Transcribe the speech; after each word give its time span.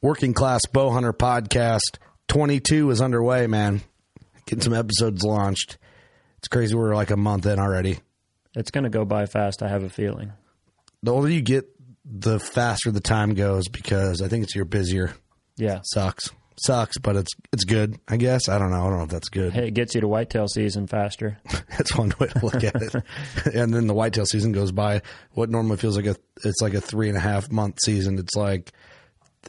Working 0.00 0.32
Class 0.32 0.60
Bowhunter 0.72 1.12
Podcast 1.12 1.98
22 2.28 2.90
is 2.90 3.02
underway, 3.02 3.48
man. 3.48 3.80
Getting 4.46 4.62
some 4.62 4.72
episodes 4.72 5.24
launched. 5.24 5.76
It's 6.38 6.46
crazy. 6.46 6.76
We're 6.76 6.94
like 6.94 7.10
a 7.10 7.16
month 7.16 7.46
in 7.46 7.58
already. 7.58 7.98
It's 8.54 8.70
going 8.70 8.84
to 8.84 8.90
go 8.90 9.04
by 9.04 9.26
fast, 9.26 9.60
I 9.60 9.68
have 9.68 9.82
a 9.82 9.88
feeling. 9.88 10.32
The 11.02 11.12
older 11.12 11.28
you 11.28 11.40
get, 11.40 11.68
the 12.04 12.38
faster 12.38 12.92
the 12.92 13.00
time 13.00 13.34
goes 13.34 13.66
because 13.66 14.22
I 14.22 14.28
think 14.28 14.44
it's 14.44 14.54
you're 14.54 14.64
busier. 14.64 15.14
Yeah. 15.56 15.80
Sucks. 15.82 16.30
Sucks, 16.64 16.98
but 16.98 17.16
it's 17.16 17.32
it's 17.52 17.64
good, 17.64 17.98
I 18.06 18.18
guess. 18.18 18.48
I 18.48 18.58
don't 18.58 18.70
know. 18.70 18.80
I 18.80 18.88
don't 18.88 18.98
know 18.98 19.04
if 19.04 19.10
that's 19.10 19.28
good. 19.28 19.52
Hey, 19.52 19.66
it 19.66 19.74
gets 19.74 19.96
you 19.96 20.00
to 20.00 20.08
whitetail 20.08 20.46
season 20.46 20.86
faster. 20.86 21.38
That's 21.70 21.96
one 21.96 22.12
way 22.18 22.26
to 22.26 22.44
look 22.44 22.64
at 22.64 22.82
it. 22.82 22.94
and 23.54 23.72
then 23.72 23.86
the 23.86 23.94
whitetail 23.94 24.26
season 24.26 24.50
goes 24.50 24.72
by. 24.72 25.02
What 25.32 25.50
normally 25.50 25.76
feels 25.76 25.96
like 25.96 26.06
a 26.06 26.16
it's 26.44 26.60
like 26.60 26.74
a 26.74 26.80
three 26.80 27.08
and 27.08 27.16
a 27.16 27.20
half 27.20 27.52
month 27.52 27.78
season. 27.84 28.18
It's 28.18 28.34
like 28.34 28.72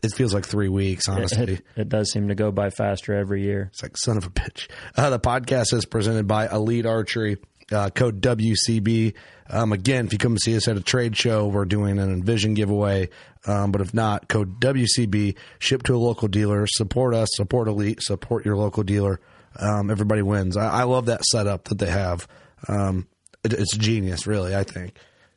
it 0.04 0.14
feels 0.14 0.34
like 0.34 0.46
three 0.46 0.70
weeks, 0.70 1.08
honestly. 1.10 1.54
It, 1.54 1.64
it 1.76 1.89
does 1.89 2.12
seem 2.12 2.30
to 2.30 2.36
go 2.36 2.52
by 2.52 2.70
faster 2.70 3.14
every 3.14 3.43
year. 3.43 3.70
It's 3.71 3.84
like 3.84 3.98
son 3.98 4.18
of 4.18 4.25
a 4.25 4.29
bitch. 4.29 4.68
Uh, 4.96 5.10
the 5.10 5.20
podcast 5.20 5.74
is 5.74 5.86
presented 5.86 6.28
by 6.28 6.48
Elite 6.48 6.86
Archery. 6.86 7.38
Uh, 7.71 7.89
code 7.89 8.20
WCB. 8.21 9.14
Um, 9.48 9.74
again, 9.74 10.07
if 10.07 10.14
you 10.14 10.18
come 10.18 10.36
to 10.36 10.39
see 10.39 10.56
us 10.56 10.68
at 10.68 10.75
a 10.75 10.82
trade 10.82 11.15
show, 11.15 11.48
we're 11.48 11.65
doing 11.65 12.00
an 12.00 12.12
Envision 12.12 12.56
giveaway. 12.56 13.10
Um, 13.46 13.71
but 13.71 13.82
if 13.82 13.93
not, 13.93 14.28
code 14.28 14.60
WCB. 14.60 15.36
Ship 15.60 15.84
to 15.84 15.96
a 15.96 15.98
local 15.98 16.28
dealer. 16.28 16.65
Support 16.68 17.14
us. 17.14 17.29
Support 17.34 17.68
Elite. 17.68 18.01
Support 18.01 18.43
your 18.46 18.56
local 18.56 18.84
dealer. 18.84 19.20
Um, 19.56 19.92
everybody 19.92 20.21
wins. 20.24 20.57
I, 20.57 20.82
I, 20.82 20.84
love 20.84 21.07
that 21.07 21.24
setup 21.26 21.65
that 21.65 21.79
they 21.79 21.90
have. 21.90 22.28
Um, 22.68 23.07
it, 23.43 23.54
it's 23.54 23.76
genius, 23.78 24.26
really. 24.26 24.56
I 24.56 24.64
think. 24.64 24.96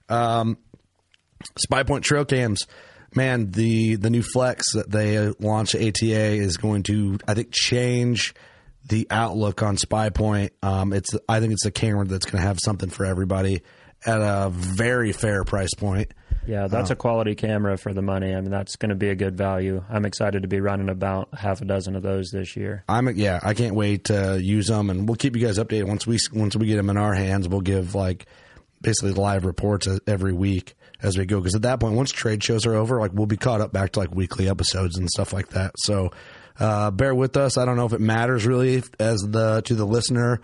Um, 0.09 0.59
Spy 1.59 1.83
Point 1.83 2.05
trail 2.05 2.25
cams 2.25 2.67
man, 3.17 3.51
the 3.51 3.97
the 3.97 4.11
new 4.11 4.23
Flex 4.23 4.73
that 4.75 4.91
they 4.91 5.19
launched 5.39 5.75
at 5.75 5.83
ATA 5.83 6.35
is 6.35 6.57
going 6.57 6.83
to, 6.85 7.19
I 7.27 7.35
think, 7.35 7.53
change 7.53 8.35
the 8.87 9.07
outlook 9.11 9.63
on 9.63 9.77
Spy 9.77 10.11
Point. 10.11 10.53
Um, 10.63 10.93
it's 10.93 11.11
I 11.29 11.41
think 11.41 11.53
it's 11.53 11.65
a 11.65 11.71
camera 11.71 12.05
that's 12.05 12.27
going 12.27 12.41
to 12.41 12.47
have 12.47 12.59
something 12.63 12.91
for 12.91 13.05
everybody 13.05 13.63
at 14.05 14.21
a 14.21 14.51
very 14.51 15.13
fair 15.13 15.45
price 15.45 15.75
point. 15.75 16.13
Yeah, 16.45 16.67
that's 16.67 16.91
uh, 16.91 16.95
a 16.95 16.97
quality 16.97 17.37
camera 17.37 17.79
for 17.79 17.95
the 17.95 18.03
money. 18.03 18.35
I 18.35 18.41
mean, 18.41 18.51
that's 18.51 18.75
going 18.75 18.91
to 18.91 18.97
be 18.97 19.11
a 19.11 19.15
good 19.15 19.37
value. 19.37 19.85
I'm 19.89 20.05
excited 20.05 20.43
to 20.43 20.49
be 20.49 20.61
running 20.61 20.89
about 20.89 21.29
half 21.35 21.61
a 21.61 21.65
dozen 21.65 21.95
of 21.95 22.03
those 22.03 22.31
this 22.31 22.57
year. 22.57 22.83
I'm 22.89 23.09
yeah, 23.17 23.39
I 23.43 23.55
can't 23.55 23.77
wait 23.77 24.05
to 24.05 24.41
use 24.43 24.67
them, 24.67 24.91
and 24.91 25.09
we'll 25.09 25.17
keep 25.17 25.37
you 25.37 25.47
guys 25.47 25.59
updated 25.59 25.87
once 25.87 26.07
we 26.07 26.19
once 26.33 26.57
we 26.57 26.67
get 26.67 26.77
them 26.77 26.91
in 26.91 26.97
our 26.97 27.15
hands. 27.15 27.49
We'll 27.49 27.61
give 27.61 27.95
like 27.95 28.27
basically 28.81 29.13
live 29.13 29.45
reports 29.45 29.87
every 30.09 30.33
week 30.33 30.75
as 31.03 31.19
we 31.19 31.27
go. 31.27 31.39
Because 31.39 31.55
at 31.55 31.63
that 31.63 31.81
point, 31.81 31.95
once 31.95 32.13
trade 32.13 32.43
shows 32.43 32.67
are 32.67 32.75
over, 32.75 33.01
like 33.01 33.13
we'll 33.13 33.27
be 33.27 33.37
caught 33.37 33.61
up 33.61 33.73
back 33.73 33.93
to 33.93 34.01
like 34.01 34.15
weekly 34.15 34.49
episodes 34.49 34.97
and 34.97 35.09
stuff 35.11 35.33
like 35.33 35.49
that. 35.51 35.73
So 35.79 36.11
uh, 36.59 36.91
bear 36.91 37.15
with 37.15 37.37
us. 37.37 37.59
I 37.59 37.65
don't 37.65 37.77
know 37.77 37.87
if 37.87 37.93
it 37.93 38.01
matters 38.01 38.47
really 38.47 38.83
as 38.99 39.21
the 39.21 39.63
to 39.67 39.75
the 39.75 39.87
listener 39.87 40.41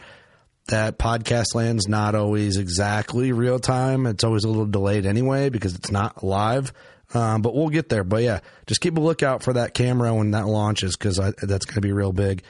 that 0.68 0.98
podcast 0.98 1.54
land's 1.54 1.88
not 1.88 2.14
always 2.14 2.58
exactly 2.58 3.32
real 3.32 3.58
time. 3.58 4.06
It's 4.06 4.24
always 4.24 4.44
a 4.44 4.48
little 4.48 4.66
delayed 4.66 5.06
anyway 5.06 5.48
because 5.48 5.74
it's 5.74 5.90
not 5.90 6.22
live. 6.22 6.72
Um, 7.14 7.40
but 7.40 7.54
we'll 7.54 7.70
get 7.70 7.88
there. 7.88 8.04
But 8.04 8.22
yeah, 8.22 8.40
just 8.66 8.82
keep 8.82 8.96
a 8.98 9.00
lookout 9.00 9.42
for 9.42 9.54
that 9.54 9.72
camera 9.72 10.14
when 10.14 10.32
that 10.32 10.46
launches 10.46 10.94
because 10.94 11.16
that's 11.16 11.64
going 11.64 11.74
to 11.74 11.80
be 11.80 11.92
real 11.92 12.12
big. 12.12 12.42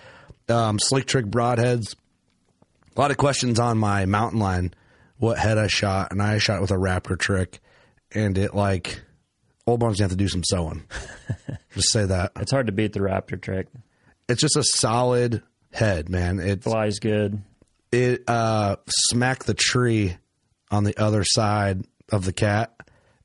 Um, 0.49 0.81
slick 0.81 1.07
trick 1.07 1.27
broadheads. 1.27 1.95
A 2.97 3.01
lot 3.01 3.13
of 3.13 3.17
questions 3.17 3.61
on 3.61 3.79
my 3.79 4.05
mountain 4.07 4.41
line. 4.41 4.75
What 5.19 5.39
head 5.39 5.59
I 5.59 5.69
shot, 5.69 6.11
and 6.11 6.21
I 6.21 6.39
shot 6.39 6.61
with 6.61 6.73
a 6.73 6.75
Raptor 6.77 7.17
trick 7.19 7.61
and 8.15 8.37
it 8.39 8.55
like 8.55 9.03
old 9.67 9.83
you 9.83 10.03
have 10.03 10.11
to 10.11 10.17
do 10.17 10.29
some 10.29 10.43
sewing. 10.45 10.85
just 11.75 11.93
say 11.93 12.07
that. 12.07 12.33
It's 12.37 12.51
hard 12.51 12.67
to 12.67 12.73
beat 12.73 12.93
the 12.93 13.01
raptor 13.01 13.41
trick. 13.41 13.67
It's 14.29 14.41
just 14.41 14.57
a 14.57 14.65
solid 14.65 15.43
head, 15.73 16.09
man. 16.09 16.41
It 16.41 16.65
flies 16.65 16.99
good. 16.99 17.43
It 17.93 18.25
uh, 18.29 18.77
smacked 19.11 19.47
the 19.47 19.55
tree 19.55 20.17
on 20.71 20.85
the 20.85 20.97
other 20.99 21.25
side 21.25 21.85
of 22.11 22.25
the 22.25 22.33
cat 22.33 22.75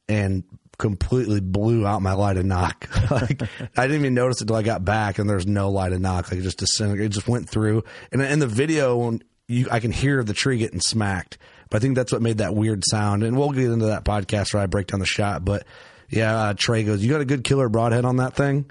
and 0.08 0.44
completely 0.78 1.40
blew 1.40 1.86
out 1.86 2.02
my 2.02 2.14
lighted 2.14 2.46
nock. 2.46 2.90
like 3.12 3.42
I 3.78 3.88
didn't 3.88 4.02
even 4.02 4.14
notice 4.14 4.38
it 4.38 4.44
until 4.44 4.56
I 4.58 4.64
got 4.64 4.84
back, 4.84 5.20
and 5.20 5.30
there's 5.30 5.48
no 5.48 5.70
lighted 5.70 6.02
nock. 6.02 6.32
Like 6.32 6.40
it 6.40 6.44
just 6.44 6.60
disintegrated. 6.60 7.12
It 7.12 7.16
just 7.16 7.28
went 7.28 7.50
through. 7.50 7.84
And 8.12 8.22
in 8.22 8.40
the 8.40 8.48
video, 8.48 8.98
when 8.98 9.24
you, 9.48 9.68
I 9.72 9.80
can 9.80 9.92
hear 9.92 10.24
the 10.24 10.34
tree 10.34 10.58
getting 10.58 10.82
smacked. 10.82 11.38
But 11.70 11.78
I 11.78 11.80
think 11.82 11.96
that's 11.96 12.12
what 12.12 12.22
made 12.22 12.40
that 12.40 12.56
weird 12.56 12.84
sound. 12.86 13.24
And 13.24 13.38
we'll 13.38 13.52
get 13.52 13.66
into 13.66 13.88
that 13.88 14.06
podcast 14.06 14.54
where 14.54 14.64
I 14.64 14.68
break 14.68 14.88
down 14.88 15.00
the 15.00 15.06
shot. 15.06 15.44
But 15.44 15.66
yeah, 16.10 16.38
uh, 16.38 16.54
Trey 16.56 16.84
goes, 16.84 17.04
"You 17.04 17.10
got 17.10 17.22
a 17.22 17.26
good 17.26 17.44
killer 17.44 17.70
broadhead 17.70 18.06
on 18.06 18.18
that 18.18 18.36
thing," 18.36 18.70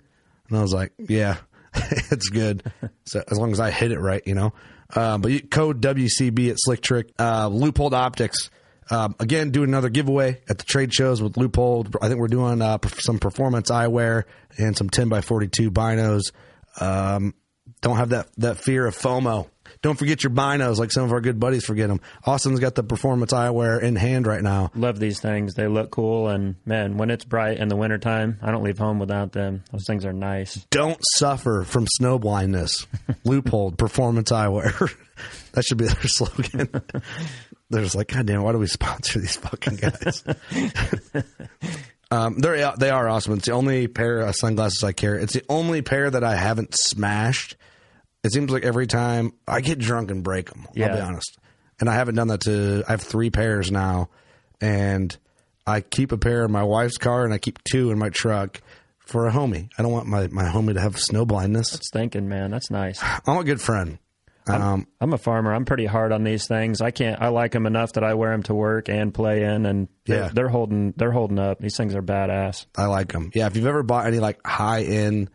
and 0.49 0.59
I 0.59 0.63
was 0.63 0.73
like, 0.73 0.93
"Yeah, 0.99 1.37
it's 1.75 2.29
good." 2.29 2.71
so 3.05 3.23
as 3.29 3.39
long 3.39 3.53
as 3.53 3.61
I 3.61 3.71
hit 3.71 3.93
it 3.93 3.99
right, 3.99 4.23
you 4.27 4.35
know. 4.35 4.53
Uh, 4.95 5.19
but 5.19 5.51
code 5.51 5.81
WCB 5.81 6.51
at 6.51 6.57
Slick 6.59 6.83
Trick, 6.83 7.11
uh, 7.19 7.49
Leupold 7.49 7.93
Optics. 7.93 8.51
Um, 8.91 9.15
again, 9.21 9.51
do 9.51 9.63
another 9.63 9.89
giveaway 9.89 10.41
at 10.49 10.59
the 10.59 10.65
trade 10.65 10.93
shows 10.93 11.23
with 11.23 11.35
Leupold. 11.35 11.97
I 12.03 12.09
think 12.09 12.21
we're 12.21 12.29
doing 12.29 12.61
uh, 12.61 12.79
some 12.99 13.19
performance 13.19 13.71
eyewear 13.71 14.25
and 14.59 14.77
some 14.77 14.91
10 14.91 15.09
by 15.09 15.23
42 15.23 15.71
binos. 15.71 16.33
Um, 16.79 17.35
don't 17.81 17.97
have 17.97 18.11
that, 18.11 18.29
that 18.37 18.59
fear 18.59 18.87
of 18.87 18.97
FOMO. 18.97 19.49
Don't 19.82 19.98
forget 19.98 20.22
your 20.22 20.31
binos, 20.31 20.78
like 20.78 20.93
some 20.93 21.03
of 21.03 21.12
our 21.12 21.20
good 21.20 21.41
buddies 21.41 21.65
forget 21.65 21.88
them. 21.88 22.00
Austin's 22.25 22.60
got 22.60 22.76
the 22.76 22.84
performance 22.84 23.32
eyewear 23.32 23.82
in 23.82 23.97
hand 23.97 24.28
right 24.28 24.43
now. 24.43 24.70
Love 24.76 25.00
these 25.00 25.20
things. 25.20 25.54
They 25.54 25.66
look 25.66 25.91
cool. 25.91 26.28
And 26.28 26.54
man, 26.65 26.97
when 26.97 27.10
it's 27.10 27.25
bright 27.25 27.59
in 27.59 27.66
the 27.66 27.75
wintertime, 27.75 28.38
I 28.41 28.53
don't 28.53 28.62
leave 28.62 28.78
home 28.78 29.00
without 29.00 29.32
them. 29.32 29.65
Those 29.72 29.84
things 29.84 30.04
are 30.04 30.12
nice. 30.12 30.65
Don't 30.70 31.00
suffer 31.16 31.65
from 31.65 31.88
snow 31.88 32.20
blindness. 32.20 32.87
Leupold 33.26 33.76
performance 33.76 34.31
eyewear. 34.31 34.94
that 35.53 35.65
should 35.65 35.78
be 35.78 35.87
their 35.87 36.03
slogan. 36.04 36.69
They're 37.70 37.82
just 37.82 37.97
like, 37.97 38.09
God 38.09 38.26
damn, 38.26 38.43
why 38.43 38.53
do 38.53 38.59
we 38.59 38.69
sponsor 38.69 39.19
these 39.19 39.37
fucking 39.37 39.76
guys? 39.76 40.22
Um, 42.12 42.38
they're 42.38 42.72
they 42.76 42.91
are 42.91 43.09
awesome. 43.09 43.32
It's 43.32 43.47
the 43.47 43.53
only 43.53 43.88
pair 43.88 44.20
of 44.20 44.37
sunglasses 44.37 44.84
I 44.84 44.93
carry. 44.93 45.22
It's 45.22 45.32
the 45.32 45.44
only 45.49 45.81
pair 45.81 46.10
that 46.10 46.22
I 46.22 46.37
haven't 46.37 46.75
smashed 46.75 47.56
it 48.25 48.33
seems 48.33 48.50
like 48.50 48.65
every 48.65 48.87
time 48.87 49.33
I 49.47 49.60
get 49.60 49.78
drunk 49.78 50.10
and 50.10 50.22
break 50.22 50.50
them. 50.50 50.66
Yeah. 50.75 50.88
I'll 50.88 50.97
be 50.97 51.00
honest, 51.00 51.38
and 51.81 51.88
I 51.88 51.94
haven't 51.94 52.15
done 52.15 52.28
that 52.28 52.43
to. 52.43 52.84
I 52.87 52.93
have 52.93 53.03
three 53.03 53.31
pairs 53.31 53.71
now, 53.71 54.09
and 54.60 55.16
I 55.66 55.81
keep 55.81 56.12
a 56.12 56.19
pair 56.19 56.44
in 56.44 56.53
my 56.53 56.62
wife's 56.62 56.99
car, 56.99 57.25
and 57.25 57.32
I 57.32 57.38
keep 57.38 57.62
two 57.65 57.91
in 57.91 57.99
my 57.99 58.09
truck 58.09 58.61
for 59.00 59.27
a 59.27 59.32
homie. 59.32 59.69
I 59.78 59.82
don't 59.82 59.93
want 59.93 60.06
my, 60.06 60.28
my 60.28 60.44
homie 60.44 60.75
to 60.75 60.81
have 60.81 60.99
snow 60.99 61.25
blindness. 61.25 61.71
That's 61.71 61.91
thinking, 61.93 62.28
man. 62.28 62.50
That's 62.50 62.71
nice. 62.71 63.00
I'm 63.27 63.38
a 63.38 63.44
good 63.44 63.61
friend. 63.61 63.99
I'm, 64.47 64.62
um, 64.62 64.87
I'm, 65.00 65.12
a 65.12 65.19
farmer. 65.19 65.55
I'm 65.55 65.65
pretty 65.65 65.87
hard 65.87 66.11
on 66.11 66.25
these 66.25 66.49
things. 66.49 66.81
I 66.81 66.91
can't. 66.91 67.22
I 67.22 67.28
like 67.28 67.53
them 67.53 67.65
enough 67.65 67.93
that 67.93 68.03
I 68.03 68.15
wear 68.15 68.32
them 68.32 68.43
to 68.44 68.55
work 68.55 68.88
and 68.88 69.15
play 69.15 69.44
in, 69.44 69.66
and 69.66 69.87
they're, 70.05 70.25
yeah. 70.25 70.31
they're 70.32 70.49
holding. 70.49 70.93
They're 70.97 71.12
holding 71.12 71.38
up. 71.38 71.61
These 71.61 71.77
things 71.77 71.94
are 71.94 72.03
badass. 72.03 72.66
I 72.77 72.87
like 72.87 73.12
them. 73.12 73.31
Yeah. 73.34 73.47
If 73.47 73.56
you've 73.56 73.66
ever 73.66 73.84
bought 73.84 74.06
any 74.06 74.19
like 74.19 74.44
high 74.44 74.82
end 74.82 75.31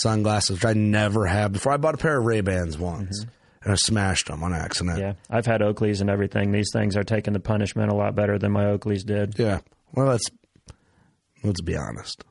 sunglasses, 0.00 0.56
which 0.56 0.64
I 0.64 0.72
never 0.72 1.26
have 1.26 1.52
before. 1.52 1.72
I 1.72 1.76
bought 1.76 1.94
a 1.94 1.98
pair 1.98 2.18
of 2.18 2.24
Ray 2.24 2.40
Bans 2.40 2.78
once. 2.78 3.20
Mm-hmm. 3.20 3.30
And 3.62 3.72
I 3.72 3.76
smashed 3.76 4.28
them 4.28 4.44
on 4.44 4.54
accident. 4.54 5.00
Yeah, 5.00 5.14
I've 5.28 5.44
had 5.44 5.60
Oakleys 5.60 6.00
and 6.00 6.08
everything. 6.08 6.52
These 6.52 6.70
things 6.72 6.96
are 6.96 7.02
taking 7.02 7.32
the 7.32 7.40
punishment 7.40 7.90
a 7.90 7.96
lot 7.96 8.14
better 8.14 8.38
than 8.38 8.52
my 8.52 8.64
Oakleys 8.66 9.04
did. 9.04 9.36
Yeah. 9.40 9.58
Well, 9.92 10.06
let's 10.06 10.30
let's 11.42 11.60
be 11.62 11.76
honest. 11.76 12.24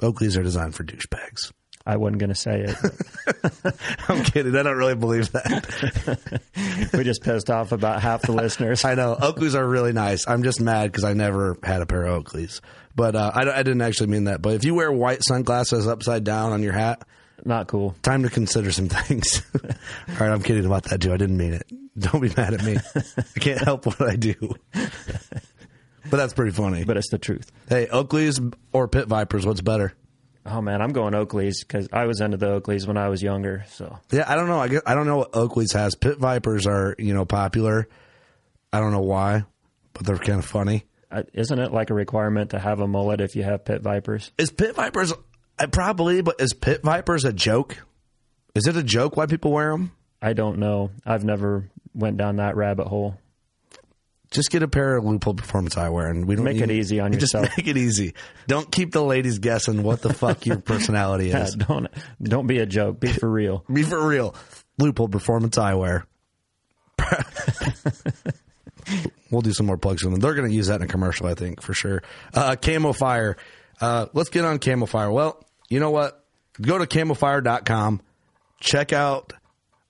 Oakleys 0.00 0.38
are 0.38 0.42
designed 0.42 0.74
for 0.74 0.84
douchebags. 0.84 1.52
I 1.84 1.96
wasn't 1.96 2.18
going 2.18 2.30
to 2.30 2.36
say 2.36 2.64
it. 2.66 2.76
I'm 4.08 4.22
kidding. 4.24 4.54
I 4.54 4.62
don't 4.62 4.76
really 4.76 4.94
believe 4.94 5.32
that. 5.32 6.90
we 6.92 7.02
just 7.02 7.22
pissed 7.22 7.50
off 7.50 7.72
about 7.72 8.00
half 8.00 8.22
the 8.22 8.32
listeners. 8.32 8.84
I 8.86 8.94
know. 8.94 9.16
Oakleys 9.16 9.54
are 9.54 9.66
really 9.66 9.92
nice. 9.92 10.28
I'm 10.28 10.44
just 10.44 10.60
mad 10.60 10.92
because 10.92 11.04
I 11.04 11.12
never 11.12 11.56
had 11.62 11.82
a 11.82 11.86
pair 11.86 12.04
of 12.04 12.24
Oakleys. 12.24 12.60
But 12.94 13.16
uh, 13.16 13.30
I, 13.34 13.40
I, 13.40 13.62
didn't 13.62 13.80
actually 13.80 14.08
mean 14.08 14.24
that. 14.24 14.42
But 14.42 14.54
if 14.54 14.64
you 14.64 14.74
wear 14.74 14.92
white 14.92 15.22
sunglasses 15.22 15.86
upside 15.86 16.24
down 16.24 16.52
on 16.52 16.62
your 16.62 16.72
hat, 16.72 17.02
not 17.44 17.66
cool. 17.66 17.94
Time 18.02 18.22
to 18.22 18.30
consider 18.30 18.70
some 18.70 18.88
things. 18.88 19.42
All 19.64 20.16
right, 20.20 20.30
I'm 20.30 20.42
kidding 20.42 20.64
about 20.64 20.84
that 20.84 21.00
too. 21.00 21.12
I 21.12 21.16
didn't 21.16 21.36
mean 21.36 21.54
it. 21.54 21.66
Don't 21.98 22.20
be 22.20 22.32
mad 22.36 22.54
at 22.54 22.62
me. 22.64 22.76
I 22.94 23.38
can't 23.40 23.60
help 23.60 23.86
what 23.86 24.00
I 24.02 24.16
do. 24.16 24.34
but 24.72 24.90
that's 26.10 26.34
pretty 26.34 26.52
funny. 26.52 26.84
But 26.84 26.96
it's 26.96 27.10
the 27.10 27.18
truth. 27.18 27.50
Hey, 27.68 27.86
Oakleys 27.86 28.54
or 28.72 28.88
Pit 28.88 29.08
Vipers, 29.08 29.44
what's 29.44 29.60
better? 29.60 29.94
Oh 30.44 30.60
man, 30.60 30.82
I'm 30.82 30.92
going 30.92 31.14
Oakleys 31.14 31.60
because 31.60 31.88
I 31.92 32.06
was 32.06 32.20
into 32.20 32.36
the 32.36 32.60
Oakleys 32.60 32.86
when 32.86 32.96
I 32.96 33.08
was 33.08 33.22
younger. 33.22 33.64
So 33.68 33.98
yeah, 34.10 34.24
I 34.26 34.34
don't 34.34 34.48
know. 34.48 34.58
I 34.58 34.68
guess, 34.68 34.82
I 34.86 34.94
don't 34.94 35.06
know 35.06 35.18
what 35.18 35.32
Oakleys 35.32 35.72
has. 35.74 35.94
Pit 35.94 36.18
Vipers 36.18 36.66
are 36.66 36.96
you 36.98 37.14
know 37.14 37.24
popular. 37.24 37.88
I 38.72 38.80
don't 38.80 38.92
know 38.92 39.02
why, 39.02 39.44
but 39.92 40.06
they're 40.06 40.18
kind 40.18 40.38
of 40.38 40.44
funny. 40.44 40.84
Isn't 41.34 41.58
it 41.58 41.72
like 41.72 41.90
a 41.90 41.94
requirement 41.94 42.50
to 42.50 42.58
have 42.58 42.80
a 42.80 42.86
mullet 42.88 43.20
if 43.20 43.36
you 43.36 43.42
have 43.42 43.64
Pit 43.64 43.82
Vipers? 43.82 44.32
Is 44.38 44.50
Pit 44.50 44.74
Vipers 44.74 45.12
probably? 45.70 46.22
But 46.22 46.40
is 46.40 46.52
Pit 46.54 46.82
Vipers 46.82 47.24
a 47.24 47.32
joke? 47.32 47.76
Is 48.54 48.66
it 48.66 48.76
a 48.76 48.82
joke 48.82 49.16
why 49.16 49.26
people 49.26 49.50
wear 49.52 49.70
them? 49.72 49.92
I 50.20 50.32
don't 50.34 50.58
know. 50.58 50.90
I've 51.04 51.24
never 51.24 51.68
went 51.94 52.16
down 52.16 52.36
that 52.36 52.56
rabbit 52.56 52.86
hole. 52.86 53.18
just 54.30 54.50
get 54.50 54.62
a 54.62 54.68
pair 54.68 54.96
of 54.96 55.04
Leupold 55.04 55.36
Performance 55.36 55.74
eyewear, 55.74 56.08
and 56.10 56.26
we 56.26 56.36
don't 56.36 56.44
make 56.44 56.56
need, 56.56 56.62
it 56.64 56.70
easy 56.70 57.00
on 57.00 57.12
just 57.18 57.34
yourself. 57.34 57.56
make 57.56 57.66
it 57.66 57.76
easy. 57.76 58.14
Don't 58.46 58.70
keep 58.70 58.92
the 58.92 59.02
ladies 59.02 59.38
guessing 59.40 59.82
what 59.82 60.00
the 60.02 60.12
fuck 60.14 60.46
your 60.46 60.56
personality 60.60 61.28
Yeah, 61.28 61.44
is. 61.44 61.54
don't 61.68 61.88
don't 62.22 62.46
be 62.46 62.58
a 62.58 62.66
joke. 62.66 63.00
Be 63.00 63.08
for 63.12 63.28
real. 63.30 63.64
Be 63.72 63.82
for 63.82 64.06
real. 64.06 64.34
Leupold 64.80 65.10
Performance 65.12 65.56
eyewear. 65.58 66.04
We'll 69.32 69.42
do 69.42 69.52
some 69.52 69.66
more 69.66 69.78
plugs 69.78 70.02
for 70.02 70.10
them. 70.10 70.20
They're 70.20 70.34
going 70.34 70.48
to 70.48 70.54
use 70.54 70.68
that 70.68 70.76
in 70.76 70.82
a 70.82 70.86
commercial, 70.88 71.26
I 71.26 71.34
think, 71.34 71.62
for 71.62 71.74
sure. 71.74 72.02
Uh, 72.34 72.54
Camo 72.56 72.92
Fire. 72.92 73.36
Uh, 73.80 74.06
let's 74.12 74.28
get 74.28 74.44
on 74.44 74.58
Camo 74.58 74.86
Fire. 74.86 75.10
Well, 75.10 75.44
you 75.68 75.80
know 75.80 75.90
what? 75.90 76.24
Go 76.60 76.78
to 76.78 76.86
camofire.com. 76.86 78.02
Check 78.60 78.92
out 78.92 79.32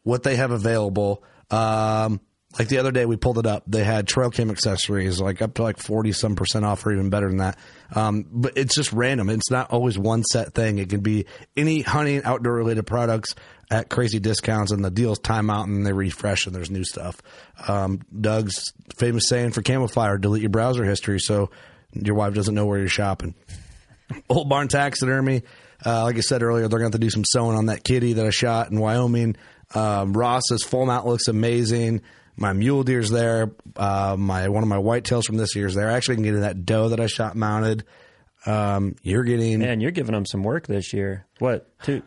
what 0.05 0.23
they 0.23 0.37
have 0.37 0.51
available. 0.53 1.23
Um, 1.51 2.21
like 2.59 2.69
the 2.69 2.79
other 2.79 2.93
day, 2.93 3.07
we 3.07 3.17
pulled 3.17 3.39
it 3.39 3.47
up. 3.47 3.63
They 3.67 3.83
had 3.83 4.07
trail 4.07 4.31
cam 4.31 4.51
accessories, 4.51 5.21
like 5.21 5.41
up 5.41 5.55
to 5.55 5.63
like 5.63 5.79
40 5.79 6.13
some 6.13 6.37
percent 6.37 6.65
off 6.65 6.85
or 6.85 6.93
even 6.93 7.09
better 7.09 7.29
than 7.29 7.39
that. 7.39 7.59
Um, 7.95 8.27
but 8.31 8.57
it's 8.57 8.75
just 8.75 8.93
random. 8.93 9.31
It's 9.31 9.51
not 9.51 9.71
always 9.71 9.99
one 9.99 10.23
set 10.25 10.53
thing. 10.55 10.79
It 10.79 10.91
can 10.91 11.01
be 11.01 11.27
any 11.57 11.81
hunting, 11.81 12.23
outdoor 12.25 12.55
related 12.55 12.87
products 12.87 13.35
at 13.71 13.89
crazy 13.89 14.19
discounts, 14.19 14.71
and 14.71 14.85
the 14.85 14.91
deals 14.91 15.19
time 15.19 15.49
out 15.49 15.67
and 15.67 15.87
they 15.87 15.95
refresh 15.95 16.47
and 16.47 16.55
there's 16.55 16.71
new 16.71 16.85
stuff. 16.85 17.23
Um, 17.69 18.01
Doug's 18.19 18.73
famous 18.97 19.25
saying 19.29 19.53
for 19.53 19.63
Camofire 19.63 20.21
delete 20.21 20.43
your 20.43 20.51
browser 20.51 20.85
history 20.85 21.21
so 21.21 21.51
your 21.95 22.15
wife 22.15 22.35
doesn't 22.35 22.55
know 22.55 22.67
where 22.67 22.79
you're 22.79 22.89
shopping. 22.89 23.35
Old 24.29 24.49
Barn 24.49 24.69
Taxidermy. 24.69 25.43
Uh, 25.85 26.05
like 26.05 26.17
I 26.17 26.21
said 26.21 26.43
earlier, 26.43 26.69
they're 26.69 26.79
going 26.79 26.93
to 26.93 26.97
have 26.97 27.01
to 27.01 27.07
do 27.07 27.11
some 27.11 27.25
sewing 27.25 27.57
on 27.57 27.67
that 27.67 27.83
kitty 27.83 28.13
that 28.15 28.27
I 28.27 28.31
shot 28.31 28.71
in 28.71 28.79
Wyoming. 28.79 29.37
Um, 29.75 30.13
Ross's 30.13 30.63
full 30.63 30.87
mount 30.87 31.07
looks 31.07 31.29
amazing. 31.29 32.03
My 32.37 32.53
mule 32.53 32.83
deer's 32.83 33.11
there. 33.11 33.53
Uh, 33.77 34.17
my 34.19 34.49
one 34.49 34.63
of 34.63 34.69
my 34.69 34.77
whitetails 34.77 35.25
from 35.25 35.37
this 35.37 35.55
year's 35.55 35.75
there. 35.75 35.91
I 35.91 35.95
actually 35.95 36.17
can 36.17 36.25
get 36.25 36.41
that 36.41 36.65
doe 36.65 36.89
that 36.89 37.01
I 37.01 37.07
shot 37.07 37.37
mounted. 37.37 37.85
Um, 38.47 38.97
you're 39.03 39.25
getting 39.25 39.61
Man, 39.61 39.81
you're 39.81 39.91
giving 39.91 40.15
them 40.15 40.27
some 40.27 40.43
work 40.43 40.67
this 40.67 40.93
year. 40.93 41.27
What 41.39 41.71
two 41.83 42.03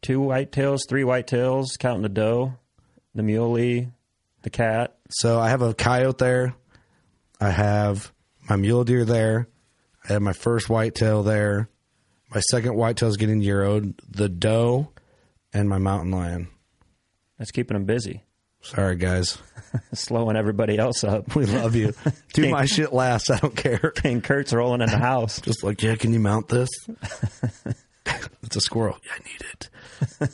two 0.00 0.20
whitetails, 0.20 0.80
three 0.88 1.02
whitetails, 1.02 1.78
counting 1.78 2.02
the 2.02 2.08
doe, 2.08 2.54
the 3.14 3.22
muley, 3.22 3.90
the 4.42 4.50
cat. 4.50 4.96
so 5.10 5.38
I 5.40 5.48
have 5.48 5.62
a 5.62 5.74
coyote 5.74 6.18
there. 6.18 6.54
I 7.40 7.50
have 7.50 8.12
my 8.48 8.56
mule 8.56 8.84
deer 8.84 9.04
there. 9.04 9.48
I 10.08 10.14
have 10.14 10.22
my 10.22 10.32
first 10.32 10.70
whitetail 10.70 11.22
there. 11.22 11.68
My 12.30 12.40
second 12.40 12.76
whitetail 12.76 13.08
is 13.08 13.16
getting 13.16 13.42
euroed. 13.42 13.94
The 14.08 14.28
doe 14.28 14.92
and 15.52 15.68
my 15.68 15.78
mountain 15.78 16.12
lion. 16.12 16.48
That's 17.38 17.50
keeping 17.50 17.74
them 17.74 17.84
busy, 17.84 18.22
Sorry, 18.66 18.96
guys. 18.96 19.38
slowing 19.92 20.36
everybody 20.36 20.76
else 20.78 21.04
up. 21.04 21.34
We 21.36 21.46
love 21.46 21.76
you. 21.76 21.92
Do 22.32 22.48
my 22.50 22.64
shit 22.64 22.92
last. 22.92 23.30
I 23.30 23.38
don't 23.38 23.56
care. 23.56 23.92
And 24.04 24.22
Kurt's 24.22 24.52
rolling 24.52 24.80
in 24.80 24.90
the 24.90 24.98
house. 24.98 25.40
Just 25.40 25.62
like, 25.62 25.82
yeah, 25.82 25.94
can 25.94 26.12
you 26.12 26.18
mount 26.18 26.48
this? 26.48 26.68
it's 28.42 28.56
a 28.56 28.60
squirrel. 28.60 28.98
Yeah, 29.04 29.12
I 29.12 30.28
need 30.28 30.30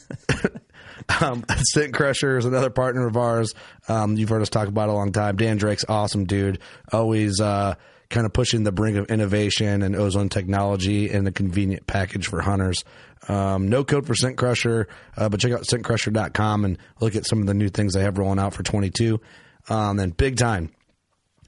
it. 0.46 1.23
um, 1.23 1.44
Scent 1.73 1.93
Crusher 1.93 2.38
is 2.38 2.44
another 2.44 2.70
partner 2.70 3.06
of 3.06 3.17
ours. 3.17 3.52
Um, 3.88 4.17
you've 4.17 4.29
heard 4.29 4.43
us 4.43 4.49
talk 4.49 4.69
about 4.69 4.88
it 4.88 4.93
a 4.93 4.94
long 4.94 5.12
time. 5.12 5.37
Dan 5.37 5.58
Drake's 5.58 5.85
awesome 5.88 6.25
dude. 6.25 6.58
Always 6.93 7.40
uh, 7.40 7.75
kind 8.12 8.26
of 8.26 8.32
pushing 8.32 8.62
the 8.62 8.70
brink 8.70 8.97
of 8.97 9.06
innovation 9.11 9.82
and 9.82 9.97
ozone 9.97 10.29
technology 10.29 11.11
in 11.11 11.26
a 11.26 11.32
convenient 11.32 11.87
package 11.87 12.29
for 12.29 12.41
hunters. 12.41 12.85
Um, 13.29 13.69
no 13.69 13.85
code 13.85 14.06
for 14.06 14.14
Scent 14.14 14.37
Crusher, 14.37 14.87
uh, 15.17 15.29
but 15.29 15.41
check 15.41 15.53
out 15.53 15.62
scentcrusher.com 15.62 16.64
and 16.64 16.79
look 17.00 17.17
at 17.17 17.26
some 17.26 17.41
of 17.41 17.47
the 17.47 17.55
new 17.55 17.69
things 17.69 17.94
they 17.94 18.03
have 18.03 18.19
rolling 18.19 18.38
out 18.38 18.55
for 18.55 18.62
22. 18.62 19.20
Um, 19.69 19.99
and 19.99 20.17
Big 20.17 20.37
Tine, 20.37 20.70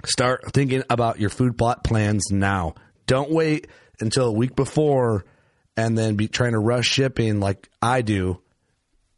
start 0.04 0.52
thinking 0.52 0.82
about 0.90 1.20
your 1.20 1.30
food 1.30 1.56
plot 1.58 1.84
plans 1.84 2.30
now. 2.30 2.74
Don't 3.06 3.30
wait 3.30 3.68
until 4.00 4.26
a 4.26 4.32
week 4.32 4.56
before 4.56 5.24
and 5.76 5.98
then 5.98 6.16
be 6.16 6.28
trying 6.28 6.52
to 6.52 6.58
rush 6.58 6.86
shipping 6.86 7.40
like 7.40 7.68
I 7.82 8.02
do 8.02 8.40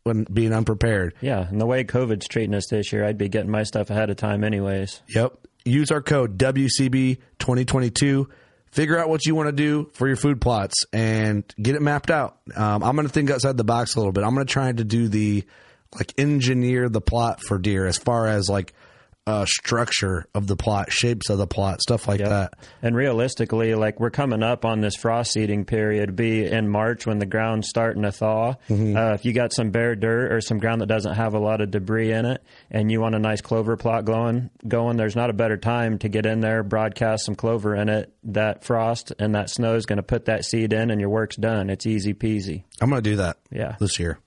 when 0.02 0.24
being 0.24 0.52
unprepared. 0.52 1.14
Yeah, 1.20 1.46
and 1.48 1.60
the 1.60 1.66
way 1.66 1.84
COVID's 1.84 2.28
treating 2.28 2.54
us 2.54 2.68
this 2.70 2.92
year, 2.92 3.04
I'd 3.04 3.18
be 3.18 3.28
getting 3.28 3.50
my 3.50 3.64
stuff 3.64 3.90
ahead 3.90 4.08
of 4.10 4.16
time 4.16 4.44
anyways. 4.44 5.02
Yep. 5.08 5.45
Use 5.66 5.90
our 5.90 6.00
code 6.00 6.38
WCB2022. 6.38 8.26
Figure 8.70 8.98
out 8.98 9.08
what 9.08 9.26
you 9.26 9.34
want 9.34 9.48
to 9.48 9.52
do 9.52 9.90
for 9.94 10.06
your 10.06 10.16
food 10.16 10.40
plots 10.40 10.84
and 10.92 11.44
get 11.60 11.74
it 11.74 11.82
mapped 11.82 12.10
out. 12.10 12.38
Um, 12.54 12.82
I'm 12.84 12.94
going 12.94 13.06
to 13.06 13.12
think 13.12 13.30
outside 13.30 13.56
the 13.56 13.64
box 13.64 13.94
a 13.94 13.98
little 13.98 14.12
bit. 14.12 14.22
I'm 14.22 14.34
going 14.34 14.46
to 14.46 14.52
try 14.52 14.70
to 14.70 14.84
do 14.84 15.08
the 15.08 15.44
like 15.94 16.12
engineer 16.18 16.88
the 16.88 17.00
plot 17.00 17.42
for 17.42 17.58
deer 17.58 17.86
as 17.86 17.96
far 17.96 18.26
as 18.28 18.48
like 18.48 18.74
uh, 19.26 19.44
structure 19.44 20.26
of 20.34 20.46
the 20.46 20.56
plot, 20.56 20.92
shapes 20.92 21.30
of 21.30 21.38
the 21.38 21.46
plot, 21.46 21.82
stuff 21.82 22.06
like 22.06 22.20
that. 22.20 22.54
And 22.80 22.94
realistically, 22.94 23.74
like 23.74 23.98
we're 23.98 24.10
coming 24.10 24.42
up 24.42 24.64
on 24.64 24.80
this 24.80 24.94
frost 24.94 25.32
seeding 25.32 25.64
period, 25.64 26.14
be 26.14 26.46
in 26.46 26.68
March 26.68 27.06
when 27.06 27.18
the 27.18 27.26
ground's 27.26 27.68
starting 27.68 28.02
to 28.02 28.12
thaw. 28.12 28.54
Mm-hmm. 28.68 28.96
Uh, 28.96 29.14
if 29.14 29.24
you 29.24 29.32
got 29.32 29.52
some 29.52 29.70
bare 29.70 29.96
dirt 29.96 30.32
or 30.32 30.40
some 30.40 30.58
ground 30.58 30.80
that 30.80 30.86
doesn't 30.86 31.14
have 31.14 31.34
a 31.34 31.38
lot 31.38 31.60
of 31.60 31.70
debris 31.70 32.12
in 32.12 32.24
it, 32.24 32.42
and 32.70 32.90
you 32.90 33.00
want 33.00 33.14
a 33.14 33.18
nice 33.18 33.40
clover 33.40 33.76
plot 33.76 34.04
going, 34.04 34.50
going, 34.66 34.96
there's 34.96 35.16
not 35.16 35.30
a 35.30 35.34
better 35.34 35.56
time 35.56 35.98
to 35.98 36.08
get 36.08 36.24
in 36.24 36.40
there, 36.40 36.62
broadcast 36.62 37.24
some 37.24 37.34
clover 37.34 37.74
in 37.74 37.88
it. 37.88 38.12
That 38.24 38.64
frost 38.64 39.12
and 39.18 39.34
that 39.34 39.50
snow 39.50 39.74
is 39.74 39.86
going 39.86 39.98
to 39.98 40.02
put 40.02 40.26
that 40.26 40.44
seed 40.44 40.72
in, 40.72 40.90
and 40.90 41.00
your 41.00 41.10
work's 41.10 41.36
done. 41.36 41.70
It's 41.70 41.86
easy 41.86 42.14
peasy. 42.14 42.64
I'm 42.80 42.90
going 42.90 43.02
to 43.02 43.10
do 43.10 43.16
that. 43.16 43.38
Yeah. 43.50 43.76
This 43.78 43.98
year. 43.98 44.18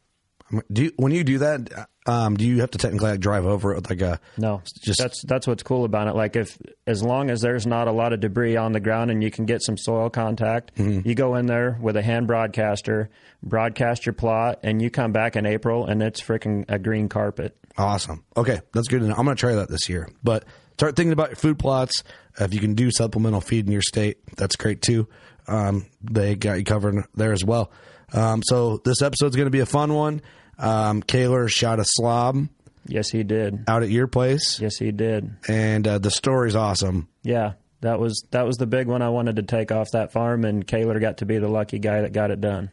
Do 0.72 0.84
you, 0.86 0.92
when 0.98 1.12
you 1.12 1.24
do 1.24 1.38
that, 1.40 1.88
um, 2.07 2.36
do 2.36 2.44
you 2.46 2.62
have 2.62 2.72
to 2.72 2.78
technically 2.80 3.12
like 3.12 3.19
drive 3.19 3.46
over 3.46 3.72
it 3.72 3.75
with 3.75 3.90
like 3.90 4.01
a 4.01 4.19
No, 4.38 4.62
Just- 4.81 5.00
that's 5.00 5.22
that's 5.25 5.46
what's 5.46 5.62
cool 5.62 5.86
about 5.86 6.07
it. 6.07 6.16
Like 6.16 6.36
if 6.36 6.57
as 6.88 7.04
long 7.04 7.30
as 7.30 7.42
there's 7.42 7.68
not 7.68 7.88
a 7.88 7.92
lot 7.92 8.13
of 8.13 8.19
debris 8.19 8.57
on 8.57 8.72
the 8.72 8.80
ground 8.80 9.12
and 9.12 9.24
you 9.24 9.30
can 9.30 9.46
get 9.46 9.62
some 9.63 9.78
soil 9.78 10.10
contact, 10.10 10.74
Mm-hmm. 10.75 11.07
you 11.07 11.13
go 11.16 11.36
in 11.36 11.46
there 11.46 11.78
with 11.80 11.96
a 11.98 12.01
hand 12.01 12.25
broadcaster, 12.25 13.10
broadcast 13.44 14.06
your 14.06 14.13
plot, 14.13 14.60
and 14.63 14.81
you 14.81 14.90
come 14.90 15.12
back 15.12 15.36
in 15.36 15.46
April 15.46 15.86
and 15.86 16.01
it's 16.01 16.22
freaking 16.22 16.66
a 16.68 16.80
green 16.80 17.10
carpet. 17.10 17.56
Awesome. 17.78 18.24
Okay, 18.36 18.60
that's 18.74 18.88
good. 18.88 19.02
I'm 19.04 19.13
going 19.13 19.28
to 19.28 19.36
try 19.36 19.54
that 19.56 19.69
this 19.69 19.88
year. 19.88 20.10
But 20.24 20.45
start 20.74 20.95
thinking 20.95 21.13
about 21.13 21.30
your 21.30 21.36
food 21.38 21.60
plots. 21.60 22.04
If 22.40 22.54
you 22.54 22.60
can 22.60 22.74
do 22.74 22.90
supplemental 22.92 23.42
feed 23.42 23.66
in 23.68 23.72
your 23.72 23.81
state, 23.81 24.18
that's 24.36 24.56
great 24.56 24.81
too. 24.81 25.07
Um, 25.48 25.86
they 26.02 26.36
got 26.36 26.57
you 26.57 26.63
covered 26.63 27.06
there 27.16 27.34
as 27.34 27.44
well. 27.45 27.72
Um, 28.13 28.42
so 28.44 28.78
this 28.84 29.02
episode's 29.02 29.36
going 29.36 29.45
to 29.45 29.52
be 29.52 29.60
a 29.60 29.66
fun 29.68 29.94
one. 29.94 30.22
Um, 30.59 31.01
Kehler 31.01 31.50
shot 31.50 31.79
a 31.79 31.85
slob 31.85 32.47
Yes, 32.85 33.09
he 33.09 33.23
did. 33.23 33.63
out 33.67 33.81
at 33.83 33.89
your 33.89 34.07
place, 34.07 34.59
Yes, 34.59 34.77
he 34.77 34.91
did. 34.91 35.31
and 35.47 35.88
uh, 35.88 35.97
the 36.00 36.11
story's 36.11 36.56
awesome. 36.56 37.07
Yeah, 37.23 37.53
that 37.81 38.00
was 38.00 38.23
that 38.31 38.45
was 38.45 38.57
the 38.57 38.65
big 38.67 38.88
one 38.88 39.01
I 39.01 39.09
wanted 39.09 39.38
to 39.38 39.44
take 39.44 39.71
off 39.71 39.88
that 39.94 40.11
farm, 40.11 40.44
and 40.44 40.65
Kehler 40.67 41.00
got 41.00 41.17
to 41.19 41.25
be 41.25 41.38
the 41.38 41.47
lucky 41.47 41.79
guy 41.79 42.01
that 42.01 42.11
got 42.13 42.29
it 42.31 42.41
done. 42.41 42.71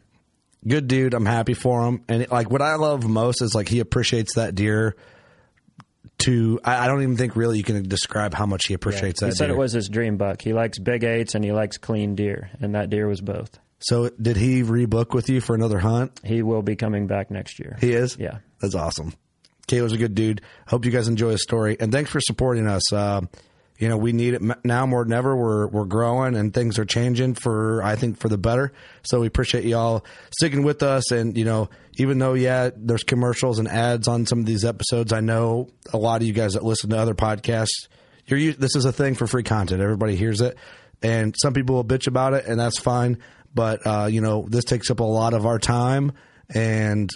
Good 0.67 0.87
dude. 0.87 1.13
I'm 1.13 1.25
happy 1.25 1.53
for 1.53 1.85
him. 1.87 2.03
And 2.09 2.27
like 2.29 2.49
what 2.49 2.61
I 2.61 2.75
love 2.75 3.07
most 3.07 3.41
is 3.41 3.53
like 3.55 3.69
he 3.69 3.79
appreciates 3.79 4.35
that 4.35 4.53
deer. 4.55 4.95
To 6.19 6.59
I, 6.63 6.85
I 6.85 6.87
don't 6.87 7.03
even 7.03 7.15
think 7.15 7.35
really 7.35 7.57
you 7.59 7.63
can 7.63 7.87
describe 7.87 8.33
how 8.33 8.47
much 8.47 8.65
he 8.67 8.73
appreciates 8.73 9.19
that. 9.19 9.27
He 9.27 9.29
that. 9.29 9.35
said 9.35 9.45
deer. 9.47 9.55
it 9.55 9.59
was 9.59 9.71
his 9.71 9.87
dream 9.87 10.17
buck. 10.17 10.41
He 10.41 10.51
likes 10.51 10.79
big 10.79 11.03
eights 11.03 11.35
and 11.35 11.43
he 11.45 11.51
likes 11.51 11.77
clean 11.77 12.15
deer, 12.15 12.49
and 12.59 12.73
that 12.73 12.89
deer 12.89 13.07
was 13.07 13.21
both. 13.21 13.59
So 13.79 14.09
did 14.09 14.37
he 14.37 14.63
rebook 14.63 15.13
with 15.13 15.29
you 15.29 15.41
for 15.41 15.55
another 15.55 15.79
hunt? 15.79 16.19
He 16.23 16.41
will 16.41 16.61
be 16.61 16.75
coming 16.75 17.07
back 17.07 17.29
next 17.29 17.59
year. 17.59 17.77
He 17.79 17.93
is? 17.93 18.17
Yeah. 18.19 18.39
That's 18.59 18.75
awesome. 18.75 19.13
Kehler's 19.67 19.93
a 19.93 19.97
good 19.97 20.15
dude. 20.15 20.41
Hope 20.67 20.85
you 20.85 20.91
guys 20.91 21.07
enjoy 21.07 21.31
his 21.31 21.43
story. 21.43 21.77
And 21.79 21.91
thanks 21.91 22.09
for 22.09 22.19
supporting 22.21 22.67
us. 22.67 22.91
Uh, 22.91 23.21
you 23.77 23.89
know, 23.89 23.97
we 23.97 24.11
need 24.11 24.33
it 24.33 24.41
now 24.65 24.87
more 24.87 25.03
than 25.03 25.13
ever. 25.13 25.35
We're, 25.35 25.67
we're 25.67 25.85
growing 25.85 26.35
and 26.35 26.51
things 26.51 26.79
are 26.79 26.85
changing 26.85 27.35
for, 27.35 27.83
I 27.83 27.95
think, 27.95 28.17
for 28.17 28.29
the 28.29 28.37
better. 28.37 28.73
So 29.03 29.19
we 29.19 29.27
appreciate 29.27 29.65
y'all 29.65 30.03
sticking 30.35 30.63
with 30.63 30.81
us. 30.81 31.11
And, 31.11 31.37
you 31.37 31.45
know, 31.45 31.69
even 31.97 32.17
though, 32.17 32.33
yeah, 32.33 32.71
there's 32.75 33.03
commercials 33.03 33.59
and 33.59 33.67
ads 33.67 34.07
on 34.07 34.25
some 34.25 34.39
of 34.39 34.45
these 34.47 34.65
episodes, 34.65 35.13
I 35.13 35.19
know 35.19 35.69
a 35.93 35.97
lot 35.97 36.21
of 36.21 36.27
you 36.27 36.33
guys 36.33 36.53
that 36.53 36.63
listen 36.63 36.89
to 36.89 36.97
other 36.97 37.13
podcasts, 37.13 37.87
you're, 38.25 38.53
this 38.53 38.75
is 38.75 38.85
a 38.85 38.91
thing 38.91 39.13
for 39.13 39.27
free 39.27 39.43
content. 39.43 39.81
Everybody 39.81 40.15
hears 40.15 40.41
it. 40.41 40.57
And 41.03 41.35
some 41.39 41.53
people 41.53 41.75
will 41.75 41.85
bitch 41.85 42.07
about 42.07 42.33
it, 42.33 42.45
and 42.47 42.59
that's 42.59 42.79
fine. 42.79 43.19
But, 43.57 43.85
uh, 43.85 44.05
you 44.05 44.21
know, 44.21 44.45
this 44.47 44.63
takes 44.63 44.89
up 44.91 44.99
a 45.01 45.03
lot 45.03 45.33
of 45.33 45.45
our 45.47 45.57
time. 45.57 46.13
And 46.53 47.09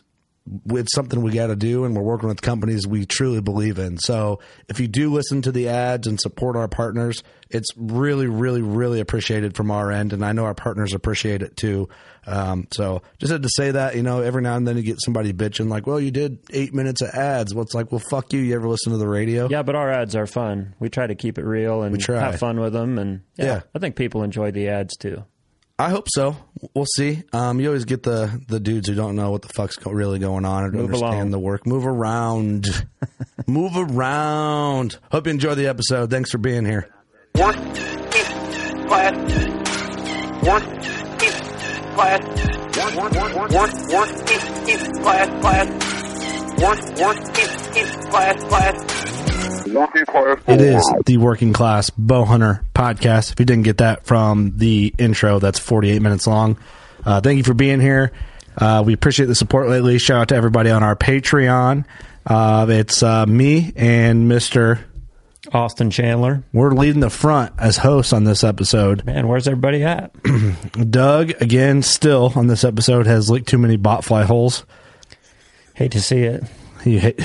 it's 0.71 0.93
something 0.95 1.21
we 1.21 1.31
got 1.31 1.48
to 1.48 1.55
do, 1.55 1.86
and 1.86 1.95
we're 1.95 2.01
working 2.01 2.27
with 2.27 2.41
companies 2.41 2.88
we 2.88 3.05
truly 3.05 3.41
believe 3.41 3.77
in. 3.77 4.00
So 4.00 4.39
if 4.67 4.79
you 4.79 4.88
do 4.88 5.13
listen 5.13 5.43
to 5.43 5.51
the 5.51 5.69
ads 5.69 6.07
and 6.07 6.19
support 6.19 6.55
our 6.55 6.67
partners, 6.67 7.21
it's 7.51 7.69
really, 7.77 8.25
really, 8.25 8.63
really 8.63 9.00
appreciated 9.00 9.55
from 9.55 9.69
our 9.69 9.91
end, 9.91 10.13
and 10.13 10.25
I 10.25 10.31
know 10.31 10.45
our 10.45 10.55
partners 10.55 10.93
appreciate 10.93 11.43
it 11.43 11.55
too. 11.55 11.89
Um, 12.25 12.67
so 12.74 13.03
just 13.19 13.31
had 13.31 13.43
to 13.43 13.50
say 13.55 13.69
that, 13.71 13.95
you 13.95 14.01
know, 14.01 14.21
every 14.21 14.41
now 14.41 14.55
and 14.55 14.67
then 14.67 14.77
you 14.77 14.83
get 14.83 14.98
somebody 15.00 15.31
bitching 15.31 15.69
like, 15.69 15.86
"Well, 15.86 16.00
you 16.00 16.10
did 16.12 16.39
eight 16.50 16.74
minutes 16.74 17.01
of 17.01 17.10
ads." 17.10 17.53
Well, 17.53 17.63
it's 17.63 17.75
like, 17.75 17.91
well, 17.91 18.01
fuck 18.10 18.33
you. 18.33 18.39
You 18.39 18.55
ever 18.55 18.67
listen 18.67 18.91
to 18.93 18.98
the 18.98 19.07
radio? 19.07 19.48
Yeah, 19.48 19.62
but 19.62 19.75
our 19.75 19.91
ads 19.91 20.15
are 20.15 20.27
fun. 20.27 20.74
We 20.79 20.89
try 20.89 21.05
to 21.05 21.15
keep 21.15 21.38
it 21.38 21.45
real 21.45 21.83
and 21.83 22.01
have 22.03 22.39
fun 22.39 22.60
with 22.60 22.74
them, 22.74 22.98
and 22.98 23.21
yeah, 23.38 23.45
Yeah. 23.45 23.62
I 23.75 23.79
think 23.79 23.95
people 23.95 24.24
enjoy 24.24 24.50
the 24.51 24.69
ads 24.69 24.98
too. 24.98 25.24
I 25.81 25.89
hope 25.89 26.05
so. 26.13 26.35
We'll 26.75 26.85
see. 26.85 27.23
Um, 27.33 27.59
you 27.59 27.67
always 27.67 27.85
get 27.85 28.03
the 28.03 28.39
the 28.47 28.59
dudes 28.59 28.88
who 28.88 28.93
don't 28.93 29.15
know 29.15 29.31
what 29.31 29.41
the 29.41 29.47
fuck's 29.50 29.77
go- 29.77 29.89
really 29.91 30.19
going 30.19 30.45
on 30.45 30.63
and 30.65 30.73
Move 30.73 30.85
understand 30.85 31.13
along. 31.15 31.31
the 31.31 31.39
work. 31.39 31.65
Move 31.65 31.88
around. 31.88 32.67
Move 33.47 33.71
around. 33.75 35.00
Hope 35.11 35.25
you 35.25 35.31
enjoy 35.31 35.55
the 35.55 35.65
episode. 35.67 36.11
Thanks 36.11 36.29
for 36.31 36.38
being 36.38 36.65
here. 36.65 36.88
Work, 37.35 37.55
keep, 37.55 38.27
class. 38.88 39.15
Work, 40.45 40.63
keep, 41.19 41.33
class. 41.95 42.21
Work, 42.77 42.95
work, 42.95 43.13
work, 43.35 43.51
work, 43.51 43.73
work, 43.91 44.27
keep, 44.27 44.41
keep, 44.65 45.01
class, 45.01 45.41
class. 45.41 45.67
Work, 46.61 47.00
work, 47.00 47.33
keep, 47.33 47.73
keep, 47.73 48.09
class, 48.11 48.43
class. 48.43 49.20
Working 49.71 50.05
class. 50.05 50.37
It 50.47 50.61
is 50.61 50.93
the 51.05 51.17
Working 51.17 51.53
Class 51.53 51.89
Bow 51.91 52.25
Hunter 52.25 52.63
podcast. 52.75 53.31
If 53.31 53.39
you 53.39 53.45
didn't 53.45 53.63
get 53.63 53.77
that 53.77 54.05
from 54.05 54.57
the 54.57 54.93
intro, 54.97 55.39
that's 55.39 55.59
48 55.59 56.01
minutes 56.01 56.27
long. 56.27 56.57
Uh, 57.05 57.21
thank 57.21 57.37
you 57.37 57.43
for 57.43 57.53
being 57.53 57.79
here. 57.79 58.11
Uh, 58.57 58.83
we 58.85 58.93
appreciate 58.93 59.27
the 59.27 59.35
support 59.35 59.69
lately. 59.69 59.97
Shout 59.97 60.21
out 60.21 60.27
to 60.29 60.35
everybody 60.35 60.69
on 60.69 60.83
our 60.83 60.95
Patreon. 60.95 61.85
Uh, 62.25 62.65
it's 62.69 63.01
uh, 63.01 63.25
me 63.25 63.71
and 63.75 64.29
Mr. 64.29 64.79
Austin 65.53 65.89
Chandler. 65.89 66.43
We're 66.53 66.71
leading 66.71 66.99
the 66.99 67.09
front 67.09 67.53
as 67.57 67.77
hosts 67.77 68.13
on 68.13 68.25
this 68.25 68.43
episode. 68.43 69.05
Man, 69.05 69.27
where's 69.27 69.47
everybody 69.47 69.83
at? 69.83 70.11
Doug, 70.91 71.31
again, 71.41 71.81
still 71.81 72.33
on 72.35 72.47
this 72.47 72.63
episode, 72.63 73.07
has 73.07 73.29
licked 73.29 73.47
too 73.47 73.57
many 73.57 73.77
bot 73.77 74.03
fly 74.03 74.23
holes. 74.23 74.65
Hate 75.73 75.93
to 75.93 76.01
see 76.01 76.19
it. 76.23 76.43
He 76.83 76.99
hit, 76.99 77.19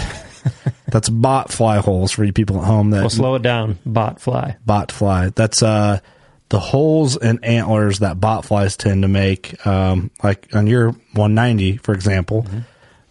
that's 0.88 1.08
bot 1.08 1.52
fly 1.52 1.78
holes 1.78 2.12
for 2.12 2.24
you 2.24 2.32
people 2.32 2.58
at 2.58 2.64
home 2.64 2.90
that 2.90 3.00
We'll 3.00 3.10
slow 3.10 3.34
it 3.34 3.42
down. 3.42 3.78
Bot 3.86 4.20
fly. 4.20 4.56
bot 4.64 4.92
fly. 4.92 5.30
That's 5.30 5.62
uh 5.62 6.00
the 6.48 6.60
holes 6.60 7.16
and 7.16 7.44
antlers 7.44 7.98
that 8.00 8.20
bot 8.20 8.44
flies 8.44 8.76
tend 8.76 9.02
to 9.02 9.08
make. 9.08 9.66
Um, 9.66 10.10
like 10.22 10.48
on 10.54 10.68
your 10.68 10.90
190, 11.14 11.78
for 11.78 11.92
example, 11.92 12.46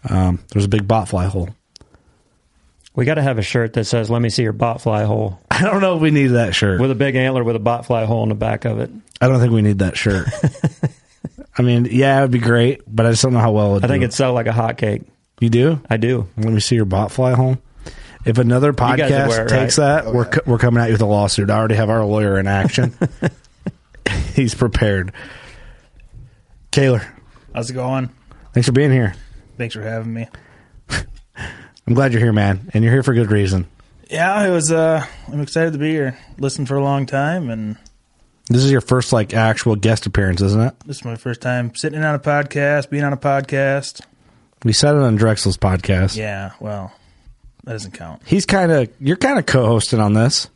um, 0.10 0.39
there's 0.54 0.63
a 0.65 0.70
big 0.70 0.88
bot 0.88 1.10
fly 1.10 1.25
hole. 1.25 1.50
We 2.96 3.04
got 3.04 3.15
to 3.15 3.22
have 3.22 3.38
a 3.38 3.42
shirt 3.42 3.74
that 3.74 3.84
says, 3.84 4.10
"Let 4.10 4.22
me 4.22 4.30
see 4.30 4.44
your 4.44 4.54
bot 4.54 4.80
fly 4.82 5.04
hole," 5.04 5.42
I 5.51 5.63
don't 5.63 5.82
know 5.82 5.98
if 5.98 6.01
we 6.01 6.12
need 6.12 6.27
that 6.27 6.56
shirt. 6.56 6.80
with 6.80 6.92
a 6.92 6.96
big 6.96 7.15
antler 7.15 7.44
with 7.44 7.58
a 7.58 7.60
bot 7.60 7.86
fly 7.86 8.06
hole 8.06 8.24
in 8.24 8.30
the 8.30 8.36
back 8.36 8.63
of 8.63 8.80
it. 8.80 8.89
I 9.20 9.27
don't 9.27 9.42
think 9.42 9.51
we 9.51 9.62
need 9.62 9.80
that 9.80 9.98
shirt. 9.98 10.30
I 11.58 11.62
mean, 11.62 11.88
yeah, 11.92 12.20
it'd 12.20 12.32
be 12.32 12.39
great, 12.39 12.82
but 12.88 13.06
I 13.06 13.12
just 13.12 13.22
don't 13.24 13.34
know 13.34 13.39
how 13.39 13.51
well 13.51 13.75
it. 13.77 13.84
I 13.84 13.88
think 13.88 14.04
it'd 14.04 14.13
sell 14.13 14.34
like 14.34 14.48
a 14.48 14.51
hotcake. 14.51 15.06
You 15.39 15.50
do. 15.50 15.82
I 15.89 15.98
do. 15.98 16.27
Let 16.38 16.51
me 16.54 16.60
see 16.60 16.75
your 16.75 16.86
bot 16.86 17.12
fly 17.12 17.34
home. 17.34 17.60
If 18.25 18.38
another 18.39 18.74
podcast 18.74 19.27
wear 19.27 19.46
it, 19.46 19.50
takes 19.50 19.75
that, 19.75 20.08
we're 20.13 20.25
co- 20.25 20.42
we're 20.46 20.58
coming 20.58 20.82
at 20.82 20.88
you 20.88 20.94
with 20.94 21.01
a 21.01 21.06
lawsuit. 21.06 21.50
I 21.51 21.58
already 21.58 21.75
have 21.75 21.89
our 21.89 22.04
lawyer 22.04 22.39
in 22.39 22.48
action. 22.48 22.96
He's 24.34 24.56
prepared. 24.56 25.12
Kehler, 26.72 27.06
How's 27.54 27.70
it 27.70 27.74
going? 27.74 28.10
thanks 28.54 28.68
for 28.68 28.74
being 28.74 28.92
here. 28.92 29.15
Thanks 29.58 29.75
for 29.75 29.82
having 29.82 30.13
me. 30.13 30.27
I'm 31.88 31.94
glad 31.94 32.12
you're 32.13 32.22
here, 32.22 32.34
man, 32.34 32.70
and 32.74 32.84
you're 32.84 32.92
here 32.94 33.04
for 33.04 33.13
good 33.13 33.32
reason. 33.32 33.68
Yeah, 34.10 34.46
it 34.46 34.50
was. 34.51 34.72
Uh, 34.72 35.06
I'm 35.32 35.42
excited 35.42 35.74
to 35.74 35.80
be 35.80 35.92
here. 35.92 36.18
Listened 36.38 36.68
for 36.68 36.75
a 36.77 36.84
long 36.84 37.06
time, 37.06 37.50
and 37.50 37.77
This 38.50 38.63
is 38.63 38.72
your 38.72 38.82
first 38.82 39.13
like 39.13 39.34
actual 39.34 39.75
guest 39.75 40.06
appearance, 40.06 40.42
isn't 40.42 40.62
it? 40.62 40.74
this 40.86 40.98
is 40.98 41.06
my 41.06 41.15
first 41.15 41.42
time 41.42 41.74
sitting 41.75 42.04
on 42.04 42.15
a 42.15 42.20
podcast, 42.20 42.89
being 42.89 43.04
on 43.04 43.13
a 43.13 43.18
podcast. 43.18 44.01
We 44.66 44.74
said 44.74 44.96
it 44.96 45.02
on 45.02 45.16
Drexel's 45.16 45.58
podcast. 45.58 46.18
Yeah, 46.18 46.52
well, 46.60 46.92
that 47.64 47.72
doesn't 47.74 47.92
count. 47.94 48.22
He's 48.26 48.46
kind 48.46 48.72
of 48.72 48.90
you're 49.00 49.16
kind 49.16 49.40
of 49.40 49.46
co-hosting 49.46 50.00
on 50.02 50.14
this 50.14 50.50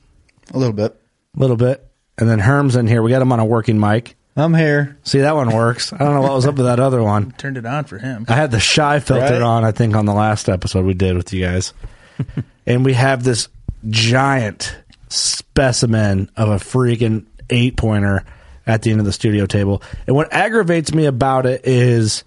A 0.53 0.57
little 0.57 0.73
bit. 0.73 0.99
a 1.37 1.39
little 1.39 1.55
bit, 1.55 1.87
and 2.17 2.27
then 2.29 2.39
Herm's 2.39 2.75
in 2.75 2.87
here. 2.87 3.01
We 3.01 3.11
got 3.11 3.21
him 3.21 3.31
on 3.31 3.39
a 3.39 3.45
working 3.45 3.79
mic. 3.79 4.15
I'm 4.35 4.53
here. 4.53 4.97
See 5.03 5.19
that 5.19 5.35
one 5.35 5.53
works. 5.53 5.91
I 5.93 5.97
don't 5.97 6.13
know 6.13 6.21
what 6.21 6.31
was 6.33 6.45
up 6.47 6.55
with 6.55 6.65
that 6.65 6.79
other 6.79 7.03
one. 7.03 7.31
Turned 7.37 7.57
it 7.57 7.65
on 7.65 7.83
for 7.85 7.97
him. 7.97 8.25
I 8.29 8.33
had 8.35 8.51
the 8.51 8.59
shy 8.59 8.99
filter 8.99 9.33
Right. 9.33 9.41
on. 9.41 9.63
I 9.65 9.71
think 9.71 9.95
on 9.95 10.05
the 10.05 10.13
last 10.13 10.47
episode 10.49 10.85
we 10.85 10.93
did 10.93 11.15
with 11.17 11.31
you 11.33 11.45
guys, 11.45 11.73
and 12.65 12.83
we 12.85 12.93
have 12.93 13.23
this 13.23 13.47
giant 13.89 14.75
specimen 15.09 16.29
of 16.37 16.49
a 16.49 16.55
freaking 16.55 17.25
eight 17.49 17.75
pointer 17.77 18.23
at 18.65 18.81
the 18.81 18.91
end 18.91 18.99
of 18.99 19.05
the 19.05 19.11
studio 19.13 19.45
table. 19.45 19.81
And 20.07 20.15
what 20.15 20.31
aggravates 20.31 20.93
me 20.93 21.05
about 21.05 21.45
it 21.45 21.61
is, 21.65 22.23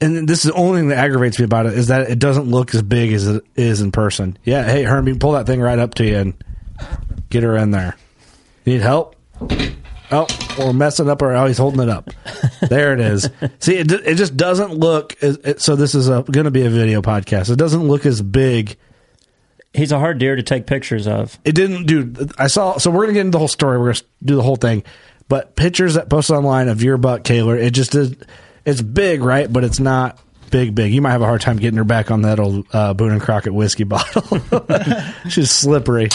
and 0.00 0.28
this 0.28 0.44
is 0.44 0.50
the 0.50 0.56
only 0.56 0.80
thing 0.80 0.88
that 0.88 0.98
aggravates 0.98 1.38
me 1.38 1.44
about 1.44 1.66
it 1.66 1.74
is 1.74 1.88
that 1.88 2.10
it 2.10 2.18
doesn't 2.18 2.48
look 2.48 2.74
as 2.74 2.82
big 2.82 3.12
as 3.12 3.26
it 3.26 3.44
is 3.56 3.80
in 3.80 3.92
person. 3.92 4.38
Yeah, 4.44 4.64
hey 4.64 4.84
Herm, 4.84 5.06
you 5.06 5.14
can 5.14 5.20
pull 5.20 5.32
that 5.32 5.46
thing 5.46 5.60
right 5.60 5.78
up 5.78 5.94
to 5.94 6.04
you 6.06 6.16
and 6.16 6.44
get 7.30 7.42
her 7.42 7.56
in 7.56 7.70
there. 7.70 7.96
Need 8.66 8.80
help? 8.80 9.16
Oh, 10.10 10.26
we're 10.58 10.72
messing 10.72 11.08
up 11.08 11.20
Or 11.20 11.34
Oh, 11.34 11.46
he's 11.46 11.58
holding 11.58 11.80
it 11.80 11.88
up. 11.88 12.10
There 12.68 12.94
it 12.94 13.00
is. 13.00 13.28
See, 13.58 13.76
it, 13.76 13.90
it 13.92 14.14
just 14.14 14.36
doesn't 14.36 14.72
look. 14.72 15.16
As, 15.22 15.36
it, 15.38 15.60
so 15.60 15.76
this 15.76 15.94
is 15.94 16.08
going 16.08 16.44
to 16.44 16.50
be 16.50 16.64
a 16.64 16.70
video 16.70 17.02
podcast. 17.02 17.50
It 17.50 17.56
doesn't 17.56 17.86
look 17.86 18.06
as 18.06 18.22
big. 18.22 18.76
He's 19.74 19.92
a 19.92 19.98
hard 19.98 20.18
deer 20.18 20.34
to 20.34 20.42
take 20.42 20.66
pictures 20.66 21.06
of. 21.06 21.38
It 21.44 21.54
didn't, 21.54 21.86
dude. 21.86 22.32
I 22.38 22.46
saw. 22.46 22.78
So 22.78 22.90
we're 22.90 23.02
gonna 23.02 23.12
get 23.12 23.20
into 23.20 23.32
the 23.32 23.38
whole 23.38 23.48
story. 23.48 23.78
We're 23.78 23.92
gonna 23.92 24.06
do 24.24 24.36
the 24.36 24.42
whole 24.42 24.56
thing. 24.56 24.82
But 25.28 25.56
pictures 25.56 25.94
that 25.94 26.08
posted 26.08 26.36
online 26.36 26.68
of 26.68 26.82
your 26.82 26.96
buck, 26.96 27.22
Kehler, 27.22 27.62
it 27.62 27.72
just 27.72 27.94
is. 27.94 28.16
It's 28.68 28.82
big, 28.82 29.22
right? 29.22 29.50
But 29.52 29.64
it's 29.64 29.80
not 29.80 30.18
big, 30.50 30.74
big. 30.74 30.92
You 30.92 31.00
might 31.02 31.12
have 31.12 31.22
a 31.22 31.26
hard 31.26 31.40
time 31.40 31.56
getting 31.56 31.78
her 31.78 31.84
back 31.84 32.10
on 32.10 32.22
that 32.22 32.38
old 32.38 32.66
uh, 32.72 32.94
Boone 32.94 33.12
and 33.12 33.20
Crockett 33.20 33.54
whiskey 33.54 33.84
bottle. 33.84 34.40
She's 35.28 35.50
slippery. 35.50 36.08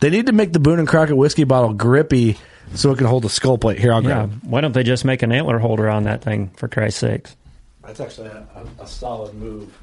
They 0.00 0.10
need 0.10 0.26
to 0.26 0.32
make 0.32 0.52
the 0.52 0.60
Boone 0.60 0.78
and 0.78 0.88
Crockett 0.88 1.16
whiskey 1.16 1.44
bottle 1.44 1.72
grippy 1.74 2.36
so 2.74 2.90
it 2.92 2.98
can 2.98 3.06
hold 3.06 3.22
the 3.24 3.28
skull 3.28 3.58
plate. 3.58 3.78
Here, 3.78 3.92
I'll 3.92 4.02
Yeah. 4.02 4.08
grab. 4.26 4.32
it. 4.32 4.48
Why 4.48 4.60
don't 4.60 4.72
they 4.72 4.82
just 4.82 5.04
make 5.04 5.22
an 5.22 5.30
antler 5.32 5.58
holder 5.58 5.88
on 5.88 6.04
that 6.04 6.22
thing 6.22 6.50
for 6.56 6.68
Christ's 6.68 7.00
sakes? 7.00 7.36
That's 7.84 8.00
actually 8.00 8.28
a, 8.28 8.46
a 8.80 8.86
solid 8.86 9.34
move. 9.34 9.76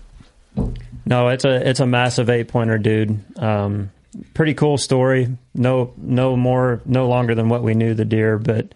No, 1.06 1.28
it's 1.30 1.46
a 1.46 1.70
it's 1.70 1.80
a 1.80 1.86
massive 1.86 2.30
eight 2.30 2.48
pointer, 2.48 2.78
dude. 2.78 3.20
Um, 3.38 3.92
pretty 4.34 4.54
cool 4.54 4.78
story. 4.78 5.38
No, 5.54 5.94
no 5.98 6.36
more, 6.36 6.82
no 6.86 7.08
longer 7.08 7.36
than 7.36 7.50
what 7.50 7.62
we 7.64 7.74
knew 7.74 7.94
the 7.94 8.06
deer, 8.06 8.38
but 8.40 8.74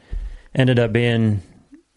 ended 0.54 0.78
up 0.80 0.92
being 0.94 1.42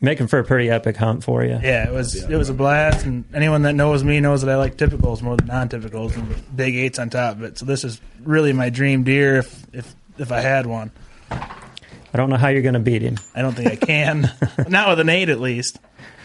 making 0.04 0.28
for 0.28 0.38
a 0.38 0.44
pretty 0.44 0.70
epic 0.70 0.96
hunt 0.96 1.24
for 1.24 1.44
you. 1.44 1.58
Yeah, 1.62 1.88
it 1.88 1.92
was. 1.92 2.14
It 2.14 2.36
was 2.36 2.48
a 2.48 2.54
blast, 2.54 3.04
and 3.04 3.24
anyone 3.34 3.62
that 3.62 3.74
knows 3.74 4.04
me 4.04 4.20
knows 4.20 4.42
that 4.42 4.50
I 4.50 4.56
like 4.56 4.76
typicals 4.76 5.22
more 5.22 5.36
than 5.36 5.46
non-typicals, 5.46 6.16
and 6.16 6.56
big 6.56 6.76
eights 6.76 6.98
on 6.98 7.10
top 7.10 7.36
of 7.36 7.42
it. 7.42 7.58
So 7.58 7.66
this 7.66 7.84
is 7.84 8.00
really 8.22 8.52
my 8.52 8.70
dream 8.70 9.04
deer 9.04 9.36
if 9.36 9.66
if 9.72 9.94
if 10.18 10.32
I 10.32 10.40
had 10.40 10.66
one. 10.66 10.90
I 11.30 12.16
don't 12.16 12.30
know 12.30 12.36
how 12.36 12.48
you're 12.48 12.62
going 12.62 12.74
to 12.74 12.80
beat 12.80 13.02
him. 13.02 13.18
I 13.34 13.42
don't 13.42 13.54
think 13.54 13.72
I 13.72 13.76
can. 13.76 14.30
Not 14.68 14.88
with 14.88 15.00
an 15.00 15.08
eight, 15.08 15.28
at 15.28 15.40
least. 15.40 15.80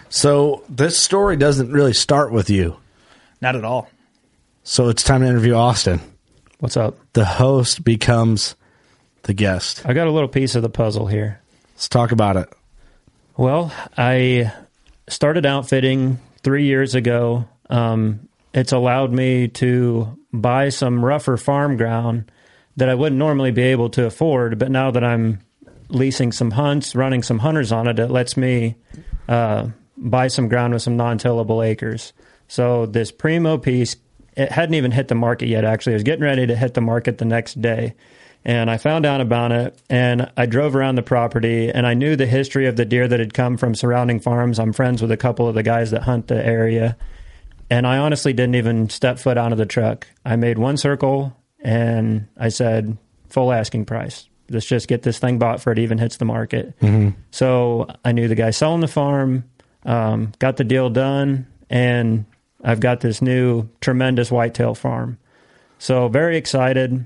So 0.09 0.63
this 0.69 1.00
story 1.00 1.36
doesn't 1.36 1.71
really 1.71 1.93
start 1.93 2.31
with 2.31 2.50
you. 2.50 2.77
Not 3.41 3.55
at 3.55 3.65
all. 3.65 3.89
So 4.63 4.89
it's 4.89 5.01
time 5.01 5.21
to 5.21 5.27
interview 5.27 5.53
Austin. 5.55 6.00
What's 6.59 6.77
up? 6.77 7.00
The 7.13 7.25
host 7.25 7.83
becomes 7.83 8.55
the 9.24 9.33
guest. 9.33 9.83
I 9.86 9.93
got 9.93 10.07
a 10.07 10.12
little 10.12 10.27
piece 10.27 10.53
of 10.55 10.62
the 10.62 10.69
puzzle 10.69 11.07
here. 11.07 11.41
Let's 11.74 11.89
talk 11.89 12.12
about 12.12 12.38
it. 12.38 12.50
Well, 13.39 13.72
I 13.98 14.51
started 15.08 15.46
outfitting 15.46 16.19
three 16.43 16.65
years 16.65 16.93
ago. 16.93 17.48
Um, 17.69 18.27
it's 18.53 18.74
allowed 18.74 19.13
me 19.13 19.48
to 19.48 20.19
buy 20.34 20.67
some 20.67 21.05
rougher 21.05 21.38
farm 21.38 21.77
ground 21.77 22.29
that 22.75 22.89
I 22.89 22.96
wouldn't 22.96 23.17
normally 23.17 23.51
be 23.51 23.62
able 23.62 23.91
to 23.91 24.05
afford. 24.05 24.60
But 24.60 24.72
now 24.72 24.91
that 24.91 25.05
I'm 25.05 25.39
leasing 25.88 26.34
some 26.34 26.51
hunts, 26.51 26.96
running 26.96 27.24
some 27.24 27.39
hunters 27.39 27.72
on 27.72 27.88
it, 27.88 27.98
it 27.98 28.12
lets 28.12 28.36
me 28.36 28.75
uh, 29.29 29.69
buy 29.96 30.27
some 30.27 30.50
ground 30.50 30.74
with 30.74 30.81
some 30.81 30.98
non-tillable 30.98 31.63
acres. 31.63 32.12
So 32.50 32.88
this 32.88 33.10
primo 33.10 33.58
piece, 33.58 33.96
it 34.36 34.51
hadn't 34.51 34.75
even 34.75 34.91
hit 34.91 35.08
the 35.08 35.15
market 35.15 35.48
yet. 35.48 35.63
Actually, 35.63 35.93
it 35.93 35.96
was 35.96 36.03
getting 36.03 36.25
ready 36.25 36.46
to 36.46 36.58
hit 36.58 36.74
the 36.74 36.81
market 36.81 37.19
the 37.19 37.24
next 37.24 37.62
day, 37.62 37.96
and 38.46 38.69
I 38.69 38.77
found 38.77 39.05
out 39.05 39.22
about 39.22 39.51
it. 39.51 39.81
And 39.89 40.31
I 40.38 40.46
drove 40.46 40.75
around 40.75 40.96
the 40.96 41.03
property, 41.03 41.69
and 41.69 41.86
I 41.86 41.93
knew 41.93 42.15
the 42.15 42.25
history 42.25 42.67
of 42.67 42.75
the 42.75 42.86
deer 42.86 43.08
that 43.08 43.19
had 43.19 43.34
come 43.34 43.58
from 43.58 43.75
surrounding 43.75 44.19
farms. 44.19 44.60
I'm 44.60 44.74
friends 44.74 45.01
with 45.01 45.12
a 45.12 45.17
couple 45.17 45.48
of 45.48 45.55
the 45.55 45.63
guys 45.63 45.91
that 45.91 46.03
hunt 46.03 46.27
the 46.27 46.46
area, 46.46 46.98
and 47.69 47.86
I 47.86 47.98
honestly 47.98 48.34
didn't 48.34 48.55
even 48.55 48.89
step 48.89 49.19
foot 49.19 49.38
onto 49.38 49.55
the 49.55 49.65
truck. 49.65 50.08
I 50.25 50.36
made 50.36 50.58
one 50.58 50.77
circle, 50.77 51.36
and 51.60 52.27
I 52.38 52.50
said, 52.50 52.98
"Full 53.29 53.51
asking 53.51 53.86
price." 53.86 54.27
Let's 54.50 54.65
just 54.65 54.88
get 54.88 55.03
this 55.03 55.19
thing 55.19 55.38
bought 55.38 55.62
for 55.62 55.72
it 55.72 55.77
even 55.77 56.00
hits 56.00 56.17
the 56.17 56.25
market. 56.25 56.74
So 57.29 57.88
I 58.03 58.13
knew 58.13 58.27
the 58.27 58.34
guy 58.34 58.50
selling 58.50 58.81
the 58.81 58.88
farm, 58.88 59.43
um, 59.86 60.31
got 60.39 60.58
the 60.58 60.63
deal 60.63 60.89
done, 60.89 61.46
and 61.69 62.25
I've 62.63 62.79
got 62.79 63.01
this 63.01 63.22
new 63.22 63.69
tremendous 63.79 64.31
whitetail 64.31 64.74
farm. 64.74 65.19
So 65.77 66.08
very 66.08 66.36
excited. 66.36 67.05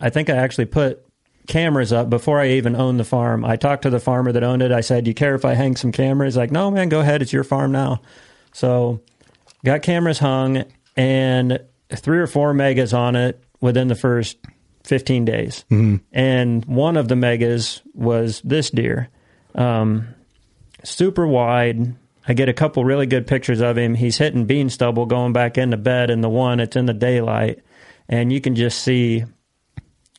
I 0.00 0.10
think 0.10 0.30
I 0.30 0.36
actually 0.36 0.66
put 0.66 1.04
cameras 1.46 1.92
up 1.92 2.08
before 2.08 2.40
I 2.40 2.48
even 2.50 2.74
owned 2.74 2.98
the 2.98 3.04
farm. 3.04 3.44
I 3.44 3.56
talked 3.56 3.82
to 3.82 3.90
the 3.90 4.00
farmer 4.00 4.32
that 4.32 4.42
owned 4.42 4.62
it. 4.62 4.72
I 4.72 4.80
said, 4.80 5.04
"Do 5.04 5.10
you 5.10 5.14
care 5.14 5.34
if 5.34 5.44
I 5.44 5.54
hang 5.54 5.76
some 5.76 5.92
cameras?" 5.92 6.36
Like, 6.36 6.50
"No, 6.50 6.70
man, 6.70 6.88
go 6.88 7.00
ahead. 7.00 7.22
It's 7.22 7.32
your 7.32 7.44
farm 7.44 7.72
now." 7.72 8.00
So 8.52 9.00
got 9.64 9.82
cameras 9.82 10.18
hung 10.18 10.64
and 10.96 11.58
three 11.90 12.18
or 12.18 12.26
four 12.26 12.54
megas 12.54 12.92
on 12.92 13.16
it 13.16 13.42
within 13.60 13.88
the 13.88 13.94
first 13.94 14.38
15 14.84 15.24
days. 15.24 15.64
And 16.12 16.64
one 16.66 16.96
of 16.96 17.08
the 17.08 17.16
megas 17.16 17.82
was 17.94 18.40
this 18.42 18.70
deer. 18.70 19.08
Um, 19.54 20.08
super 20.82 21.26
wide. 21.26 21.94
I 22.26 22.34
get 22.34 22.48
a 22.48 22.54
couple 22.54 22.84
really 22.84 23.06
good 23.06 23.26
pictures 23.26 23.60
of 23.60 23.76
him. 23.76 23.94
He's 23.94 24.18
hitting 24.18 24.46
bean 24.46 24.70
stubble 24.70 25.06
going 25.06 25.32
back 25.32 25.58
into 25.58 25.76
bed, 25.76 26.10
and 26.10 26.22
the 26.22 26.28
one 26.28 26.60
it's 26.60 26.76
in 26.76 26.86
the 26.86 26.94
daylight, 26.94 27.60
and 28.08 28.32
you 28.32 28.40
can 28.40 28.54
just 28.54 28.82
see 28.82 29.24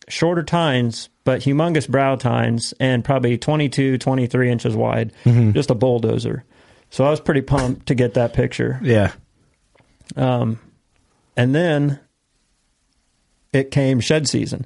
shorter 0.08 0.44
tines, 0.44 1.10
but 1.24 1.42
humongous 1.42 1.90
brow 1.90 2.16
tines, 2.16 2.74
and 2.80 3.04
probably 3.04 3.38
22, 3.38 3.98
23 3.98 4.52
inches 4.52 4.76
wide. 4.76 5.12
Just 5.54 5.72
a 5.72 5.76
bulldozer. 5.76 6.44
So 6.90 7.04
I 7.04 7.10
was 7.10 7.20
pretty 7.20 7.42
pumped 7.42 7.88
to 7.88 7.96
get 7.96 8.14
that 8.14 8.34
picture. 8.34 8.80
Yeah. 8.84 9.12
Um, 10.16 10.60
and 11.36 11.54
then 11.54 12.00
it 13.52 13.72
came 13.72 14.00
shed 14.00 14.28
season. 14.28 14.66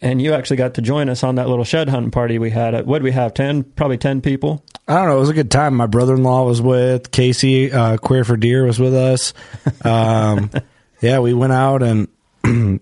And 0.00 0.22
you 0.22 0.32
actually 0.32 0.58
got 0.58 0.74
to 0.74 0.82
join 0.82 1.08
us 1.08 1.24
on 1.24 1.34
that 1.34 1.48
little 1.48 1.64
shed 1.64 1.88
hunting 1.88 2.12
party 2.12 2.38
we 2.38 2.50
had. 2.50 2.72
At, 2.74 2.86
what 2.86 2.98
did 2.98 3.04
we 3.04 3.10
have? 3.10 3.34
10, 3.34 3.64
probably 3.64 3.98
10 3.98 4.20
people. 4.20 4.64
I 4.86 4.94
don't 4.94 5.08
know. 5.08 5.16
It 5.16 5.20
was 5.20 5.28
a 5.28 5.34
good 5.34 5.50
time. 5.50 5.74
My 5.74 5.86
brother 5.86 6.14
in 6.14 6.22
law 6.22 6.44
was 6.44 6.62
with 6.62 7.10
Casey. 7.10 7.72
Uh, 7.72 7.96
Queer 7.96 8.24
for 8.24 8.36
Deer 8.36 8.64
was 8.64 8.78
with 8.78 8.94
us. 8.94 9.34
Um, 9.84 10.50
yeah, 11.00 11.18
we 11.18 11.34
went 11.34 11.52
out 11.52 11.82
and 11.82 12.08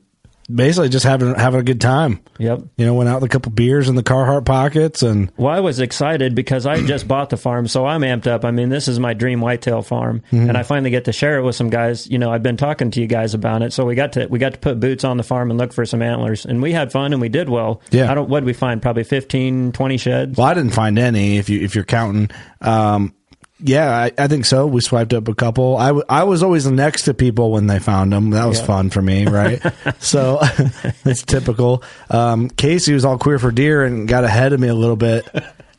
basically 0.48 0.88
just 0.88 1.04
having 1.04 1.34
having 1.34 1.60
a 1.60 1.62
good 1.62 1.80
time. 1.80 2.20
Yep. 2.38 2.60
You 2.76 2.86
know, 2.86 2.94
went 2.94 3.08
out 3.08 3.20
with 3.20 3.30
a 3.30 3.32
couple 3.32 3.52
beers 3.52 3.88
in 3.88 3.94
the 3.94 4.02
Carhartt 4.02 4.44
pockets 4.44 5.02
and 5.02 5.30
Well, 5.36 5.54
I 5.54 5.60
was 5.60 5.80
excited 5.80 6.34
because 6.34 6.66
I 6.66 6.82
just 6.82 7.08
bought 7.08 7.30
the 7.30 7.36
farm, 7.36 7.66
so 7.66 7.86
I'm 7.86 8.02
amped 8.02 8.26
up. 8.26 8.44
I 8.44 8.50
mean, 8.50 8.68
this 8.68 8.88
is 8.88 9.00
my 9.00 9.14
dream 9.14 9.40
whitetail 9.40 9.82
farm, 9.82 10.22
and 10.30 10.56
I 10.56 10.62
finally 10.62 10.90
get 10.90 11.06
to 11.06 11.12
share 11.12 11.38
it 11.38 11.42
with 11.42 11.56
some 11.56 11.70
guys. 11.70 12.06
You 12.08 12.18
know, 12.18 12.30
I've 12.30 12.42
been 12.42 12.56
talking 12.56 12.90
to 12.92 13.00
you 13.00 13.06
guys 13.06 13.34
about 13.34 13.62
it, 13.62 13.72
so 13.72 13.84
we 13.84 13.94
got 13.94 14.12
to 14.14 14.26
we 14.28 14.38
got 14.38 14.52
to 14.52 14.58
put 14.58 14.78
boots 14.80 15.04
on 15.04 15.16
the 15.16 15.22
farm 15.24 15.50
and 15.50 15.58
look 15.58 15.72
for 15.72 15.84
some 15.84 16.02
antlers, 16.02 16.44
and 16.46 16.62
we 16.62 16.72
had 16.72 16.92
fun 16.92 17.12
and 17.12 17.20
we 17.20 17.28
did 17.28 17.48
well. 17.48 17.80
Yeah. 17.90 18.10
I 18.10 18.14
don't. 18.14 18.28
What 18.28 18.40
did 18.40 18.46
we 18.46 18.52
find? 18.52 18.80
Probably 18.82 19.04
15, 19.04 19.72
20 19.72 19.96
sheds. 19.96 20.36
well, 20.38 20.46
I 20.46 20.54
didn't 20.54 20.72
find 20.72 20.98
any 20.98 21.38
if 21.38 21.48
you 21.48 21.60
if 21.62 21.74
you're 21.74 21.84
counting. 21.84 22.30
Um, 22.60 23.14
yeah, 23.58 23.90
I, 23.90 24.12
I 24.18 24.28
think 24.28 24.44
so. 24.44 24.66
We 24.66 24.80
swiped 24.80 25.14
up 25.14 25.28
a 25.28 25.34
couple. 25.34 25.76
I, 25.76 25.86
w- 25.88 26.04
I 26.08 26.24
was 26.24 26.42
always 26.42 26.66
next 26.66 27.02
to 27.02 27.14
people 27.14 27.52
when 27.52 27.66
they 27.66 27.78
found 27.78 28.12
them. 28.12 28.30
That 28.30 28.44
was 28.46 28.58
Yeah. 28.60 28.66
fun 28.66 28.90
for 28.90 29.00
me, 29.02 29.26
right? 29.26 29.62
so 29.98 30.38
it's 31.04 31.22
typical. 31.22 31.82
Um, 32.10 32.48
Casey 32.50 32.92
was 32.92 33.04
all 33.04 33.18
queer 33.18 33.38
for 33.38 33.50
deer 33.50 33.84
and 33.84 34.06
got 34.06 34.24
ahead 34.24 34.52
of 34.52 34.60
me 34.60 34.68
a 34.68 34.74
little 34.74 34.96
bit. 34.96 35.26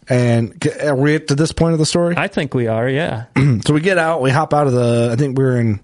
And 0.10 0.55
c- 0.63 0.72
are 0.88 0.96
we 0.96 1.15
at 1.15 1.27
to 1.27 1.36
this 1.36 1.51
point 1.51 1.74
of 1.74 1.79
the 1.79 1.86
story? 1.86 2.15
I 2.17 2.27
think 2.27 2.53
we 2.53 2.67
are. 2.67 2.88
Yeah. 2.89 3.25
So 3.65 3.74
we 3.74 3.81
get 3.81 3.98
out, 3.98 4.22
we 4.22 4.29
hop 4.31 4.53
out 4.53 4.67
of 4.67 4.74
the. 4.74 5.10
I 5.12 5.15
think 5.15 5.38
we 5.38 5.43
were 5.43 5.60
in 5.60 5.79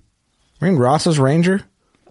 we're 0.62 0.70
in 0.70 0.78
Ross's 0.78 1.20
Ranger. 1.20 1.62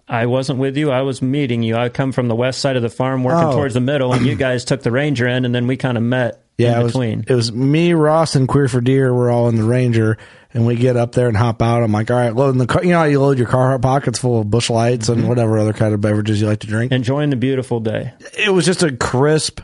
I 0.07 0.25
wasn't 0.27 0.59
with 0.59 0.75
you. 0.77 0.91
I 0.91 1.01
was 1.01 1.21
meeting 1.21 1.63
you. 1.63 1.75
I 1.75 1.89
come 1.89 2.11
from 2.11 2.27
the 2.27 2.35
west 2.35 2.59
side 2.59 2.75
of 2.75 2.81
the 2.83 2.89
farm, 2.89 3.23
working 3.23 3.47
Oh. 3.47 3.53
towards 3.53 3.73
the 3.73 3.79
middle, 3.79 4.13
and 4.13 4.25
you 4.25 4.35
guys 4.35 4.65
took 4.65 4.83
the 4.83 4.91
ranger 4.91 5.25
in, 5.27 5.45
and 5.45 5.55
then 5.55 5.65
we 5.65 5.77
kind 5.77 5.97
of 5.97 6.03
met 6.03 6.42
Yeah, 6.57 6.79
it 6.79 6.83
was, 6.83 6.91
between. 6.93 7.25
it 7.27 7.33
was 7.33 7.51
me, 7.51 7.93
Ross, 7.93 8.35
and 8.35 8.47
Queer 8.47 8.67
for 8.67 8.79
Deer. 8.79 9.13
We're 9.13 9.31
all 9.31 9.49
in 9.49 9.55
the 9.55 9.63
Ranger, 9.63 10.17
and 10.53 10.67
we 10.67 10.75
get 10.75 10.95
up 10.95 11.13
there 11.13 11.27
and 11.27 11.35
hop 11.35 11.61
out. 11.63 11.81
I'm 11.81 11.91
like, 11.91 12.11
all 12.11 12.17
right, 12.17 12.33
loading 12.35 12.59
the 12.59 12.67
car. 12.67 12.83
You 12.83 12.91
know 12.91 12.99
how 12.99 13.05
you 13.05 13.19
load 13.19 13.39
your 13.39 13.47
car 13.47 13.77
pockets 13.79 14.19
full 14.19 14.39
of 14.39 14.49
Busch 14.51 14.69
Lights 14.69 15.09
Mm-hmm. 15.09 15.19
and 15.21 15.29
whatever 15.29 15.57
other 15.57 15.73
kind 15.73 15.93
of 15.95 16.01
beverages 16.01 16.39
you 16.39 16.45
like 16.47 16.59
to 16.59 16.67
drink. 16.67 16.91
Enjoying 16.91 17.31
the 17.31 17.35
beautiful 17.35 17.79
day. 17.79 18.13
it 18.37 18.51
was 18.51 18.65
just 18.65 18.83
a 18.83 18.95
crisp, 18.95 19.61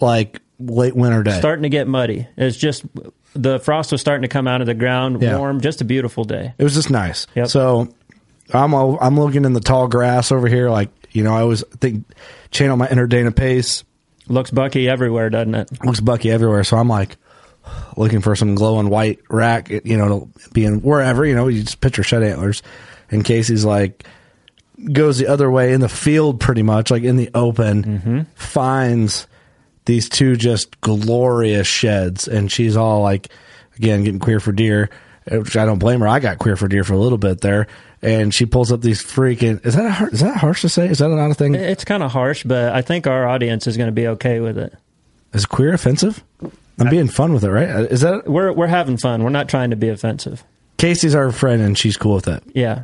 like 0.00 0.40
late 0.58 0.96
winter 0.96 1.22
day. 1.22 1.38
Starting 1.38 1.62
to 1.62 1.68
get 1.68 1.86
muddy. 1.86 2.26
It's 2.36 2.56
just 2.56 2.84
the 3.34 3.58
frost 3.60 3.92
was 3.92 4.00
starting 4.00 4.22
to 4.22 4.28
come 4.28 4.48
out 4.48 4.60
of 4.60 4.66
the 4.66 4.74
ground, 4.74 5.22
Yeah. 5.22 5.38
warm, 5.38 5.60
just 5.60 5.80
a 5.80 5.84
beautiful 5.84 6.24
day. 6.24 6.54
It 6.58 6.64
was 6.64 6.74
just 6.74 6.90
nice. 6.90 7.26
Yep. 7.34 7.48
So 7.48 7.88
I'm 8.52 8.74
I'm 8.74 9.18
looking 9.18 9.44
in 9.44 9.52
the 9.52 9.60
tall 9.60 9.88
grass 9.88 10.32
over 10.32 10.48
here, 10.48 10.68
like 10.70 10.90
you 11.12 11.22
know, 11.22 11.34
I 11.34 11.40
always 11.42 11.62
think 11.80 12.04
channel 12.50 12.76
my 12.76 12.88
inner 12.88 13.06
Dana 13.06 13.32
Pace. 13.32 13.84
Looks 14.28 14.50
bucky 14.50 14.88
everywhere, 14.88 15.30
doesn't 15.30 15.54
it? 15.54 15.84
looks 15.84 16.00
bucky 16.00 16.30
everywhere. 16.30 16.64
So 16.64 16.76
I'm 16.76 16.88
like 16.88 17.16
looking 17.96 18.20
for 18.20 18.36
some 18.36 18.54
glowing 18.54 18.88
white 18.88 19.20
rack, 19.30 19.70
you 19.70 19.96
know, 19.96 20.30
to 20.42 20.50
be 20.50 20.64
in 20.64 20.80
wherever, 20.80 21.24
you 21.24 21.34
know, 21.34 21.48
you 21.48 21.62
just 21.62 21.80
picture 21.80 22.02
shed 22.02 22.22
antlers. 22.22 22.62
And 23.10 23.24
Casey's 23.24 23.64
like, 23.64 24.06
goes 24.92 25.18
the 25.18 25.26
other 25.26 25.50
way 25.50 25.72
in 25.72 25.80
the 25.80 25.88
field 25.88 26.40
pretty 26.40 26.62
much, 26.62 26.90
like 26.90 27.02
in 27.02 27.16
the 27.16 27.30
open, 27.34 27.84
mm-hmm. 27.84 28.20
finds 28.34 29.26
these 29.84 30.08
two 30.08 30.36
just 30.36 30.80
glorious 30.80 31.66
sheds. 31.66 32.28
And 32.28 32.50
she's 32.50 32.76
all 32.76 33.02
like, 33.02 33.28
again, 33.76 34.04
getting 34.04 34.20
queer 34.20 34.40
for 34.40 34.52
deer, 34.52 34.90
which 35.30 35.56
I 35.56 35.64
don't 35.64 35.78
blame 35.78 36.00
her. 36.00 36.08
I 36.08 36.20
got 36.20 36.38
queer 36.38 36.56
for 36.56 36.68
deer 36.68 36.84
for 36.84 36.94
a 36.94 36.98
little 36.98 37.18
bit 37.18 37.40
there. 37.40 37.68
And 38.02 38.34
she 38.34 38.46
pulls 38.46 38.70
up 38.70 38.82
these 38.82 39.02
freaking, 39.02 39.64
is 39.64 39.74
that, 39.74 40.00
a, 40.00 40.06
is 40.06 40.20
that 40.20 40.36
harsh 40.36 40.60
to 40.60 40.68
say? 40.68 40.86
Is 40.88 40.98
that 40.98 41.08
not 41.08 41.30
a 41.30 41.34
thing? 41.34 41.54
It's 41.54 41.84
kind 41.84 42.02
of 42.02 42.12
harsh, 42.12 42.44
but 42.44 42.72
I 42.74 42.82
think 42.82 43.06
our 43.06 43.26
audience 43.26 43.66
is 43.66 43.76
going 43.76 43.88
to 43.88 43.92
be 43.92 44.06
okay 44.08 44.40
with 44.40 44.58
it. 44.58 44.74
Is 45.32 45.46
queer 45.46 45.72
offensive? 45.72 46.22
I'm 46.78 46.90
being 46.90 47.08
fun 47.08 47.32
with 47.32 47.42
it, 47.42 47.50
right? 47.50 47.68
Uh, 47.68 47.80
is 47.84 48.02
that 48.02 48.28
We're 48.28 48.52
we're 48.52 48.66
having 48.66 48.98
fun. 48.98 49.22
We're 49.24 49.30
not 49.30 49.48
trying 49.48 49.70
to 49.70 49.76
be 49.76 49.88
offensive. 49.88 50.44
Casey's 50.76 51.14
our 51.14 51.32
friend 51.32 51.62
and 51.62 51.76
she's 51.76 51.96
cool 51.96 52.14
with 52.14 52.28
it. 52.28 52.42
Yeah. 52.54 52.82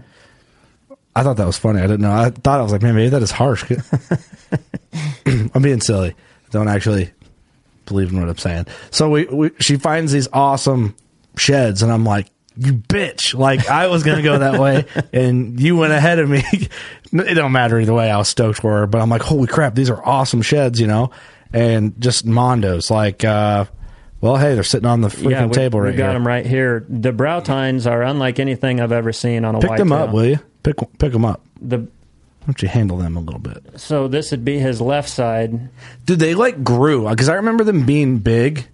I 1.14 1.22
thought 1.22 1.36
that 1.36 1.46
was 1.46 1.58
funny. 1.58 1.80
I 1.80 1.86
didn't 1.86 2.00
know. 2.00 2.12
I 2.12 2.30
thought 2.30 2.58
I 2.58 2.62
was 2.62 2.72
like, 2.72 2.80
man, 2.80 2.94
maybe 2.94 3.10
that 3.10 3.22
is 3.22 3.30
harsh. 3.30 3.70
I'm 5.26 5.62
being 5.62 5.80
silly. 5.80 6.14
Don't 6.50 6.68
actually 6.68 7.10
believe 7.86 8.12
in 8.12 8.18
what 8.18 8.28
I'm 8.28 8.38
saying. 8.38 8.66
So 8.90 9.10
we, 9.10 9.26
we 9.26 9.50
she 9.60 9.76
finds 9.76 10.12
these 10.12 10.28
awesome 10.32 10.94
sheds, 11.36 11.82
and 11.82 11.92
I'm 11.92 12.04
like, 12.04 12.28
you 12.56 12.74
bitch! 12.74 13.36
Like 13.38 13.68
I 13.68 13.86
was 13.88 14.02
gonna 14.02 14.22
go 14.22 14.38
that 14.38 14.60
way, 14.60 14.84
and 15.12 15.58
you 15.60 15.76
went 15.76 15.92
ahead 15.92 16.18
of 16.18 16.28
me. 16.28 16.42
it 17.12 17.34
don't 17.34 17.52
matter 17.52 17.78
either 17.80 17.94
way. 17.94 18.10
I 18.10 18.16
was 18.18 18.28
stoked 18.28 18.60
for 18.60 18.78
her, 18.80 18.86
but 18.86 19.00
I'm 19.00 19.08
like, 19.10 19.22
holy 19.22 19.46
crap, 19.46 19.74
these 19.74 19.90
are 19.90 20.04
awesome 20.06 20.42
sheds, 20.42 20.80
you 20.80 20.86
know, 20.86 21.10
and 21.52 22.00
just 22.00 22.26
mondos. 22.26 22.90
Like, 22.90 23.24
uh, 23.24 23.66
well, 24.20 24.36
hey, 24.36 24.54
they're 24.54 24.62
sitting 24.62 24.86
on 24.88 25.00
the 25.00 25.08
freaking 25.08 25.30
yeah, 25.30 25.46
we, 25.46 25.52
table 25.52 25.80
we 25.80 25.90
got 25.92 25.96
here. 25.96 26.12
them 26.12 26.26
right 26.26 26.46
here. 26.46 26.86
The 26.88 27.12
brow 27.12 27.40
tines 27.40 27.86
are 27.86 28.02
unlike 28.02 28.38
anything 28.38 28.80
I've 28.80 28.92
ever 28.92 29.12
seen 29.12 29.44
on 29.44 29.56
a 29.56 29.60
Pick 29.60 29.70
whitetail. 29.70 29.84
them 29.86 29.92
up, 29.92 30.12
will 30.12 30.26
you? 30.26 30.38
Pick 30.62 30.76
pick 30.98 31.12
them 31.12 31.24
up. 31.24 31.42
The 31.60 31.78
Why 31.78 31.86
don't 32.46 32.62
you 32.62 32.68
handle 32.68 32.98
them 32.98 33.16
a 33.16 33.20
little 33.20 33.40
bit? 33.40 33.80
so 33.80 34.06
this 34.08 34.30
would 34.30 34.44
be 34.44 34.58
his 34.58 34.80
left 34.80 35.08
side. 35.08 35.68
Dude, 36.06 36.20
they 36.20 36.34
like 36.34 36.62
grew 36.62 37.08
because 37.08 37.28
I 37.28 37.34
remember 37.34 37.64
them 37.64 37.84
being 37.84 38.18
big. 38.18 38.68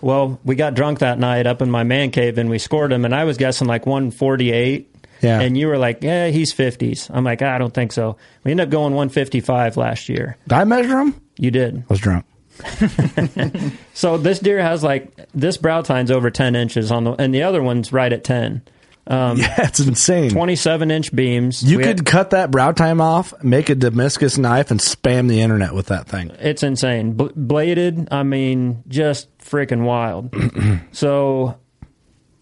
Well, 0.00 0.38
we 0.44 0.54
got 0.56 0.74
drunk 0.74 0.98
that 1.00 1.18
night 1.18 1.46
up 1.46 1.62
in 1.62 1.70
my 1.70 1.82
man 1.84 2.10
cave 2.10 2.38
and 2.38 2.50
we 2.50 2.58
scored 2.58 2.92
him, 2.92 3.04
and 3.04 3.14
I 3.14 3.24
was 3.24 3.36
guessing 3.36 3.66
like 3.66 3.86
148. 3.86 4.94
Yeah. 5.22 5.40
And 5.40 5.56
you 5.56 5.68
were 5.68 5.78
like, 5.78 6.02
yeah, 6.02 6.28
he's 6.28 6.52
50s. 6.52 7.10
I'm 7.12 7.24
like, 7.24 7.40
I 7.40 7.56
don't 7.56 7.72
think 7.72 7.92
so. 7.92 8.18
We 8.44 8.50
ended 8.50 8.66
up 8.66 8.70
going 8.70 8.92
155 8.92 9.78
last 9.78 10.10
year. 10.10 10.36
Did 10.46 10.52
I 10.52 10.64
measure 10.64 10.98
him? 10.98 11.20
You 11.38 11.50
did. 11.50 11.78
I 11.78 11.84
was 11.88 12.00
drunk. 12.00 12.26
So 13.94 14.18
this 14.18 14.38
deer 14.40 14.60
has 14.60 14.82
like, 14.84 15.10
this 15.34 15.56
brow 15.56 15.80
tine's 15.80 16.10
over 16.10 16.30
10 16.30 16.54
inches 16.54 16.92
on 16.92 17.04
the, 17.04 17.12
and 17.12 17.34
the 17.34 17.42
other 17.44 17.62
one's 17.62 17.92
right 17.94 18.12
at 18.12 18.24
10. 18.24 18.60
Um, 19.08 19.38
yeah, 19.38 19.54
it's 19.66 19.78
insane. 19.80 20.30
27 20.30 20.90
inch 20.90 21.14
beams. 21.14 21.62
you 21.62 21.78
We 21.78 21.84
could 21.84 21.98
had- 22.00 22.06
cut 22.06 22.30
that 22.30 22.50
brow 22.50 22.72
tine 22.72 23.00
off, 23.00 23.32
make 23.42 23.68
a 23.70 23.74
Damascus 23.76 24.36
knife, 24.36 24.70
and 24.70 24.80
spam 24.80 25.28
the 25.28 25.40
internet 25.42 25.74
with 25.74 25.86
that 25.86 26.08
thing. 26.08 26.32
it's 26.40 26.62
insane. 26.64 27.12
Bl- 27.12 27.26
bladed, 27.36 28.08
I 28.10 28.22
mean, 28.24 28.82
just 28.88 29.28
freaking 29.38 29.82
wild. 29.84 30.34
so 30.92 31.56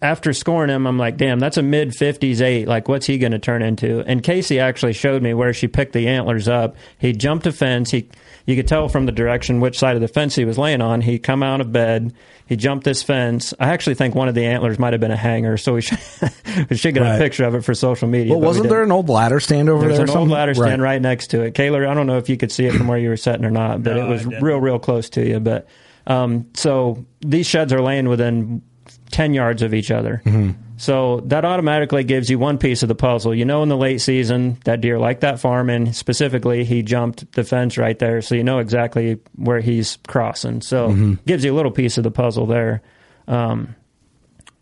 after 0.01 0.33
scoring 0.33 0.69
him, 0.69 0.85
I'm 0.87 0.97
like, 0.97 1.17
damn, 1.17 1.39
that's 1.39 1.57
a 1.57 1.61
mid 1.63 1.89
50s 1.91 2.41
eight. 2.41 2.67
Like, 2.67 2.87
what's 2.87 3.05
he 3.05 3.17
going 3.17 3.31
to 3.31 3.39
turn 3.39 3.61
into? 3.61 4.01
And 4.01 4.23
Casey 4.23 4.59
actually 4.59 4.93
showed 4.93 5.21
me 5.21 5.33
where 5.33 5.53
she 5.53 5.67
picked 5.67 5.93
the 5.93 6.07
antlers 6.07 6.47
up. 6.47 6.75
He 6.97 7.13
jumped 7.13 7.45
a 7.47 7.51
fence. 7.51 7.91
He, 7.91 8.09
you 8.45 8.55
could 8.55 8.67
tell 8.67 8.87
from 8.89 9.05
the 9.05 9.11
direction 9.11 9.59
which 9.59 9.77
side 9.79 9.95
of 9.95 10.01
the 10.01 10.07
fence 10.07 10.35
he 10.35 10.45
was 10.45 10.57
laying 10.57 10.81
on. 10.81 11.01
He 11.01 11.17
come 11.19 11.41
out 11.43 11.61
of 11.61 11.71
bed. 11.71 12.13
He 12.47 12.55
jumped 12.55 12.83
this 12.83 13.01
fence. 13.01 13.53
I 13.59 13.69
actually 13.69 13.95
think 13.95 14.13
one 14.13 14.27
of 14.27 14.35
the 14.35 14.45
antlers 14.45 14.77
might 14.77 14.93
have 14.93 14.99
been 14.99 15.09
a 15.11 15.17
hanger, 15.17 15.57
so 15.57 15.73
we 15.73 15.81
should, 15.81 15.97
we 16.69 16.77
should 16.77 16.93
get 16.93 17.01
Right. 17.01 17.15
a 17.15 17.17
picture 17.17 17.43
of 17.43 17.55
it 17.55 17.61
for 17.63 17.73
social 17.73 18.07
media. 18.07 18.31
Well, 18.33 18.39
but 18.41 18.45
wasn't 18.47 18.69
there 18.69 18.83
an 18.83 18.91
old 18.91 19.09
ladder 19.09 19.39
stand 19.39 19.67
over 19.69 19.81
There's 19.87 19.97
there? 19.97 20.05
an 20.05 20.11
or 20.11 20.17
old 20.19 20.29
ladder 20.29 20.53
stand 20.53 20.81
right. 20.81 21.01
next 21.01 21.27
to 21.31 21.41
it. 21.41 21.55
Kehler, 21.55 21.87
I 21.89 21.93
don't 21.95 22.05
know 22.07 22.17
if 22.17 22.29
you 22.29 22.37
could 22.37 22.51
see 22.51 22.65
it 22.65 22.73
from 22.73 22.87
where 22.87 22.99
you 22.99 23.09
were 23.09 23.17
sitting 23.17 23.45
or 23.45 23.49
not, 23.51 23.81
but 23.81 23.95
No, 23.95 24.05
it 24.05 24.09
was 24.09 24.25
real, 24.25 24.59
real 24.59 24.77
close 24.79 25.09
to 25.11 25.27
you. 25.27 25.39
But 25.39 25.67
um, 26.05 26.47
so 26.53 27.03
these 27.21 27.47
sheds 27.47 27.73
are 27.73 27.81
laying 27.81 28.07
within 28.09 28.61
10 29.09 29.33
yards 29.33 29.63
of 29.63 29.73
each 29.73 29.89
other. 29.89 30.21
Mm-hmm. 30.23 30.61
So 30.77 31.21
that 31.27 31.45
automatically 31.45 32.03
gives 32.03 32.29
you 32.29 32.37
one 32.37 32.57
piece 32.57 32.83
of 32.83 32.89
the 32.89 32.95
puzzle. 32.95 33.33
You 33.33 33.45
know, 33.45 33.63
in 33.63 33.69
the 33.69 33.77
late 33.77 34.01
season, 34.01 34.57
that 34.65 34.81
deer 34.81 34.99
liked 34.99 35.21
that 35.21 35.39
farm, 35.39 35.69
and 35.69 35.95
specifically, 35.95 36.65
he 36.65 36.81
jumped 36.83 37.31
the 37.33 37.43
fence 37.43 37.77
right 37.77 37.97
there. 37.97 38.21
So 38.21 38.35
you 38.35 38.43
know 38.43 38.59
exactly 38.59 39.19
where 39.35 39.61
he's 39.61 39.97
crossing. 40.07 40.61
So 40.61 40.89
Mm-hmm. 40.89 41.13
gives 41.25 41.45
you 41.45 41.53
a 41.53 41.55
little 41.55 41.71
piece 41.71 41.97
of 41.97 42.03
the 42.03 42.11
puzzle 42.11 42.45
there. 42.45 42.81
Um, 43.27 43.75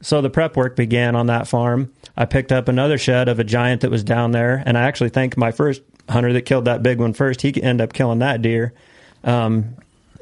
so 0.02 0.22
the 0.22 0.30
prep 0.30 0.56
work 0.58 0.76
began 0.76 1.16
on 1.16 1.28
that 1.28 1.48
farm. 1.48 1.92
I 2.16 2.26
picked 2.26 2.52
up 2.52 2.68
another 2.68 2.98
shed 2.98 3.28
of 3.30 3.40
a 3.40 3.44
giant 3.44 3.82
that 3.82 3.90
was 3.92 4.04
down 4.04 4.32
there, 4.32 4.62
and 4.66 4.78
I 4.78 4.82
actually 4.84 5.10
think 5.10 5.38
my 5.38 5.52
first 5.52 5.82
hunter 6.10 6.34
that 6.34 6.42
killed 6.42 6.66
that 6.66 6.84
big 6.84 7.00
one 7.00 7.14
first, 7.14 7.42
he 7.42 7.50
ended 7.64 7.84
up 7.84 7.94
killing 7.94 8.20
that 8.20 8.42
deer. 8.42 8.74
Um, 9.24 9.76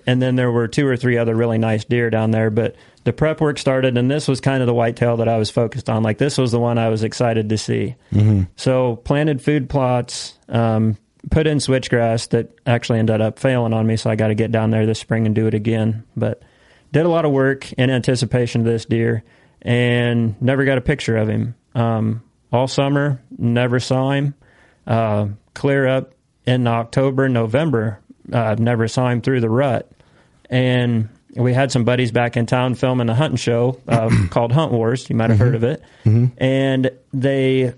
and 0.05 0.21
then 0.21 0.35
there 0.35 0.51
were 0.51 0.67
two 0.67 0.87
or 0.87 0.97
three 0.97 1.17
other 1.17 1.35
really 1.35 1.57
nice 1.57 1.85
deer 1.85 2.09
down 2.09 2.31
there. 2.31 2.49
But 2.49 2.75
the 3.03 3.13
prep 3.13 3.41
work 3.41 3.57
started, 3.57 3.97
and 3.97 4.09
this 4.09 4.27
was 4.27 4.41
kind 4.41 4.61
of 4.61 4.67
the 4.67 4.73
whitetail 4.73 5.17
that 5.17 5.27
I 5.27 5.37
was 5.37 5.49
focused 5.49 5.89
on. 5.89 6.03
Like 6.03 6.17
this 6.17 6.37
was 6.37 6.51
the 6.51 6.59
one 6.59 6.77
I 6.77 6.89
was 6.89 7.03
excited 7.03 7.49
to 7.49 7.57
see. 7.57 7.95
Mm-hmm. 8.13 8.43
So 8.55 8.97
planted 8.97 9.41
food 9.41 9.69
plots, 9.69 10.37
um, 10.49 10.97
put 11.29 11.47
in 11.47 11.59
switchgrass 11.59 12.29
that 12.29 12.57
actually 12.65 12.99
ended 12.99 13.21
up 13.21 13.39
failing 13.39 13.73
on 13.73 13.85
me. 13.87 13.97
So 13.97 14.09
I 14.09 14.15
got 14.15 14.27
to 14.27 14.35
get 14.35 14.51
down 14.51 14.71
there 14.71 14.85
this 14.85 14.99
spring 14.99 15.25
and 15.25 15.35
do 15.35 15.47
it 15.47 15.53
again. 15.53 16.03
But 16.15 16.41
did 16.91 17.05
a 17.05 17.09
lot 17.09 17.25
of 17.25 17.31
work 17.31 17.71
in 17.73 17.89
anticipation 17.89 18.61
of 18.61 18.65
this 18.65 18.85
deer, 18.85 19.23
and 19.61 20.39
never 20.41 20.65
got 20.65 20.77
a 20.77 20.81
picture 20.81 21.17
of 21.17 21.29
him. 21.29 21.55
Um, 21.73 22.23
all 22.51 22.67
summer, 22.67 23.21
never 23.37 23.79
saw 23.79 24.11
him. 24.11 24.33
Uh, 24.85 25.27
clear 25.53 25.87
up 25.87 26.13
in 26.45 26.67
October, 26.67 27.29
November, 27.29 27.99
uh, 28.31 28.55
never 28.57 28.87
saw 28.87 29.09
him 29.09 29.21
through 29.21 29.41
the 29.41 29.49
rut. 29.49 29.91
And 30.49 31.09
we 31.35 31.53
had 31.53 31.71
some 31.71 31.85
buddies 31.85 32.11
back 32.11 32.35
in 32.35 32.45
town 32.45 32.75
filming 32.75 33.09
a 33.09 33.15
hunting 33.15 33.37
show 33.37 33.79
uh, 33.87 34.09
called 34.29 34.51
Hunt 34.51 34.71
Wars. 34.71 35.09
You 35.09 35.15
might 35.15 35.29
have 35.29 35.39
heard 35.39 35.55
of 35.55 35.63
it. 35.63 35.81
And 36.37 36.91
they 37.13 37.73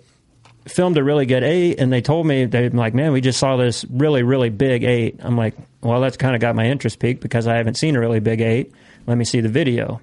filmed 0.67 0.97
a 0.97 1.03
really 1.03 1.25
good 1.25 1.43
eight, 1.43 1.79
and 1.79 1.91
they 1.91 2.01
told 2.01 2.25
me 2.25 2.45
they're 2.45 2.69
like, 2.69 2.93
"Man, 2.93 3.11
we 3.11 3.21
just 3.21 3.39
saw 3.39 3.57
this 3.57 3.85
really, 3.85 4.23
really 4.23 4.49
big 4.49 4.83
eight." 4.83 5.19
I'm 5.19 5.37
like, 5.37 5.55
"Well, 5.81 6.01
that's 6.01 6.17
kind 6.17 6.35
of 6.35 6.41
got 6.41 6.55
my 6.55 6.65
interest 6.65 6.99
peaked 6.99 7.21
because 7.21 7.47
I 7.47 7.55
haven't 7.57 7.75
seen 7.75 7.95
a 7.95 7.99
really 7.99 8.19
big 8.19 8.41
eight. 8.41 8.71
Let 9.05 9.17
me 9.17 9.25
see 9.25 9.41
the 9.41 9.49
video." 9.49 10.01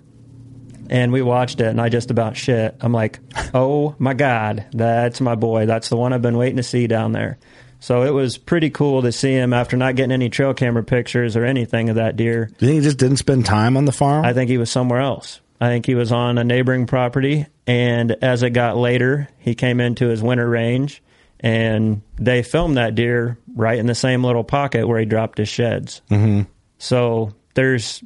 And 0.90 1.12
we 1.12 1.22
watched 1.22 1.60
it, 1.60 1.68
and 1.68 1.80
I 1.80 1.88
just 1.88 2.10
about 2.10 2.36
shit. 2.36 2.76
I'm 2.80 2.92
like, 2.92 3.20
"Oh 3.54 3.94
my 3.98 4.14
god, 4.14 4.66
that's 4.72 5.20
my 5.20 5.34
boy. 5.34 5.66
That's 5.66 5.88
the 5.88 5.96
one 5.96 6.12
I've 6.12 6.22
been 6.22 6.36
waiting 6.36 6.58
to 6.58 6.62
see 6.62 6.86
down 6.86 7.12
there." 7.12 7.38
So 7.80 8.02
it 8.02 8.10
was 8.10 8.38
pretty 8.38 8.70
cool 8.70 9.02
to 9.02 9.10
see 9.10 9.32
him 9.32 9.52
after 9.52 9.76
not 9.76 9.96
getting 9.96 10.12
any 10.12 10.28
trail 10.28 10.54
camera 10.54 10.84
pictures 10.84 11.34
or 11.34 11.44
anything 11.44 11.88
of 11.88 11.96
that 11.96 12.16
deer. 12.16 12.46
Do 12.58 12.66
you 12.66 12.72
think 12.72 12.82
he 12.82 12.86
just 12.86 12.98
didn't 12.98 13.16
spend 13.16 13.46
time 13.46 13.76
on 13.76 13.86
the 13.86 13.92
farm? 13.92 14.24
I 14.24 14.34
think 14.34 14.50
he 14.50 14.58
was 14.58 14.70
somewhere 14.70 15.00
else. 15.00 15.40
I 15.60 15.68
think 15.68 15.86
he 15.86 15.94
was 15.94 16.12
on 16.12 16.38
a 16.38 16.44
neighboring 16.44 16.86
property, 16.86 17.46
and 17.66 18.12
as 18.22 18.42
it 18.42 18.50
got 18.50 18.78
later, 18.78 19.28
he 19.38 19.54
came 19.54 19.80
into 19.80 20.08
his 20.08 20.22
winter 20.22 20.48
range, 20.48 21.02
and 21.38 22.00
they 22.16 22.42
filmed 22.42 22.78
that 22.78 22.94
deer 22.94 23.38
right 23.54 23.78
in 23.78 23.86
the 23.86 23.94
same 23.94 24.24
little 24.24 24.44
pocket 24.44 24.86
where 24.88 24.98
he 24.98 25.04
dropped 25.04 25.36
his 25.36 25.48
sheds. 25.48 26.00
Mm-hmm. 26.10 26.42
So 26.78 27.34
there's 27.54 28.02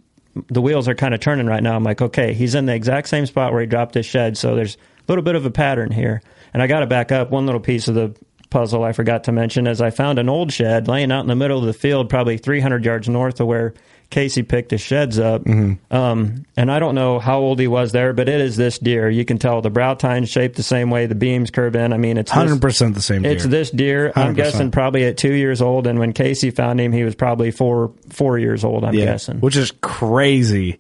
the 0.48 0.60
wheels 0.60 0.88
are 0.88 0.96
kind 0.96 1.14
of 1.14 1.20
turning 1.20 1.46
right 1.46 1.62
now. 1.62 1.76
I'm 1.76 1.84
like, 1.84 2.02
okay, 2.02 2.34
he's 2.34 2.56
in 2.56 2.66
the 2.66 2.74
exact 2.74 3.08
same 3.08 3.24
spot 3.26 3.52
where 3.52 3.60
he 3.60 3.68
dropped 3.68 3.94
his 3.94 4.06
shed, 4.06 4.36
so 4.36 4.56
there's 4.56 4.74
a 4.76 4.78
little 5.06 5.22
bit 5.22 5.36
of 5.36 5.46
a 5.46 5.50
pattern 5.50 5.92
here. 5.92 6.22
And 6.52 6.62
I 6.62 6.66
got 6.66 6.80
to 6.80 6.86
back 6.86 7.12
up 7.12 7.30
one 7.30 7.46
little 7.46 7.60
piece 7.60 7.86
of 7.86 7.94
the 7.94 8.16
puzzle 8.54 8.84
I 8.84 8.92
forgot 8.92 9.24
to 9.24 9.32
mention 9.32 9.66
is 9.66 9.80
I 9.80 9.90
found 9.90 10.20
an 10.20 10.28
old 10.28 10.52
shed 10.52 10.86
laying 10.86 11.10
out 11.10 11.22
in 11.22 11.26
the 11.26 11.34
middle 11.34 11.58
of 11.58 11.64
the 11.64 11.72
field, 11.72 12.08
probably 12.08 12.38
300 12.38 12.84
yards 12.84 13.08
north 13.08 13.40
of 13.40 13.48
where 13.48 13.74
Casey 14.10 14.44
picked 14.44 14.70
his 14.70 14.80
sheds 14.80 15.18
up. 15.18 15.44
Um, 15.90 16.46
and 16.56 16.70
I 16.70 16.78
don't 16.78 16.94
know 16.94 17.18
how 17.18 17.40
old 17.40 17.58
he 17.58 17.66
was 17.66 17.90
there, 17.90 18.12
but 18.12 18.28
it 18.28 18.40
is 18.40 18.56
this 18.56 18.78
deer. 18.78 19.10
You 19.10 19.24
can 19.24 19.38
tell 19.38 19.60
the 19.60 19.70
brow 19.70 19.94
tine's 19.94 20.28
shaped 20.28 20.54
the 20.54 20.62
same 20.62 20.88
way, 20.88 21.06
the 21.06 21.16
beams 21.16 21.50
curve 21.50 21.74
in. 21.74 21.92
I 21.92 21.96
mean, 21.96 22.16
it's 22.16 22.30
Hundred 22.30 22.60
percent 22.60 22.94
the 22.94 23.02
same. 23.02 23.22
Deer. 23.22 23.32
it's 23.32 23.44
this 23.44 23.70
deer. 23.70 24.12
i 24.14 24.22
am 24.22 24.34
guessing 24.34 24.70
probably 24.70 25.02
at 25.02 25.16
two 25.16 25.32
years 25.32 25.60
old, 25.60 25.88
and 25.88 25.98
when 25.98 26.12
Casey 26.12 26.52
found 26.52 26.80
him, 26.80 26.92
he 26.92 27.02
was 27.02 27.16
probably 27.16 27.50
four 27.50 27.92
four 28.10 28.38
years 28.38 28.62
old. 28.62 28.84
I'm 28.84 28.94
yeah, 28.94 29.06
guessing. 29.06 29.40
which 29.40 29.56
is 29.56 29.72
crazy 29.80 30.78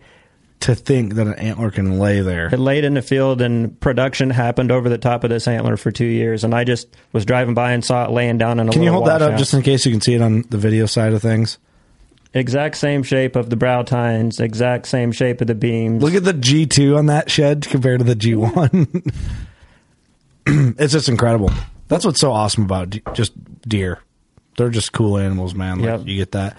to 0.60 0.74
think 0.74 1.14
that 1.14 1.26
an 1.26 1.34
antler 1.34 1.70
can 1.70 1.98
lay 1.98 2.20
there. 2.20 2.46
It 2.46 2.58
laid 2.58 2.84
in 2.84 2.94
the 2.94 3.02
field, 3.02 3.42
and 3.42 3.78
production 3.80 4.30
happened 4.30 4.70
over 4.72 4.88
the 4.88 4.98
top 4.98 5.24
of 5.24 5.30
this 5.30 5.46
antler 5.46 5.76
for 5.76 5.90
two 5.90 6.06
years. 6.06 6.44
And 6.44 6.54
I 6.54 6.64
just 6.64 6.88
was 7.12 7.24
driving 7.26 7.54
by 7.54 7.72
and 7.72 7.84
saw 7.84 8.04
it 8.04 8.10
laying 8.10 8.38
down 8.38 8.60
in 8.60 8.68
a. 8.68 8.72
Can 8.72 8.82
you 8.82 8.90
hold 8.90 9.06
that 9.06 9.20
up 9.20 9.32
washout. 9.32 9.38
just 9.38 9.54
in 9.54 9.62
case 9.62 9.84
you 9.84 9.92
can 9.92 10.00
see 10.00 10.14
it 10.14 10.22
on 10.22 10.42
the 10.48 10.58
video 10.58 10.86
side 10.86 11.12
of 11.12 11.20
things? 11.22 11.58
exact 12.34 12.76
same 12.76 13.02
shape 13.02 13.36
of 13.36 13.48
the 13.48 13.56
brow 13.56 13.82
tines, 13.82 14.40
exact 14.40 14.86
same 14.86 15.12
shape 15.12 15.40
of 15.40 15.46
the 15.46 15.54
beams. 15.54 16.02
Look 16.02 16.14
at 16.14 16.24
the 16.24 16.32
G 16.32 16.66
two 16.66 16.96
on 16.96 17.06
that 17.06 17.30
shed 17.30 17.66
compared 17.68 18.00
to 18.00 18.04
the 18.04 18.16
G 18.16 18.34
one. 18.34 18.88
it's 20.46 20.92
just 20.92 21.08
incredible. 21.08 21.50
That's 21.88 22.04
what's 22.04 22.20
so 22.20 22.32
awesome 22.32 22.64
about 22.64 22.90
just 23.14 23.32
deer. 23.62 24.00
They're 24.56 24.70
just 24.70 24.92
cool 24.92 25.18
animals, 25.18 25.54
man. 25.54 25.78
Like, 25.78 25.86
Yep. 25.86 26.06
You 26.06 26.16
get 26.16 26.32
that. 26.32 26.56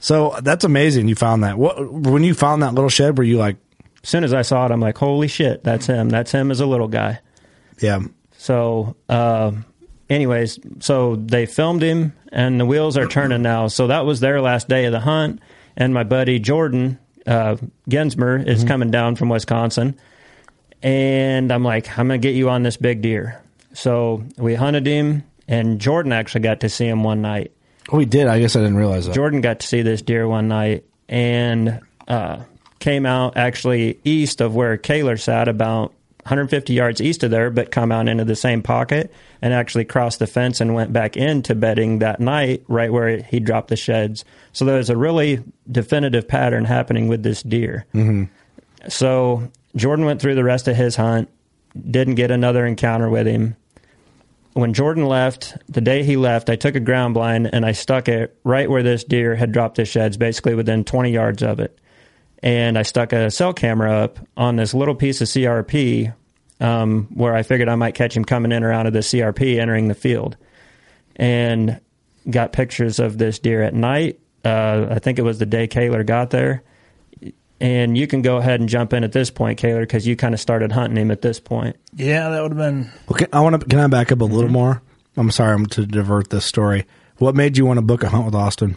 So 0.00 0.34
that's 0.42 0.64
amazing. 0.64 1.08
You 1.08 1.14
found 1.14 1.44
that. 1.44 1.58
What 1.58 1.92
when 1.92 2.24
you 2.24 2.34
found 2.34 2.62
that 2.62 2.74
little 2.74 2.90
shed? 2.90 3.16
Were 3.18 3.24
you 3.24 3.36
like, 3.38 3.56
as 4.02 4.08
soon 4.08 4.24
as 4.24 4.32
I 4.32 4.42
saw 4.42 4.64
it, 4.66 4.72
I'm 4.72 4.80
like, 4.80 4.96
"Holy 4.98 5.28
shit, 5.28 5.62
that's 5.62 5.86
him! 5.86 6.08
That's 6.08 6.32
him 6.32 6.50
as 6.50 6.60
a 6.60 6.66
little 6.66 6.88
guy." 6.88 7.20
yeah, 7.80 8.00
So, 8.36 8.96
uh, 9.08 9.52
anyways, 10.08 10.58
so 10.80 11.16
they 11.16 11.46
filmed 11.46 11.82
him, 11.82 12.14
and 12.32 12.58
the 12.60 12.66
wheels 12.66 12.96
are 12.98 13.06
turning 13.06 13.42
now. 13.42 13.68
So 13.68 13.86
that 13.86 14.04
was 14.04 14.20
their 14.20 14.40
last 14.40 14.68
day 14.68 14.86
of 14.86 14.92
the 14.92 15.00
hunt, 15.00 15.40
and 15.76 15.94
my 15.94 16.02
buddy 16.04 16.38
Jordan 16.38 16.98
uh, 17.26 17.56
Gensmer 17.88 18.46
is 18.46 18.64
coming 18.64 18.90
down 18.90 19.16
from 19.16 19.28
Wisconsin, 19.28 19.98
and 20.82 21.52
I'm 21.52 21.62
like, 21.64 21.88
I'm 21.98 22.08
gonna 22.08 22.18
get 22.18 22.34
you 22.34 22.48
on 22.48 22.62
this 22.62 22.76
big 22.76 23.02
deer. 23.02 23.40
So 23.72 24.24
we 24.38 24.54
hunted 24.54 24.86
him, 24.86 25.24
and 25.46 25.78
Jordan 25.80 26.12
actually 26.12 26.42
got 26.42 26.60
to 26.60 26.68
see 26.68 26.86
him 26.86 27.02
one 27.02 27.22
night. 27.22 27.52
Oh, 27.90 27.96
we 27.96 28.04
did. 28.04 28.26
I 28.26 28.40
guess 28.40 28.56
I 28.56 28.60
didn't 28.60 28.76
realize 28.76 29.06
that. 29.06 29.14
Jordan 29.14 29.40
got 29.40 29.60
to 29.60 29.66
see 29.66 29.82
this 29.82 30.02
deer 30.02 30.28
one 30.28 30.48
night 30.48 30.84
and 31.08 31.80
uh, 32.06 32.44
came 32.78 33.06
out 33.06 33.36
actually 33.36 33.98
east 34.04 34.40
of 34.40 34.54
where 34.54 34.76
Kehler 34.76 35.18
sat, 35.18 35.48
about 35.48 35.92
150 36.22 36.72
yards 36.72 37.00
east 37.00 37.22
of 37.22 37.30
there, 37.30 37.50
but 37.50 37.70
come 37.70 37.90
out 37.90 38.08
into 38.08 38.24
the 38.24 38.36
same 38.36 38.62
pocket 38.62 39.12
and 39.42 39.52
actually 39.54 39.84
crossed 39.84 40.18
the 40.18 40.26
fence 40.26 40.60
and 40.60 40.74
went 40.74 40.92
back 40.92 41.16
into 41.16 41.54
bedding 41.54 42.00
that 42.00 42.20
night, 42.20 42.62
right 42.68 42.92
where 42.92 43.22
he 43.22 43.40
dropped 43.40 43.68
the 43.68 43.76
sheds. 43.76 44.24
So 44.52 44.64
there's 44.64 44.90
a 44.90 44.96
really 44.96 45.42
definitive 45.70 46.28
pattern 46.28 46.64
happening 46.64 47.08
with 47.08 47.22
this 47.22 47.42
deer. 47.42 47.86
Mm-hmm. 47.94 48.24
So 48.88 49.50
Jordan 49.74 50.04
went 50.04 50.20
through 50.20 50.34
the 50.34 50.44
rest 50.44 50.68
of 50.68 50.76
his 50.76 50.96
hunt, 50.96 51.28
didn't 51.90 52.16
get 52.16 52.30
another 52.30 52.66
encounter 52.66 53.08
with 53.08 53.26
him 53.26 53.56
when 54.52 54.74
Jordan 54.74 55.06
left, 55.06 55.56
the 55.68 55.80
day 55.80 56.02
he 56.02 56.16
left, 56.16 56.50
I 56.50 56.56
took 56.56 56.74
a 56.74 56.80
ground 56.80 57.14
blind 57.14 57.48
and 57.52 57.64
I 57.64 57.72
stuck 57.72 58.08
it 58.08 58.36
right 58.44 58.68
where 58.68 58.82
this 58.82 59.04
deer 59.04 59.34
had 59.34 59.52
dropped 59.52 59.76
his 59.76 59.88
sheds, 59.88 60.16
basically 60.16 60.54
within 60.54 60.84
20 60.84 61.10
yards 61.10 61.42
of 61.42 61.60
it. 61.60 61.78
And 62.42 62.78
I 62.78 62.82
stuck 62.82 63.12
a 63.12 63.30
cell 63.30 63.52
camera 63.52 63.92
up 63.92 64.18
on 64.36 64.56
this 64.56 64.74
little 64.74 64.94
piece 64.94 65.20
of 65.20 65.28
CRP 65.28 66.14
um, 66.60 67.08
where 67.14 67.34
I 67.34 67.42
figured 67.42 67.68
I 67.68 67.74
might 67.76 67.94
catch 67.94 68.16
him 68.16 68.24
coming 68.24 68.52
in 68.52 68.64
or 68.64 68.72
out 68.72 68.86
of 68.86 68.92
the 68.92 69.00
CRP 69.00 69.58
entering 69.60 69.88
the 69.88 69.94
field. 69.94 70.36
And 71.16 71.80
got 72.28 72.52
pictures 72.52 72.98
of 72.98 73.18
this 73.18 73.38
deer 73.38 73.62
at 73.62 73.74
night. 73.74 74.20
Uh, 74.44 74.86
I 74.90 74.98
think 74.98 75.18
it 75.18 75.22
was 75.22 75.38
the 75.38 75.46
day 75.46 75.68
Kehler 75.68 76.04
got 76.04 76.30
there. 76.30 76.62
And 77.60 77.96
you 77.96 78.06
can 78.06 78.22
go 78.22 78.38
ahead 78.38 78.60
and 78.60 78.68
jump 78.68 78.94
in 78.94 79.04
at 79.04 79.12
this 79.12 79.30
point, 79.30 79.60
Kehler, 79.60 79.82
because 79.82 80.06
you 80.06 80.16
kind 80.16 80.32
of 80.32 80.40
started 80.40 80.72
hunting 80.72 80.96
him 80.96 81.10
at 81.10 81.20
this 81.20 81.38
point. 81.38 81.76
Yeah, 81.94 82.30
that 82.30 82.42
would 82.42 82.52
have 82.52 82.58
been. 82.58 82.90
Okay, 83.10 83.26
I 83.32 83.40
want 83.40 83.60
to. 83.60 83.66
Can 83.66 83.78
I 83.78 83.86
back 83.86 84.10
up 84.10 84.20
a 84.20 84.24
little 84.24 84.44
mm-hmm. 84.44 84.52
more? 84.52 84.82
I'm 85.16 85.30
sorry, 85.30 85.54
I'm 85.54 85.66
to 85.66 85.84
divert 85.84 86.30
this 86.30 86.46
story. 86.46 86.86
What 87.18 87.34
made 87.34 87.58
you 87.58 87.66
want 87.66 87.76
to 87.76 87.82
book 87.82 88.02
a 88.02 88.08
hunt 88.08 88.24
with 88.24 88.34
Austin? 88.34 88.76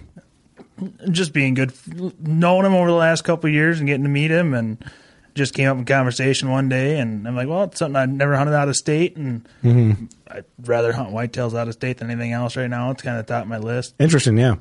just 1.12 1.34
being 1.34 1.54
good, 1.54 1.74
knowing 2.20 2.66
him 2.66 2.74
over 2.74 2.90
the 2.90 2.96
last 2.96 3.24
couple 3.24 3.48
of 3.48 3.54
years 3.54 3.80
and 3.80 3.88
getting 3.88 4.04
to 4.04 4.10
meet 4.10 4.32
him, 4.32 4.54
and 4.54 4.84
just 5.36 5.54
came 5.54 5.68
up 5.68 5.78
in 5.78 5.86
conversation 5.86 6.50
one 6.50 6.70
day, 6.70 7.00
and 7.00 7.28
I'm 7.28 7.36
like, 7.36 7.48
well, 7.48 7.64
it's 7.64 7.80
something 7.80 7.96
I'd 7.96 8.12
never 8.12 8.36
hunted 8.36 8.56
out 8.56 8.70
of 8.70 8.76
state, 8.76 9.16
and 9.16 9.48
mm-hmm. 9.64 10.06
I'd 10.28 10.46
rather 10.64 10.94
hunt 10.94 11.12
whitetails 11.12 11.58
out 11.58 11.68
of 11.68 11.74
state 11.74 11.98
than 11.98 12.10
anything 12.10 12.34
else 12.34 12.56
right 12.56 12.70
now. 12.70 12.92
It's 12.92 13.02
kind 13.02 13.18
of 13.18 13.26
top 13.26 13.44
of 13.44 13.48
my 13.48 13.58
list. 13.58 13.96
Interesting, 14.00 14.38
yeah. 14.38 14.56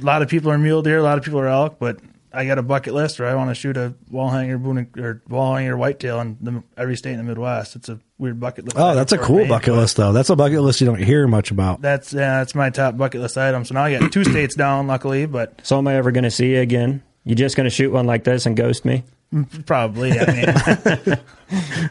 A 0.00 0.04
lot 0.04 0.22
of 0.22 0.28
people 0.28 0.50
are 0.50 0.58
mule 0.58 0.82
deer, 0.82 0.98
a 0.98 1.02
lot 1.02 1.18
of 1.18 1.24
people 1.24 1.40
are 1.40 1.48
elk, 1.48 1.78
but 1.78 1.98
I 2.36 2.46
got 2.46 2.58
a 2.58 2.62
bucket 2.62 2.92
list 2.92 3.18
where 3.18 3.28
I 3.28 3.34
want 3.34 3.48
to 3.48 3.54
shoot 3.54 3.78
a 3.78 3.94
wall 4.10 4.28
hanger 4.28 4.58
boone 4.58 4.90
or 4.98 5.22
wall 5.26 5.56
hanger 5.56 5.74
whitetail 5.76 6.20
in 6.20 6.36
the, 6.40 6.62
every 6.76 6.94
state 6.96 7.12
in 7.12 7.16
the 7.16 7.24
Midwest. 7.24 7.76
It's 7.76 7.88
a 7.88 7.98
weird 8.18 8.38
bucket 8.38 8.66
list. 8.66 8.76
Oh, 8.78 8.94
that's 8.94 9.12
a 9.12 9.18
cool 9.18 9.38
me, 9.38 9.48
bucket 9.48 9.72
list, 9.72 9.96
though. 9.96 10.12
That's 10.12 10.28
a 10.28 10.36
bucket 10.36 10.60
list 10.60 10.82
you 10.82 10.86
don't 10.86 11.02
hear 11.02 11.26
much 11.26 11.50
about. 11.50 11.80
That's 11.80 12.12
yeah, 12.12 12.38
that's 12.38 12.54
my 12.54 12.68
top 12.68 12.98
bucket 12.98 13.22
list 13.22 13.38
item. 13.38 13.64
So 13.64 13.74
now 13.74 13.84
I 13.84 13.98
got 13.98 14.12
two 14.12 14.24
states 14.30 14.54
down, 14.54 14.86
luckily, 14.86 15.24
but 15.24 15.60
So 15.62 15.78
am 15.78 15.88
I 15.88 15.94
ever 15.94 16.12
going 16.12 16.24
to 16.24 16.30
see 16.30 16.52
you 16.52 16.60
again? 16.60 17.02
You 17.24 17.34
just 17.34 17.56
going 17.56 17.64
to 17.64 17.70
shoot 17.70 17.90
one 17.90 18.06
like 18.06 18.24
this 18.24 18.44
and 18.44 18.54
ghost 18.54 18.84
me? 18.84 19.02
Mm, 19.32 19.64
probably. 19.64 20.12
I 20.12 20.26
mean, 20.26 21.18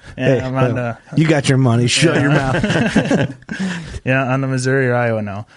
yeah, 0.18 0.48
I'm 0.48 0.56
on 0.56 0.76
the 0.76 0.98
You 1.18 1.28
got 1.28 1.50
your 1.50 1.58
money. 1.58 1.88
Shut 1.88 2.22
your 2.22 2.30
mouth. 2.30 2.64
yeah 4.06 4.32
on 4.32 4.42
the 4.42 4.48
Missouri 4.48 4.88
or 4.88 4.96
Iowa 4.96 5.24
now. 5.24 5.48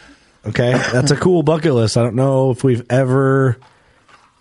Okay, 0.47 0.73
that's 0.73 1.11
a 1.11 1.17
cool 1.17 1.43
bucket 1.43 1.75
list. 1.75 1.99
I 1.99 2.03
don't 2.03 2.17
know 2.17 2.51
if 2.51 2.65
we've 2.65 2.85
ever 2.91 3.59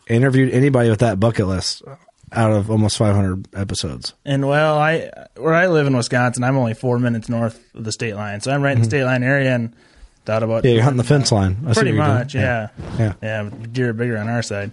interviewed 0.09 0.53
anybody 0.53 0.89
with 0.89 0.99
that 0.99 1.19
bucket 1.19 1.47
list 1.47 1.83
out 2.31 2.51
of 2.51 2.69
almost 2.69 2.97
500 2.97 3.55
episodes. 3.55 4.13
And 4.25 4.47
well, 4.47 4.77
I 4.77 5.11
where 5.37 5.53
I 5.53 5.67
live 5.67 5.87
in 5.87 5.95
Wisconsin, 5.95 6.43
I'm 6.43 6.57
only 6.57 6.73
four 6.73 6.99
minutes 6.99 7.29
north 7.29 7.63
of 7.75 7.83
the 7.83 7.91
state 7.91 8.15
line, 8.15 8.41
so 8.41 8.51
I'm 8.51 8.61
right 8.61 8.73
in 8.73 8.79
the 8.79 8.85
state 8.85 9.03
line 9.05 9.23
area, 9.23 9.55
and 9.55 9.73
thought 10.25 10.43
about 10.43 10.57
Mm-hmm. 10.57 10.67
Yeah, 10.67 10.73
you're 10.73 10.83
hunting 10.83 10.97
the 10.97 11.03
fence 11.05 11.31
line. 11.31 11.57
I 11.65 11.73
pretty 11.73 11.93
much, 11.93 12.35
yeah. 12.35 12.67
Yeah. 12.99 13.13
yeah, 13.23 13.43
but 13.43 13.71
Deer 13.71 13.91
are 13.91 13.93
bigger 13.93 14.17
on 14.17 14.27
our 14.27 14.41
side. 14.41 14.71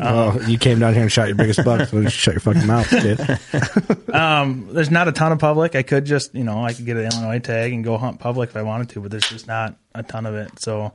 Oh, 0.00 0.40
you 0.48 0.56
came 0.56 0.78
down 0.78 0.94
here 0.94 1.02
and 1.02 1.12
shot 1.12 1.28
your 1.28 1.36
biggest 1.36 1.62
buck, 1.62 1.88
so 1.88 2.00
you 2.00 2.08
shut 2.08 2.34
your 2.34 2.40
fucking 2.40 2.66
mouth, 2.66 2.88
kid. 2.88 3.20
Um, 4.14 4.68
there's 4.72 4.92
not 4.92 5.08
a 5.08 5.12
ton 5.12 5.32
of 5.32 5.40
public. 5.40 5.74
I 5.74 5.82
could 5.82 6.04
just, 6.04 6.34
you 6.36 6.44
know, 6.44 6.64
I 6.64 6.72
could 6.72 6.86
get 6.86 6.96
an 6.96 7.06
Illinois 7.06 7.40
tag 7.40 7.72
and 7.72 7.82
go 7.82 7.98
hunt 7.98 8.20
public 8.20 8.50
if 8.50 8.56
I 8.56 8.62
wanted 8.62 8.90
to, 8.90 9.00
but 9.00 9.10
there's 9.10 9.28
just 9.28 9.48
not 9.48 9.74
a 9.92 10.04
ton 10.04 10.24
of 10.24 10.36
it. 10.36 10.60
So 10.60 10.92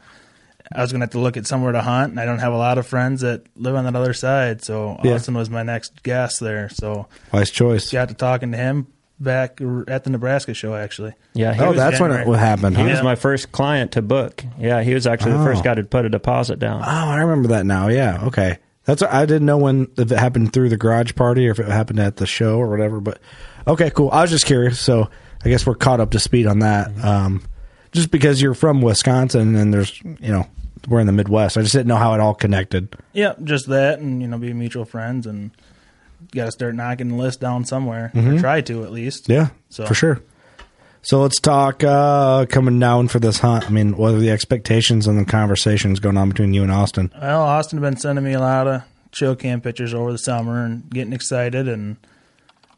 I 0.74 0.82
was 0.82 0.92
gonna 0.92 1.04
have 1.04 1.12
to 1.12 1.20
look 1.20 1.36
at 1.38 1.48
somewhere 1.48 1.72
to 1.72 1.82
hunt, 1.82 2.12
and 2.12 2.20
I 2.20 2.26
don't 2.26 2.40
have 2.40 2.54
a 2.54 2.58
lot 2.58 2.78
of 2.78 2.86
friends 2.88 3.22
that 3.22 3.44
live 3.56 3.76
on 3.76 3.86
that 3.86 3.96
other 3.96 4.14
side. 4.14 4.64
So 4.64 5.00
Yeah. 5.04 5.14
Austin 5.16 5.34
was 5.34 5.50
my 5.50 5.64
next 5.64 6.04
guest 6.04 6.40
there. 6.40 6.70
So 6.70 7.08
Wise 7.34 7.50
choice. 7.52 7.92
got 7.92 8.10
to 8.10 8.14
talking 8.14 8.52
to 8.52 8.58
him 8.58 8.88
back 9.20 9.60
at 9.88 10.04
the 10.06 10.10
Nebraska 10.12 10.54
show 10.54 10.76
actually. 10.76 11.14
Yeah, 11.34 11.54
he 11.54 11.62
Oh, 11.62 11.70
was, 11.70 11.78
that's 11.78 12.00
when 12.00 12.12
it 12.12 12.26
what 12.28 12.40
happened, 12.40 12.78
huh? 12.78 12.86
he 12.86 12.92
was 12.92 13.02
my 13.04 13.16
first 13.16 13.52
client 13.52 13.92
to 13.94 14.02
book. 14.02 14.44
Yeah, 14.58 14.82
he 14.82 14.94
was 14.94 15.06
actually 15.08 15.34
the 15.34 15.40
Oh. 15.42 15.46
first 15.46 15.64
guy 15.64 15.74
to 15.74 15.84
put 15.84 16.06
a 16.06 16.10
deposit 16.10 16.60
down. 16.60 16.82
Oh, 16.84 16.88
I 16.88 17.18
remember 17.18 17.50
that 17.50 17.66
now. 17.66 17.88
Yeah. 17.90 18.20
Okay. 18.26 18.58
That's 18.86 19.02
I 19.04 19.26
didn't 19.26 19.46
know 19.46 19.58
when 19.58 19.88
if 19.98 20.12
it 20.12 20.18
happened 20.18 20.54
through 20.54 20.70
the 20.70 20.78
garage 20.78 21.14
party 21.16 21.48
or 21.48 21.52
if 21.52 21.60
it 21.60 21.68
happened 21.68 22.00
at 22.00 22.16
the 22.16 22.26
show 22.26 22.58
or 22.58 22.70
whatever. 22.70 23.00
But 23.02 23.20
okay, 23.68 23.90
cool. 23.90 24.10
I 24.12 24.22
was 24.22 24.32
just 24.32 24.46
curious. 24.46 24.80
So 24.80 25.10
I 25.44 25.50
guess 25.50 25.66
we're 25.66 25.76
caught 25.76 26.00
up 26.00 26.12
to 26.12 26.20
speed 26.20 26.48
on 26.48 26.60
that. 26.60 26.92
Um, 27.04 27.44
just 27.92 28.10
because 28.12 28.42
you're 28.42 28.54
from 28.54 28.82
Wisconsin 28.82 29.56
and 29.56 29.74
there's 29.74 30.00
you 30.04 30.32
know 30.32 30.48
we're 30.90 31.00
in 31.00 31.08
the 31.08 31.14
Midwest, 31.14 31.58
I 31.58 31.62
just 31.62 31.74
didn't 31.74 31.88
know 31.88 31.96
how 31.98 32.14
it 32.14 32.20
all 32.20 32.34
connected. 32.34 32.96
Yeah, 33.14 33.34
just 33.44 33.68
that, 33.68 34.00
and 34.00 34.22
you 34.22 34.28
know, 34.28 34.38
be 34.38 34.52
mutual 34.54 34.86
friends, 34.86 35.26
and 35.28 35.52
got 36.34 36.46
to 36.46 36.52
start 36.52 36.76
knocking 36.76 37.10
the 37.10 37.16
list 37.16 37.40
down 37.40 37.66
somewhere. 37.66 38.12
Or 38.16 38.38
try 38.40 38.62
to 38.62 38.84
at 38.84 38.92
least. 38.92 39.24
Mm-hmm. 39.24 39.32
Yeah, 39.34 39.48
So- 39.70 39.86
for 39.86 39.94
sure. 39.94 40.22
So 41.02 41.22
let's 41.22 41.40
talk 41.40 41.82
uh, 41.82 42.46
coming 42.48 42.78
down 42.78 43.08
for 43.08 43.20
this 43.20 43.40
hunt. 43.40 43.66
I 43.66 43.70
mean, 43.70 43.96
what 43.96 44.14
are 44.14 44.18
the 44.20 44.32
expectations 44.32 45.08
and 45.08 45.18
the 45.18 45.24
conversations 45.24 46.02
going 46.02 46.18
on 46.18 46.28
between 46.28 46.54
you 46.54 46.62
and 46.62 46.70
Austin? 46.72 47.10
Well, 47.22 47.42
Austin 47.42 47.82
had 47.82 47.90
been 47.90 47.96
sending 47.98 48.26
me 48.26 48.34
a 48.34 48.40
lot 48.42 48.68
of 48.68 48.82
trail 49.14 49.34
cam 49.38 49.62
pictures 49.62 49.94
over 49.94 50.12
the 50.12 50.18
summer 50.18 50.66
and 50.66 50.90
getting 50.90 51.14
excited, 51.14 51.70
and 51.70 51.96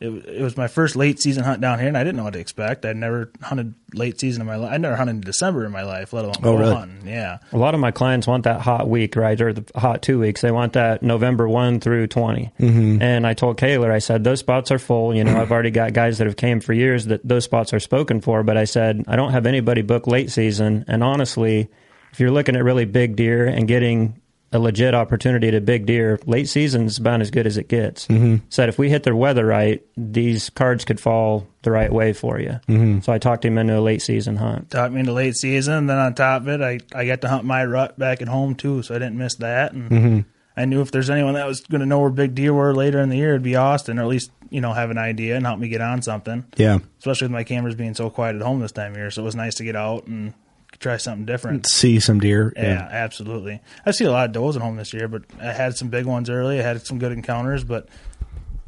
it, 0.01 0.09
it 0.25 0.41
was 0.41 0.57
my 0.57 0.67
first 0.67 0.95
late 0.95 1.19
season 1.21 1.43
hunt 1.43 1.61
down 1.61 1.79
here, 1.79 1.87
and 1.87 1.97
I 1.97 2.03
didn't 2.03 2.17
know 2.17 2.23
what 2.23 2.33
to 2.33 2.39
expect. 2.39 2.85
I'd 2.85 2.97
never 2.97 3.31
hunted 3.41 3.75
late 3.93 4.19
season 4.19 4.41
in 4.41 4.47
my 4.47 4.55
life. 4.55 4.71
I 4.73 4.77
never 4.77 4.95
hunted 4.95 5.11
in 5.15 5.21
December 5.21 5.65
in 5.65 5.71
my 5.71 5.83
life, 5.83 6.11
let 6.13 6.25
alone 6.25 6.35
Oh, 6.43 6.55
really? 6.55 6.75
hunting. 6.75 7.07
Yeah, 7.07 7.37
A 7.53 7.57
lot 7.57 7.73
of 7.73 7.79
my 7.79 7.91
clients 7.91 8.27
want 8.27 8.43
that 8.45 8.61
hot 8.61 8.89
week, 8.89 9.15
right, 9.15 9.39
or 9.39 9.53
the 9.53 9.65
hot 9.75 10.01
two 10.01 10.19
weeks. 10.19 10.41
They 10.41 10.51
want 10.51 10.73
that 10.73 11.03
November 11.03 11.47
one 11.47 11.79
through 11.79 12.07
20 12.07 12.51
mm-hmm. 12.59 13.01
And 13.01 13.27
I 13.27 13.33
told 13.33 13.57
Kehler, 13.57 13.91
I 13.91 13.99
said 13.99 14.23
those 14.23 14.39
spots 14.39 14.71
are 14.71 14.79
full. 14.79 15.15
You 15.15 15.23
know, 15.23 15.39
I've 15.39 15.51
already 15.51 15.71
got 15.71 15.93
guys 15.93 16.17
that 16.17 16.27
have 16.27 16.35
came 16.37 16.59
for 16.61 16.73
years 16.73 17.05
that 17.05 17.27
those 17.27 17.43
spots 17.43 17.73
are 17.73 17.79
spoken 17.79 18.21
for. 18.21 18.43
But 18.43 18.57
I 18.57 18.65
said 18.65 19.03
I 19.07 19.15
don't 19.15 19.31
have 19.31 19.45
anybody 19.45 19.81
book 19.81 20.07
late 20.07 20.31
season. 20.31 20.85
And 20.87 21.03
honestly, 21.03 21.69
if 22.11 22.19
you're 22.19 22.31
looking 22.31 22.55
at 22.55 22.63
really 22.63 22.85
big 22.85 23.15
deer 23.15 23.45
and 23.45 23.67
getting 23.67 24.20
a 24.53 24.59
legit 24.59 24.93
opportunity 24.93 25.49
to 25.51 25.61
big 25.61 25.85
deer, 25.85 26.19
late 26.25 26.49
season's 26.49 26.97
about 26.97 27.21
as 27.21 27.31
good 27.31 27.47
as 27.47 27.57
it 27.57 27.67
gets. 27.69 28.07
Mm-hmm. 28.07 28.45
Said 28.49 28.67
if 28.69 28.77
we 28.77 28.89
hit 28.89 29.03
the 29.03 29.15
weather 29.15 29.45
right, 29.45 29.81
these 29.95 30.49
cards 30.49 30.83
could 30.83 30.99
fall 30.99 31.47
the 31.61 31.71
right 31.71 31.91
way 31.91 32.11
for 32.13 32.39
you. 32.39 32.59
Mm-hmm. 32.67 32.99
So 32.99 33.13
I 33.13 33.17
talked 33.17 33.45
him 33.45 33.57
into 33.57 33.77
a 33.77 33.81
late 33.81 34.01
season 34.01 34.35
hunt. 34.35 34.69
talked 34.69 34.93
me 34.93 34.99
into 34.99 35.13
late 35.13 35.35
season. 35.35 35.87
Then 35.87 35.97
on 35.97 36.13
top 36.15 36.41
of 36.41 36.47
it, 36.49 36.61
I 36.61 36.79
I 36.93 37.05
got 37.05 37.21
to 37.21 37.29
hunt 37.29 37.45
my 37.45 37.63
rut 37.65 37.97
back 37.97 38.21
at 38.21 38.27
home 38.27 38.55
too, 38.55 38.83
so 38.83 38.93
I 38.95 38.99
didn't 38.99 39.17
miss 39.17 39.35
that. 39.35 39.73
And 39.73 39.89
Mm-hmm. 39.89 40.19
I 40.57 40.65
knew 40.65 40.81
if 40.81 40.91
there's 40.91 41.09
anyone 41.09 41.35
that 41.35 41.47
was 41.47 41.61
going 41.61 41.79
to 41.79 41.85
know 41.85 42.01
where 42.01 42.09
big 42.09 42.35
deer 42.35 42.53
were 42.53 42.75
later 42.75 42.99
in 42.99 43.07
the 43.07 43.15
year, 43.15 43.29
it'd 43.29 43.41
be 43.41 43.55
Austin, 43.55 43.97
or 43.97 44.01
at 44.01 44.09
least 44.09 44.31
you 44.49 44.59
know 44.59 44.73
have 44.73 44.89
an 44.91 44.97
idea 44.97 45.37
and 45.37 45.45
help 45.45 45.59
me 45.59 45.69
get 45.69 45.79
on 45.79 46.01
something. 46.01 46.45
Yeah, 46.57 46.79
Especially 46.99 47.25
with 47.25 47.31
my 47.31 47.45
cameras 47.45 47.75
being 47.75 47.93
so 47.93 48.09
quiet 48.09 48.35
at 48.35 48.41
home 48.41 48.59
this 48.59 48.73
time 48.73 48.91
of 48.91 48.97
year, 48.97 49.11
so 49.11 49.21
it 49.21 49.25
was 49.25 49.35
nice 49.35 49.55
to 49.55 49.63
get 49.63 49.77
out 49.77 50.07
and 50.07 50.33
try 50.81 50.97
something 50.97 51.25
different. 51.25 51.67
see 51.67 51.99
some 51.99 52.19
deer. 52.19 52.51
Yeah, 52.57 52.87
absolutely. 52.91 53.61
I 53.85 53.91
see 53.91 54.05
a 54.05 54.11
lot 54.11 54.25
of 54.25 54.31
does 54.33 54.57
at 54.57 54.61
home 54.61 54.75
this 54.75 54.93
year, 54.93 55.07
but 55.07 55.23
I 55.39 55.53
had 55.53 55.77
some 55.77 55.87
big 55.87 56.05
ones 56.05 56.29
early. 56.29 56.59
I 56.59 56.63
had 56.63 56.85
some 56.85 56.99
good 56.99 57.11
encounters, 57.11 57.63
but 57.63 57.87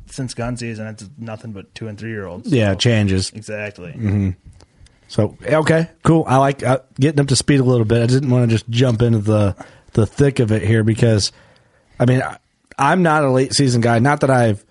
since 0.05 0.33
gun 0.33 0.55
season, 0.55 0.87
it's 0.87 1.09
nothing 1.17 1.51
but 1.51 1.73
two 1.75 1.87
and 1.87 1.97
three 1.97 2.11
year 2.11 2.25
olds. 2.25 2.51
yeah, 2.51 2.71
it 2.73 2.79
changes. 2.79 3.31
exactly. 3.31 4.35
So 5.07 5.37
okay, 5.43 5.89
cool. 6.03 6.23
I 6.27 6.37
like 6.37 6.63
uh, 6.63 6.79
getting 6.99 7.19
up 7.19 7.27
to 7.27 7.35
speed 7.35 7.59
a 7.59 7.63
little 7.63 7.85
bit. 7.85 8.01
I 8.01 8.05
didn't 8.05 8.29
want 8.29 8.49
to 8.49 8.55
just 8.55 8.69
jump 8.69 9.01
into 9.01 9.19
the 9.19 9.55
the 9.91 10.05
thick 10.07 10.39
of 10.39 10.51
it 10.51 10.63
here 10.63 10.83
because, 10.83 11.31
I 11.99 12.05
mean, 12.05 12.21
I, 12.21 12.37
I'm 12.77 13.03
not 13.03 13.23
a 13.23 13.29
late 13.29 13.53
season 13.53 13.81
guy. 13.81 13.99
Not 13.99 14.21
that 14.21 14.31
I've 14.31 14.65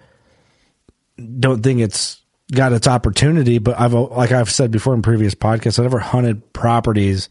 don't 1.38 1.62
think 1.62 1.81
it's 1.81 2.21
got 2.53 2.73
its 2.73 2.87
opportunity, 2.87 3.59
but 3.59 3.79
I've 3.81 3.93
like 3.93 4.33
I've 4.33 4.51
said 4.51 4.71
before 4.71 4.95
in 4.95 5.03
previous 5.03 5.35
podcasts, 5.35 5.79
I've 5.79 5.85
never 5.85 5.99
hunted 5.99 6.53
properties 6.53 7.29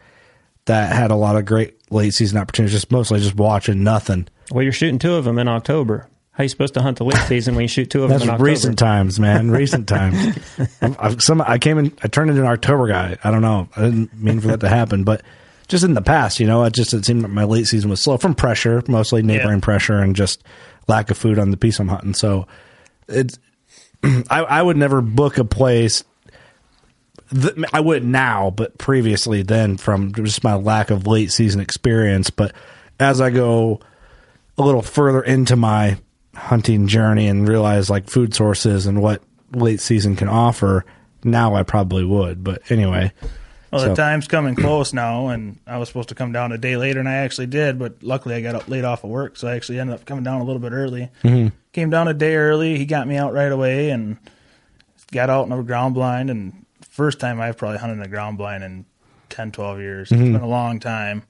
that 0.66 0.94
had 0.94 1.12
a 1.12 1.16
lot 1.16 1.36
of 1.36 1.46
great 1.46 1.76
late 1.92 2.14
season 2.14 2.38
opportunities. 2.38 2.74
Just 2.74 2.92
mostly 2.92 3.20
just 3.20 3.36
watching 3.36 3.84
nothing. 3.84 4.28
Well, 4.52 4.64
you're 4.64 4.74
shooting 4.74 5.00
two 5.00 5.14
of 5.16 5.26
them 5.26 5.38
in 5.40 5.48
October. 5.48 6.08
How 6.34 6.42
are 6.42 6.46
you 6.46 6.50
supposed 6.50 6.74
to 6.76 6.82
hunt 6.82 6.98
the 6.98 7.04
late 7.04 7.22
season 7.28 7.56
when 7.56 7.64
you 7.64 7.68
shoot 7.68 7.90
two 7.90 8.04
of 8.04 8.10
That's 8.10 8.22
them 8.22 8.30
in 8.30 8.34
October? 8.36 8.50
recent 8.50 8.80
times, 8.80 9.20
man. 9.20 9.52
Recent 9.52 9.88
times. 9.88 10.38
I've, 10.82 10.96
I've, 11.00 11.22
some 11.22 11.42
I 11.42 11.58
came 11.58 11.78
in. 11.78 11.94
I 12.04 12.08
turned 12.08 12.30
into 12.30 12.42
an 12.42 12.48
October 12.48 12.88
guy. 12.88 13.18
I 13.24 13.32
don't 13.32 13.42
know. 13.42 13.68
I 13.76 13.82
didn't 13.82 14.14
mean 14.18 14.40
for 14.40 14.48
that 14.48 14.62
to 14.62 14.70
happen, 14.70 15.04
but 15.04 15.24
just 15.68 15.84
in 15.84 15.94
the 15.94 16.02
past, 16.02 16.40
you 16.40 16.48
know, 16.48 16.64
it 16.64 16.74
just 16.74 16.94
it 16.94 17.06
seemed 17.06 17.24
like 17.24 17.32
my 17.32 17.44
late 17.44 17.68
season 17.68 17.90
was 17.90 18.02
slow 18.02 18.18
from 18.18 18.34
pressure, 18.34 18.82
mostly 18.88 19.22
neighboring 19.22 19.60
Yeah. 19.60 19.64
pressure, 19.64 20.00
and 20.00 20.16
just 20.16 20.44
lack 20.88 21.12
of 21.12 21.18
food 21.18 21.38
on 21.38 21.52
the 21.52 21.58
piece 21.58 21.80
I'm 21.80 21.88
hunting. 21.90 22.14
So 22.14 22.48
it's. 23.08 23.38
I, 24.30 24.42
I 24.42 24.62
would 24.62 24.78
never 24.78 25.02
book 25.02 25.38
a 25.38 25.46
place. 25.46 26.04
I 27.72 27.80
would 27.80 28.04
now, 28.04 28.50
but 28.50 28.78
previously, 28.78 29.42
then 29.42 29.78
from 29.78 30.14
just 30.14 30.44
my 30.44 30.56
lack 30.56 30.90
of 30.90 31.08
late 31.08 31.32
season 31.32 31.62
experience. 31.62 32.30
But 32.30 32.54
as 33.00 33.22
I 33.22 33.30
go 33.30 33.80
a 34.58 34.64
little 34.64 34.82
further 34.82 35.22
into 35.22 35.56
my 35.56 35.98
hunting 36.36 36.88
journey 36.88 37.28
and 37.28 37.48
realize 37.48 37.90
like 37.90 38.10
food 38.10 38.34
sources 38.34 38.86
and 38.86 39.02
what 39.02 39.22
late 39.54 39.80
season 39.80 40.16
can 40.16 40.28
offer, 40.28 40.86
now 41.24 41.56
I 41.56 41.64
probably 41.64 42.04
would. 42.04 42.44
But 42.44 42.70
anyway, 42.70 43.14
Well, 43.72 43.82
So- 43.82 43.90
the 43.90 43.96
time's 43.96 44.28
coming 44.28 44.56
close 44.56 44.94
now, 44.94 45.30
and 45.30 45.58
I 45.66 45.78
was 45.78 45.88
supposed 45.88 46.10
to 46.10 46.16
come 46.16 46.32
down 46.34 46.52
a 46.52 46.58
day 46.58 46.76
later, 46.76 47.00
and 47.00 47.08
I 47.08 47.14
actually 47.16 47.48
did, 47.48 47.80
but 47.80 48.04
luckily 48.04 48.36
I 48.36 48.42
got 48.42 48.56
up 48.56 48.68
laid 48.68 48.84
off 48.84 49.04
of 49.04 49.10
work, 49.10 49.38
so 49.38 49.48
I 49.48 49.56
actually 49.56 49.80
ended 49.80 49.96
up 49.96 50.06
coming 50.06 50.24
down 50.26 50.42
a 50.42 50.44
little 50.44 50.60
bit 50.62 50.74
early. 50.74 51.10
Mm-hmm. 51.24 51.56
Came 51.72 51.90
down 51.90 52.08
a 52.10 52.14
day 52.14 52.36
early. 52.36 52.78
He 52.78 52.86
got 52.86 53.08
me 53.08 53.16
out 53.16 53.34
right 53.34 53.52
away, 53.52 53.90
and 53.90 54.18
got 55.12 55.30
out 55.30 55.46
in 55.46 55.52
a 55.54 55.64
ground 55.64 55.94
blind. 55.96 56.30
And 56.30 56.66
first 56.90 57.20
time 57.20 57.40
I've 57.40 57.58
probably 57.58 57.78
hunted 57.78 57.94
in 57.96 58.02
a 58.02 58.08
ground 58.10 58.38
blind 58.38 58.64
in 58.64 58.86
10, 59.30 59.52
12 59.52 59.80
years. 59.80 60.12
It's 60.12 60.20
been 60.22 60.36
a 60.36 60.48
long 60.48 60.80
time, 60.82 61.24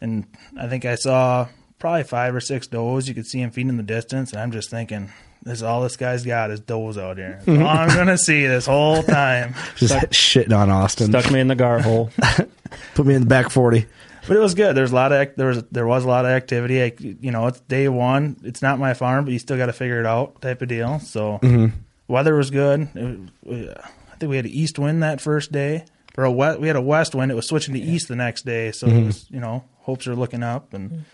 and 0.00 0.26
I 0.58 0.68
think 0.68 0.84
I 0.84 0.96
saw 0.96 1.48
probably 1.78 2.02
five 2.04 2.34
or 2.34 2.40
six 2.40 2.66
does. 2.66 3.08
You 3.08 3.14
could 3.14 3.26
see 3.26 3.40
him 3.40 3.50
feeding 3.50 3.70
in 3.70 3.76
the 3.78 3.82
distance, 3.82 4.32
and 4.32 4.40
I'm 4.42 4.52
just 4.52 4.68
thinking. 4.68 5.10
This 5.42 5.58
is 5.58 5.62
all 5.62 5.82
this 5.82 5.96
guy's 5.96 6.24
got 6.24 6.50
is 6.50 6.60
does 6.60 6.96
out 6.96 7.18
here. 7.18 7.40
That's 7.44 7.60
all 7.62 7.66
I'm 7.66 7.88
gonna 7.88 8.18
see 8.18 8.46
this 8.46 8.66
whole 8.66 9.02
time. 9.02 9.54
just 9.76 9.94
shitting 10.10 10.56
on 10.56 10.70
Austin. 10.70 11.08
Stuck 11.08 11.30
me 11.30 11.40
in 11.40 11.48
the 11.48 11.56
gar 11.56 11.80
hole. 11.80 12.10
Put 12.94 13.06
me 13.06 13.14
in 13.14 13.22
the 13.22 13.26
back 13.26 13.50
40. 13.50 13.86
But 14.28 14.36
it 14.36 14.40
was 14.40 14.54
good. 14.54 14.76
There's 14.76 14.92
a 14.92 14.94
lot 14.94 15.12
of 15.12 15.20
ac- 15.20 15.32
there 15.36 15.48
was 15.48 15.64
there 15.64 15.86
was 15.86 16.04
a 16.04 16.08
lot 16.08 16.24
of 16.24 16.30
activity. 16.30 16.82
I, 16.82 16.92
you 16.98 17.32
know, 17.32 17.48
it's 17.48 17.60
day 17.60 17.88
one. 17.88 18.36
It's 18.44 18.62
not 18.62 18.78
my 18.78 18.94
farm, 18.94 19.24
but 19.24 19.32
you 19.32 19.38
still 19.40 19.56
got 19.56 19.66
to 19.66 19.72
figure 19.72 19.98
it 19.98 20.06
out, 20.06 20.40
type 20.40 20.62
of 20.62 20.68
deal. 20.68 21.00
So 21.00 21.40
mm-hmm. 21.42 21.76
weather 22.06 22.36
was 22.36 22.50
good. 22.50 22.88
It, 22.94 23.30
we- 23.42 23.70
I 23.70 24.16
think 24.22 24.30
we 24.30 24.36
had 24.36 24.44
an 24.44 24.52
east 24.52 24.78
wind 24.78 25.02
that 25.02 25.20
first 25.20 25.50
day, 25.50 25.84
or 26.16 26.22
a 26.22 26.30
west, 26.30 26.60
we 26.60 26.68
had 26.68 26.76
a 26.76 26.82
west 26.82 27.12
wind. 27.12 27.32
It 27.32 27.34
was 27.34 27.48
switching 27.48 27.74
to 27.74 27.80
east 27.80 28.06
the 28.06 28.14
next 28.14 28.44
day. 28.44 28.70
So 28.70 28.86
it 28.86 28.90
mm-hmm. 28.90 29.06
was 29.06 29.28
you 29.28 29.40
know 29.40 29.64
hopes 29.80 30.06
are 30.06 30.14
looking 30.14 30.44
up, 30.44 30.72
and 30.72 31.04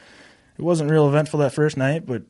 it 0.59 0.63
wasn't 0.63 0.91
real 0.91 1.09
eventful 1.09 1.41
that 1.41 1.55
first 1.55 1.79
night, 1.79 2.05
but 2.05 2.25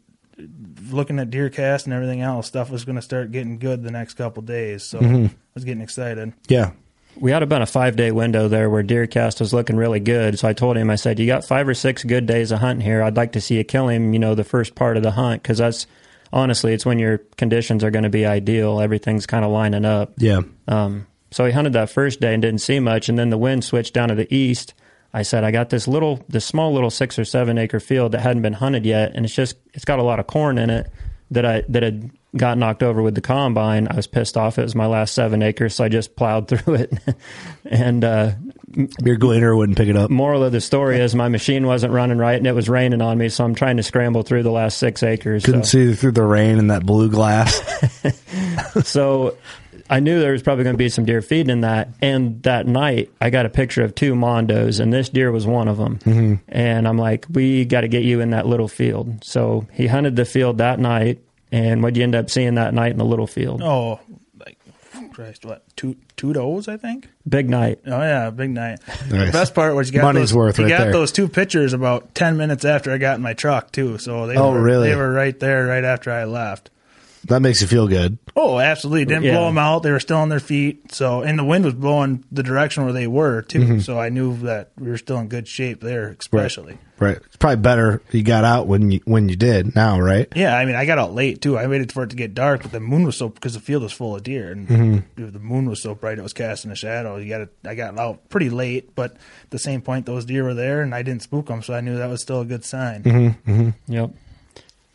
looking 0.90 1.18
at 1.18 1.30
DeerCast 1.30 1.84
and 1.84 1.92
everything 1.92 2.20
else, 2.20 2.46
stuff 2.46 2.70
was 2.70 2.84
going 2.84 2.96
to 2.96 3.02
start 3.02 3.32
getting 3.32 3.58
good 3.58 3.82
the 3.82 3.90
next 3.90 4.14
couple 4.14 4.42
days. 4.42 4.82
So 4.84 4.98
I 5.00 5.30
was 5.54 5.64
getting 5.64 5.82
excited. 5.82 6.32
Yeah. 6.48 6.72
we 7.16 7.30
had 7.32 7.42
about 7.42 7.62
a 7.62 7.66
five 7.66 7.96
day 7.96 8.12
window 8.12 8.48
there 8.48 8.70
where 8.70 8.82
DeerCast 8.82 9.40
was 9.40 9.52
looking 9.52 9.76
really 9.76 10.00
good. 10.00 10.38
So 10.38 10.48
I 10.48 10.52
told 10.52 10.76
him, 10.76 10.90
I 10.90 10.96
said, 10.96 11.18
you 11.18 11.26
got 11.26 11.44
five 11.44 11.66
or 11.68 11.74
six 11.74 12.04
good 12.04 12.26
days 12.26 12.52
of 12.52 12.60
hunting 12.60 12.84
here. 12.84 13.02
I'd 13.02 13.16
like 13.16 13.32
to 13.32 13.40
see 13.40 13.56
you 13.56 13.64
kill 13.64 13.88
him, 13.88 14.12
you 14.12 14.18
know, 14.18 14.34
the 14.34 14.44
first 14.44 14.74
part 14.74 14.96
of 14.96 15.02
the 15.02 15.10
hunt 15.10 15.42
because 15.42 15.58
that's 15.58 15.86
honestly, 16.32 16.72
it's 16.74 16.86
when 16.86 16.98
your 16.98 17.18
conditions 17.36 17.82
are 17.82 17.90
going 17.90 18.04
to 18.04 18.10
be 18.10 18.26
ideal. 18.26 18.80
Everything's 18.80 19.26
kind 19.26 19.44
of 19.44 19.50
lining 19.50 19.84
up. 19.84 20.12
Yeah. 20.18 20.42
Um, 20.68 21.06
so 21.30 21.44
he 21.44 21.52
hunted 21.52 21.72
that 21.74 21.90
first 21.90 22.20
day 22.20 22.32
and 22.32 22.40
didn't 22.40 22.60
see 22.60 22.80
much, 22.80 23.08
and 23.08 23.18
then 23.18 23.30
the 23.30 23.36
wind 23.38 23.64
switched 23.64 23.92
down 23.94 24.08
to 24.08 24.14
the 24.14 24.32
east. 24.34 24.72
I 25.12 25.22
said, 25.22 25.42
I 25.44 25.50
got 25.50 25.70
this 25.70 25.88
little, 25.88 26.22
this 26.28 26.44
small 26.44 26.72
little 26.74 26.90
six 26.90 27.18
or 27.18 27.24
seven 27.24 27.56
acre 27.58 27.80
field 27.80 28.12
that 28.12 28.20
hadn't 28.20 28.42
been 28.42 28.52
hunted 28.52 28.84
yet, 28.84 29.12
and 29.14 29.24
it's 29.24 29.34
just, 29.34 29.56
it's 29.74 29.84
got 29.84 29.98
a 29.98 30.02
lot 30.02 30.20
of 30.20 30.26
corn 30.26 30.58
in 30.58 30.68
it 30.70 30.90
that 31.30 31.44
I 31.44 31.62
that 31.68 31.82
had 31.82 32.10
got 32.36 32.58
knocked 32.58 32.82
over 32.82 33.00
with 33.02 33.14
the 33.14 33.20
combine. 33.22 33.88
I 33.90 33.96
was 33.96 34.06
pissed 34.06 34.36
off. 34.36 34.58
It 34.58 34.62
was 34.62 34.74
my 34.74 34.86
last 34.86 35.14
seven 35.14 35.42
acres, 35.42 35.74
so 35.74 35.84
I 35.84 35.88
just 35.88 36.14
plowed 36.14 36.46
through 36.48 36.74
it. 36.74 36.92
and 37.64 38.04
uh, 38.04 38.32
Your 39.02 39.16
gleaner 39.16 39.56
wouldn't 39.56 39.78
pick 39.78 39.88
it 39.88 39.96
up. 39.96 40.10
moral 40.10 40.44
of 40.44 40.52
the 40.52 40.60
story 40.60 41.00
is 41.00 41.14
my 41.14 41.28
machine 41.28 41.66
wasn't 41.66 41.92
running 41.94 42.18
right, 42.18 42.36
and 42.36 42.46
it 42.46 42.52
was 42.52 42.68
raining 42.68 43.00
on 43.00 43.16
me, 43.16 43.30
so 43.30 43.44
I'm 43.44 43.54
trying 43.54 43.78
to 43.78 43.82
scramble 43.82 44.22
through 44.22 44.42
the 44.42 44.50
last 44.50 44.76
six 44.78 45.02
acres. 45.02 45.44
Couldn't 45.44 45.64
so. 45.64 45.90
see 45.90 45.94
through 45.94 46.12
the 46.12 46.22
rain 46.24 46.58
and 46.58 46.70
that 46.70 46.84
blue 46.84 47.10
glass. 47.10 47.58
So 48.84 49.36
I 49.90 50.00
knew 50.00 50.20
there 50.20 50.32
was 50.32 50.42
probably 50.42 50.64
going 50.64 50.74
to 50.74 50.78
be 50.78 50.88
some 50.88 51.04
deer 51.04 51.22
feeding 51.22 51.50
in 51.50 51.60
that. 51.62 51.88
And 52.02 52.42
that 52.42 52.66
night, 52.66 53.10
I 53.20 53.30
got 53.30 53.46
a 53.46 53.48
picture 53.50 53.82
of 53.82 53.94
two 53.94 54.14
mondos, 54.14 54.80
and 54.80 54.92
this 54.92 55.08
deer 55.08 55.32
was 55.32 55.46
one 55.46 55.68
of 55.68 55.76
them. 55.78 55.98
Mm-hmm. 56.00 56.34
And 56.48 56.86
I'm 56.86 56.98
like, 56.98 57.26
we 57.30 57.64
got 57.64 57.80
to 57.82 57.88
get 57.88 58.02
you 58.02 58.20
in 58.20 58.30
that 58.30 58.46
little 58.46 58.68
field. 58.68 59.24
So 59.24 59.66
he 59.72 59.86
hunted 59.86 60.16
the 60.16 60.24
field 60.24 60.58
that 60.58 60.78
night. 60.78 61.20
And 61.50 61.82
what 61.82 61.96
you 61.96 62.02
end 62.02 62.14
up 62.14 62.28
seeing 62.28 62.56
that 62.56 62.74
night 62.74 62.92
in 62.92 62.98
the 62.98 63.04
little 63.06 63.26
field? 63.26 63.62
Oh, 63.62 64.00
like 64.38 64.58
Christ, 65.14 65.46
what 65.46 65.64
two 65.76 65.96
two 66.18 66.34
does 66.34 66.68
I 66.68 66.76
think. 66.76 67.08
Big 67.26 67.48
night. 67.48 67.80
Oh 67.86 68.02
yeah, 68.02 68.28
big 68.28 68.50
night. 68.50 68.80
Nice. 68.86 69.08
The 69.08 69.30
best 69.32 69.54
part 69.54 69.74
was 69.74 69.88
you 69.90 69.94
got 69.98 70.02
Money's 70.08 70.30
those, 70.30 70.36
worth 70.36 70.58
you 70.58 70.64
right 70.66 70.70
got 70.70 70.78
there. 70.84 70.92
those 70.92 71.10
two 71.10 71.26
pictures 71.26 71.72
about 71.72 72.14
ten 72.14 72.36
minutes 72.36 72.66
after 72.66 72.90
I 72.92 72.98
got 72.98 73.16
in 73.16 73.22
my 73.22 73.32
truck 73.32 73.72
too. 73.72 73.96
So 73.96 74.26
they 74.26 74.36
Oh, 74.36 74.52
were, 74.52 74.60
really? 74.62 74.90
they 74.90 74.96
were 74.96 75.10
right 75.10 75.38
there 75.40 75.66
right 75.66 75.84
after 75.84 76.10
I 76.12 76.24
left. 76.24 76.68
That 77.28 77.40
makes 77.40 77.60
you 77.60 77.66
feel 77.66 77.86
good. 77.88 78.18
Oh, 78.36 78.58
absolutely. 78.58 79.04
Didn't 79.04 79.24
Yeah. 79.24 79.32
blow 79.36 79.46
them 79.46 79.58
out. 79.58 79.82
They 79.82 79.90
were 79.90 80.00
still 80.00 80.18
on 80.18 80.28
their 80.28 80.40
feet. 80.40 80.92
So, 80.92 81.22
and 81.22 81.38
the 81.38 81.44
wind 81.44 81.64
was 81.64 81.74
blowing 81.74 82.24
the 82.32 82.42
direction 82.42 82.84
where 82.84 82.92
they 82.92 83.06
were 83.06 83.42
too. 83.42 83.60
Mm-hmm. 83.60 83.78
So 83.80 83.98
I 84.00 84.08
knew 84.08 84.36
that 84.38 84.70
we 84.78 84.88
were 84.90 84.98
still 84.98 85.18
in 85.18 85.28
good 85.28 85.46
shape 85.48 85.80
there, 85.80 86.16
especially. 86.18 86.78
Right. 86.98 87.16
It's 87.16 87.36
probably 87.36 87.56
better 87.62 88.02
you 88.10 88.22
got 88.24 88.42
out 88.44 88.66
when 88.66 88.90
you 88.90 89.00
when 89.04 89.28
you 89.28 89.36
did 89.36 89.76
now, 89.76 90.00
right? 90.00 90.26
Yeah, 90.34 90.56
I 90.56 90.64
mean, 90.64 90.74
I 90.74 90.84
got 90.84 90.98
out 90.98 91.14
late 91.14 91.40
too. 91.40 91.56
I 91.56 91.66
waited 91.68 91.92
for 91.92 92.02
it 92.02 92.10
to 92.10 92.16
get 92.16 92.34
dark, 92.34 92.62
but 92.62 92.72
the 92.72 92.80
moon 92.80 93.04
was 93.04 93.16
so 93.16 93.28
because 93.28 93.54
the 93.54 93.60
field 93.60 93.84
was 93.84 93.92
full 93.92 94.16
of 94.16 94.24
deer, 94.24 94.50
and 94.50 94.66
Mm-hmm. 94.68 95.30
the 95.32 95.38
moon 95.38 95.68
was 95.68 95.80
so 95.80 95.94
bright 95.94 96.18
it 96.18 96.22
was 96.22 96.32
casting 96.32 96.72
a 96.72 96.74
shadow. 96.74 97.16
You 97.16 97.28
got 97.28 97.48
I 97.70 97.76
got 97.76 97.96
out 97.98 98.28
pretty 98.30 98.50
late, 98.50 98.96
but 98.96 99.12
at 99.12 99.50
the 99.50 99.60
same 99.60 99.80
point, 99.80 100.06
those 100.06 100.24
deer 100.24 100.42
were 100.42 100.54
there, 100.54 100.80
and 100.82 100.92
I 100.92 101.02
didn't 101.02 101.22
spook 101.22 101.46
them, 101.46 101.62
so 101.62 101.72
I 101.72 101.80
knew 101.82 101.96
that 101.98 102.08
was 102.10 102.20
still 102.20 102.40
a 102.40 102.44
good 102.44 102.64
sign. 102.64 103.02
Mm-hmm. 103.04 103.70
Yep. 103.86 104.10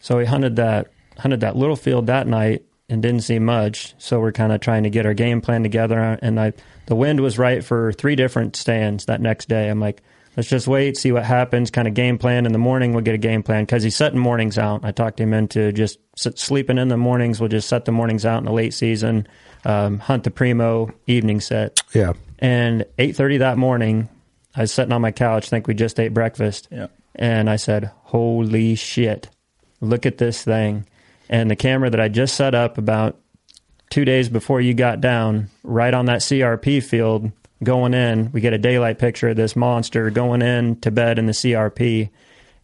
So 0.01 0.17
we 0.17 0.25
hunted 0.25 0.57
that 0.57 0.87
hunted 1.17 1.41
that 1.41 1.55
little 1.55 1.75
field 1.75 2.07
that 2.07 2.27
night 2.27 2.63
and 2.89 3.01
didn't 3.01 3.21
see 3.21 3.39
much. 3.39 3.95
So 3.97 4.19
we're 4.19 4.31
kind 4.31 4.51
of 4.51 4.61
trying 4.61 4.83
to 4.83 4.89
get 4.89 5.05
our 5.05 5.13
game 5.13 5.41
plan 5.41 5.63
together. 5.63 6.19
And 6.21 6.39
I 6.39 6.53
the 6.85 6.95
wind 6.95 7.19
was 7.21 7.37
right 7.37 7.63
for 7.63 7.93
three 7.93 8.15
different 8.15 8.55
stands 8.55 9.05
that 9.05 9.21
next 9.21 9.47
day. 9.47 9.69
I'm 9.69 9.79
like, 9.79 10.01
let's 10.35 10.49
just 10.49 10.67
wait, 10.67 10.97
see 10.97 11.11
what 11.11 11.23
happens. 11.23 11.71
Kind 11.71 11.87
of 11.87 11.93
game 11.93 12.17
plan 12.17 12.45
in 12.45 12.51
the 12.51 12.59
morning. 12.59 12.93
We'll 12.93 13.03
get 13.03 13.15
a 13.15 13.19
game 13.19 13.43
plan 13.43 13.63
because 13.63 13.83
he's 13.83 13.95
setting 13.95 14.19
mornings 14.19 14.57
out. 14.57 14.83
I 14.83 14.91
talked 14.91 15.19
him 15.19 15.33
into 15.33 15.71
just 15.71 15.99
sleeping 16.15 16.77
in 16.77 16.89
the 16.89 16.97
mornings. 16.97 17.39
We'll 17.39 17.49
just 17.49 17.69
set 17.69 17.85
the 17.85 17.91
mornings 17.91 18.25
out 18.25 18.39
in 18.39 18.45
the 18.45 18.51
late 18.51 18.73
season. 18.73 19.27
Um, 19.65 19.99
hunt 19.99 20.23
the 20.23 20.31
primo 20.31 20.91
evening 21.07 21.39
set. 21.39 21.81
Yeah. 21.93 22.13
And 22.39 22.85
8:30 22.99 23.39
that 23.39 23.57
morning, 23.57 24.09
I 24.55 24.61
was 24.61 24.73
sitting 24.73 24.91
on 24.91 25.01
my 25.01 25.11
couch. 25.11 25.49
Think 25.49 25.67
we 25.67 25.73
just 25.73 25.99
ate 25.99 26.13
breakfast. 26.13 26.67
Yeah. 26.69 26.87
And 27.15 27.49
I 27.49 27.55
said, 27.55 27.91
"Holy 28.03 28.75
shit! 28.75 29.29
Look 29.79 30.05
at 30.05 30.17
this 30.17 30.43
thing!" 30.43 30.85
And 31.29 31.49
the 31.49 31.55
camera 31.55 31.89
that 31.89 31.99
I 31.99 32.09
just 32.09 32.35
set 32.35 32.53
up 32.53 32.77
about 32.77 33.19
two 33.89 34.05
days 34.05 34.29
before 34.29 34.61
you 34.61 34.73
got 34.73 35.01
down, 35.01 35.49
right 35.63 35.93
on 35.93 36.05
that 36.05 36.19
CRP 36.19 36.83
field, 36.83 37.31
going 37.63 37.93
in, 37.93 38.31
we 38.31 38.41
get 38.41 38.53
a 38.53 38.57
daylight 38.57 38.99
picture 38.99 39.29
of 39.29 39.35
this 39.35 39.55
monster 39.55 40.09
going 40.09 40.41
in 40.41 40.79
to 40.81 40.91
bed 40.91 41.17
in 41.19 41.25
the 41.25 41.31
CRP. 41.33 42.09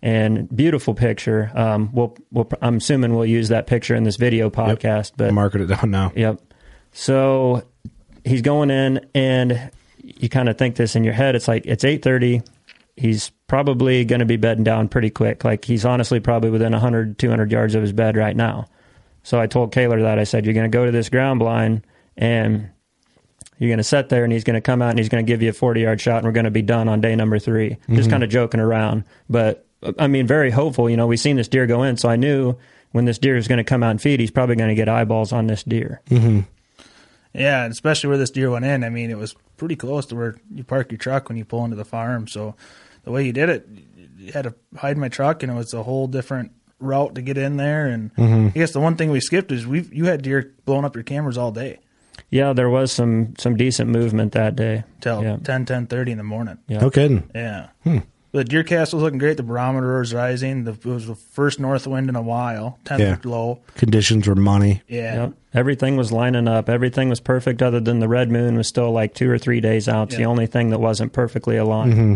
And 0.01 0.53
beautiful 0.55 0.93
picture. 0.93 1.51
Um, 1.53 1.89
we'll, 1.91 2.15
we'll, 2.31 2.49
I'm 2.61 2.77
assuming 2.77 3.15
we'll 3.15 3.25
use 3.25 3.49
that 3.49 3.67
picture 3.67 3.95
in 3.95 4.03
this 4.03 4.15
video 4.15 4.49
podcast. 4.49 5.11
But 5.17 5.33
Market 5.33 5.61
it 5.61 5.65
down 5.65 5.91
now. 5.91 6.13
Yep. 6.15 6.41
So 6.93 7.63
he's 8.23 8.41
going 8.41 8.71
in, 8.71 9.05
and 9.13 9.71
you 10.01 10.29
kind 10.29 10.47
of 10.47 10.57
think 10.57 10.77
this 10.77 10.95
in 10.95 11.03
your 11.03 11.13
head. 11.13 11.35
It's 11.35 11.49
like 11.49 11.65
it's 11.65 11.83
eight 11.83 12.01
thirty. 12.01 12.41
He's 12.95 13.31
probably 13.49 14.05
going 14.05 14.19
to 14.19 14.25
be 14.25 14.37
bedding 14.37 14.63
down 14.63 14.87
pretty 14.87 15.09
quick. 15.09 15.43
Like 15.43 15.65
he's 15.65 15.83
honestly 15.83 16.21
probably 16.21 16.51
within 16.51 16.71
100, 16.71 17.19
200 17.19 17.51
yards 17.51 17.75
of 17.75 17.81
his 17.81 17.91
bed 17.91 18.15
right 18.15 18.35
now. 18.35 18.67
So 19.23 19.39
I 19.39 19.47
told 19.47 19.73
Kehler 19.73 20.01
that 20.03 20.17
I 20.19 20.23
said 20.23 20.45
you're 20.45 20.53
going 20.53 20.71
to 20.71 20.75
go 20.75 20.85
to 20.85 20.91
this 20.91 21.09
ground 21.09 21.39
blind 21.39 21.85
and 22.15 22.69
you're 23.57 23.69
going 23.69 23.79
to 23.79 23.83
sit 23.83 24.07
there 24.07 24.23
and 24.23 24.31
he's 24.31 24.45
going 24.45 24.53
to 24.53 24.61
come 24.61 24.81
out 24.81 24.91
and 24.91 24.99
he's 24.99 25.09
going 25.09 25.25
to 25.25 25.29
give 25.29 25.41
you 25.41 25.49
a 25.49 25.53
40 25.53 25.81
yard 25.81 25.99
shot 25.99 26.17
and 26.17 26.25
we're 26.25 26.31
going 26.31 26.45
to 26.45 26.51
be 26.51 26.61
done 26.61 26.87
on 26.87 27.01
day 27.01 27.15
number 27.15 27.39
3 27.39 27.69
Just 27.69 27.81
mm-hmm. 27.89 28.09
kind 28.09 28.23
of 28.23 28.29
joking 28.29 28.61
around, 28.61 29.03
but 29.29 29.65
I 29.97 30.07
mean 30.07 30.27
very 30.27 30.51
hopeful. 30.51 30.89
You 30.89 30.95
know, 30.95 31.07
we've 31.07 31.19
seen 31.19 31.35
this 31.35 31.47
deer 31.47 31.67
go 31.67 31.83
in, 31.83 31.97
so 31.97 32.07
I 32.07 32.15
knew 32.15 32.55
when 32.91 33.05
this 33.05 33.17
deer 33.17 33.35
is 33.35 33.47
going 33.47 33.57
to 33.57 33.63
come 33.63 33.83
out 33.83 33.91
and 33.91 34.01
feed, 34.01 34.19
he's 34.19 34.31
probably 34.31 34.55
going 34.55 34.69
to 34.69 34.75
get 34.75 34.87
eyeballs 34.87 35.33
on 35.33 35.47
this 35.47 35.63
deer. 35.63 36.01
Mm-hmm. 36.09 36.41
Yeah, 37.33 37.65
especially 37.65 38.09
where 38.09 38.17
this 38.17 38.31
deer 38.31 38.49
went 38.49 38.65
in. 38.65 38.83
I 38.83 38.89
mean, 38.89 39.11
it 39.11 39.17
was 39.17 39.35
pretty 39.57 39.75
close 39.75 40.05
to 40.07 40.15
where 40.15 40.35
you 40.53 40.63
park 40.63 40.91
your 40.91 40.97
truck 40.97 41.29
when 41.29 41.37
you 41.37 41.45
pull 41.45 41.63
into 41.63 41.75
the 41.75 41.85
farm. 41.85 42.27
So 42.27 42.55
the 43.03 43.11
way 43.11 43.25
you 43.25 43.33
did 43.33 43.49
it, 43.49 43.67
you 44.17 44.31
had 44.31 44.43
to 44.43 44.53
hide 44.77 44.97
my 44.97 45.09
truck, 45.09 45.43
and 45.43 45.51
it 45.51 45.55
was 45.55 45.73
a 45.73 45.83
whole 45.83 46.07
different 46.07 46.51
route 46.79 47.15
to 47.15 47.21
get 47.21 47.37
in 47.37 47.57
there. 47.57 47.87
And 47.87 48.11
I 48.17 48.49
guess 48.49 48.71
the 48.71 48.79
one 48.79 48.95
thing 48.95 49.11
we 49.11 49.19
skipped 49.19 49.51
is 49.51 49.65
we 49.67 49.81
you 49.91 50.05
had 50.05 50.21
deer 50.21 50.53
blowing 50.65 50.85
up 50.85 50.95
your 50.95 51.03
cameras 51.03 51.37
all 51.37 51.51
day 51.51 51.79
Yeah, 52.29 52.53
there 52.53 52.69
was 52.69 52.91
some 52.91 53.33
some 53.37 53.55
decent 53.57 53.89
movement 53.89 54.31
that 54.33 54.55
day. 54.55 54.83
till 55.01 55.21
yeah. 55.23 55.37
10, 55.43 55.65
10, 55.65 55.87
30 55.87 56.11
in 56.13 56.17
the 56.17 56.23
morning. 56.23 56.57
Yeah. 56.67 56.79
No 56.81 56.89
kidding. 56.89 57.29
Yeah. 57.35 57.67
The 58.31 58.43
DeerCast 58.45 58.93
was 58.93 59.01
looking 59.01 59.17
great. 59.17 59.37
The 59.37 59.43
barometer 59.43 59.97
was 59.97 60.13
rising. 60.13 60.63
The, 60.65 60.73
it 60.73 60.85
was 60.85 61.07
the 61.07 61.15
first 61.15 61.59
north 61.59 61.87
wind 61.87 62.09
in 62.09 62.15
a 62.15 62.21
while. 62.21 62.77
Temperature 62.85 63.19
Yeah. 63.27 63.31
low. 63.31 63.59
Conditions 63.75 64.27
were 64.27 64.35
money. 64.35 64.83
Yeah. 64.87 65.15
Yep. 65.23 65.33
Everything 65.55 65.97
was 65.97 66.11
lining 66.11 66.47
up. 66.47 66.69
Everything 66.69 67.09
was 67.09 67.19
perfect, 67.19 67.63
other 67.63 67.79
than 67.79 67.99
the 68.01 68.07
red 68.07 68.29
moon 68.29 68.55
was 68.55 68.67
still 68.67 68.91
like 68.91 69.15
two 69.15 69.31
or 69.31 69.39
three 69.39 69.59
days 69.61 69.89
out. 69.89 70.09
It's 70.09 70.15
the 70.17 70.25
only 70.25 70.45
thing 70.45 70.69
that 70.69 70.79
wasn't 70.79 71.11
perfectly 71.11 71.57
aligned. 71.57 71.93
Mm-hmm. 71.93 72.15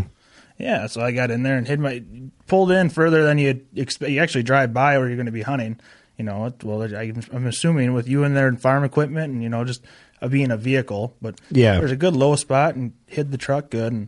Yeah, 0.58 0.88
so 0.88 1.02
I 1.02 1.12
got 1.12 1.32
in 1.32 1.44
there 1.44 1.58
and 1.58 1.68
hid 1.68 1.80
my 1.80 2.04
pulled 2.48 2.72
in 2.72 2.90
further 2.90 3.24
than 3.24 3.38
you 3.38 3.62
expect. 3.76 4.12
You 4.12 4.22
actually 4.22 4.44
drive 4.44 4.74
by 4.74 4.98
where 4.98 5.08
you're 5.08 5.16
going 5.18 5.26
to 5.26 5.32
be 5.32 5.42
hunting. 5.42 5.80
You 6.18 6.26
know, 6.26 6.54
well, 6.64 6.82
I'm 6.84 7.48
assuming 7.48 7.94
with 7.94 8.08
you 8.08 8.24
in 8.24 8.36
there 8.36 8.48
and 8.48 8.62
farm 8.62 8.84
equipment 8.84 9.34
and 9.34 9.42
you 9.42 9.50
know 9.50 9.64
just 9.64 9.84
uh, 10.22 10.28
being 10.28 10.52
a 10.52 10.58
vehicle, 10.58 11.16
but 11.22 11.42
Yeah. 11.50 11.80
there's 11.80 11.92
a 11.92 11.96
good 11.96 12.16
low 12.16 12.36
spot 12.36 12.76
and 12.76 12.94
hid 13.08 13.32
the 13.32 13.38
truck 13.38 13.72
good 13.72 13.92
and 13.92 14.08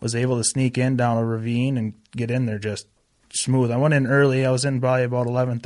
was 0.00 0.14
able 0.14 0.36
to 0.36 0.44
sneak 0.44 0.76
in 0.76 0.96
down 0.96 1.16
a 1.16 1.24
ravine 1.24 1.78
and 1.78 1.94
get 2.14 2.30
in 2.30 2.44
there 2.44 2.58
just 2.58 2.86
smooth. 3.32 3.70
I 3.70 3.76
went 3.76 3.94
in 3.94 4.06
early. 4.06 4.44
I 4.46 4.50
was 4.50 4.64
in 4.64 4.80
probably 4.80 5.04
about 5.04 5.26
eleven 5.26 5.60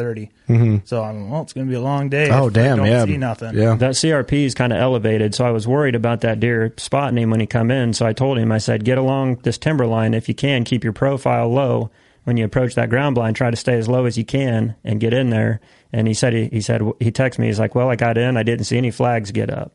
So 0.84 1.02
I'm 1.02 1.30
well. 1.30 1.42
It's 1.42 1.52
going 1.52 1.66
to 1.66 1.70
be 1.70 1.76
a 1.76 1.80
long 1.80 2.08
day. 2.08 2.28
Mm-hmm. 2.28 2.42
Oh 2.42 2.48
if 2.48 2.56
I 2.56 2.62
damn! 2.62 2.76
don't 2.78 2.86
yeah. 2.86 3.04
see 3.04 3.16
nothing. 3.16 3.56
Yeah. 3.56 3.74
That 3.74 3.92
CRP 3.92 4.44
is 4.44 4.54
kind 4.54 4.72
of 4.72 4.78
elevated, 4.78 5.34
so 5.34 5.44
I 5.44 5.50
was 5.50 5.66
worried 5.66 5.94
about 5.94 6.20
that 6.22 6.40
deer 6.40 6.72
spotting 6.76 7.18
him 7.18 7.30
when 7.30 7.40
he 7.40 7.46
come 7.46 7.70
in. 7.70 7.92
So 7.92 8.06
I 8.06 8.12
told 8.12 8.38
him, 8.38 8.52
I 8.52 8.58
said, 8.58 8.84
get 8.84 8.98
along 8.98 9.36
this 9.36 9.58
timber 9.58 9.86
line 9.86 10.14
if 10.14 10.28
you 10.28 10.34
can. 10.34 10.64
Keep 10.64 10.84
your 10.84 10.92
profile 10.92 11.48
low 11.48 11.90
when 12.24 12.36
you 12.36 12.44
approach 12.44 12.74
that 12.74 12.90
ground 12.90 13.14
blind. 13.14 13.36
Try 13.36 13.50
to 13.50 13.56
stay 13.56 13.74
as 13.74 13.88
low 13.88 14.04
as 14.04 14.16
you 14.18 14.24
can 14.24 14.76
and 14.84 15.00
get 15.00 15.12
in 15.12 15.30
there. 15.30 15.60
And 15.92 16.06
he 16.06 16.14
said, 16.14 16.32
he, 16.32 16.48
he 16.48 16.60
said, 16.60 16.82
he 17.00 17.10
texted 17.10 17.40
me. 17.40 17.46
He's 17.46 17.58
like, 17.58 17.74
well, 17.74 17.88
I 17.88 17.96
got 17.96 18.16
in. 18.16 18.36
I 18.36 18.42
didn't 18.42 18.66
see 18.66 18.78
any 18.78 18.90
flags 18.90 19.32
get 19.32 19.50
up. 19.50 19.72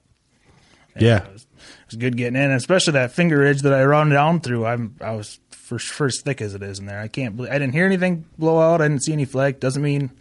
Yeah. 0.98 1.26
It 1.26 1.34
was, 1.34 1.42
it 1.44 1.88
was 1.88 1.96
good 1.98 2.18
getting 2.18 2.42
in, 2.42 2.52
especially 2.52 2.94
that 2.94 3.12
finger 3.12 3.40
ridge 3.40 3.62
that 3.64 3.74
I 3.74 3.84
run 3.84 4.10
down 4.10 4.40
through. 4.40 4.66
I'm 4.66 4.96
I 5.02 5.12
was 5.12 5.40
first 5.66 5.88
first 5.90 6.24
thick 6.24 6.42
as 6.42 6.54
it 6.56 6.64
is 6.64 6.80
in 6.80 6.86
there. 6.86 7.00
I 7.00 7.08
can't 7.08 7.36
believe 7.36 7.52
I 7.52 7.58
didn't 7.60 7.74
hear 7.74 7.86
anything 7.86 8.26
blow 8.38 8.60
out. 8.62 8.82
I 8.82 8.88
didn't 8.88 9.04
see 9.04 9.14
any 9.14 9.26
flake. 9.26 9.60
Doesn't 9.60 9.82
mean 9.82 10.12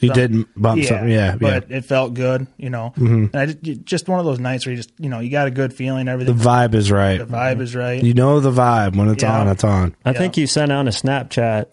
You 0.00 0.08
some- 0.08 0.14
did 0.16 0.46
bump 0.56 0.82
something. 0.84 1.08
Yeah. 1.08 1.16
Yeah. 1.16 1.30
Mm-hmm. 1.32 1.38
but 1.38 1.70
it 1.70 1.84
felt 1.84 2.14
good, 2.14 2.46
you 2.56 2.70
know. 2.70 2.92
And 2.96 3.34
I 3.34 3.46
just, 3.46 3.84
just 3.84 4.08
one 4.08 4.18
of 4.18 4.24
those 4.26 4.38
nights 4.40 4.66
where 4.66 4.72
you 4.72 4.76
just 4.76 4.92
you 4.98 5.08
know 5.08 5.20
you 5.20 5.30
got 5.30 5.46
a 5.46 5.50
good 5.50 5.72
feeling. 5.74 6.08
Everything. 6.08 6.36
The 6.36 6.42
vibe 6.44 6.74
is 6.74 6.90
right. 6.90 7.18
the 7.18 7.26
vibe 7.26 7.60
is 7.60 7.74
right. 7.74 8.02
You 8.02 8.14
know 8.14 8.40
the 8.40 8.50
vibe 8.52 8.96
when 8.96 9.08
it's 9.08 9.22
Yeah. 9.22 9.40
on. 9.40 9.48
It's 9.48 9.64
on. 9.64 9.94
I 10.04 10.10
Yeah. 10.12 10.18
think 10.18 10.36
you 10.36 10.46
sent 10.46 10.72
out 10.72 10.86
a 10.86 10.90
Snapchat 10.90 11.66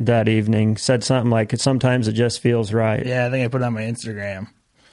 that 0.00 0.28
evening, 0.28 0.76
said 0.76 1.02
something 1.02 1.30
like, 1.30 1.52
sometimes 1.58 2.06
it 2.06 2.12
just 2.12 2.40
feels 2.40 2.72
right. 2.72 3.04
yeah, 3.04 3.26
I 3.26 3.30
think 3.30 3.44
I 3.44 3.48
put 3.48 3.62
it 3.62 3.64
on 3.64 3.72
my 3.74 3.82
Instagram. 3.82 4.46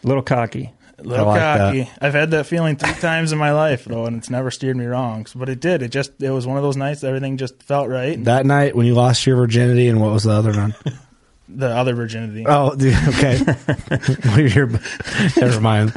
A 0.04 0.08
little 0.08 0.24
cocky. 0.24 0.72
A 0.98 1.04
little 1.04 1.28
I 1.28 1.30
like 1.30 1.40
that. 1.40 1.58
cocky. 1.58 1.92
I've 2.02 2.14
had 2.14 2.32
that 2.32 2.46
feeling 2.46 2.78
three 2.78 2.94
times 3.02 3.32
in 3.32 3.38
my 3.38 3.52
life 3.52 3.86
though, 3.86 4.06
and 4.06 4.18
it's 4.18 4.30
never 4.30 4.50
steered 4.50 4.78
me 4.78 4.86
wrong. 4.86 5.26
But 5.36 5.50
it 5.50 5.60
did. 5.60 5.82
It 5.82 5.90
just 5.90 6.22
it 6.22 6.30
was 6.30 6.48
one 6.48 6.58
of 6.58 6.64
those 6.64 6.78
nights 6.78 7.02
that 7.02 7.08
everything 7.08 7.38
just 7.38 7.62
felt 7.64 7.90
right. 7.90 8.22
That 8.24 8.46
night 8.46 8.76
when 8.76 8.86
you 8.86 8.94
lost 8.94 9.26
your 9.26 9.36
virginity 9.36 9.88
and 9.88 10.00
what 10.00 10.12
was 10.12 10.24
the 10.24 10.32
other 10.32 10.54
one? 10.54 10.74
the 11.50 11.68
other 11.68 11.96
virginity. 11.96 12.46
Oh, 12.48 12.72
okay. 12.74 13.40
Never 15.40 15.62
mind. 15.62 15.94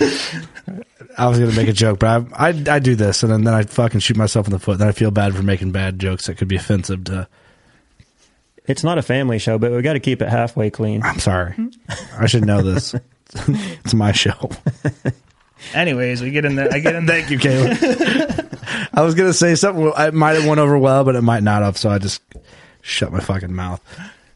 I 1.17 1.29
was 1.29 1.39
gonna 1.39 1.53
make 1.53 1.69
a 1.69 1.73
joke, 1.73 2.01
but 2.01 2.27
I, 2.33 2.49
I 2.49 2.65
I 2.69 2.79
do 2.81 2.97
this 2.97 3.23
and 3.23 3.33
then, 3.33 3.45
then 3.45 3.55
I 3.55 3.63
fucking 3.63 4.01
shoot 4.01 4.17
myself 4.17 4.47
in 4.47 4.53
the 4.53 4.59
foot. 4.59 4.79
Then 4.79 4.89
I 4.89 4.93
feel 4.93 5.11
bad 5.13 5.35
for 5.35 5.43
making 5.43 5.73
bad 5.73 5.99
jokes 5.99 6.27
that 6.27 6.39
could 6.39 6.49
be 6.49 6.57
offensive 6.57 7.05
to. 7.05 7.29
It's 8.67 8.85
not 8.85 8.99
a 8.99 9.03
family 9.03 9.39
show, 9.39 9.59
but 9.59 9.73
we 9.73 9.81
got 9.81 9.95
to 9.95 10.01
keep 10.01 10.21
it 10.21 10.29
halfway 10.29 10.69
clean. 10.69 11.03
I'm 11.03 11.21
sorry. 11.21 11.55
I 12.19 12.27
should 12.27 12.45
know 12.45 12.61
this. 12.61 12.95
it's 13.85 13.95
my 13.95 14.12
show. 14.12 14.51
Anyways, 15.75 16.23
we 16.23 16.31
get 16.31 16.45
in 16.45 16.55
there. 16.55 16.69
I 16.73 16.79
get 16.79 16.95
in 16.95 17.07
there. 17.07 17.21
Thank 17.27 17.31
you, 17.31 17.38
Caleb. 17.38 17.77
I 18.93 19.03
was 19.03 19.14
gonna 19.14 19.33
say 19.33 19.55
something. 19.55 19.93
I 19.97 20.11
might 20.11 20.37
have 20.37 20.47
went 20.47 20.61
over 20.61 20.79
well, 20.79 21.05
but 21.05 21.17
it 21.17 21.23
might 21.23 21.43
not 21.43 21.62
have. 21.62 21.77
So 21.77 21.91
I 21.91 21.99
just 21.99 22.23
shut 22.81 23.12
my 23.12 23.21
fucking 23.21 23.53
mouth. 23.55 23.81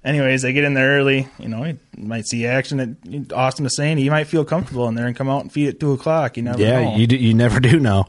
Anyways, 0.04 0.44
I 0.44 0.50
get 0.50 0.64
in 0.64 0.74
there 0.74 0.98
early. 0.98 1.28
You 1.38 1.48
know, 1.48 1.64
you 1.64 1.78
might 1.96 2.26
see 2.26 2.44
action. 2.44 2.80
At, 3.06 3.32
Austin 3.32 3.68
saying 3.70 3.98
you 3.98 4.10
might 4.10 4.24
feel 4.24 4.44
comfortable 4.44 4.88
in 4.88 4.96
there 4.96 5.06
and 5.06 5.14
come 5.14 5.28
out 5.28 5.42
and 5.42 5.52
feed 5.52 5.68
at 5.68 5.78
two 5.80 5.92
o'clock. 5.92 6.36
You 6.36 6.42
never 6.42 6.60
Yeah, 6.60 6.82
know. 6.82 6.96
you 6.96 7.06
do, 7.06 7.16
you 7.16 7.34
never 7.34 7.60
do 7.60 7.78
know. 7.78 8.04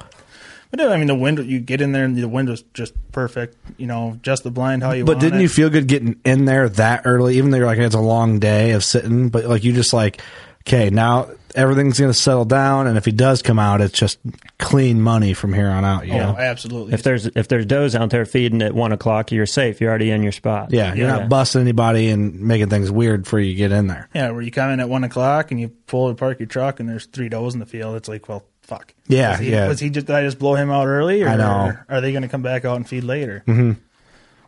But 0.72 0.82
I 0.82 0.98
mean, 0.98 1.06
the 1.06 1.14
window. 1.14 1.44
You 1.44 1.60
get 1.60 1.82
in 1.82 1.92
there 1.92 2.04
and 2.04 2.16
the 2.18 2.28
window's 2.28 2.64
just 2.74 2.96
perfect. 3.12 3.56
You 3.78 3.86
know, 3.86 4.18
just 4.24 4.44
the 4.44 4.50
blind 4.50 4.82
how 4.82 4.92
you. 4.94 5.06
But 5.06 5.20
didn't 5.20 5.40
it. 5.40 5.44
you 5.44 5.50
feel 5.50 5.70
good 5.70 5.86
getting 5.88 6.20
in 6.26 6.46
there 6.46 6.68
that 6.68 7.04
early? 7.06 7.38
Even 7.38 7.52
though 7.52 7.58
you're 7.58 7.68
like 7.68 7.78
it's 7.78 7.94
a 7.94 8.00
long 8.00 8.40
day 8.40 8.72
of 8.72 8.84
sitting, 8.84 9.30
but 9.30 9.46
like 9.46 9.64
you 9.64 9.72
just 9.72 9.94
like, 9.94 10.20
okay, 10.68 10.90
now 10.90 11.30
everything's 11.56 12.00
gonna 12.00 12.14
settle 12.14 12.46
down, 12.46 12.88
and 12.88 12.98
if 12.98 13.06
he 13.06 13.12
does 13.12 13.42
come 13.42 13.60
out, 13.60 13.80
it's 13.82 13.98
just 13.98 14.18
clean 14.58 15.02
money 15.02 15.34
from 15.34 15.54
here 15.54 15.70
on 15.70 15.86
out. 15.86 16.08
You 16.08 16.14
Oh, 16.16 16.18
know? 16.34 16.38
absolutely. 16.38 16.94
If 16.94 17.04
there's 17.04 17.26
if 17.28 17.48
there's 17.48 17.66
does 17.66 17.96
out 17.96 18.10
there 18.10 18.26
feeding 18.26 18.62
at 18.62 18.74
one 18.74 18.92
o'clock, 18.92 19.32
you're 19.32 19.46
safe. 19.46 19.80
You're 19.82 19.90
already 19.90 20.10
in 20.12 20.24
your 20.24 20.32
spot. 20.32 20.70
Yeah, 20.72 20.94
you're 20.94 21.08
Yeah. 21.08 21.20
not 21.20 21.30
busting 21.30 21.62
anybody 21.62 22.10
and 22.10 22.40
making 22.42 22.70
things 22.70 22.90
weird 22.90 23.24
before 23.24 23.40
you 23.40 23.56
get 23.56 23.72
in 23.72 23.88
there. 23.88 24.10
yeah, 24.16 24.32
where 24.32 24.42
you 24.42 24.52
come 24.52 24.72
in 24.72 24.80
at 24.80 24.90
one 24.90 25.04
o'clock 25.04 25.52
and 25.52 25.60
you 25.60 25.70
pull 25.88 26.10
to 26.10 26.16
park 26.16 26.40
your 26.40 26.48
truck 26.48 26.80
and 26.80 26.88
there's 26.90 27.06
three 27.06 27.30
does 27.30 27.54
in 27.54 27.60
the 27.60 27.66
field. 27.66 27.96
It's 27.96 28.08
like, 28.10 28.28
well, 28.30 28.44
fuck. 28.62 28.94
Yeah, 29.08 29.32
was 29.32 29.40
he, 29.40 29.52
yeah. 29.52 29.68
Was 29.68 29.80
he 29.80 29.90
just? 29.90 30.08
Did 30.08 30.16
I 30.16 30.24
just 30.24 30.40
blow 30.40 30.56
him 30.56 30.72
out 30.72 30.88
early? 30.88 31.22
Or 31.24 31.28
I 31.30 31.36
know. 31.36 31.74
Are 31.90 32.02
they 32.02 32.12
going 32.14 32.22
to 32.24 32.30
come 32.30 32.42
back 32.42 32.64
out 32.66 32.78
and 32.78 32.88
feed 32.88 33.04
later? 33.04 33.44
Mm-hmm. 33.48 33.74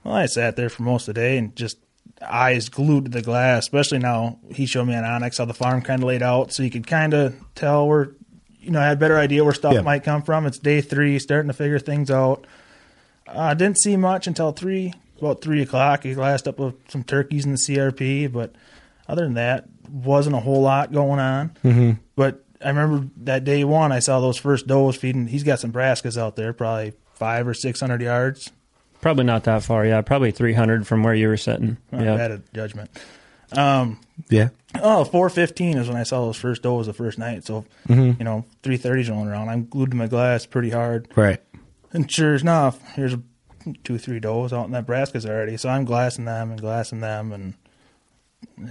Well, 0.03 0.13
I 0.15 0.25
sat 0.27 0.55
there 0.55 0.69
for 0.69 0.83
most 0.83 1.07
of 1.07 1.13
the 1.15 1.19
day 1.21 1.37
and 1.37 1.55
just 1.55 1.77
eyes 2.21 2.69
glued 2.69 3.05
to 3.05 3.11
the 3.11 3.21
glass. 3.21 3.63
Especially 3.63 3.99
now, 3.99 4.39
he 4.51 4.65
showed 4.65 4.85
me 4.85 4.95
on 4.95 5.03
onX 5.03 5.37
how 5.37 5.45
the 5.45 5.53
farm 5.53 5.81
kind 5.81 6.01
of 6.01 6.07
laid 6.07 6.23
out, 6.23 6.51
so 6.53 6.63
you 6.63 6.69
could 6.71 6.87
kind 6.87 7.13
of 7.13 7.35
tell 7.55 7.87
where, 7.87 8.11
you 8.59 8.71
know, 8.71 8.79
I 8.79 8.85
had 8.85 8.97
a 8.97 8.99
better 8.99 9.17
idea 9.17 9.43
where 9.43 9.53
stuff 9.53 9.73
Yeah. 9.73 9.81
might 9.81 10.03
come 10.03 10.21
from. 10.21 10.45
It's 10.45 10.57
day 10.59 10.81
three, 10.81 11.19
starting 11.19 11.47
to 11.47 11.53
figure 11.53 11.79
things 11.79 12.09
out. 12.09 12.45
I 13.27 13.53
didn't 13.53 13.79
see 13.79 13.97
much 13.97 14.27
until 14.27 14.51
three, 14.51 14.93
about 15.19 15.41
three 15.41 15.61
o'clock. 15.61 16.03
He 16.03 16.13
glassed 16.13 16.47
up 16.47 16.59
with 16.59 16.75
some 16.89 17.03
turkeys 17.03 17.45
in 17.45 17.51
the 17.51 17.57
CRP, 17.57 18.27
but 18.31 18.53
other 19.07 19.23
than 19.23 19.33
that, 19.35 19.65
wasn't 19.91 20.35
a 20.35 20.39
whole 20.39 20.61
lot 20.61 20.91
going 20.91 21.19
on. 21.19 21.49
Mm-hmm. 21.63 21.91
But 22.15 22.43
I 22.63 22.69
remember 22.69 23.07
that 23.23 23.43
day 23.43 23.63
one, 23.63 23.91
I 23.91 23.99
saw 23.99 24.19
those 24.19 24.37
first 24.37 24.67
does 24.67 24.95
feeding. 24.95 25.27
He's 25.27 25.43
got 25.43 25.59
some 25.59 25.71
Brassicas 25.71 26.17
out 26.17 26.35
there, 26.35 26.53
probably 26.53 26.93
five 27.13 27.47
or 27.47 27.53
six 27.53 27.79
hundred 27.79 28.01
yards. 28.01 28.51
Probably 29.05 29.23
not 29.23 29.43
that 29.43 29.61
far. 29.61 29.85
Yeah, 29.85 30.01
probably 30.01 30.31
300 30.31 30.87
from 30.87 31.03
where 31.03 31.13
you 31.13 31.27
were 31.27 31.37
sitting. 31.37 31.77
Not 31.91 32.01
Yeah. 32.03 32.17
bad 32.17 32.31
at 32.31 32.53
judgment. 32.55 32.89
Um, 33.51 33.99
Yeah. 34.29 34.49
oh, 34.81 35.03
415 35.03 35.77
is 35.77 35.87
when 35.87 35.95
I 35.95 36.01
saw 36.01 36.25
those 36.25 36.37
first 36.37 36.63
does 36.63 36.87
the 36.87 36.93
first 36.93 37.19
night. 37.19 37.45
So, 37.45 37.65
you 37.87 38.15
know, 38.21 38.45
330's 38.63 39.11
rolling 39.11 39.27
around. 39.27 39.49
I'm 39.49 39.67
glued 39.67 39.91
to 39.91 39.95
my 39.95 40.07
glass 40.07 40.47
pretty 40.47 40.71
hard. 40.71 41.07
Right. 41.15 41.39
And 41.93 42.11
sure 42.11 42.33
enough, 42.33 42.79
here's 42.95 43.15
two, 43.83 43.99
three 43.99 44.19
does 44.19 44.51
out 44.51 44.65
in 44.65 44.71
that 44.71 44.87
Brassicas 44.87 45.29
already. 45.29 45.55
So 45.57 45.69
I'm 45.69 45.85
glassing 45.85 46.25
them 46.25 46.49
and 46.49 46.59
glassing 46.59 47.01
them 47.01 47.31
and 47.31 47.53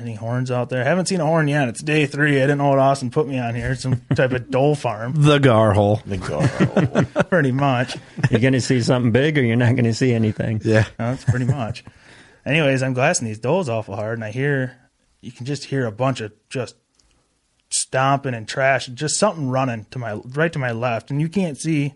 any 0.00 0.14
horns 0.14 0.50
out 0.50 0.70
there. 0.70 0.84
haven't 0.84 1.06
seen 1.06 1.20
a 1.20 1.26
horn 1.26 1.48
yet. 1.48 1.68
It's 1.68 1.82
day 1.82 2.06
three. 2.06 2.36
I 2.38 2.40
didn't 2.40 2.58
know 2.58 2.70
what 2.70 2.78
Austin 2.78 3.10
put 3.10 3.26
me 3.26 3.38
on 3.38 3.54
here. 3.54 3.74
Some 3.74 4.00
type 4.14 4.32
of 4.32 4.50
dole 4.50 4.74
farm, 4.74 5.14
The 6.06 6.18
gar 6.18 7.04
hole. 7.04 7.22
pretty 7.28 7.52
much. 7.52 7.96
You're 8.30 8.40
going 8.40 8.52
to 8.52 8.60
see 8.60 8.80
something 8.80 9.12
big 9.12 9.38
or 9.38 9.42
you're 9.42 9.56
not 9.56 9.74
going 9.74 9.84
to 9.84 9.94
see 9.94 10.12
anything. 10.12 10.60
Yeah. 10.64 10.84
No, 10.98 11.10
that's 11.10 11.24
pretty 11.24 11.44
much. 11.44 11.84
Anyways, 12.46 12.82
I'm 12.82 12.92
glassing 12.92 13.26
these 13.26 13.38
doles 13.38 13.68
awful 13.68 13.96
hard, 13.96 14.18
and 14.18 14.24
I 14.24 14.30
hear 14.30 14.76
you 15.20 15.32
can 15.32 15.46
just 15.46 15.64
hear 15.64 15.86
a 15.86 15.92
bunch 15.92 16.20
of 16.20 16.32
just 16.50 16.76
stomping 17.70 18.34
and 18.34 18.46
trash, 18.46 18.86
just 18.86 19.18
something 19.18 19.48
running 19.48 19.86
to 19.90 19.98
my 19.98 20.14
right 20.14 20.52
to 20.52 20.58
my 20.58 20.72
left, 20.72 21.10
and 21.10 21.20
you 21.20 21.28
can't 21.28 21.58
see 21.58 21.94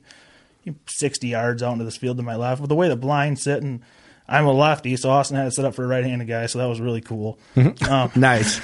60 0.87 1.29
yards 1.29 1.63
out 1.63 1.73
into 1.73 1.85
this 1.85 1.97
field 1.97 2.17
to 2.17 2.23
my 2.23 2.37
left. 2.37 2.61
With 2.61 2.69
the 2.69 2.75
way 2.75 2.89
the 2.89 2.97
blind's 2.97 3.43
sitting, 3.43 3.83
I'm 4.29 4.47
a 4.47 4.53
lefty, 4.53 4.95
so 4.97 5.09
Austin 5.11 5.39
had 5.39 5.47
it 5.47 5.53
set 5.53 5.65
up 5.65 5.75
for 5.75 5.85
a 5.85 5.87
right-handed 5.87 6.29
guy, 6.29 6.47
so 6.47 6.59
that 6.59 6.67
was 6.67 6.81
really 6.81 7.01
cool. 7.01 7.39
Um, 7.57 8.13
Nice. 8.17 8.61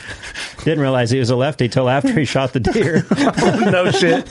Didn't 0.62 0.80
realize 0.80 1.10
he 1.10 1.18
was 1.18 1.30
a 1.30 1.36
lefty 1.36 1.68
till 1.68 1.88
after 1.88 2.12
he 2.12 2.24
shot 2.26 2.52
the 2.52 2.60
deer. 2.60 3.06
no 3.70 3.90
shit. 3.90 4.28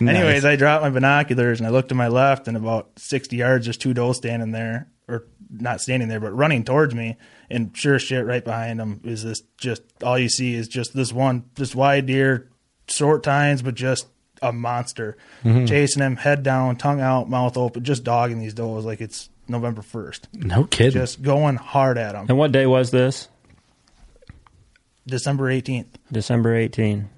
Anyways, 0.00 0.44
I 0.44 0.56
dropped 0.56 0.82
my 0.82 0.90
binoculars 0.90 1.60
and 1.60 1.66
I 1.66 1.70
looked 1.70 1.90
to 1.90 1.94
my 1.94 2.08
left, 2.08 2.48
and 2.48 2.56
about 2.56 2.90
60 2.96 3.36
yards, 3.36 3.66
there's 3.66 3.76
two 3.76 3.94
does 3.94 4.16
standing 4.16 4.52
there, 4.52 4.88
or 5.08 5.26
not 5.50 5.80
standing 5.80 6.08
there, 6.08 6.20
but 6.20 6.34
running 6.34 6.64
towards 6.64 6.94
me. 6.94 7.16
And 7.50 7.76
sure 7.76 7.96
as 7.96 8.02
shit, 8.02 8.24
right 8.24 8.44
behind 8.44 8.80
them 8.80 9.00
is 9.04 9.24
this 9.24 9.42
just 9.58 9.82
all 10.02 10.18
you 10.18 10.28
see 10.28 10.54
is 10.54 10.68
just 10.68 10.94
this 10.94 11.12
one, 11.12 11.44
this 11.54 11.74
wide 11.74 12.06
deer, 12.06 12.48
short 12.86 13.22
tines, 13.22 13.62
but 13.62 13.74
just 13.74 14.06
a 14.42 14.52
monster 14.52 15.16
mm-hmm. 15.44 15.66
chasing 15.66 16.02
him, 16.02 16.16
head 16.16 16.42
down, 16.42 16.76
tongue 16.76 17.00
out, 17.00 17.28
mouth 17.28 17.56
open, 17.56 17.84
just 17.84 18.04
dogging 18.04 18.38
these 18.38 18.54
does 18.54 18.84
like 18.84 19.00
it's 19.00 19.28
November 19.48 19.82
1st. 19.82 20.20
No 20.34 20.64
kidding. 20.64 20.92
Just 20.92 21.22
going 21.22 21.56
hard 21.56 21.98
at 21.98 22.12
them. 22.12 22.26
and 22.28 22.38
what 22.38 22.52
day 22.52 22.66
was 22.66 22.90
this? 22.90 23.28
December 25.06 25.50
18th, 25.50 25.86
December 26.12 26.54
18. 26.54 27.08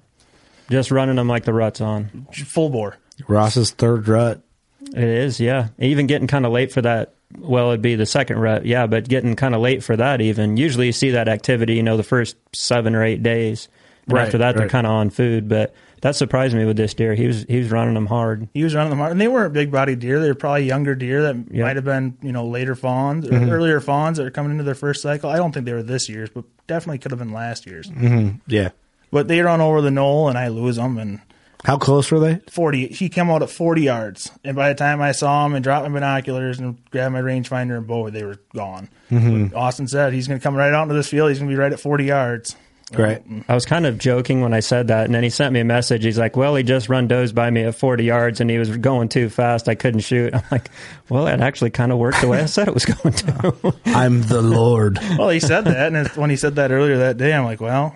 Just 0.69 0.91
running 0.91 1.17
them 1.17 1.27
like 1.27 1.43
the 1.43 1.53
rut's 1.53 1.81
on. 1.81 2.27
full 2.33 2.69
bore. 2.69 2.97
Ross's 3.27 3.71
third 3.71 4.07
rut. 4.07 4.41
It 4.81 5.03
is, 5.03 5.39
yeah. 5.39 5.69
Even 5.77 6.07
getting 6.07 6.27
kind 6.27 6.45
of 6.45 6.51
late 6.51 6.71
for 6.71 6.81
that. 6.81 7.13
Well, 7.37 7.69
it'd 7.69 7.81
be 7.81 7.95
the 7.95 8.05
second 8.05 8.39
rut, 8.39 8.65
yeah, 8.65 8.87
but 8.87 9.07
getting 9.07 9.35
kind 9.35 9.55
of 9.55 9.61
late 9.61 9.83
for 9.83 9.95
that. 9.95 10.21
Even 10.21 10.57
usually 10.57 10.87
you 10.87 10.91
see 10.91 11.11
that 11.11 11.27
activity, 11.27 11.75
you 11.75 11.83
know, 11.83 11.97
the 11.97 12.03
first 12.03 12.35
seven 12.53 12.95
or 12.95 13.03
eight 13.03 13.21
days. 13.23 13.67
And 14.05 14.13
Right, 14.13 14.25
after 14.25 14.39
that, 14.39 14.55
they're 14.55 14.69
kind 14.69 14.87
of 14.87 14.93
on 14.93 15.09
food. 15.09 15.47
But 15.47 15.73
that 16.01 16.15
surprised 16.15 16.55
me 16.55 16.65
with 16.65 16.77
this 16.77 16.93
deer. 16.93 17.13
He 17.15 17.27
was 17.27 17.45
he 17.47 17.59
was 17.59 17.71
running 17.71 17.93
them 17.93 18.07
hard. 18.07 18.49
He 18.53 18.63
was 18.63 18.75
running 18.75 18.89
them 18.89 18.99
hard, 18.99 19.11
and 19.11 19.21
they 19.21 19.27
weren't 19.27 19.53
big 19.53 19.71
bodied 19.71 19.99
deer. 19.99 20.19
They 20.19 20.27
were 20.27 20.35
probably 20.35 20.65
younger 20.65 20.95
deer 20.95 21.21
that 21.23 21.35
Yeah. 21.51 21.63
might 21.63 21.75
have 21.75 21.85
been, 21.85 22.17
you 22.21 22.31
know, 22.31 22.45
later 22.47 22.75
fawns 22.75 23.27
or 23.27 23.31
mm-hmm. 23.31 23.49
earlier 23.49 23.79
fawns 23.79 24.17
that 24.17 24.25
are 24.25 24.31
coming 24.31 24.51
into 24.51 24.63
their 24.63 24.75
first 24.75 25.01
cycle. 25.01 25.29
I 25.29 25.37
don't 25.37 25.51
think 25.53 25.65
they 25.65 25.73
were 25.73 25.83
this 25.83 26.09
year's, 26.09 26.29
but 26.29 26.45
definitely 26.67 26.97
could 26.99 27.11
have 27.11 27.19
been 27.19 27.31
last 27.33 27.65
year's. 27.65 27.87
Mm-hmm. 27.89 28.37
Yeah. 28.47 28.69
But 29.11 29.27
they 29.27 29.41
run 29.41 29.61
over 29.61 29.81
the 29.81 29.91
knoll, 29.91 30.29
and 30.29 30.37
I 30.37 30.47
lose 30.47 30.77
them. 30.77 30.97
And 30.97 31.19
How 31.65 31.77
close 31.77 32.09
were 32.11 32.19
they? 32.19 32.39
forty, 32.49 32.87
he 32.87 33.07
came 33.09 33.29
out 33.29 33.43
at 33.43 33.49
forty 33.49 33.83
yards, 33.83 34.31
and 34.43 34.55
by 34.55 34.69
the 34.69 34.75
time 34.75 35.01
I 35.01 35.11
saw 35.11 35.45
him 35.45 35.53
and 35.53 35.63
dropped 35.63 35.87
my 35.87 35.93
binoculars 35.93 36.59
and 36.59 36.83
grabbed 36.89 37.13
my 37.13 37.21
rangefinder 37.21 37.77
and 37.77 37.85
bow, 37.85 38.09
they 38.09 38.23
were 38.23 38.37
gone. 38.55 38.89
Mm-hmm. 39.11 39.47
But 39.47 39.57
Austin 39.57 39.87
said 39.87 40.13
he's 40.13 40.27
going 40.27 40.39
to 40.39 40.43
come 40.43 40.55
right 40.55 40.73
out 40.73 40.83
into 40.83 40.95
this 40.95 41.09
field. 41.09 41.29
He's 41.29 41.39
going 41.39 41.49
to 41.49 41.55
be 41.55 41.59
right 41.59 41.73
at 41.73 41.79
forty 41.79 42.05
yards. 42.05 42.55
Great. 42.93 43.21
I 43.47 43.53
was 43.55 43.65
kind 43.65 43.85
of 43.85 43.97
joking 43.97 44.41
when 44.41 44.53
I 44.53 44.59
said 44.59 44.87
that, 44.89 45.05
and 45.05 45.15
then 45.15 45.23
he 45.23 45.29
sent 45.29 45.53
me 45.53 45.59
a 45.61 45.63
message. 45.65 46.03
He's 46.03 46.17
like, 46.19 46.35
"Well, 46.35 46.55
he 46.55 46.63
just 46.63 46.89
run 46.89 47.07
does 47.07 47.31
by 47.31 47.49
me 47.49 47.63
at 47.63 47.75
40 47.75 48.03
yards, 48.03 48.41
and 48.41 48.49
he 48.49 48.57
was 48.57 48.75
going 48.77 49.07
too 49.09 49.29
fast. 49.29 49.69
I 49.69 49.75
couldn't 49.75 50.01
shoot." 50.01 50.33
I'm 50.35 50.43
like, 50.51 50.69
"Well, 51.09 51.25
that 51.25 51.39
actually 51.41 51.69
kind 51.69 51.91
of 51.91 51.97
worked 51.99 52.21
the 52.21 52.27
way 52.27 52.41
I 52.41 52.45
said 52.47 52.67
it 52.67 52.73
was 52.73 52.85
going 52.85 53.13
to." 53.15 53.73
I'm 53.85 54.21
the 54.23 54.41
Lord. 54.41 54.99
Well, 55.17 55.29
he 55.29 55.39
said 55.39 55.65
that, 55.65 55.87
and 55.87 55.95
it's- 55.97 56.17
when 56.17 56.29
he 56.29 56.35
said 56.35 56.55
that 56.55 56.71
earlier 56.71 56.97
that 56.97 57.17
day, 57.17 57.33
I'm 57.33 57.45
like, 57.45 57.61
well, 57.61 57.95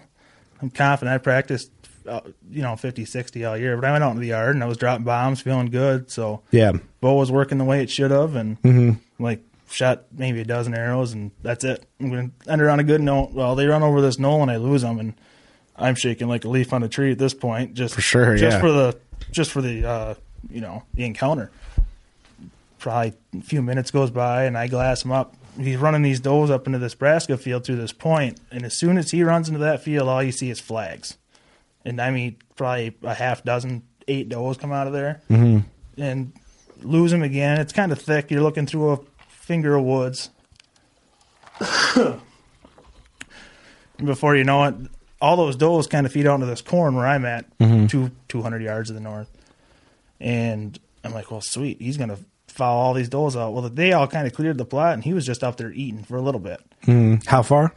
I'm 0.62 0.70
confident. 0.70 1.14
I 1.14 1.18
practiced, 1.18 1.72
uh, 2.08 2.22
you 2.50 2.62
know, 2.62 2.76
50, 2.76 3.04
60 3.06 3.43
all 3.46 3.58
year, 3.58 3.76
but 3.76 3.86
I 3.86 3.91
went 3.91 4.04
out 4.04 4.12
in 4.12 4.20
the 4.22 4.28
yard 4.28 4.56
and 4.56 4.64
I 4.64 4.68
was 4.68 4.78
dropping 4.78 5.04
bombs, 5.06 5.41
feeling 5.41 5.68
good. 5.72 6.10
So 6.12 6.41
Yeah. 6.52 6.72
bow 7.02 7.16
was 7.16 7.32
working 7.32 7.58
the 7.58 7.66
way 7.66 7.82
it 7.82 7.89
should 7.89 8.12
have, 8.12 8.36
and 8.36 9.00
like 9.20 9.41
shot 9.76 10.05
maybe 10.11 10.41
a 10.41 10.45
dozen 10.45 10.73
arrows, 10.73 11.13
and 11.13 11.32
that's 11.41 11.63
it. 11.63 11.86
I'm 11.99 12.09
going 12.09 12.32
to 12.41 12.51
end 12.51 12.61
it 12.61 12.67
on 12.67 12.80
a 12.80 12.84
good 12.84 13.01
note. 13.01 13.32
Well, 13.34 13.55
they 13.55 13.67
run 13.67 13.84
over 13.84 14.01
this 14.01 14.17
knoll 14.17 14.41
and 14.41 14.49
I 14.49 14.55
lose 14.55 14.82
them, 14.82 14.99
and 14.99 15.13
I'm 15.76 15.95
shaking 15.95 16.28
like 16.28 16.45
a 16.45 16.49
leaf 16.49 16.73
on 16.73 16.82
a 16.82 16.89
tree 16.89 17.11
at 17.11 17.17
this 17.17 17.34
point. 17.34 17.73
Just 17.73 17.95
For 17.95 18.01
sure, 18.01 18.38
just 18.38 18.55
yeah. 18.55 18.61
for 18.61 18.71
the 18.71 18.97
just 19.32 19.51
for 19.51 19.61
the 19.61 19.86
uh, 19.86 20.13
you 20.49 20.61
know 20.61 20.84
the 20.93 21.05
encounter. 21.05 21.51
Probably 22.80 23.13
a 23.38 23.41
few 23.41 23.61
minutes 23.61 23.91
goes 23.91 24.11
by 24.11 24.45
and 24.45 24.57
I 24.57 24.67
glass 24.67 25.03
him 25.03 25.11
up. 25.11 25.36
He's 25.59 25.78
running 25.78 26.01
these 26.01 26.19
does 26.19 26.51
up 26.51 26.67
into 26.67 26.80
this 26.80 26.95
Brassica 26.95 27.38
field 27.38 27.65
through 27.65 27.78
this 27.78 27.93
point, 27.93 28.39
and 28.51 28.63
as 28.63 28.78
soon 28.78 28.97
as 28.97 29.11
he 29.11 29.23
runs 29.23 29.47
into 29.47 29.59
that 29.61 29.82
field, 29.82 30.07
all 30.07 30.21
you 30.21 30.32
see 30.32 30.49
is 30.49 30.59
flags. 30.59 31.17
And 31.84 32.01
I 32.01 32.11
mean, 32.11 32.38
probably 32.55 32.95
a 33.03 33.13
half 33.13 33.43
dozen, 33.43 33.84
eight 34.07 34.30
does 34.30 34.57
come 34.57 34.71
out 34.71 34.88
of 34.88 34.93
there, 34.93 35.21
mm-hmm. 35.30 35.59
and 36.01 36.34
lose 36.82 37.13
him 37.13 37.23
again. 37.23 37.59
It's 37.59 37.73
kind 37.73 37.91
of 37.91 38.01
thick. 38.01 38.32
You're 38.32 38.41
looking 38.41 38.65
through 38.65 38.93
a 38.93 38.99
finger 39.46 39.76
of 39.76 39.84
woods. 39.84 40.30
Before 44.04 44.36
you 44.36 44.43
know 44.43 44.66
it, 44.66 44.76
all 45.22 45.38
those 45.38 45.56
does 45.56 45.88
kind 45.88 46.06
of 46.06 46.12
feed 46.12 46.28
out 46.28 46.36
into 46.36 46.48
this 46.48 46.62
corn 46.62 46.96
where 46.96 47.08
I'm 47.08 47.24
at, 47.24 47.58
mm-hmm. 47.60 47.88
two 47.88 48.12
two 48.28 48.41
hundred 48.41 48.62
yards 48.62 48.89
to 48.89 48.93
the 48.93 49.00
north. 49.00 49.32
And 50.20 50.78
I'm 51.04 51.14
like, 51.14 51.32
well, 51.32 51.41
sweet. 51.41 51.82
He's 51.82 51.98
gonna 51.98 52.18
follow 52.48 52.80
all 52.80 52.93
these 52.93 53.10
does 53.10 53.38
out. 53.38 53.54
Well, 53.54 53.70
they 53.70 53.93
all 53.93 54.08
kind 54.08 54.28
of 54.28 54.34
cleared 54.34 54.58
the 54.58 54.66
plot, 54.66 54.93
and 54.93 55.04
he 55.04 55.14
was 55.14 55.26
just 55.26 55.43
out 55.43 55.58
there 55.58 55.72
eating 55.72 56.04
for 56.04 56.18
a 56.18 56.22
little 56.22 56.41
bit. 56.41 56.60
Mm-hmm. 56.84 57.28
How 57.28 57.41
far? 57.41 57.74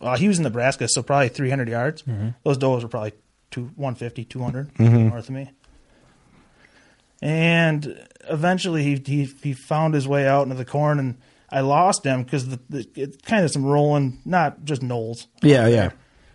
Uh, 0.00 0.16
he 0.16 0.28
was 0.28 0.38
in 0.38 0.50
Brassica, 0.50 0.88
so 0.88 1.02
probably 1.02 1.28
300 1.28 1.68
yards. 1.68 2.02
Mm-hmm. 2.02 2.30
Those 2.42 2.56
does 2.56 2.82
were 2.82 2.88
probably 2.88 3.12
two, 3.50 3.64
150, 3.76 4.24
200 4.24 4.78
north 4.78 5.28
of 5.28 5.34
me. 5.34 5.50
And 7.22 8.06
eventually 8.28 8.82
he, 8.82 9.02
he 9.04 9.24
he 9.42 9.52
found 9.52 9.94
his 9.94 10.08
way 10.08 10.26
out 10.26 10.44
into 10.44 10.54
the 10.54 10.64
corn, 10.64 10.98
and 10.98 11.18
I 11.50 11.60
lost 11.60 12.04
him 12.04 12.22
because 12.22 12.48
the, 12.48 12.60
the, 12.68 12.88
it's 12.94 13.16
kind 13.18 13.44
of 13.44 13.50
some 13.50 13.64
rolling, 13.64 14.20
not 14.24 14.64
just 14.64 14.82
knolls. 14.82 15.26
Yeah, 15.42 15.66
yeah. 15.66 15.90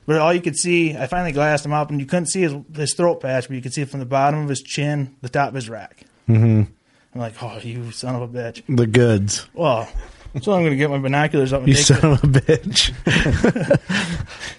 But 0.06 0.20
all 0.20 0.34
you 0.34 0.42
could 0.42 0.56
see, 0.56 0.96
I 0.96 1.08
finally 1.08 1.32
glassed 1.32 1.66
him 1.66 1.74
up, 1.74 1.90
and 1.90 2.00
you 2.00 2.06
couldn't 2.06 2.28
see 2.28 2.42
his, 2.42 2.54
his 2.76 2.94
throat 2.94 3.22
patch, 3.22 3.48
but 3.48 3.56
you 3.56 3.62
could 3.62 3.74
see 3.74 3.82
it 3.82 3.90
from 3.90 4.00
the 4.00 4.06
bottom 4.06 4.44
of 4.44 4.50
his 4.50 4.62
chin, 4.62 5.16
the 5.22 5.30
top 5.30 5.50
of 5.50 5.56
his 5.56 5.68
rack. 5.68 6.04
Mm-hmm. 6.30 6.62
I'm 7.16 7.22
like, 7.22 7.42
oh, 7.42 7.60
you 7.64 7.92
son 7.92 8.16
of 8.16 8.22
a 8.22 8.28
bitch. 8.28 8.62
The 8.70 8.86
goods. 8.86 9.48
Well, 9.56 9.90
so 10.42 10.54
I'm 10.54 10.62
going 10.62 10.72
to 10.72 10.76
get 10.76 10.92
my 10.92 11.00
binoculars 11.00 11.54
up 11.54 11.62
and 11.62 11.70
You 11.70 11.76
take 11.76 11.86
son 11.86 12.12
of 12.12 12.24
a 12.24 12.28
bitch. 12.28 12.92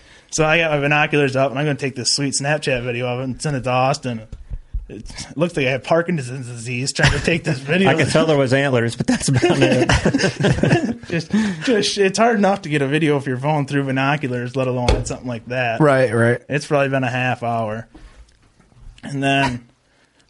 So 0.36 0.44
I 0.44 0.58
got 0.58 0.70
my 0.70 0.80
binoculars 0.80 1.34
up, 1.34 1.50
and 1.50 1.58
I'm 1.58 1.64
going 1.64 1.78
to 1.78 1.80
take 1.80 1.94
this 1.94 2.12
sweet 2.12 2.34
Snapchat 2.38 2.82
video 2.84 3.06
of 3.06 3.20
it 3.20 3.24
and 3.24 3.40
send 3.40 3.56
it 3.56 3.62
to 3.62 3.70
Austin. 3.70 4.20
It 4.88 5.12
looks 5.34 5.56
like 5.56 5.66
I 5.66 5.70
have 5.70 5.82
Parkinson's 5.82 6.46
disease 6.46 6.92
trying 6.92 7.10
to 7.10 7.18
take 7.18 7.42
this 7.42 7.58
video. 7.58 7.88
I 7.90 7.94
could 7.94 8.08
tell 8.08 8.24
there 8.26 8.38
was 8.38 8.52
antlers, 8.52 8.94
but 8.94 9.06
that's 9.08 9.28
about 9.28 9.42
it. 9.44 11.02
just, 11.08 11.32
just, 11.64 11.98
it's 11.98 12.18
hard 12.18 12.36
enough 12.36 12.62
to 12.62 12.68
get 12.68 12.82
a 12.82 12.86
video 12.86 13.16
if 13.16 13.26
you're 13.26 13.36
phone 13.36 13.66
through 13.66 13.84
binoculars, 13.84 14.54
let 14.54 14.68
alone 14.68 15.04
something 15.04 15.26
like 15.26 15.46
that. 15.46 15.80
Right, 15.80 16.12
right. 16.12 16.42
It's 16.48 16.66
probably 16.66 16.88
been 16.88 17.02
a 17.02 17.10
half 17.10 17.42
hour, 17.42 17.88
and 19.02 19.20
then 19.20 19.68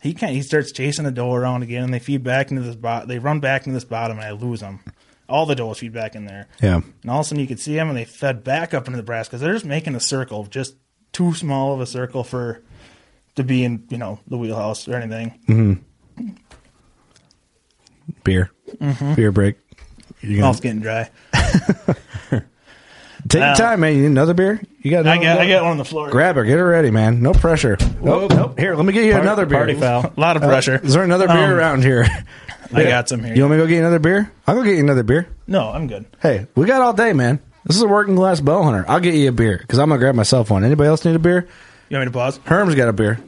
he 0.00 0.14
kind 0.14 0.34
he 0.34 0.40
starts 0.40 0.72
chasing 0.72 1.04
the 1.04 1.10
doe 1.10 1.34
around 1.34 1.62
again, 1.62 1.84
and 1.84 1.92
they 1.92 1.98
feed 1.98 2.22
back 2.22 2.50
into 2.50 2.62
this 2.62 2.76
bot. 2.76 3.08
They 3.08 3.18
run 3.18 3.40
back 3.40 3.66
into 3.66 3.74
this 3.74 3.84
bottom, 3.84 4.16
and 4.16 4.26
I 4.26 4.30
lose 4.30 4.60
them. 4.60 4.80
All 5.28 5.44
the 5.44 5.54
does 5.54 5.78
feed 5.78 5.92
back 5.92 6.14
in 6.14 6.24
there. 6.24 6.46
Yeah. 6.62 6.76
And 7.02 7.10
all 7.10 7.20
of 7.20 7.26
a 7.26 7.28
sudden 7.28 7.40
you 7.40 7.48
could 7.48 7.60
see 7.60 7.74
them 7.74 7.88
and 7.88 7.96
they 7.96 8.04
fed 8.04 8.44
back 8.44 8.72
up 8.72 8.86
into 8.86 8.96
the 8.96 9.02
brass 9.02 9.26
because 9.26 9.40
they're 9.40 9.52
just 9.52 9.64
making 9.64 9.96
a 9.96 10.00
circle, 10.00 10.44
just 10.44 10.76
too 11.12 11.34
small 11.34 11.74
of 11.74 11.80
a 11.80 11.86
circle 11.86 12.22
for 12.22 12.62
to 13.36 13.44
be 13.44 13.64
in, 13.64 13.84
you 13.88 13.98
know, 13.98 14.18
the 14.26 14.36
wheelhouse 14.36 14.88
or 14.88 14.96
anything. 14.96 15.38
Mm-hmm. 15.48 16.26
Beer. 18.24 18.50
Mm-hmm. 18.68 19.14
Beer 19.14 19.32
break. 19.32 19.56
You 20.20 20.36
gonna- 20.36 20.42
Mouth's 20.48 20.60
getting 20.60 20.80
dry. 20.80 21.10
Take 23.28 23.42
your 23.42 23.54
time, 23.56 23.80
man. 23.80 23.94
You 23.96 24.02
need 24.02 24.06
another 24.08 24.34
beer? 24.34 24.60
You 24.82 24.90
got? 24.92 25.04
I 25.06 25.14
another 25.16 25.24
got 25.24 25.38
I 25.40 25.48
got 25.48 25.62
one 25.64 25.72
on 25.72 25.78
the 25.78 25.84
floor. 25.84 26.10
Grab 26.10 26.36
her. 26.36 26.44
Get 26.44 26.58
her 26.58 26.68
ready, 26.68 26.92
man. 26.92 27.22
No 27.22 27.32
pressure. 27.32 27.76
Nope, 28.00 28.30
oh, 28.30 28.34
nope. 28.36 28.58
Here, 28.58 28.76
let 28.76 28.86
me 28.86 28.92
get 28.92 29.04
you 29.04 29.12
Party- 29.12 29.26
another 29.26 29.46
beer. 29.46 29.58
Party 29.58 29.74
foul. 29.74 30.12
a 30.16 30.20
lot 30.20 30.36
of 30.36 30.44
uh, 30.44 30.46
pressure. 30.48 30.80
Is 30.82 30.94
there 30.94 31.02
another 31.02 31.26
beer 31.26 31.36
Um, 31.36 31.50
around 31.50 31.82
here? 31.82 32.06
I 32.72 32.84
got 32.84 33.08
some 33.08 33.24
here. 33.24 33.34
You 33.34 33.42
want 33.42 33.52
me 33.52 33.56
to 33.58 33.62
go 33.64 33.66
get 33.68 33.74
you 33.74 33.80
another 33.80 33.98
beer? 33.98 34.30
I'll 34.46 34.54
go 34.54 34.62
get 34.62 34.74
you 34.74 34.80
another 34.80 35.02
beer. 35.02 35.26
no, 35.48 35.70
I'm 35.70 35.88
good. 35.88 36.04
Hey, 36.22 36.46
we 36.54 36.66
got 36.66 36.82
all 36.82 36.92
day, 36.92 37.12
man. 37.12 37.40
This 37.64 37.76
is 37.76 37.82
a 37.82 37.88
working 37.88 38.14
class 38.14 38.40
bow 38.40 38.62
hunter. 38.62 38.84
I'll 38.88 39.00
get 39.00 39.14
you 39.14 39.28
a 39.28 39.32
beer 39.32 39.58
because 39.58 39.80
I'm 39.80 39.88
gonna 39.88 39.98
grab 39.98 40.14
myself 40.14 40.50
one. 40.50 40.62
Anybody 40.62 40.88
else 40.88 41.04
need 41.04 41.16
a 41.16 41.18
beer? 41.20 41.48
You 41.88 41.96
want 41.96 42.06
me 42.06 42.12
to 42.12 42.16
pause? 42.16 42.38
Herm's 42.44 42.74
got 42.76 42.88
a 42.88 42.92
beer. 42.92 43.18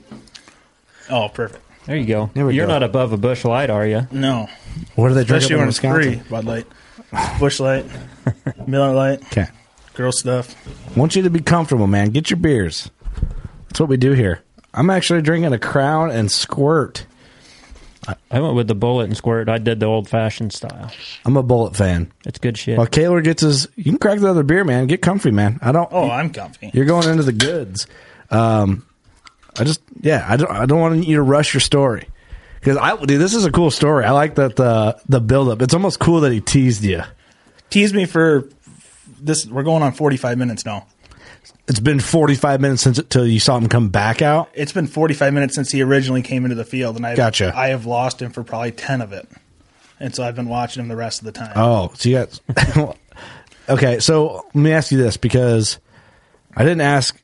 Oh, 1.11 1.29
perfect. 1.29 1.65
There 1.87 1.97
you 1.97 2.07
go. 2.07 2.31
There 2.35 2.45
we 2.47 2.55
You're 2.55 2.67
go. 2.67 2.73
not 2.75 2.83
above 2.83 3.13
a 3.13 3.17
Busch 3.17 3.45
Light, 3.45 3.71
are 3.71 3.87
you? 3.87 4.07
No, 4.13 4.49
What 4.95 5.11
are 5.11 5.15
they 5.15 5.25
drink 5.25 5.43
especially 5.43 5.55
up 5.55 5.59
in 5.59 5.59
when 5.61 5.69
it's 5.69 5.79
free. 5.79 6.17
Wisconsin? 6.17 6.31
Bud 6.31 6.45
Light, 6.45 7.39
Busch 7.41 7.61
Light, 7.61 7.87
Miller 8.69 8.93
Light, 8.95 9.23
Okay. 9.27 9.47
girl 9.95 10.13
stuff. 10.13 10.55
want 10.97 11.17
you 11.17 11.23
to 11.23 11.31
be 11.31 11.41
comfortable, 11.41 11.87
man. 11.87 12.11
Get 12.11 12.29
your 12.31 12.37
beers. 12.37 12.91
That's 13.69 13.81
what 13.81 13.89
we 13.89 13.97
do 13.97 14.13
here. 14.13 14.43
I'm 14.75 14.91
actually 14.91 15.23
drinking 15.23 15.53
a 15.55 15.59
Crown 15.59 16.11
and 16.11 16.31
Squirt. 16.31 17.07
I 18.31 18.41
went 18.41 18.55
with 18.55 18.69
the 18.69 18.77
Bulleit 18.77 19.05
and 19.05 19.17
squirt. 19.17 19.51
I 19.51 19.59
did 19.59 19.81
the 19.81 19.87
old 19.87 20.09
fashioned 20.09 20.55
style. 20.55 20.91
I'm 21.27 21.37
a 21.37 21.43
Bulleit 21.43 21.77
fan. 21.77 22.11
It's 22.25 22.39
good 22.39 22.57
shit. 22.57 22.79
While 22.79 22.87
Kehler 22.87 23.23
gets 23.23 23.43
his, 23.43 23.69
you 23.77 23.85
can 23.85 23.99
crack 23.99 24.19
the 24.21 24.29
other 24.31 24.43
beer, 24.43 24.65
man. 24.65 24.87
Get 24.87 25.03
comfy, 25.03 25.31
man. 25.31 25.59
I 25.61 25.73
don't. 25.73 25.89
Oh, 25.93 26.11
I'm 26.11 26.31
comfy. 26.31 26.71
You're 26.73 26.87
going 26.87 27.07
into 27.09 27.23
the 27.23 27.33
goods. 27.35 27.87
Um, 28.31 28.87
I 29.61 29.65
just, 29.65 29.81
yeah, 30.01 30.25
I 30.29 30.37
don't, 30.37 30.51
I 30.51 30.67
don't 30.67 30.81
want 30.81 31.07
you 31.07 31.17
to 31.17 31.23
rush 31.23 31.55
your 31.55 31.61
story 31.61 32.09
because 32.61 32.77
I, 32.77 32.97
dude, 32.97 33.21
this 33.21 33.35
is 33.35 33.45
a 33.45 33.53
cool 33.53 33.71
story. 33.71 34.05
I 34.05 34.11
like 34.11 34.35
that 34.37 34.59
uh, 34.59 34.95
the 34.95 35.03
the 35.09 35.21
build 35.21 35.49
up. 35.49 35.63
It's 35.63 35.75
almost 35.75 35.99
cool 35.99 36.21
that 36.21 36.33
he 36.33 36.41
teased 36.41 36.83
you. 36.85 37.03
Tease 37.71 37.93
me 37.93 38.05
for 38.05 38.49
this. 39.21 39.47
We're 39.47 39.63
going 39.63 39.83
on 39.83 39.93
45 39.93 40.39
minutes 40.39 40.65
now. 40.65 40.87
It's 41.67 41.81
been 41.81 42.01
45 42.01 42.61
minutes 42.63 42.83
since 42.83 42.99
until 42.99 43.27
you 43.27 43.39
saw 43.39 43.59
him 43.59 43.69
come 43.69 43.91
back 43.91 44.23
out. 44.23 44.51
It's 44.55 44.73
been 44.73 44.87
45 44.87 45.35
minutes 45.35 45.55
since 45.55 45.71
he 45.71 45.83
originally 45.83 46.23
came 46.23 46.45
into 46.45 46.55
the 46.55 46.65
field, 46.65 46.97
and 46.97 47.07
I 47.07 47.15
Gotcha. 47.15 47.53
I 47.55 47.69
have 47.69 47.85
lost 47.85 48.23
him 48.23 48.33
for 48.33 48.43
probably 48.43 48.73
10 48.73 49.03
of 49.03 49.13
it, 49.13 49.29
and 50.01 50.15
so 50.15 50.25
I've 50.25 50.35
been 50.35 50.49
watching 50.49 50.83
him 50.83 50.89
the 50.89 50.97
rest 50.97 51.21
of 51.21 51.27
the 51.27 51.33
time. 51.33 51.53
Oh, 51.57 51.93
so 51.95 52.09
you 52.09 52.27
got 52.27 52.97
okay. 53.69 53.99
So 54.01 54.47
let 54.47 54.55
me 54.55 54.73
ask 54.73 54.91
you 54.91 54.99
this 54.99 55.19
because 55.19 55.79
I 56.57 56.65
didn't 56.65 56.81
ask 56.81 57.23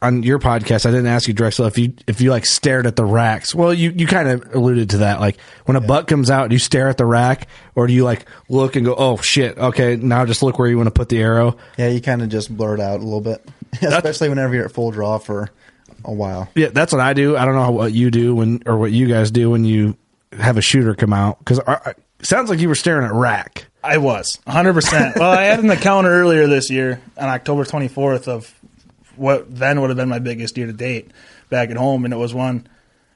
on 0.00 0.22
your 0.22 0.38
podcast. 0.38 0.86
I 0.86 0.90
didn't 0.90 1.06
ask 1.06 1.26
you, 1.28 1.34
Drexel, 1.34 1.66
if 1.66 1.78
you 1.78 1.92
if 2.06 2.20
you 2.20 2.30
like 2.30 2.46
stared 2.46 2.86
at 2.86 2.96
the 2.96 3.04
racks. 3.04 3.54
Well, 3.54 3.74
you 3.74 3.90
you 3.90 4.06
kind 4.06 4.28
of 4.28 4.54
alluded 4.54 4.90
to 4.90 4.98
that. 4.98 5.20
Like 5.20 5.38
when 5.64 5.76
a 5.76 5.80
buck 5.80 6.06
comes 6.06 6.30
out, 6.30 6.48
do 6.48 6.54
you 6.54 6.60
stare 6.60 6.88
at 6.88 6.96
the 6.96 7.06
rack 7.06 7.48
or 7.74 7.86
do 7.86 7.92
you 7.92 8.04
like 8.04 8.26
look 8.48 8.76
and 8.76 8.84
go, 8.84 8.94
oh 8.96 9.16
shit, 9.18 9.58
okay, 9.58 9.96
now 9.96 10.24
just 10.24 10.42
look 10.42 10.58
where 10.58 10.68
you 10.68 10.76
want 10.76 10.86
to 10.86 10.92
put 10.92 11.08
the 11.08 11.20
arrow? 11.20 11.56
Yeah, 11.76 11.88
you 11.88 12.00
kind 12.00 12.22
of 12.22 12.28
just 12.28 12.54
blur 12.54 12.74
it 12.74 12.80
out 12.80 13.00
a 13.00 13.02
little 13.02 13.20
bit, 13.20 13.44
especially 13.82 14.28
whenever 14.28 14.54
you're 14.54 14.66
at 14.66 14.72
full 14.72 14.90
draw 14.90 15.18
for 15.18 15.50
a 16.04 16.12
while. 16.12 16.48
Yeah, 16.54 16.68
that's 16.68 16.92
what 16.92 17.00
I 17.00 17.12
do. 17.12 17.36
I 17.36 17.44
don't 17.44 17.54
know 17.54 17.70
what 17.70 17.92
you 17.92 18.10
do 18.10 18.34
when 18.34 18.62
or 18.66 18.78
what 18.78 18.92
you 18.92 19.08
guys 19.08 19.30
do 19.30 19.50
when 19.50 19.64
you 19.64 19.96
have 20.32 20.56
a 20.58 20.62
shooter 20.62 20.94
come 20.94 21.12
out 21.12 21.38
because 21.38 21.60
sounds 22.22 22.50
like 22.50 22.60
you 22.60 22.68
were 22.68 22.74
staring 22.74 23.06
at 23.06 23.12
rack. 23.12 23.66
I 23.82 23.98
was 23.98 24.38
100%. 24.46 25.16
well, 25.16 25.30
I 25.30 25.44
had 25.44 25.60
an 25.60 25.70
encounter 25.70 26.10
earlier 26.10 26.46
this 26.46 26.68
year 26.68 27.00
on 27.16 27.28
October 27.28 27.64
24th 27.64 28.26
of 28.28 28.52
what 29.18 29.54
then 29.54 29.80
would 29.80 29.90
have 29.90 29.96
been 29.96 30.08
my 30.08 30.18
biggest 30.18 30.54
deer 30.54 30.66
to 30.66 30.72
date 30.72 31.10
back 31.48 31.70
at 31.70 31.76
home. 31.76 32.04
And 32.04 32.14
it 32.14 32.18
was 32.18 32.32
one 32.34 32.66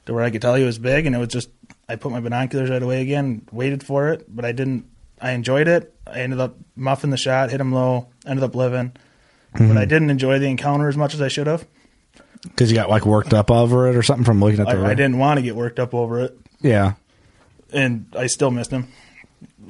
to 0.07 0.15
where 0.15 0.25
I 0.25 0.31
could 0.31 0.43
tell 0.43 0.55
he 0.55 0.65
was 0.65 0.79
big. 0.79 1.07
And 1.07 1.15
it 1.15 1.19
was 1.19 1.29
just, 1.29 1.49
I 1.89 1.97
put 1.97 2.13
my 2.13 2.21
binoculars 2.21 2.71
right 2.71 2.83
away 2.83 3.03
again, 3.03 3.47
waited 3.53 3.83
for 3.83 4.09
it, 4.09 4.27
but 4.29 4.45
I 4.45 4.53
didn't, 4.53 4.87
I 5.21 5.33
enjoyed 5.33 5.69
it. 5.69 5.95
I 6.07 6.21
ended 6.21 6.41
up 6.41 6.57
muffing 6.77 7.11
the 7.11 7.17
shot, 7.17 7.51
hit 7.51 7.61
him 7.61 7.73
low, 7.73 8.09
ended 8.27 8.45
up 8.45 8.55
living. 8.55 8.93
But 9.53 9.61
I 9.61 9.65
mm-hmm. 9.65 9.79
didn't 9.81 10.11
enjoy 10.11 10.39
the 10.39 10.47
encounter 10.47 10.89
as 10.89 10.97
much 10.97 11.13
as 11.13 11.21
I 11.21 11.29
should 11.29 11.47
have. 11.47 11.67
Because 12.43 12.71
you 12.71 12.77
got 12.77 12.89
like 12.89 13.07
worked 13.07 13.35
up 13.35 13.51
over 13.51 13.89
it 13.89 13.97
or 13.97 14.03
something 14.03 14.25
from 14.25 14.41
looking 14.41 14.61
at 14.61 14.67
the 14.67 14.77
I, 14.83 14.91
I 14.91 14.95
didn't 14.95 15.19
want 15.19 15.39
to 15.39 15.43
get 15.43 15.55
worked 15.55 15.79
up 15.79 15.95
over 15.95 16.21
it. 16.21 16.39
Yeah, 16.61 16.95
And 17.73 18.07
I 18.17 18.27
still 18.27 18.51
missed 18.51 18.71
him. 18.71 18.89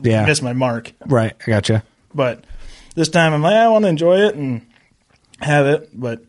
yeah, 0.03 0.24
Missed 0.24 0.43
my 0.43 0.53
mark. 0.53 0.93
right. 1.07 1.35
I 1.47 1.51
gotcha. 1.51 1.83
But 2.14 2.45
this 2.95 3.09
time 3.09 3.33
I'm 3.35 3.43
like, 3.43 3.55
I 3.55 3.68
want 3.68 3.85
to 3.85 3.89
enjoy 3.89 4.20
it 4.20 4.35
and 4.35 4.66
have 5.45 5.66
it. 5.66 5.90
But 5.93 6.22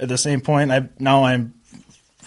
at 0.00 0.08
the 0.08 0.18
same 0.18 0.40
point, 0.40 0.70
I 0.70 0.88
now 0.98 1.24
I'm 1.24 1.54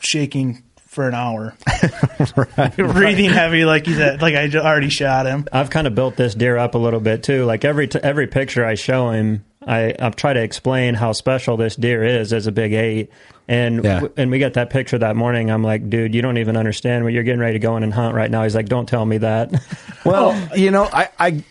shaking 0.01 0.63
for 0.87 1.07
an 1.07 1.13
hour, 1.13 1.55
breathing 2.77 3.29
heavy, 3.29 3.65
like 3.65 3.85
he's 3.85 3.99
at, 3.99 4.21
like 4.21 4.33
I 4.35 4.49
already 4.57 4.89
shot 4.89 5.25
him. 5.25 5.47
I've 5.51 5.69
kind 5.69 5.85
of 5.87 5.93
built 5.95 6.15
this 6.15 6.33
deer 6.33 6.57
up 6.57 6.73
a 6.75 6.77
little 6.79 6.99
bit 6.99 7.23
too. 7.23 7.45
Like 7.45 7.63
every 7.65 7.87
t- 7.87 7.99
every 8.01 8.27
picture 8.27 8.65
I 8.65 8.75
show 8.75 9.11
him, 9.11 9.45
I 9.65 9.93
I've 9.99 10.15
tried 10.15 10.33
to 10.33 10.41
explain 10.41 10.95
how 10.95 11.11
special 11.11 11.55
this 11.57 11.75
deer 11.75 12.03
is 12.03 12.33
as 12.33 12.47
a 12.47 12.51
big 12.51 12.73
eight. 12.73 13.11
And 13.49 13.83
Yeah. 13.83 13.93
w- 13.95 14.13
and 14.17 14.31
we 14.31 14.39
got 14.39 14.55
that 14.55 14.69
picture 14.71 14.97
that 14.97 15.15
morning. 15.15 15.51
I'm 15.51 15.63
like, 15.63 15.89
dude, 15.89 16.13
you 16.15 16.21
don't 16.21 16.37
even 16.37 16.57
understand 16.57 17.03
what 17.03 17.13
you're 17.13 17.23
getting 17.23 17.39
ready 17.39 17.53
to 17.53 17.59
go 17.59 17.77
in 17.77 17.83
and 17.83 17.93
hunt 17.93 18.13
right 18.15 18.29
now. 18.29 18.43
He's 18.43 18.55
like, 18.55 18.67
don't 18.67 18.87
tell 18.89 19.05
me 19.05 19.19
that. 19.19 19.51
Well, 20.05 20.57
you 20.57 20.71
know, 20.71 20.85
I, 20.85 21.09
I 21.19 21.43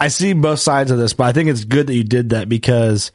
I 0.00 0.08
see 0.08 0.32
both 0.32 0.58
sides 0.58 0.90
of 0.90 0.98
this, 0.98 1.12
but 1.12 1.24
I 1.24 1.32
think 1.32 1.48
it's 1.48 1.62
good 1.64 1.86
that 1.86 1.94
you 1.94 2.02
did 2.02 2.30
that 2.30 2.48
because 2.48 3.12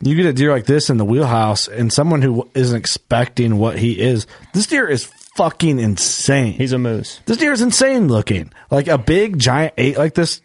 you 0.00 0.14
get 0.16 0.26
a 0.26 0.32
deer 0.32 0.50
like 0.50 0.66
this 0.66 0.90
in 0.90 0.96
the 0.96 1.04
wheelhouse, 1.04 1.68
and 1.68 1.92
someone 1.92 2.22
who 2.22 2.48
isn't 2.54 2.76
expecting 2.76 3.58
what 3.58 3.78
he 3.78 4.00
is. 4.00 4.26
This 4.54 4.66
deer 4.66 4.88
is 4.88 5.04
fucking 5.36 5.78
insane. 5.78 6.54
He's 6.54 6.72
a 6.72 6.78
moose. 6.78 7.20
this 7.26 7.36
deer 7.36 7.52
is 7.52 7.62
insane 7.62 8.08
looking, 8.08 8.52
like 8.70 8.88
a 8.88 8.98
big 8.98 9.38
giant 9.38 9.74
eight 9.76 9.98
like 9.98 10.14
this. 10.14 10.40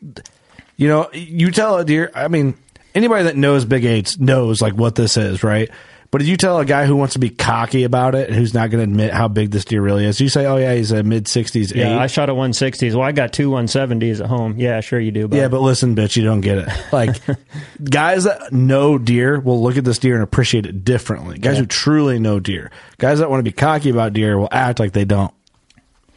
You 0.77 0.87
know, 0.89 1.09
you 1.13 1.51
tell 1.51 1.77
a 1.77 1.85
deer. 1.85 2.11
I 2.13 2.27
mean, 2.27 2.55
anybody 2.93 3.23
that 3.23 3.37
knows 3.37 3.65
big 3.65 3.85
eights 3.85 4.19
knows 4.19 4.61
like 4.61 4.73
what 4.73 4.95
this 4.95 5.17
is, 5.17 5.43
right? 5.43 5.69
But 6.15 6.21
if 6.21 6.29
you 6.29 6.37
tell 6.37 6.59
a 6.59 6.65
guy 6.65 6.85
who 6.85 6.95
wants 6.95 7.15
to 7.15 7.19
be 7.19 7.29
cocky 7.29 7.83
about 7.83 8.15
it, 8.15 8.31
who's 8.31 8.53
not 8.53 8.69
going 8.69 8.79
to 8.79 8.89
admit 8.89 9.11
how 9.11 9.27
big 9.27 9.51
this 9.51 9.65
deer 9.65 9.81
really 9.81 10.05
is, 10.05 10.21
you 10.21 10.29
say, 10.29 10.45
"Oh 10.45 10.55
yeah, 10.55 10.73
he's 10.73 10.91
a 10.91 11.03
mid 11.03 11.27
sixties 11.27 11.73
eight." 11.73 11.79
Yeah, 11.79 11.99
I 11.99 12.07
shot 12.07 12.29
a 12.29 12.33
160s. 12.33 12.93
Well, 12.93 13.01
I 13.05 13.11
got 13.11 13.33
two 13.33 13.49
170s 13.49 14.21
at 14.21 14.27
home. 14.27 14.57
Yeah, 14.57 14.79
sure 14.79 14.97
you 14.97 15.11
do. 15.11 15.27
Bud. 15.27 15.35
Yeah, 15.35 15.49
but 15.49 15.59
listen, 15.59 15.93
bitch, 15.93 16.15
you 16.15 16.23
don't 16.23 16.39
get 16.39 16.59
it. 16.59 16.69
Like 16.93 17.17
guys 17.83 18.23
that 18.23 18.53
know 18.53 18.97
deer 18.97 19.41
will 19.41 19.61
look 19.61 19.75
at 19.75 19.83
this 19.83 19.99
deer 19.99 20.13
and 20.13 20.23
appreciate 20.23 20.65
it 20.65 20.85
differently. 20.85 21.37
Guys 21.37 21.57
who 21.57 21.65
truly 21.65 22.17
know 22.17 22.39
deer, 22.39 22.71
guys 22.97 23.19
that 23.19 23.29
want 23.29 23.39
to 23.39 23.43
be 23.43 23.51
cocky 23.51 23.89
about 23.89 24.13
deer 24.13 24.37
will 24.37 24.47
act 24.53 24.79
like 24.79 24.93
they 24.93 25.03
don't 25.03 25.33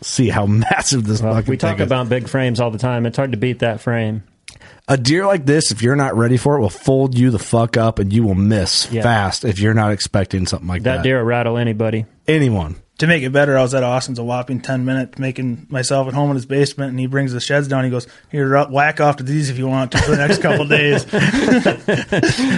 see 0.01 0.29
how 0.29 0.47
massive 0.71 1.09
this 1.09 1.21
Well, 1.21 1.43
we 1.43 1.57
talk 1.57 1.81
about 1.81 2.09
big 2.09 2.29
frames 2.29 2.61
all 2.61 2.71
the 2.71 2.79
time. 2.79 3.05
It's 3.05 3.17
hard 3.17 3.33
to 3.33 3.37
beat 3.37 3.59
that 3.59 3.81
frame. 3.81 4.23
A 4.89 4.97
deer 4.97 5.27
like 5.27 5.45
this. 5.47 5.71
If 5.71 5.83
you're 5.83 5.97
not 5.97 6.17
ready 6.17 6.37
for 6.37 6.57
it, 6.57 6.61
will 6.61 6.71
fold 6.71 7.17
you 7.17 7.31
the 7.31 7.39
fuck 7.39 7.77
up, 7.77 7.99
and 7.99 8.13
you 8.13 8.23
will 8.25 8.35
miss 8.35 8.91
Yeah. 8.91 9.03
fast 9.03 9.45
if 9.45 9.59
you're 9.61 9.75
not 9.75 9.93
expecting 9.93 10.47
something 10.47 10.69
like 10.69 10.83
that. 10.83 10.97
That 10.99 11.03
deer 11.05 11.19
will 11.19 11.25
rattle 11.27 11.59
anybody. 11.59 12.07
anyone. 12.27 12.77
To 12.99 13.07
make 13.07 13.23
it 13.23 13.31
better, 13.31 13.57
I 13.57 13.63
was 13.63 13.75
at 13.75 13.85
Austin's 13.85 14.19
a 14.19 14.25
whopping 14.25 14.61
ten 14.61 14.85
minutes 14.85 15.21
making 15.21 15.69
myself 15.71 16.09
at 16.09 16.15
home 16.15 16.31
in 16.31 16.35
his 16.37 16.47
basement, 16.47 16.91
and 16.91 16.99
he 16.99 17.07
brings 17.07 17.33
the 17.33 17.39
sheds 17.41 17.69
down. 17.69 17.85
He 17.85 17.91
goes, 17.91 18.09
"Here, 18.29 18.49
ru- 18.49 18.67
whack 18.73 19.01
off 19.01 19.19
to 19.19 19.23
these 19.23 19.51
if 19.51 19.57
you 19.59 19.69
want 19.69 19.93
to 19.93 19.99
for 19.99 20.11
the 20.11 20.17
next 20.17 20.43
couple 20.43 20.67
days." 20.69 21.05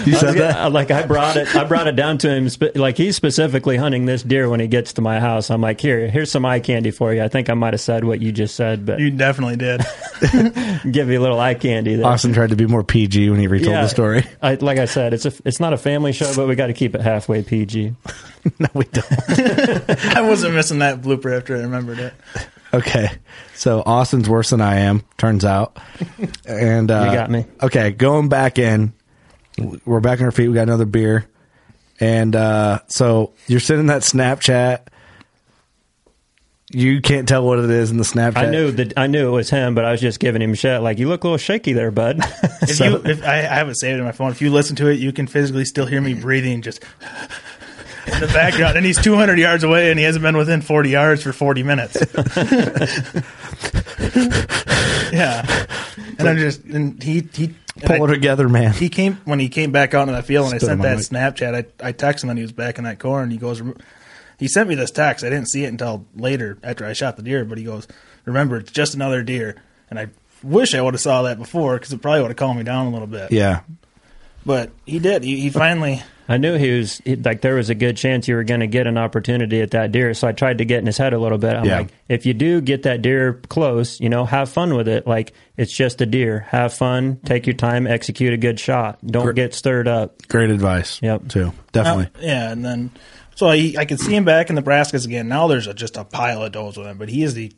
You 0.07 0.15
said 0.15 0.37
that. 0.39 0.73
Like 0.73 0.91
I 0.91 1.05
brought 1.05 1.37
it, 1.37 1.55
I 1.55 1.65
brought 1.65 1.89
it 1.89 1.97
down 1.97 2.17
to 2.19 2.31
him. 2.35 2.49
spe- 2.49 2.75
Like 2.75 2.97
he's 2.97 3.17
specifically 3.17 3.77
hunting 3.77 4.07
this 4.07 4.23
deer 4.23 4.49
when 4.49 4.61
he 4.61 4.67
gets 4.67 4.95
to 4.95 5.03
my 5.03 5.21
house. 5.21 5.51
I'm 5.51 5.61
like, 5.61 5.79
here, 5.79 6.09
here's 6.09 6.31
some 6.31 6.47
eye 6.47 6.61
candy 6.61 6.91
for 6.91 7.13
you. 7.13 7.23
I 7.23 7.29
think 7.29 7.51
I 7.51 7.55
might 7.55 7.75
have 7.75 7.81
said 7.83 8.05
what 8.05 8.23
you 8.23 8.33
just 8.33 8.55
said, 8.57 8.87
but 8.87 8.99
you 8.99 9.11
definitely 9.11 9.57
did. 9.57 9.83
give 10.91 11.07
me 11.07 11.17
a 11.17 11.21
little 11.21 11.39
eye 11.39 11.53
candy. 11.55 11.97
There. 11.97 12.07
Austin 12.07 12.33
tried 12.33 12.49
to 12.51 12.57
be 12.57 12.67
more 12.67 12.83
PG 12.83 13.29
when 13.29 13.41
he 13.41 13.47
retold 13.47 13.73
Yeah. 13.73 13.83
the 13.83 13.89
story. 13.89 14.25
I, 14.43 14.55
like 14.55 14.79
I 14.79 14.87
said, 14.87 15.13
it's 15.13 15.27
a, 15.27 15.33
it's 15.45 15.61
not 15.61 15.75
a 15.75 15.79
family 15.79 16.13
show, 16.13 16.33
but 16.35 16.49
we 16.49 16.55
got 16.55 16.69
to 16.69 16.73
keep 16.73 16.95
it 16.95 17.03
halfway 17.03 17.43
PG. 17.43 17.95
no, 18.59 18.69
we 18.73 18.85
don't. 18.87 19.05
I 20.31 20.33
wasn't 20.33 20.55
missing 20.55 20.79
that 20.79 21.01
blooper 21.01 21.37
after 21.37 21.57
I 21.57 21.61
remembered 21.63 21.99
it. 21.99 22.15
Okay, 22.73 23.09
so 23.57 23.83
Austin's 23.85 24.29
worse 24.29 24.51
than 24.51 24.61
I 24.61 24.77
am. 24.83 25.03
Turns 25.19 25.45
out, 25.45 25.77
and 26.47 26.89
uh, 26.89 27.07
You 27.09 27.13
got 27.17 27.29
me. 27.29 27.45
Okay, 27.61 27.91
going 27.91 28.29
back 28.29 28.61
in, 28.61 28.93
we're 29.85 29.99
back 29.99 30.21
on 30.21 30.27
our 30.27 30.31
feet. 30.31 30.47
We 30.47 30.55
got 30.55 30.69
another 30.69 30.85
beer, 30.85 31.27
and 31.99 32.37
uh, 32.37 32.79
so 32.87 33.33
you're 33.49 33.59
sending 33.59 33.87
that 33.87 34.03
Snapchat. 34.03 34.87
You 36.71 37.01
can't 37.01 37.27
tell 37.27 37.45
what 37.45 37.59
it 37.59 37.69
is 37.71 37.91
in 37.91 37.97
the 37.97 38.05
Snapchat. 38.05 38.37
I 38.37 38.51
knew 38.51 38.71
that 38.71 38.93
I 38.97 39.09
knew 39.09 39.27
it 39.27 39.33
was 39.33 39.51
him, 39.51 39.75
but 39.75 39.85
I 39.85 39.91
was 39.91 40.01
just 40.01 40.21
giving 40.21 40.41
him 40.41 40.55
shit. 40.55 40.81
Like 40.81 41.01
you 41.01 41.09
look 41.09 41.25
a 41.25 41.27
little 41.27 41.39
shaky 41.39 41.73
there, 41.73 41.91
bud. 41.91 42.21
If 42.63 42.79
you, 42.79 43.03
if 43.05 43.25
I, 43.25 43.39
I 43.39 43.55
have 43.57 43.69
it 43.69 43.81
saved 43.81 43.99
in 43.99 44.05
my 44.05 44.13
phone. 44.13 44.31
If 44.31 44.41
you 44.41 44.53
listen 44.53 44.77
to 44.77 44.87
it, 44.87 45.01
you 45.01 45.13
can 45.13 45.27
physically 45.27 45.65
still 45.65 45.87
hear 45.87 46.01
me 46.01 46.15
breathing 46.15 46.63
just 46.63 46.85
in 48.07 48.21
the 48.21 48.27
background. 48.29 48.77
And 48.77 48.87
he's 48.87 49.01
200 49.01 49.39
yards 49.39 49.65
away, 49.65 49.91
and 49.91 49.99
he 49.99 50.05
hasn't 50.05 50.23
been 50.23 50.37
within 50.37 50.63
40 50.63 50.91
yards 50.91 51.23
for 51.23 51.33
40 51.33 51.63
minutes. 51.63 51.97
yeah, 55.13 55.67
and 56.19 56.29
I'm 56.29 56.39
just 56.39 56.65
and 56.65 57.03
he 57.03 57.29
he 57.33 57.55
and 57.83 57.85
pull 57.85 58.11
it 58.11 58.15
together, 58.15 58.49
man. 58.49 58.73
he 58.73 58.89
came 58.89 59.15
when 59.25 59.39
he 59.39 59.49
came 59.49 59.73
back 59.73 59.95
out 59.95 60.03
into 60.03 60.13
that 60.13 60.27
field, 60.27 60.47
and 60.47 60.55
I 60.55 60.59
sent 60.59 60.83
that 60.83 60.97
mic. 60.97 61.07
Snapchat. 61.07 61.55
I 61.55 61.89
I 61.89 61.93
texted 61.93 62.25
him 62.25 62.29
when 62.29 62.37
he 62.37 62.43
was 62.43 62.53
back 62.53 62.79
in 62.79 62.85
that 62.85 62.99
core, 62.99 63.23
and 63.23 63.33
he 63.33 63.39
goes, 63.39 63.63
he 64.39 64.49
sent 64.49 64.69
me 64.69 64.75
this 64.75 64.91
text. 64.91 65.25
I 65.25 65.29
didn't 65.29 65.51
see 65.51 65.65
it 65.65 65.69
until 65.69 66.07
later 66.17 66.59
after 66.63 66.87
I 66.87 66.95
shot 66.95 67.17
the 67.17 67.23
deer, 67.23 67.45
but 67.45 67.59
he 67.59 67.65
goes, 67.65 67.87
remember, 68.25 68.57
it's 68.57 68.73
just 68.73 68.95
another 68.95 69.23
deer, 69.23 69.57
and 69.91 69.99
I 69.99 70.09
wish 70.43 70.75
I 70.75 70.81
would 70.81 70.95
have 70.95 71.01
saw 71.01 71.23
that 71.23 71.39
before 71.39 71.77
because 71.77 71.93
it 71.93 72.01
probably 72.01 72.23
would 72.23 72.31
have 72.31 72.37
calmed 72.37 72.59
me 72.59 72.65
down 72.65 72.87
a 72.87 72.91
little 72.91 73.07
bit. 73.07 73.33
Yeah. 73.33 73.61
But 74.47 74.71
he 74.87 74.99
did. 74.99 75.23
He, 75.23 75.41
he 75.41 75.51
finally. 75.51 76.03
I 76.31 76.37
knew 76.37 76.57
he 76.57 76.71
was 76.79 77.03
like 77.07 77.41
there 77.41 77.57
was 77.57 77.71
a 77.71 77.75
good 77.75 77.97
chance 77.97 78.29
you 78.29 78.37
were 78.37 78.45
going 78.45 78.61
to 78.61 78.69
get 78.69 78.87
an 78.87 78.97
opportunity 78.97 79.61
at 79.63 79.73
that 79.73 79.91
deer, 79.91 80.15
so 80.15 80.29
I 80.29 80.33
tried 80.33 80.59
to 80.59 80.65
get 80.65 80.79
in 80.79 80.87
his 80.87 80.97
head 80.97 81.13
a 81.13 81.19
little 81.19 81.39
bit. 81.39 81.57
I'm 81.57 81.65
Yeah. 81.65 81.79
like, 81.79 81.89
if 82.09 82.25
you 82.25 82.35
do 82.35 82.61
get 82.61 82.85
that 82.85 83.03
deer 83.03 83.35
close, 83.49 83.99
you 84.01 84.09
know, 84.09 84.25
have 84.25 84.49
fun 84.49 84.75
with 84.77 84.87
it. 84.87 85.07
Like 85.09 85.33
it's 85.57 85.73
just 85.73 86.01
a 86.01 86.07
deer. 86.07 86.47
Have 86.51 86.73
fun, 86.73 87.19
take 87.25 87.47
your 87.49 87.57
time, 87.57 87.87
execute 87.87 88.33
a 88.33 88.37
good 88.37 88.61
shot. 88.61 88.99
Don't 89.05 89.25
Gr- 89.27 89.33
get 89.33 89.55
stirred 89.55 89.89
up. 89.89 90.27
Great 90.29 90.51
advice. 90.51 91.01
Yep. 91.03 91.29
Too. 91.29 91.53
Definitely. 91.73 92.07
Uh, 92.17 92.27
yeah, 92.27 92.53
and 92.53 92.65
then 92.65 92.91
so 93.35 93.49
I 93.49 93.75
I 93.77 93.85
could 93.85 93.99
see 93.99 94.15
him 94.15 94.25
back 94.25 94.51
in 94.51 94.57
Brassicas 94.57 95.05
again. 95.07 95.27
Now 95.27 95.49
there's 95.49 95.67
a, 95.67 95.75
just 95.75 95.97
a 95.97 96.05
pile 96.05 96.45
of 96.45 96.53
does 96.53 96.77
with 96.77 96.87
him, 96.87 96.97
but 96.97 97.09
he 97.09 97.25
is 97.25 97.35
the 97.35 97.53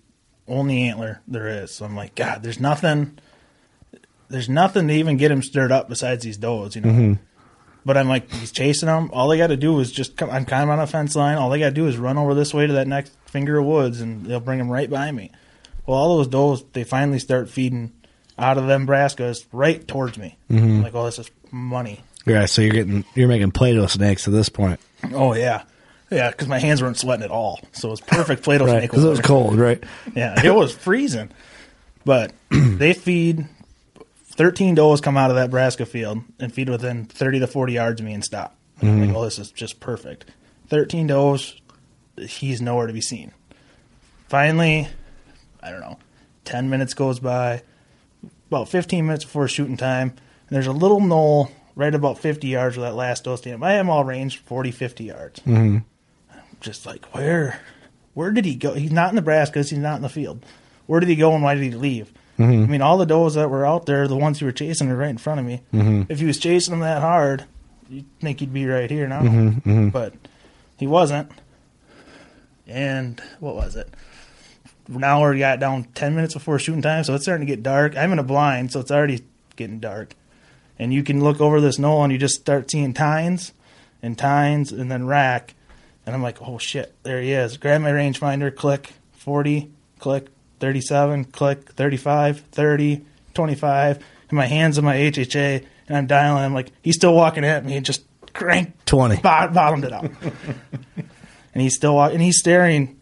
only 0.48 0.82
antler 0.84 1.20
there 1.28 1.46
is. 1.46 1.72
So 1.72 1.84
I'm 1.84 1.94
like, 1.94 2.14
God, 2.14 2.42
there's 2.42 2.58
nothing. 2.58 3.18
There's 4.30 4.48
nothing 4.48 4.88
to 4.88 4.94
even 4.94 5.18
get 5.18 5.30
him 5.30 5.42
stirred 5.42 5.72
up 5.72 5.90
besides 5.90 6.24
these 6.24 6.38
does, 6.38 6.74
you 6.74 6.80
know. 6.80 7.18
But 7.84 7.96
I'm 7.96 8.08
like, 8.08 8.30
he's 8.30 8.52
chasing 8.52 8.86
them. 8.86 9.10
All 9.12 9.28
they 9.28 9.36
got 9.38 9.48
to 9.48 9.56
do 9.56 9.80
is 9.80 9.90
just 9.90 10.16
come. 10.16 10.30
I'm 10.30 10.44
kind 10.44 10.62
of 10.64 10.70
on 10.70 10.78
a 10.78 10.86
fence 10.86 11.16
line. 11.16 11.36
All 11.36 11.50
they 11.50 11.58
got 11.58 11.70
to 11.70 11.74
do 11.74 11.86
is 11.88 11.96
run 11.96 12.16
over 12.16 12.32
this 12.34 12.54
way 12.54 12.66
to 12.66 12.72
that 12.74 12.86
next 12.86 13.12
finger 13.26 13.58
of 13.58 13.66
woods, 13.66 14.00
and 14.00 14.24
they'll 14.24 14.38
bring 14.40 14.60
him 14.60 14.70
right 14.70 14.88
by 14.88 15.10
me. 15.10 15.30
Well, 15.86 15.98
all 15.98 16.16
those 16.18 16.28
does, 16.28 16.64
they 16.74 16.84
finally 16.84 17.18
start 17.18 17.48
feeding 17.48 17.92
out 18.38 18.56
of 18.56 18.66
them 18.68 18.86
Brassicas 18.86 19.44
right 19.52 19.86
towards 19.86 20.16
me. 20.16 20.36
I'm 20.48 20.82
like, 20.82 20.94
oh, 20.94 21.04
this 21.06 21.18
is 21.18 21.30
money. 21.50 22.00
yeah. 22.24 22.46
So 22.46 22.62
you're 22.62 22.72
getting 22.72 23.04
you're 23.16 23.26
making 23.28 23.50
Play-Doh 23.50 23.86
snakes 23.86 24.28
at 24.28 24.32
this 24.32 24.48
point, 24.48 24.78
Oh 25.12 25.34
yeah, 25.34 25.64
yeah. 26.08 26.30
Because 26.30 26.46
my 26.46 26.60
hands 26.60 26.80
weren't 26.82 26.98
sweating 26.98 27.24
at 27.24 27.32
all, 27.32 27.58
so 27.72 27.88
it 27.88 27.90
was 27.90 28.00
perfect 28.00 28.42
Play-Doh 28.44 28.64
right? 28.66 28.78
snake. 28.78 28.90
Because 28.92 29.04
it 29.04 29.08
was 29.08 29.20
cold, 29.20 29.56
right? 29.56 29.82
Yeah, 30.14 30.40
it 30.44 30.54
was 30.54 30.72
freezing. 30.72 31.30
But 32.04 32.32
they 32.50 32.92
feed 32.94 33.46
thirteen 34.42 34.74
does 34.74 35.00
come 35.00 35.16
out 35.16 35.30
of 35.30 35.36
that 35.36 35.52
Brassica 35.52 35.86
field 35.86 36.20
and 36.40 36.52
feed 36.52 36.68
within 36.68 37.04
thirty 37.04 37.38
to 37.38 37.46
forty 37.46 37.74
yards 37.74 38.00
of 38.00 38.06
me 38.06 38.12
and 38.12 38.24
stop. 38.24 38.56
I'm 38.82 39.06
like, 39.06 39.14
oh, 39.14 39.22
this 39.22 39.38
is 39.38 39.52
just 39.52 39.78
perfect. 39.78 40.24
Thirteen 40.66 41.06
does, 41.06 41.60
he's 42.18 42.60
nowhere 42.60 42.88
to 42.88 42.92
be 42.92 43.00
seen. 43.00 43.30
Finally, 44.26 44.88
I 45.62 45.70
don't 45.70 45.80
know, 45.80 45.96
ten 46.44 46.68
minutes 46.68 46.92
goes 46.92 47.20
by, 47.20 47.62
about 48.48 48.68
fifteen 48.68 49.06
minutes 49.06 49.24
before 49.24 49.46
shooting 49.46 49.76
time, 49.76 50.08
and 50.08 50.56
there's 50.56 50.66
a 50.66 50.72
little 50.72 51.00
knoll 51.00 51.52
right 51.76 51.94
about 51.94 52.18
fifty 52.18 52.48
yards 52.48 52.76
where 52.76 52.90
that 52.90 52.96
last 52.96 53.22
doe 53.22 53.36
stand. 53.36 53.64
I 53.64 53.74
am 53.74 53.88
all 53.88 54.02
range 54.02 54.38
40, 54.38 54.72
50 54.72 55.04
yards. 55.04 55.38
Mm-hmm. 55.40 55.78
Just 56.60 56.84
like 56.84 57.04
where, 57.14 57.60
where 58.14 58.32
did 58.32 58.44
he 58.44 58.56
go? 58.56 58.74
He's 58.74 58.90
not 58.90 59.14
in 59.14 59.22
Brassica. 59.22 59.60
He's 59.60 59.72
not 59.74 59.96
in 59.96 60.02
the 60.02 60.08
field. 60.08 60.44
Where 60.86 60.98
did 60.98 61.08
he 61.08 61.14
go 61.14 61.32
and 61.32 61.44
why 61.44 61.54
did 61.54 61.62
he 61.62 61.70
leave? 61.70 62.12
Mm-hmm. 62.42 62.64
I 62.64 62.66
mean, 62.66 62.82
all 62.82 62.98
the 62.98 63.06
does 63.06 63.34
that 63.34 63.50
were 63.50 63.64
out 63.66 63.86
there, 63.86 64.06
the 64.08 64.16
ones 64.16 64.38
he 64.38 64.44
were 64.44 64.52
chasing, 64.52 64.90
are 64.90 64.96
right 64.96 65.10
in 65.10 65.18
front 65.18 65.40
of 65.40 65.46
me. 65.46 65.62
Mm-hmm. 65.72 66.10
If 66.10 66.20
he 66.20 66.26
was 66.26 66.38
chasing 66.38 66.72
them 66.72 66.80
that 66.80 67.00
hard, 67.00 67.44
you'd 67.88 68.06
think 68.20 68.40
he'd 68.40 68.52
be 68.52 68.66
right 68.66 68.90
here 68.90 69.06
now. 69.06 69.22
Mm-hmm. 69.22 69.88
But 69.88 70.14
he 70.76 70.86
wasn't. 70.86 71.30
And 72.66 73.20
what 73.40 73.54
was 73.54 73.76
it? 73.76 73.88
Now 74.88 75.28
we 75.28 75.38
got 75.38 75.60
down 75.60 75.84
10 75.94 76.14
minutes 76.14 76.34
before 76.34 76.58
shooting 76.58 76.82
time, 76.82 77.04
so 77.04 77.14
it's 77.14 77.24
starting 77.24 77.46
to 77.46 77.50
get 77.52 77.62
dark. 77.62 77.96
I'm 77.96 78.12
in 78.12 78.18
a 78.18 78.24
blind, 78.24 78.72
so 78.72 78.80
it's 78.80 78.90
already 78.90 79.22
getting 79.56 79.78
dark. 79.78 80.14
And 80.78 80.92
you 80.92 81.02
can 81.02 81.22
look 81.22 81.40
over 81.40 81.60
this 81.60 81.78
knoll 81.78 82.02
and 82.02 82.12
you 82.12 82.18
just 82.18 82.34
start 82.34 82.70
seeing 82.70 82.92
tines 82.92 83.52
and 84.02 84.18
tines 84.18 84.72
and 84.72 84.90
then 84.90 85.06
rack. 85.06 85.54
And 86.04 86.14
I'm 86.14 86.22
like, 86.22 86.42
oh 86.42 86.58
shit, 86.58 86.94
there 87.04 87.22
he 87.22 87.32
is. 87.32 87.56
Grab 87.56 87.80
my 87.80 87.92
rangefinder, 87.92 88.54
click 88.54 88.94
40, 89.12 89.70
click 90.00 90.26
37, 90.62 91.24
click 91.24 91.72
35, 91.72 92.38
30, 92.52 93.04
25. 93.34 93.96
And 93.96 94.04
my 94.30 94.46
hands 94.46 94.78
on 94.78 94.84
my 94.84 94.94
HHA 94.94 95.66
and 95.88 95.96
I'm 95.96 96.06
dialing. 96.06 96.44
I'm 96.44 96.54
like, 96.54 96.70
he's 96.82 96.94
still 96.94 97.16
walking 97.16 97.44
at 97.44 97.64
me 97.64 97.76
and 97.76 97.84
just 97.84 98.04
crank 98.32 98.72
20. 98.84 99.16
bot- 99.16 99.52
bottomed 99.52 99.84
it 99.84 99.92
out. 99.92 100.04
and 100.96 101.60
he's 101.60 101.74
still 101.74 101.96
walking, 101.96 102.14
and 102.14 102.22
he's 102.22 102.38
staring 102.38 103.00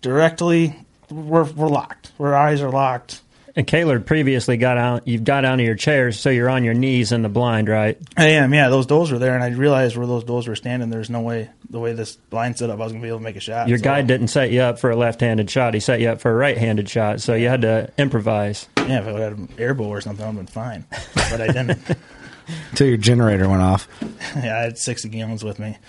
directly. 0.00 0.74
We're, 1.10 1.44
we're 1.44 1.68
locked. 1.68 2.12
Our 2.18 2.34
eyes 2.34 2.62
are 2.62 2.70
locked. 2.70 3.20
And 3.54 3.66
Kehler 3.66 4.04
previously 4.04 4.56
got 4.56 4.78
out. 4.78 5.06
You've 5.06 5.24
got 5.24 5.44
out 5.44 5.60
of 5.60 5.66
your 5.66 5.74
chairs, 5.74 6.18
so 6.18 6.30
you're 6.30 6.48
on 6.48 6.64
your 6.64 6.72
knees 6.72 7.12
in 7.12 7.20
the 7.20 7.28
blind, 7.28 7.68
right? 7.68 7.98
I 8.16 8.28
am, 8.28 8.54
yeah. 8.54 8.70
Those 8.70 8.86
doors 8.86 9.12
were 9.12 9.18
there, 9.18 9.34
and 9.34 9.44
I 9.44 9.48
realized 9.48 9.94
where 9.96 10.06
those 10.06 10.24
doors 10.24 10.48
were 10.48 10.56
standing. 10.56 10.88
There's 10.88 11.10
no 11.10 11.20
way, 11.20 11.50
the 11.68 11.78
way 11.78 11.92
this 11.92 12.16
blind 12.16 12.56
set 12.56 12.70
up, 12.70 12.80
I 12.80 12.84
was 12.84 12.92
gonna 12.92 13.02
be 13.02 13.08
able 13.08 13.18
to 13.18 13.24
make 13.24 13.36
a 13.36 13.40
shot. 13.40 13.68
Your 13.68 13.76
So, 13.76 13.84
guy 13.84 14.00
didn't 14.02 14.28
set 14.28 14.52
you 14.52 14.62
up 14.62 14.78
for 14.78 14.90
a 14.90 14.96
left-handed 14.96 15.50
shot. 15.50 15.74
He 15.74 15.80
set 15.80 16.00
you 16.00 16.08
up 16.08 16.20
for 16.22 16.30
a 16.30 16.34
right-handed 16.34 16.88
shot, 16.88 17.20
so 17.20 17.34
you 17.34 17.48
had 17.48 17.60
to 17.62 17.90
improvise. 17.98 18.68
Yeah, 18.78 19.00
if 19.00 19.06
I 19.08 19.12
would 19.12 19.20
have 19.22 19.38
had 19.38 19.38
an 19.38 19.48
air 19.58 19.74
bow 19.74 19.84
or 19.84 20.00
something, 20.00 20.24
I'd 20.24 20.34
been 20.34 20.46
fine. 20.46 20.86
But 21.14 21.40
I 21.42 21.46
didn't. 21.48 21.78
Until 22.70 22.88
your 22.88 22.96
generator 22.96 23.48
went 23.48 23.62
off. 23.62 23.86
yeah, 24.36 24.56
I 24.58 24.62
had 24.62 24.78
sixty 24.78 25.08
gallons 25.08 25.44
with 25.44 25.58
me. 25.58 25.76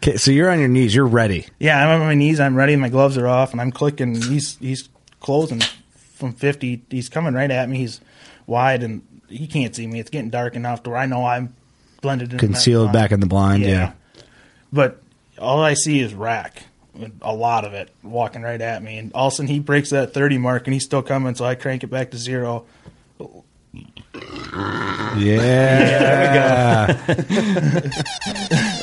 Okay, 0.00 0.16
so 0.16 0.30
you're 0.30 0.48
on 0.48 0.60
your 0.60 0.68
knees. 0.68 0.94
You're 0.94 1.06
ready. 1.08 1.46
Yeah, 1.58 1.84
I'm 1.84 2.00
on 2.00 2.06
my 2.06 2.14
knees. 2.14 2.38
I'm 2.38 2.54
ready. 2.54 2.76
My 2.76 2.88
gloves 2.88 3.18
are 3.18 3.26
off, 3.26 3.50
and 3.50 3.60
I'm 3.60 3.72
clicking. 3.72 4.14
He's 4.14 4.56
he's 4.58 4.88
closing 5.18 5.60
from 6.18 6.32
fifty. 6.32 6.82
He's 6.90 7.08
coming 7.08 7.34
right 7.34 7.50
at 7.50 7.68
me. 7.68 7.78
He's 7.78 8.00
wide, 8.46 8.82
and 8.82 9.02
he 9.28 9.46
can't 9.46 9.74
see 9.74 9.86
me. 9.86 10.00
It's 10.00 10.10
getting 10.10 10.30
dark 10.30 10.56
enough 10.56 10.82
to 10.82 10.90
where 10.90 10.98
I 10.98 11.06
know 11.06 11.24
I'm 11.24 11.54
blended 12.00 12.32
in. 12.32 12.38
Concealed 12.38 12.92
back 12.92 13.12
in 13.12 13.20
the 13.20 13.26
blind. 13.26 13.62
Yeah. 13.62 13.92
But 14.72 15.00
all 15.38 15.62
I 15.62 15.74
see 15.74 16.00
is 16.00 16.14
rack, 16.14 16.64
a 17.22 17.34
lot 17.34 17.64
of 17.64 17.72
it 17.72 17.90
walking 18.02 18.42
right 18.42 18.60
at 18.60 18.82
me, 18.82 18.98
and 18.98 19.12
all 19.12 19.28
of 19.28 19.32
a 19.32 19.36
sudden 19.36 19.48
he 19.48 19.60
breaks 19.60 19.90
that 19.90 20.12
thirty 20.12 20.38
mark, 20.38 20.66
and 20.66 20.74
he's 20.74 20.84
still 20.84 21.02
coming. 21.02 21.34
So 21.34 21.44
I 21.44 21.54
crank 21.54 21.84
it 21.84 21.88
back 21.88 22.10
to 22.10 22.18
zero. 22.18 22.66
Yeah. 25.16 25.68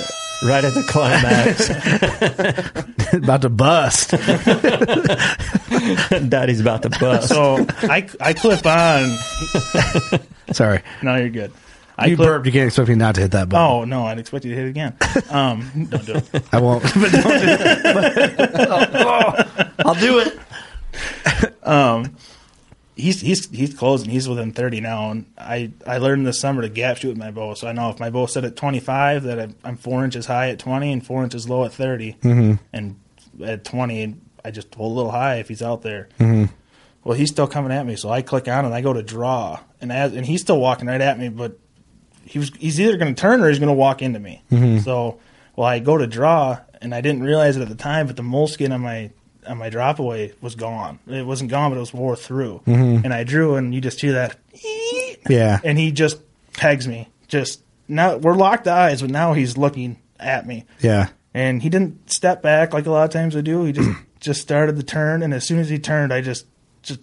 Right 0.44 0.66
at 0.66 0.74
the 0.74 0.84
climax, 0.84 1.70
About 3.14 3.42
to 3.44 3.50
bust. 3.50 4.12
Daddy's 6.30 6.60
about 6.62 6.82
to 6.84 6.90
bust. 6.90 7.30
So 7.30 7.66
I 7.84 8.08
I 8.20 8.34
clip 8.34 8.66
on. 8.66 9.10
Sorry. 10.54 10.82
No, 11.02 11.16
you're 11.16 11.30
good. 11.30 11.52
I 11.98 12.08
You 12.08 12.16
clip. 12.18 12.28
burped. 12.28 12.46
You 12.48 12.52
can't 12.52 12.68
expect 12.68 12.90
me 12.90 12.96
not 12.96 13.16
to 13.16 13.22
hit 13.22 13.32
that 13.32 13.48
button. 13.50 13.66
Oh 13.66 13.86
no, 13.86 14.06
I'd 14.06 14.20
expect 14.20 14.44
you 14.46 14.52
to 14.52 14.58
hit 14.58 14.66
it 14.68 14.72
again. 14.72 14.98
Um, 15.30 15.88
don't 15.90 16.06
do 16.06 16.16
it. 16.16 16.30
I 16.52 16.60
won't. 16.60 16.84
I'll 19.86 19.96
do 19.96 20.20
it. 20.20 20.38
He's 22.96 23.22
he's 23.22 23.50
he's 23.50 23.74
closing. 23.74 24.10
He's 24.10 24.28
within 24.28 24.52
thirty 24.52 24.82
now, 24.82 25.12
and 25.12 25.26
I 25.38 25.72
I 25.86 25.98
learned 25.98 26.26
this 26.26 26.40
summer 26.40 26.62
to 26.62 26.70
gap 26.70 26.98
shoot 26.98 27.10
with 27.10 27.18
my 27.18 27.32
bow. 27.32 27.54
So 27.54 27.68
I 27.68 27.72
know 27.72 27.90
if 27.90 28.00
my 28.00 28.10
bow 28.10 28.26
set 28.26 28.44
at 28.44 28.56
twenty 28.56 28.80
five, 28.80 29.24
that 29.24 29.40
I'm, 29.40 29.56
I'm 29.64 29.78
four 29.78 30.04
inches 30.04 30.26
high 30.26 30.50
at 30.50 30.60
twenty 30.60 30.92
and 30.92 31.06
four 31.06 31.24
inches 31.24 31.48
low 31.50 31.64
at 31.66 31.74
30 31.74 32.14
mm-hmm. 32.22 32.54
and 32.74 33.00
at 33.44 33.64
twenty, 33.64 34.16
I 34.44 34.52
just 34.52 34.74
hold 34.76 34.94
a 34.94 34.96
little 34.96 35.12
high 35.12 35.36
if 35.36 35.48
he's 35.48 35.62
out 35.62 35.82
there. 35.82 36.10
Mm-hmm. 36.20 36.54
Well, 37.04 37.18
he's 37.18 37.30
still 37.30 37.48
coming 37.48 37.72
at 37.72 37.86
me, 37.86 37.96
so 37.96 38.10
I 38.10 38.22
click 38.22 38.48
on 38.48 38.66
and 38.66 38.74
I 38.74 38.82
go 38.82 38.94
to 38.94 39.04
draw, 39.04 39.60
and 39.82 39.92
as 39.92 40.14
and 40.14 40.26
he's 40.26 40.42
still 40.42 40.60
walking 40.60 40.88
right 40.88 41.02
at 41.02 41.20
me, 41.20 41.30
but 41.30 41.60
he 42.24 42.40
was 42.40 42.52
he's 42.58 42.80
either 42.80 42.98
going 42.98 43.14
to 43.14 43.20
turn 43.20 43.42
or 43.42 43.50
he's 43.50 43.60
going 43.60 43.68
to 43.68 43.74
walk 43.74 44.02
into 44.02 44.20
me. 44.20 44.42
So, 44.80 45.20
well, 45.56 45.68
I 45.68 45.80
go 45.80 45.98
to 45.98 46.08
draw, 46.08 46.60
and 46.82 46.96
I 46.96 47.02
didn't 47.02 47.24
realize 47.24 47.58
it 47.58 47.62
at 47.62 47.70
the 47.70 47.76
time, 47.76 48.08
but 48.08 48.16
the 48.16 48.24
moleskin 48.24 48.72
on 48.72 48.82
my 48.82 49.12
on 49.48 49.58
my 49.58 49.70
drop 49.70 50.00
away 50.00 50.34
was 50.42 50.56
gone. 50.56 51.00
It 51.08 51.26
wasn't 51.26 51.52
gone, 51.52 51.72
but 51.72 51.78
it 51.78 51.80
was 51.82 51.94
wore 51.94 52.16
through. 52.16 52.62
And 52.66 53.14
I 53.14 53.24
drew, 53.24 53.56
and 53.56 53.74
you 53.74 53.82
just 53.82 54.02
hear 54.02 54.14
that, 54.14 54.38
Yeah. 55.30 55.60
and 55.64 55.78
he 55.78 55.92
just 55.92 56.20
pegs 56.54 56.88
me. 56.88 57.08
Just 57.28 57.62
now 57.88 58.18
we're 58.18 58.36
locked 58.36 58.68
eyes, 58.68 59.02
but 59.02 59.12
now 59.12 59.34
he's 59.34 59.58
looking 59.58 59.98
at 60.20 60.46
me, 60.48 60.66
Yeah. 60.82 61.08
and 61.34 61.62
he 61.62 61.70
didn't 61.70 62.12
step 62.12 62.42
back 62.42 62.74
like 62.74 62.86
a 62.86 62.92
lot 62.92 63.04
of 63.06 63.10
times 63.12 63.36
I 63.36 63.42
do. 63.42 63.64
He 63.66 63.72
just 63.74 63.90
just 64.20 64.42
started 64.42 64.76
the 64.78 64.84
turn, 64.84 65.22
and 65.24 65.34
as 65.34 65.46
soon 65.46 65.60
as 65.60 65.70
he 65.70 65.78
turned, 65.80 66.12
I 66.14 66.22
just 66.22 66.46
just 66.82 67.00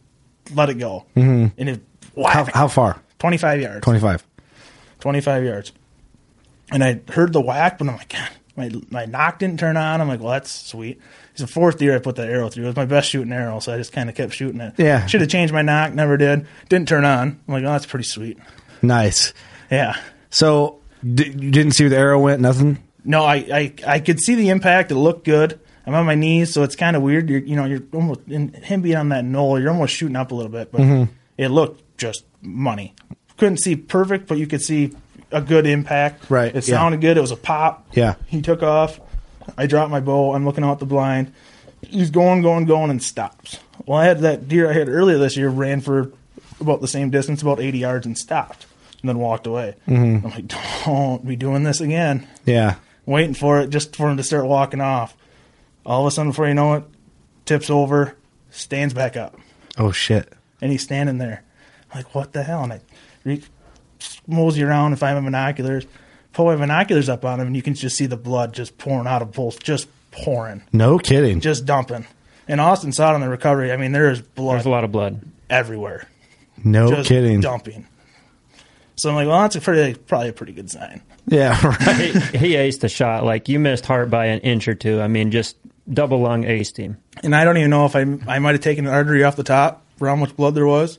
let 0.54 0.70
it 0.70 0.74
go, 0.78 1.06
mm-hmm. 1.16 1.46
and 1.58 1.68
it 1.68 1.80
How, 2.16 2.44
how 2.52 2.68
far? 2.68 3.00
twenty 3.18 3.36
five 3.36 3.60
yards. 3.60 3.82
25. 3.84 4.24
25 5.00 5.44
yards. 5.44 5.72
And 6.70 6.82
I 6.84 7.00
heard 7.08 7.32
the 7.32 7.40
whack, 7.40 7.76
but 7.78 7.88
I'm 7.88 7.96
like, 7.96 8.08
God, 8.08 8.28
my 8.56 8.70
my 8.90 9.04
nock 9.06 9.38
didn't 9.38 9.58
turn 9.58 9.76
on. 9.76 10.00
I'm 10.00 10.08
like, 10.08 10.20
well, 10.20 10.32
that's 10.32 10.50
sweet. 10.50 11.00
It's 11.32 11.40
the 11.40 11.46
fourth 11.46 11.80
year 11.80 11.94
I 11.94 11.98
put 11.98 12.16
that 12.16 12.28
arrow 12.28 12.48
through. 12.48 12.64
It 12.64 12.68
was 12.68 12.76
my 12.76 12.84
best 12.86 13.08
shooting 13.10 13.32
arrow, 13.32 13.58
so 13.60 13.72
I 13.72 13.78
just 13.78 13.92
kind 13.92 14.08
of 14.10 14.14
kept 14.14 14.32
shooting 14.34 14.60
it. 14.60 14.74
Yeah. 14.76 15.06
Should 15.06 15.20
have 15.22 15.30
changed 15.30 15.54
my 15.54 15.62
nock, 15.62 15.94
never 15.94 16.16
did. 16.16 16.46
Didn't 16.68 16.88
turn 16.88 17.04
on. 17.04 17.40
I'm 17.48 17.54
like, 17.54 17.64
oh, 17.64 17.72
that's 17.72 17.86
pretty 17.86 18.04
sweet. 18.04 18.38
Nice. 18.82 19.32
Yeah. 19.70 19.96
So 20.30 20.80
d- 21.02 21.28
you 21.28 21.50
didn't 21.50 21.72
see 21.72 21.84
where 21.84 21.90
the 21.90 21.96
arrow 21.98 22.20
went? 22.20 22.40
Nothing? 22.42 22.82
No, 23.04 23.24
I, 23.24 23.34
I 23.36 23.74
I 23.86 24.00
could 24.00 24.20
see 24.20 24.34
the 24.34 24.50
impact. 24.50 24.90
It 24.92 24.96
looked 24.96 25.24
good. 25.24 25.58
I'm 25.86 25.94
on 25.94 26.06
my 26.06 26.14
knees, 26.14 26.52
so 26.52 26.62
it's 26.62 26.76
kind 26.76 26.94
of 26.96 27.02
weird. 27.02 27.28
You're 27.28 27.40
you 27.40 27.56
know 27.56 27.64
you're 27.64 27.82
almost 27.92 28.20
in 28.28 28.52
him 28.52 28.82
being 28.82 28.96
on 28.96 29.08
that 29.08 29.24
knoll. 29.24 29.58
You're 29.58 29.70
almost 29.72 29.94
shooting 29.94 30.14
up 30.16 30.30
a 30.30 30.34
little 30.34 30.52
bit, 30.52 30.70
but 30.70 30.80
Mm-hmm. 30.82 31.12
it 31.38 31.48
looked 31.48 31.98
just 31.98 32.24
money. 32.40 32.94
Couldn't 33.38 33.56
see 33.56 33.74
perfect, 33.74 34.28
but 34.28 34.38
you 34.38 34.46
could 34.46 34.62
see 34.62 34.92
a 35.32 35.40
good 35.40 35.66
impact. 35.66 36.30
Right, 36.30 36.48
It 36.54 36.66
yeah. 36.68 36.74
sounded 36.76 37.00
good. 37.00 37.16
It 37.16 37.20
was 37.20 37.30
a 37.30 37.36
pop. 37.36 37.86
Yeah. 37.92 38.14
He 38.26 38.42
took 38.42 38.62
off. 38.62 39.00
I 39.58 39.66
dropped 39.66 39.90
my 39.90 40.00
bow. 40.00 40.34
I'm 40.34 40.44
looking 40.44 40.64
out 40.64 40.78
the 40.78 40.86
blind. 40.86 41.32
He's 41.82 42.10
going, 42.10 42.42
going, 42.42 42.64
going, 42.64 42.90
and 42.90 43.02
stops. 43.02 43.58
Well, 43.86 43.98
I 43.98 44.04
had 44.04 44.20
that 44.20 44.46
deer 44.48 44.70
I 44.70 44.72
had 44.72 44.88
earlier 44.88 45.18
this 45.18 45.36
year 45.36 45.48
ran 45.48 45.80
for 45.80 46.12
about 46.60 46.80
the 46.80 46.86
same 46.88 47.10
distance, 47.10 47.42
about 47.42 47.58
80 47.60 47.78
yards, 47.78 48.06
and 48.06 48.16
stopped, 48.16 48.66
and 49.00 49.08
then 49.08 49.18
walked 49.18 49.46
away. 49.48 49.74
Mm-hmm. 49.88 50.24
I'm 50.26 50.32
like, 50.32 50.46
don't 50.84 51.26
be 51.26 51.34
doing 51.34 51.64
this 51.64 51.80
again. 51.80 52.28
Yeah. 52.46 52.76
Waiting 53.04 53.34
for 53.34 53.58
it, 53.60 53.70
just 53.70 53.96
for 53.96 54.08
him 54.08 54.16
to 54.16 54.22
start 54.22 54.46
walking 54.46 54.80
off. 54.80 55.16
All 55.84 56.02
of 56.02 56.06
a 56.06 56.10
sudden, 56.12 56.30
before 56.30 56.46
you 56.46 56.54
know 56.54 56.74
it, 56.74 56.84
tips 57.46 57.68
over, 57.68 58.14
stands 58.50 58.94
back 58.94 59.16
up, 59.16 59.36
Oh 59.76 59.90
shit. 59.90 60.32
and 60.60 60.70
he's 60.70 60.84
standing 60.84 61.18
there. 61.18 61.42
I'm 61.90 61.98
like, 61.98 62.14
what 62.14 62.32
the 62.32 62.44
hell? 62.44 62.62
And 62.62 62.74
I 62.74 62.80
reach, 63.24 63.46
mosey 64.26 64.62
around 64.62 64.92
and 64.92 64.98
find 64.98 65.16
my 65.18 65.24
binoculars, 65.24 65.86
pull 66.32 66.46
my 66.46 66.56
binoculars 66.56 67.08
up 67.08 67.24
on 67.24 67.40
him, 67.40 67.48
and 67.48 67.56
you 67.56 67.62
can 67.62 67.74
just 67.74 67.96
see 67.96 68.06
the 68.06 68.16
blood 68.16 68.52
just 68.52 68.78
pouring 68.78 69.06
out 69.06 69.22
of 69.22 69.32
both, 69.32 69.62
just 69.62 69.88
pouring, 70.10 70.62
No 70.72 70.98
kidding. 70.98 71.40
just 71.40 71.64
dumping. 71.66 72.06
And 72.48 72.60
Austin 72.60 72.92
saw 72.92 73.12
it 73.12 73.14
on 73.14 73.20
the 73.20 73.28
recovery. 73.28 73.72
I 73.72 73.76
mean, 73.76 73.92
there 73.92 74.10
is 74.10 74.20
blood 74.20 74.54
There's 74.56 74.66
a 74.66 74.70
lot 74.70 74.84
of 74.84 74.92
blood. 74.92 75.20
everywhere. 75.48 76.08
no 76.64 76.88
just 76.90 77.08
kidding. 77.08 77.40
dumping. 77.40 77.86
So 78.96 79.08
I'm 79.08 79.14
like, 79.14 79.26
well, 79.26 79.40
that's 79.42 79.56
a 79.56 79.60
pretty, 79.60 79.98
probably 79.98 80.28
a 80.28 80.32
pretty 80.32 80.52
good 80.52 80.70
sign. 80.70 81.00
Yeah. 81.26 81.58
Right. 81.86 81.96
he, 82.32 82.38
he 82.38 82.54
aced 82.54 82.80
the 82.80 82.88
shot. 82.88 83.24
Like 83.24 83.48
you 83.48 83.58
missed 83.58 83.86
heart 83.86 84.10
by 84.10 84.26
an 84.26 84.40
inch 84.40 84.68
or 84.68 84.74
two. 84.74 85.00
I 85.00 85.08
mean, 85.08 85.30
just 85.30 85.56
double 85.92 86.20
lung 86.20 86.42
aced 86.44 86.76
him. 86.76 86.98
And 87.22 87.34
I 87.34 87.44
don't 87.44 87.56
even 87.56 87.70
know 87.70 87.86
if 87.86 87.96
I 87.96 88.00
I 88.26 88.38
might 88.38 88.52
have 88.52 88.60
taken 88.60 88.86
an 88.86 88.92
artery 88.92 89.24
off 89.24 89.36
the 89.36 89.44
top 89.44 89.84
for 89.96 90.08
how 90.08 90.16
much 90.16 90.36
blood 90.36 90.54
there 90.54 90.66
was. 90.66 90.98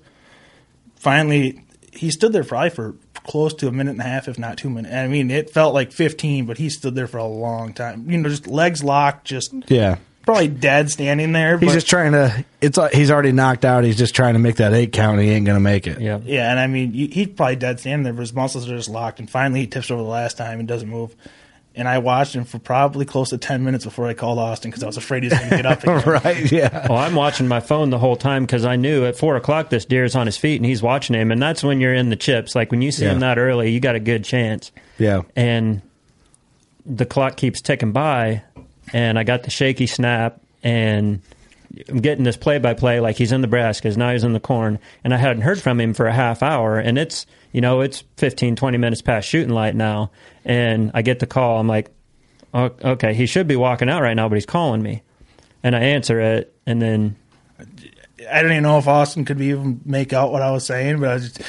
Finally, 0.96 1.63
he 1.96 2.12
stood 2.12 2.34
there 2.34 2.44
probably 2.44 2.70
for 2.70 2.96
close 3.26 3.54
to 3.56 3.68
a 3.68 3.72
minute 3.72 3.92
and 3.92 4.02
a 4.02 4.04
half, 4.04 4.28
if 4.28 4.38
not 4.38 4.58
two 4.58 4.70
minutes. 4.70 4.94
I 4.94 5.08
mean, 5.08 5.32
it 5.32 5.50
felt 5.50 5.74
like 5.74 5.92
15, 5.92 6.46
but 6.46 6.58
he 6.58 6.70
stood 6.70 6.96
there 6.96 7.08
for 7.08 7.18
a 7.18 7.26
long 7.26 7.74
time. 7.74 8.10
You 8.10 8.18
know, 8.18 8.30
just 8.30 8.48
legs 8.48 8.84
locked, 8.84 9.26
just 9.26 9.54
yeah. 9.68 9.98
probably 10.24 10.48
dead 10.50 10.90
standing 10.90 11.32
there. 11.32 11.58
He's 11.58 11.70
but- 11.70 11.74
just 11.74 11.90
trying 11.90 12.12
to. 12.14 12.46
It's 12.62 12.78
like 12.78 12.94
he's 12.94 13.12
already 13.12 13.32
knocked 13.32 13.66
out. 13.66 13.84
He's 13.84 13.98
just 13.98 14.16
trying 14.16 14.34
to 14.34 14.40
make 14.40 14.56
that 14.58 14.74
eight 14.74 14.94
count. 14.94 15.20
And 15.20 15.28
he 15.28 15.34
ain't 15.34 15.46
gonna 15.46 15.60
make 15.60 15.86
it. 15.88 16.00
Yeah. 16.00 16.20
Yeah, 16.24 16.50
and 16.50 16.60
I 16.60 16.68
mean, 16.68 16.92
he's 16.94 17.28
probably 17.28 17.58
dead 17.58 17.80
standing 17.80 18.04
there, 18.04 18.14
but 18.14 18.22
his 18.22 18.34
muscles 18.34 18.70
are 18.70 18.76
just 18.76 18.90
locked. 18.90 19.20
And 19.20 19.30
finally, 19.30 19.62
he 19.62 19.68
tips 19.68 19.92
over 19.92 20.02
the 20.02 20.08
last 20.08 20.38
time 20.38 20.60
and 20.60 20.68
doesn't 20.68 20.90
move. 20.90 21.16
And 21.76 21.88
I 21.88 21.98
watched 21.98 22.36
him 22.36 22.44
for 22.44 22.60
probably 22.60 23.04
close 23.04 23.32
to 23.32 23.40
10 23.40 23.64
minutes 23.64 23.84
before 23.84 24.08
I 24.08 24.14
called 24.14 24.38
Austin 24.38 24.70
because 24.70 24.84
I 24.84 24.86
was 24.86 24.96
afraid 24.98 25.24
he 25.24 25.30
was 25.30 25.40
going 25.40 25.50
to 25.50 25.56
get 25.56 25.66
up 25.66 25.84
again. 25.84 26.04
right. 26.06 26.52
Yeah. 26.52 26.86
Well, 26.88 27.00
I'm 27.00 27.16
watching 27.16 27.48
my 27.48 27.62
phone 27.62 27.90
the 27.90 27.98
whole 27.98 28.16
time 28.16 28.44
because 28.46 28.64
I 28.64 28.76
knew 28.76 29.06
at 29.06 29.16
four 29.18 29.36
o'clock 29.38 29.70
this 29.72 29.84
deer 29.86 30.04
is 30.04 30.16
on 30.16 30.28
his 30.28 30.38
feet 30.38 30.58
and 30.58 30.66
he's 30.68 30.84
watching 30.84 31.16
him, 31.16 31.32
and 31.32 31.42
that's 31.42 31.64
when 31.64 31.80
you're 31.82 31.96
in 31.96 32.10
the 32.10 32.16
chips. 32.16 32.54
Like 32.54 32.70
when 32.70 32.84
you 32.84 32.92
see 32.92 33.06
him 33.06 33.22
that 33.22 33.40
early, 33.40 33.72
you 33.72 33.80
got 33.80 33.96
a 33.96 34.00
good 34.00 34.24
chance. 34.24 34.72
Yeah. 35.00 35.22
And 35.36 35.82
the 36.86 37.06
clock 37.08 37.38
keeps 37.38 37.60
ticking 37.62 37.92
by, 37.92 38.44
and 38.94 39.18
I 39.18 39.24
got 39.24 39.42
the 39.42 39.50
shaky 39.50 39.88
snap, 39.88 40.40
and 40.62 41.16
I'm 41.16 41.33
getting 41.74 42.24
this 42.24 42.38
play 42.38 42.60
by 42.60 42.74
play 42.74 43.00
like 43.00 43.18
he's 43.18 43.32
in 43.32 43.42
the 43.42 43.48
brass 43.48 43.84
now 43.98 44.12
he's 44.12 44.24
in 44.24 44.34
the 44.34 44.40
corn, 44.40 44.80
and 45.04 45.14
I 45.14 45.18
hadn't 45.18 45.42
heard 45.42 45.62
from 45.62 45.80
him 45.80 45.94
for 45.94 46.08
a 46.08 46.14
half 46.14 46.44
hour, 46.44 46.78
and 46.78 46.98
it's 46.98 47.26
you 47.52 47.62
know 47.62 47.82
it's 47.82 48.04
15, 48.18 48.56
20 48.56 48.78
minutes 48.78 49.02
past 49.02 49.28
shooting 49.28 49.54
light 49.54 49.76
now, 49.76 50.12
and 50.46 50.92
I 50.94 51.02
get 51.02 51.20
the 51.20 51.28
call. 51.28 51.60
I'm 51.60 51.68
like, 51.68 51.92
"Oh, 52.54 52.72
okay, 52.84 53.14
he 53.14 53.26
should 53.26 53.48
be 53.48 53.56
walking 53.56 53.90
out 53.90 54.02
right 54.02 54.14
now, 54.14 54.30
but 54.30 54.36
he's 54.36 54.46
calling 54.46 54.82
me, 54.82 55.02
and 55.64 55.76
I 55.76 55.80
answer 55.80 56.20
it, 56.20 56.56
and 56.66 56.82
then 56.82 57.16
I 58.32 58.42
don't 58.42 58.52
even 58.52 58.64
know 58.64 58.78
if 58.78 58.88
Austin 58.88 59.26
could 59.26 59.40
even 59.42 59.82
make 59.86 60.14
out 60.14 60.32
what 60.32 60.42
I 60.42 60.52
was 60.52 60.66
saying, 60.66 61.00
but 61.00 61.10
I 61.10 61.14
was 61.16 61.32
just, 61.34 61.42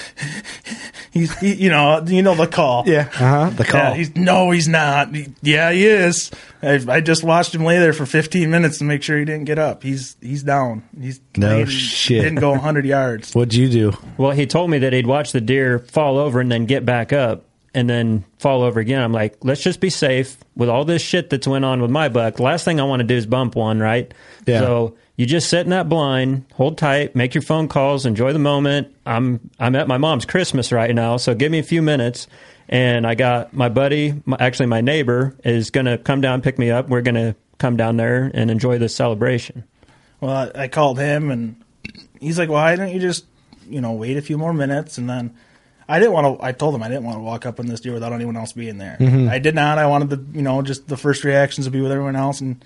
he's, 1.11 1.39
he, 1.39 1.55
you 1.55 1.69
know, 1.71 2.03
you 2.07 2.23
know 2.23 2.35
the 2.35 2.47
call. 2.47 2.85
Yeah. 2.87 3.09
Uh 3.15 3.47
huh. 3.47 3.51
The 3.51 3.65
call. 3.65 3.81
Yeah, 3.81 3.95
he's, 3.95 4.17
no, 4.17 4.51
he's 4.51 4.69
not. 4.69 5.15
He- 5.15 5.33
yeah, 5.43 5.73
he 5.73 5.87
is. 5.87 6.31
I, 6.63 6.81
I 6.89 7.01
just 7.01 7.23
watched 7.25 7.55
him 7.55 7.65
lay 7.65 7.79
there 7.79 7.93
for 7.93 8.07
15 8.07 8.51
minutes 8.51 8.79
to 8.79 8.85
make 8.85 9.03
sure 9.03 9.19
he 9.19 9.25
didn't 9.25 9.45
get 9.45 9.59
up. 9.59 9.83
He's 9.83 10.17
he's 10.21 10.43
down. 10.43 10.83
He's 10.99 11.21
No 11.37 11.49
laying- 11.49 11.67
shit. 11.67 12.23
Didn't 12.23 12.41
go 12.41 12.51
100 12.51 12.85
yards. 12.87 13.35
What'd 13.35 13.55
you 13.55 13.69
do? 13.69 13.93
Well, 14.17 14.33
he 14.33 14.47
told 14.47 14.71
me 14.71 14.79
that 14.79 14.93
he'd 14.93 15.07
watch 15.07 15.33
the 15.33 15.41
deer 15.41 15.79
fall 15.79 16.19
over 16.19 16.41
and 16.41 16.51
then 16.51 16.67
get 16.67 16.85
back 16.85 17.13
up 17.13 17.45
and 17.75 17.91
then 17.91 18.25
fall 18.39 18.63
over 18.63 18.79
again. 18.81 19.03
I'm 19.03 19.13
like, 19.13 19.37
let's 19.43 19.63
just 19.63 19.81
be 19.81 19.91
safe 19.91 20.37
with 20.57 20.69
all 20.69 20.85
this 20.85 21.03
shit 21.03 21.29
that's 21.31 21.47
went 21.47 21.65
on 21.65 21.83
with 21.83 21.91
my 21.91 22.09
buck. 22.09 22.37
The 22.37 22.43
last 22.45 22.65
thing 22.65 22.81
I 22.81 22.85
want 22.85 23.01
to 23.01 23.05
do 23.07 23.17
is 23.17 23.27
bump 23.27 23.57
one, 23.57 23.81
right? 23.81 24.13
Yeah. 24.47 24.61
So 24.61 24.97
you 25.17 25.27
just 25.27 25.49
sit 25.49 25.61
in 25.61 25.71
that 25.71 25.89
blind, 25.89 26.45
hold 26.55 26.77
tight, 26.77 27.15
make 27.15 27.35
your 27.35 27.43
phone 27.43 27.69
calls, 27.69 28.05
enjoy 28.05 28.33
the 28.33 28.39
moment. 28.39 28.95
I'm 29.07 29.51
I'm 29.59 29.77
at 29.77 29.87
my 29.87 29.99
mom's 29.99 30.25
Christmas 30.25 30.73
right 30.73 30.95
now, 30.95 31.17
so 31.17 31.35
give 31.35 31.53
me 31.53 31.59
a 31.59 31.65
few 31.65 31.83
minutes. 31.83 32.27
And 32.69 33.07
I 33.07 33.15
got 33.15 33.53
my 33.53 33.69
buddy, 33.69 34.23
my, 34.25 34.39
actually 34.41 34.67
my 34.67 34.81
neighbor, 34.81 35.37
is 35.45 35.71
going 35.71 35.85
to 35.85 35.99
come 35.99 36.23
down 36.23 36.41
pick 36.41 36.59
me 36.59 36.71
up. 36.71 36.89
We're 36.89 37.03
going 37.03 37.15
to 37.15 37.37
come 37.59 37.77
down 37.77 37.99
there 37.99 38.31
and 38.33 38.51
enjoy 38.51 38.79
this 38.79 38.95
celebration. 38.97 39.65
Well, 40.21 40.51
I, 40.55 40.63
I 40.63 40.69
called 40.69 40.99
him 40.99 41.31
and 41.31 41.63
he's 42.21 42.39
like, 42.39 42.49
"Why 42.49 42.75
don't 42.75 42.91
you 42.91 43.01
just, 43.01 43.27
you 43.69 43.81
know, 43.81 43.93
wait 43.93 44.17
a 44.17 44.23
few 44.23 44.39
more 44.39 44.53
minutes?" 44.53 44.99
And 44.99 45.09
then 45.09 45.37
I 45.89 45.99
didn't 45.99 46.13
want 46.13 46.41
to. 46.41 46.45
I 46.45 46.53
told 46.53 46.75
him 46.75 46.83
I 46.83 46.89
didn't 46.89 47.05
want 47.05 47.17
to 47.19 47.23
walk 47.23 47.47
up 47.47 47.61
on 47.61 47.67
this 47.67 47.81
deer 47.81 47.93
without 47.93 48.13
anyone 48.13 48.37
else 48.37 48.53
being 48.53 48.79
there. 48.79 48.97
Mm-hmm. 48.99 49.29
I 49.29 49.39
did 49.39 49.55
not. 49.55 49.79
I 49.79 49.87
wanted 49.87 50.11
the, 50.11 50.37
you 50.37 50.43
know, 50.43 50.63
just 50.63 50.89
the 50.89 50.97
first 50.97 51.25
reactions 51.25 51.67
to 51.67 51.71
be 51.71 51.81
with 51.81 51.93
everyone 51.93 52.17
else, 52.17 52.41
and 52.41 52.65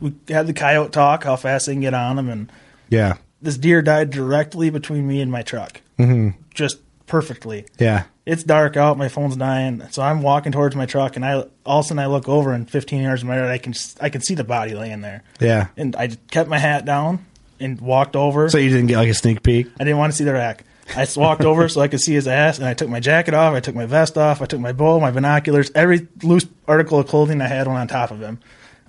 we 0.00 0.12
had 0.28 0.46
the 0.46 0.52
coyote 0.52 0.92
talk, 0.92 1.24
how 1.24 1.36
fast 1.36 1.66
they 1.66 1.72
can 1.72 1.80
get 1.80 1.94
on 1.94 2.18
him, 2.18 2.28
and 2.28 2.52
Yeah. 2.88 3.14
this 3.42 3.56
deer 3.56 3.82
died 3.82 4.10
directly 4.10 4.70
between 4.70 5.06
me 5.06 5.20
and 5.20 5.30
my 5.30 5.42
truck, 5.42 5.80
mm-hmm. 5.98 6.30
just 6.54 6.78
perfectly. 7.06 7.66
Yeah. 7.78 8.04
It's 8.26 8.44
dark 8.44 8.76
out. 8.76 8.96
My 8.96 9.08
phone's 9.08 9.36
dying, 9.36 9.82
so 9.90 10.02
I'm 10.02 10.22
walking 10.22 10.52
towards 10.52 10.76
my 10.76 10.86
truck, 10.86 11.16
and 11.16 11.24
I 11.24 11.44
all 11.66 11.80
of 11.80 11.84
a 11.84 11.88
sudden 11.88 11.98
I 11.98 12.06
look 12.06 12.28
over, 12.28 12.52
and 12.52 12.70
15 12.70 13.02
yards 13.02 13.24
my 13.24 13.40
right, 13.40 13.50
I 13.50 13.58
can 13.58 13.74
I 14.00 14.08
can 14.08 14.20
see 14.20 14.34
the 14.34 14.44
body 14.44 14.74
laying 14.74 15.00
there, 15.00 15.22
Yeah. 15.40 15.68
and 15.76 15.96
I 15.96 16.08
kept 16.30 16.48
my 16.48 16.58
hat 16.58 16.84
down 16.84 17.24
and 17.58 17.80
walked 17.80 18.14
over. 18.16 18.48
So 18.48 18.58
you 18.58 18.70
didn't 18.70 18.86
get 18.86 18.98
like 18.98 19.08
a 19.08 19.14
sneak 19.14 19.42
peek? 19.42 19.66
I 19.80 19.84
didn't 19.84 19.98
want 19.98 20.12
to 20.12 20.16
see 20.16 20.24
the 20.24 20.32
rack. 20.32 20.64
I 20.96 21.06
walked 21.16 21.44
over 21.44 21.68
so 21.68 21.80
I 21.80 21.88
could 21.88 22.00
see 22.00 22.14
his 22.14 22.26
ass, 22.26 22.58
and 22.58 22.66
I 22.66 22.74
took 22.74 22.88
my 22.88 23.00
jacket 23.00 23.34
off. 23.34 23.54
I 23.54 23.60
took 23.60 23.74
my 23.74 23.86
vest 23.86 24.18
off. 24.18 24.42
I 24.42 24.46
took 24.46 24.60
my 24.60 24.72
bow, 24.72 24.98
my 25.00 25.10
binoculars, 25.10 25.70
every 25.74 26.06
loose 26.22 26.46
article 26.66 26.98
of 26.98 27.06
clothing 27.06 27.40
I 27.40 27.46
had 27.46 27.66
went 27.66 27.78
on 27.78 27.86
top 27.88 28.10
of 28.10 28.20
him, 28.20 28.38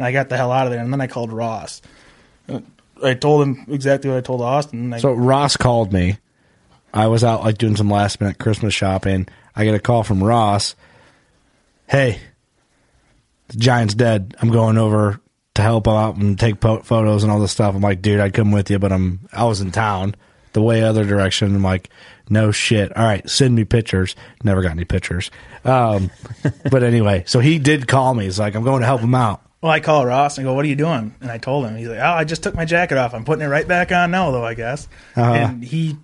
and 0.02 0.08
I 0.08 0.12
got 0.12 0.30
the 0.30 0.38
hell 0.38 0.52
out 0.52 0.66
of 0.66 0.74
there. 0.74 0.82
And 0.82 0.92
then 0.92 1.00
I 1.00 1.06
called 1.06 1.32
Ross. 1.32 1.80
I 3.04 3.14
told 3.14 3.44
him 3.48 3.66
exactly 3.70 4.10
what 4.10 4.18
I 4.18 4.22
told 4.22 4.42
Austin. 4.42 4.92
I, 4.92 4.98
So 4.98 5.14
Ross 5.14 5.56
called 5.58 5.94
me. 5.94 6.18
I 6.92 7.06
was 7.06 7.24
out 7.24 7.44
like 7.44 7.60
doing 7.60 7.76
some 7.76 7.90
last 7.90 8.20
minute 8.20 8.40
Christmas 8.40 8.74
shopping. 8.74 9.28
I 9.56 9.64
get 9.64 9.76
a 9.76 9.80
call 9.80 10.02
from 10.02 10.24
Ross. 10.24 10.74
Hey, 11.88 12.20
the 13.50 13.58
Giant's 13.58 13.94
dead. 13.94 14.36
I'm 14.42 14.50
going 14.50 14.80
over 14.80 15.22
to 15.54 15.62
help 15.62 15.88
out 15.88 16.16
and 16.16 16.40
take 16.40 16.60
po- 16.60 16.82
photos 16.82 17.22
and 17.22 17.32
all 17.32 17.40
this 17.40 17.52
stuff. 17.52 17.76
I'm 17.76 17.82
like, 17.82 18.02
dude, 18.02 18.20
I'd 18.20 18.34
come 18.34 18.52
with 18.52 18.72
you, 18.72 18.80
but 18.80 18.92
I'm 18.92 19.20
I 19.32 19.44
was 19.44 19.62
in 19.62 19.72
town, 19.72 20.16
the 20.54 20.64
way 20.64 20.82
other 20.82 21.06
direction. 21.06 21.56
I'm 21.56 21.62
like, 21.62 21.92
no 22.28 22.52
shit. 22.52 22.96
All 22.98 23.04
right, 23.04 23.30
send 23.30 23.54
me 23.54 23.66
pictures. 23.66 24.16
Never 24.44 24.64
got 24.64 24.72
any 24.72 24.86
pictures. 24.86 25.30
Um, 25.64 26.10
but 26.72 26.82
anyway, 26.82 27.24
so 27.28 27.40
he 27.40 27.60
did 27.60 27.88
call 27.88 28.16
me. 28.16 28.24
He's 28.24 28.40
like, 28.40 28.56
I'm 28.56 28.64
going 28.64 28.80
to 28.80 28.88
help 28.88 29.02
him 29.02 29.14
out. 29.14 29.44
Well, 29.62 29.72
I 29.72 29.80
call 29.80 30.06
Ross 30.06 30.38
and 30.38 30.46
I 30.46 30.50
go, 30.50 30.54
"What 30.56 30.66
are 30.66 30.68
you 30.68 30.76
doing?" 30.76 31.14
And 31.22 31.32
I 31.32 31.38
told 31.38 31.66
him. 31.66 31.76
He's 31.76 31.88
like, 31.88 32.00
"Oh, 32.00 32.04
I 32.14 32.24
just 32.24 32.44
took 32.44 32.56
my 32.56 32.66
jacket 32.66 32.98
off. 32.98 33.14
I'm 33.14 33.26
putting 33.26 33.44
it 33.46 33.48
right 33.50 33.68
back 33.68 33.92
on 33.92 34.12
now, 34.12 34.32
though. 34.32 34.46
I 34.46 34.54
guess." 34.56 34.88
Uh-huh. 35.16 35.32
And 35.32 35.64
he 35.64 35.98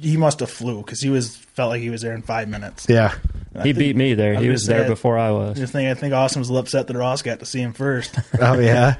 he 0.00 0.16
must 0.16 0.40
have 0.40 0.50
flew 0.50 0.82
because 0.82 1.00
he 1.00 1.08
was 1.08 1.36
felt 1.36 1.70
like 1.70 1.80
he 1.80 1.90
was 1.90 2.02
there 2.02 2.14
in 2.14 2.22
five 2.22 2.48
minutes. 2.48 2.86
Yeah. 2.88 3.14
He 3.62 3.72
beat 3.72 3.94
me 3.96 4.14
there. 4.14 4.36
I 4.36 4.40
He 4.42 4.48
was 4.48 4.62
was 4.62 4.66
there 4.66 4.86
before 4.88 5.16
I 5.16 5.30
was. 5.30 5.56
Just 5.56 5.72
think, 5.72 5.88
I 5.88 5.94
think 5.94 6.12
Austin 6.12 6.40
was 6.40 6.48
a 6.48 6.52
little 6.52 6.64
upset 6.64 6.88
that 6.88 6.96
Ross 6.96 7.22
got 7.22 7.38
to 7.38 7.46
see 7.46 7.60
him 7.60 7.72
first. 7.72 8.18
Oh 8.40 8.58
yeah. 8.58 8.96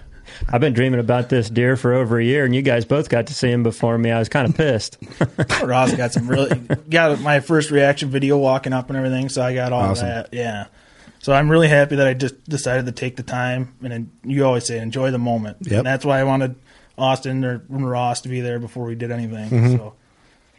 I've 0.48 0.60
been 0.60 0.72
dreaming 0.72 1.00
about 1.00 1.28
this 1.28 1.50
deer 1.50 1.76
for 1.76 1.92
over 1.92 2.18
a 2.18 2.24
year, 2.24 2.44
and 2.46 2.54
you 2.54 2.62
guys 2.62 2.84
both 2.86 3.08
got 3.10 3.26
to 3.26 3.34
see 3.34 3.50
him 3.50 3.62
before 3.62 3.98
me. 3.98 4.10
I 4.10 4.18
was 4.18 4.28
kind 4.30 4.48
of 4.48 4.56
pissed. 4.56 4.96
Ross 5.62 5.92
got 5.94 6.12
some 6.12 6.28
really 6.28 6.56
got 6.88 7.20
my 7.20 7.40
first 7.40 7.70
reaction 7.70 8.08
video 8.10 8.38
walking 8.38 8.72
up 8.72 8.88
and 8.88 8.96
everything, 8.96 9.28
so 9.28 9.42
I 9.42 9.54
got 9.54 9.72
all 9.72 9.90
Awesome. 9.90 10.08
that. 10.08 10.28
Yeah. 10.32 10.66
So 11.24 11.32
I'm 11.32 11.50
really 11.50 11.68
happy 11.68 11.96
that 11.96 12.06
I 12.06 12.12
just 12.12 12.44
decided 12.44 12.84
to 12.84 12.92
take 12.92 13.16
the 13.16 13.22
time 13.22 13.74
and 13.82 14.10
you 14.24 14.44
always 14.44 14.66
say 14.66 14.78
enjoy 14.78 15.10
the 15.10 15.16
moment. 15.16 15.56
Yep. 15.62 15.78
And 15.78 15.86
that's 15.86 16.04
why 16.04 16.20
I 16.20 16.24
wanted 16.24 16.54
Austin 16.98 17.42
or 17.46 17.64
Ross 17.70 18.20
to 18.20 18.28
be 18.28 18.42
there 18.42 18.58
before 18.58 18.84
we 18.84 18.94
did 18.94 19.10
anything. 19.10 19.48
Mm-hmm. 19.48 19.76
So 19.78 19.94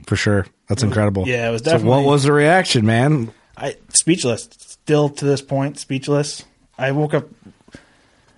For 0.07 0.15
sure. 0.15 0.47
That's 0.67 0.81
incredible. 0.81 1.27
yeah, 1.27 1.47
it 1.47 1.51
was 1.51 1.63
So 1.63 1.77
what 1.77 2.03
was 2.03 2.23
the 2.23 2.33
reaction, 2.33 2.83
man? 2.83 3.31
I 3.55 3.77
speechless. 3.89 4.49
Still 4.57 5.09
to 5.09 5.25
this 5.25 5.43
point, 5.43 5.77
speechless. 5.77 6.43
I 6.79 6.93
woke 6.93 7.13
up. 7.13 7.27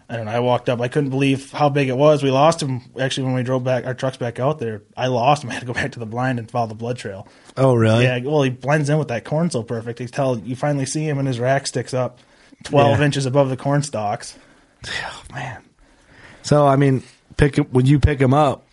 I 0.10 0.16
don't 0.16 0.26
know. 0.26 0.32
I 0.32 0.39
walked 0.39 0.70
up. 0.70 0.80
I 0.80 0.88
couldn't 0.88 1.10
believe 1.10 1.51
how 1.51 1.68
big 1.68 1.89
it 1.89 1.97
was. 1.97 2.24
We 2.24 2.32
lost 2.32 2.62
him 2.64 2.82
actually 2.97 3.26
when 3.26 3.34
we 3.36 3.43
drove 3.43 3.64
back 3.66 3.86
our 3.86 3.93
trucks 3.93 4.16
back 4.16 4.39
out 4.39 4.58
there. 4.58 4.84
I 4.95 5.08
lost 5.08 5.43
him. 5.43 5.49
I 5.51 5.53
had 5.53 5.60
to 5.62 5.66
go 5.66 5.74
back 5.74 5.91
to 5.93 5.99
the 5.99 6.05
blind 6.05 6.39
and 6.39 6.49
follow 6.49 6.68
the 6.68 6.76
blood 6.76 6.97
trail. 6.97 7.28
Oh 7.58 7.76
really? 7.76 8.03
Yeah, 8.05 8.20
well, 8.20 8.41
he 8.43 8.49
blends 8.49 8.89
in 8.89 8.97
with 8.97 9.10
that 9.10 9.26
corn 9.26 9.49
so 9.49 9.64
perfect. 9.64 9.99
You 9.99 10.08
tell 10.08 10.38
you 10.39 10.55
finally 10.55 10.86
see 10.86 11.03
him, 11.08 11.18
and 11.18 11.28
his 11.28 11.39
rack 11.39 11.68
sticks 11.68 11.93
up 11.93 12.20
twelve 12.64 12.99
Yeah. 12.99 13.05
inches 13.05 13.26
above 13.26 13.49
the 13.49 13.58
corn 13.58 13.84
stalks. 13.84 14.38
Oh 14.88 15.24
man. 15.34 15.62
So 16.41 16.66
I 16.66 16.78
mean, 16.78 17.03
pick 17.36 17.58
when 17.58 17.86
you 17.86 17.99
pick 17.99 18.22
him 18.22 18.34
up. 18.34 18.64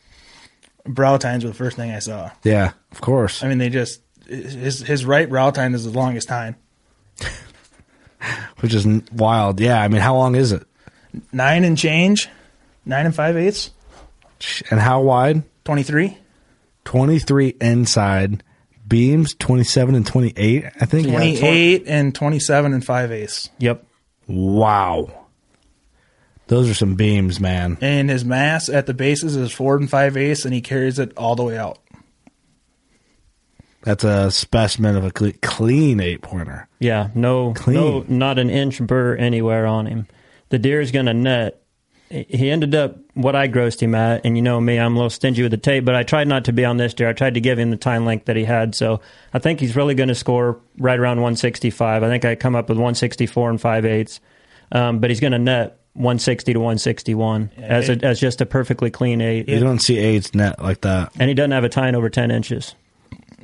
Brow 0.87 1.16
tines 1.16 1.43
were 1.45 1.51
the 1.51 1.57
first 1.57 1.76
thing 1.76 1.91
I 1.91 1.99
saw. 1.99 2.30
Yeah, 2.45 2.72
of 2.93 3.01
course. 3.01 3.43
I 3.43 3.49
mean, 3.49 3.59
they 3.59 3.70
just 3.70 4.03
his 4.28 4.80
his 4.80 5.05
right 5.05 5.28
brow 5.28 5.51
tine 5.51 5.74
is 5.74 5.85
the 5.85 5.91
longest 5.99 6.28
tine, 6.28 6.55
Which 8.61 8.72
is 8.74 8.87
wild. 9.12 9.61
Yeah, 9.61 9.80
I 9.82 9.89
mean, 9.89 10.01
how 10.01 10.14
long 10.14 10.35
is 10.37 10.53
it? 10.53 10.66
Nine 11.32 11.64
and 11.64 11.76
change, 11.78 12.28
nine 12.84 13.06
and 13.06 13.14
five 13.14 13.36
eighths, 13.36 13.70
And 14.70 14.80
how 14.80 15.00
wide? 15.02 15.42
twenty 15.64 15.82
three. 15.82 16.18
23 16.84 17.56
inside, 17.62 18.42
beams 18.86 19.34
27 19.36 19.94
and 19.94 20.06
28, 20.06 20.64
I 20.78 20.84
think. 20.84 21.08
28 21.08 21.84
and 21.86 22.14
27 22.14 22.74
and 22.74 22.84
5 22.84 23.10
ace. 23.12 23.48
Yep. 23.58 23.86
Wow. 24.28 25.24
Those 26.48 26.68
are 26.68 26.74
some 26.74 26.94
beams, 26.94 27.40
man. 27.40 27.78
And 27.80 28.10
his 28.10 28.22
mass 28.26 28.68
at 28.68 28.84
the 28.84 28.92
bases 28.92 29.34
is 29.34 29.50
4 29.50 29.76
and 29.78 29.88
5 29.88 30.16
ace, 30.18 30.44
and 30.44 30.52
he 30.52 30.60
carries 30.60 30.98
it 30.98 31.16
all 31.16 31.36
the 31.36 31.42
way 31.42 31.56
out. 31.56 31.78
That's 33.82 34.04
a 34.04 34.30
specimen 34.30 34.94
of 34.96 35.04
a 35.04 35.10
cle- 35.10 35.32
clean 35.42 36.00
eight 36.00 36.20
pointer. 36.20 36.68
Yeah, 36.80 37.08
no, 37.14 37.54
Clean. 37.54 37.76
no, 37.76 38.04
not 38.08 38.38
an 38.38 38.50
inch 38.50 38.80
burr 38.82 39.14
anywhere 39.16 39.66
on 39.66 39.86
him. 39.86 40.06
The 40.51 40.59
deer 40.59 40.80
is 40.80 40.90
going 40.90 41.07
to 41.07 41.14
net. 41.14 41.61
He 42.11 42.51
ended 42.51 42.74
up 42.74 42.97
what 43.14 43.34
I 43.34 43.49
grossed 43.49 43.80
him 43.80 43.95
at, 43.95 44.24
and 44.24 44.36
you 44.36 44.42
know 44.42 44.61
me, 44.61 44.78
I'm 44.78 44.92
a 44.92 44.97
little 44.97 45.11
stingy 45.11 45.42
with 45.42 45.51
the 45.51 45.57
tape, 45.57 45.84
but 45.84 45.95
I 45.97 46.03
tried 46.05 46.28
not 46.28 46.45
to 46.45 46.53
be 46.53 46.64
on 46.64 46.76
this 46.76 46.95
deer. 46.95 47.09
I 47.09 47.12
tried 47.12 47.34
to 47.34 47.40
give 47.40 47.59
him 47.59 47.70
the 47.70 47.76
time 47.76 48.05
length 48.05 48.26
that 48.26 48.36
he 48.36 48.45
had, 48.45 48.74
so 48.74 49.01
I 49.32 49.38
think 49.40 49.59
he's 49.59 49.74
really 49.74 49.95
going 49.95 50.11
to 50.11 50.14
score 50.14 50.61
right 50.78 50.99
around 50.99 51.16
165. 51.22 52.03
I 52.03 52.09
think 52.09 52.24
I 52.24 52.34
come 52.36 52.55
up 52.55 52.68
with 52.68 52.76
164 52.76 53.51
and 53.51 53.61
five 53.61 53.84
eighths, 53.84 54.20
um, 54.70 55.01
but 55.01 55.11
he's 55.11 55.18
going 55.20 55.32
to 55.32 55.38
net 55.38 55.80
160 55.95 56.53
to 56.53 56.59
161 56.61 57.51
as 57.57 57.88
a, 57.88 57.92
as 58.05 58.20
just 58.20 58.40
a 58.40 58.47
perfectly 58.47 58.90
clean 58.90 59.20
eight, 59.20 59.49
You 59.49 59.61
don't 59.61 59.80
see 59.80 59.99
eights 59.99 60.34
net 60.34 60.61
like 60.62 60.82
that. 60.82 61.12
and 61.18 61.28
he 61.28 61.34
doesn't 61.34 61.53
have 61.53 61.64
a 61.64 61.68
tine 61.68 61.95
over 61.95 62.11
10 62.11 62.30
inches. 62.30 62.74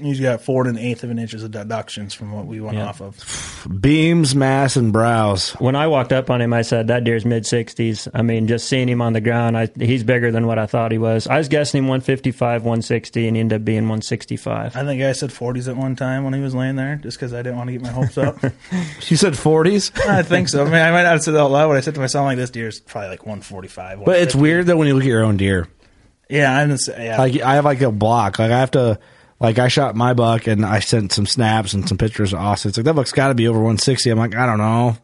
He's 0.01 0.21
got 0.21 0.41
four 0.43 0.67
and 0.67 0.77
an 0.79 0.85
eighth 0.85 1.05
of 1.05 1.11
an 1.11 1.19
inches 1.19 1.43
of 1.45 1.51
deductions 1.51 2.15
from 2.15 2.33
what 2.33 2.47
we 2.47 2.61
went 2.61 2.77
Yeah. 2.77 2.87
off 2.87 3.01
of. 3.01 3.69
Beams, 3.81 4.35
mass, 4.35 4.77
and 4.77 4.93
brows. 4.93 5.51
when 5.61 5.77
I 5.77 5.87
walked 5.87 6.13
up 6.13 6.31
on 6.31 6.41
him, 6.41 6.53
I 6.53 6.63
said 6.63 6.89
that 6.89 7.05
deer's 7.05 7.25
mid 7.25 7.47
sixties. 7.47 8.09
I 8.15 8.23
mean, 8.23 8.47
just 8.47 8.69
seeing 8.69 8.89
him 8.89 9.03
on 9.03 9.13
the 9.13 9.21
ground, 9.21 9.57
I, 9.57 9.69
he's 9.79 10.03
bigger 10.05 10.33
than 10.33 10.47
what 10.47 10.59
I 10.59 10.67
thought 10.67 10.93
he 10.93 10.99
was. 10.99 11.27
I 11.27 11.39
was 11.39 11.49
guessing 11.49 11.85
him 11.85 11.89
one 11.89 12.01
fifty 12.01 12.31
five, 12.33 12.65
one 12.65 12.83
sixty, 12.83 13.27
and 13.27 13.37
he 13.37 13.41
ended 13.41 13.61
up 13.61 13.65
being 13.65 13.89
one 13.89 14.03
sixty 14.03 14.37
five. 14.37 14.75
I 14.77 14.85
think 14.85 15.03
I 15.03 15.13
said 15.13 15.31
40s 15.31 15.69
at 15.69 15.77
one 15.77 15.97
time 15.97 16.25
when 16.25 16.33
he 16.35 16.41
was 16.41 16.55
laying 16.55 16.77
there, 16.77 16.97
just 16.97 17.17
because 17.19 17.33
I 17.35 17.43
didn't 17.43 17.59
want 17.59 17.69
to 17.69 17.73
get 17.73 17.83
my 17.83 17.91
hopes 17.91 18.17
up. 18.19 18.39
You 19.09 19.17
said 19.17 19.33
40s? 19.33 19.99
I 20.09 20.23
think 20.23 20.49
so. 20.49 20.63
I 20.63 20.65
mean, 20.65 20.75
I 20.75 20.91
might 20.93 21.03
not 21.03 21.13
have 21.13 21.23
said 21.23 21.35
it 21.35 21.41
out 21.41 21.51
loud, 21.51 21.69
but 21.69 21.77
I 21.77 21.81
said 21.81 21.95
to 21.95 22.01
myself, 22.01 22.25
like, 22.27 22.37
this 22.37 22.51
deer's 22.51 22.79
probably 22.81 23.09
like 23.11 23.27
145. 23.27 24.05
But 24.05 24.21
it's 24.21 24.35
weird 24.35 24.67
that 24.67 24.77
when 24.77 24.87
you 24.87 24.95
look 24.95 25.03
at 25.03 25.09
your 25.09 25.25
own 25.25 25.37
deer. 25.37 25.67
Yeah, 26.29 26.57
I'm 26.57 26.71
just, 26.71 26.89
yeah. 26.89 27.19
Like 27.19 27.41
I 27.41 27.57
have 27.57 27.65
like 27.65 27.81
a 27.81 27.91
block. 27.91 28.39
Like 28.39 28.53
I 28.53 28.59
have 28.61 28.71
to 28.73 29.01
like 29.41 29.59
I 29.59 29.69
shot 29.69 29.97
my 29.97 30.13
buck 30.15 30.47
and 30.47 30.65
I 30.65 30.81
sent 30.81 31.13
some 31.13 31.27
snaps 31.27 31.73
and 31.73 31.89
some 31.89 31.99
pictures 31.99 32.31
to 32.31 32.37
Austin. 32.37 32.69
It's 32.69 32.79
like 32.79 32.85
that 32.85 32.95
buck's 32.95 33.13
got 33.13 33.29
to 33.29 33.35
be 33.35 33.49
over 33.49 33.59
160. 33.59 34.11
I'm 34.11 34.19
like 34.19 34.37
I 34.37 34.47
don't 34.47 34.59
know. 34.59 34.97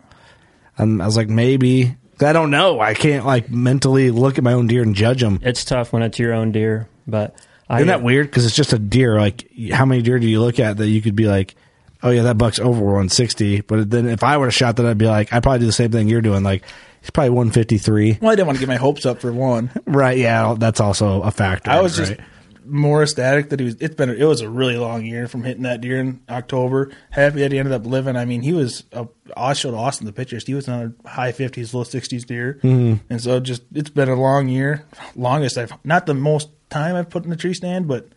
And 0.79 1.03
I 1.03 1.07
was 1.07 1.17
like 1.17 1.29
maybe. 1.29 1.97
I 2.21 2.33
don't 2.33 2.51
know. 2.51 2.81
I 2.81 2.95
can't 2.95 3.27
like 3.27 3.51
mentally 3.51 4.11
look 4.11 4.39
at 4.39 4.45
my 4.45 4.53
own 4.53 4.67
deer 4.67 4.83
and 4.83 4.95
judge 4.95 5.21
them. 5.21 5.41
It's 5.43 5.65
tough 5.65 5.93
when 5.93 6.03
it's 6.03 6.19
your 6.19 6.33
own 6.33 6.53
deer, 6.53 6.89
but 7.07 7.37
I, 7.69 7.77
Isn't 7.77 7.89
that 7.89 8.03
weird? 8.03 8.29
Because 8.29 8.47
it's 8.47 8.57
just 8.57 8.73
a 8.73 8.79
deer. 8.79 9.19
Like 9.19 9.49
how 9.73 9.85
many 9.85 10.03
deer 10.03 10.19
do 10.19 10.27
you 10.27 10.41
look 10.41 10.61
at 10.61 10.77
that 10.77 10.89
you 10.89 11.03
could 11.03 11.17
be 11.17 11.27
like, 11.27 11.57
oh 12.03 12.11
yeah, 12.11 12.23
that 12.23 12.39
buck's 12.39 12.59
over 12.59 12.81
160. 12.81 13.63
But 13.63 13.91
then 13.91 14.07
if 14.07 14.23
I 14.23 14.37
were 14.37 14.47
to 14.47 14.53
shot 14.53 14.77
that, 14.77 14.87
I'd 14.87 14.99
be 14.99 15.07
like, 15.07 15.33
I'd 15.33 15.43
probably 15.43 15.61
do 15.61 15.67
the 15.67 15.73
same 15.73 15.91
thing 15.91 16.09
you're 16.09 16.23
doing. 16.23 16.43
Like 16.43 16.63
he's 17.01 17.11
probably 17.11 17.31
153. 17.31 18.19
well, 18.21 18.31
I 18.31 18.35
didn't 18.35 18.47
want 18.47 18.59
to 18.59 18.61
get 18.61 18.69
my 18.69 18.77
hopes 18.77 19.05
up 19.07 19.21
for 19.21 19.33
one. 19.33 19.71
Right? 19.87 20.19
Yeah, 20.19 20.55
that's 20.59 20.81
also 20.81 21.23
a 21.23 21.31
factor. 21.31 21.71
I 21.71 21.81
was 21.81 21.99
right? 21.99 22.17
just 22.17 22.21
more 22.67 23.03
ecstatic 23.03 23.51
that 23.51 23.61
he 23.61 23.67
was. 23.67 23.77
It's 23.81 23.95
been. 23.95 24.11
It 24.11 24.25
was 24.25 24.41
a 24.41 24.49
really 24.49 24.77
long 24.77 25.05
year 25.05 25.29
from 25.29 25.45
hitting 25.45 25.63
that 25.65 25.81
deer 25.81 25.99
in 25.99 26.21
October. 26.29 26.93
Happy 27.11 27.41
that 27.41 27.53
he 27.53 27.59
ended 27.59 27.75
up 27.75 27.87
living. 27.87 28.17
I 28.17 28.25
mean, 28.25 28.43
he 28.43 28.53
was. 28.53 28.85
A, 28.93 29.07
I 29.37 29.53
showed 29.53 29.75
Austin 29.75 30.07
the 30.07 30.13
pictures. 30.13 30.47
He 30.47 30.55
was 30.55 30.69
another 30.69 30.95
high 31.05 31.33
fifties, 31.33 31.75
low 31.75 31.85
sixties 31.85 32.25
deer, 32.25 32.59
mm 32.63 33.01
and 33.11 33.21
so 33.21 33.41
just 33.41 33.63
it's 33.75 33.91
been 33.91 34.09
a 34.09 34.15
long 34.15 34.49
year. 34.49 34.85
Longest 35.15 35.59
I've 35.59 35.73
not 35.85 36.07
the 36.07 36.15
most 36.15 36.49
time 36.71 36.97
I've 36.97 37.11
put 37.11 37.25
in 37.25 37.31
the 37.31 37.37
tree 37.37 37.55
stand, 37.55 37.89
but 37.89 38.09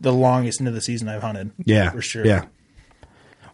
the 0.00 0.12
longest 0.12 0.60
into 0.60 0.72
the 0.72 0.80
season 0.80 1.08
I've 1.08 1.22
hunted. 1.22 1.52
Yeah, 1.64 1.90
for 1.90 2.02
sure. 2.02 2.26
Yeah. 2.26 2.46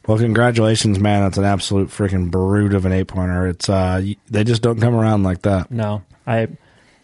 Well, 0.06 0.18
congratulations, 0.18 0.98
man. 0.98 1.22
That's 1.22 1.38
an 1.38 1.44
absolute 1.44 1.88
freaking 1.90 2.30
brute 2.30 2.74
of 2.74 2.86
an 2.86 2.92
eight 2.92 3.08
pointer. 3.08 3.46
It's 3.46 3.68
uh, 3.68 4.02
they 4.28 4.44
just 4.44 4.62
don't 4.62 4.80
come 4.80 4.94
around 4.94 5.22
like 5.22 5.42
that. 5.42 5.70
No, 5.70 6.02
I 6.26 6.48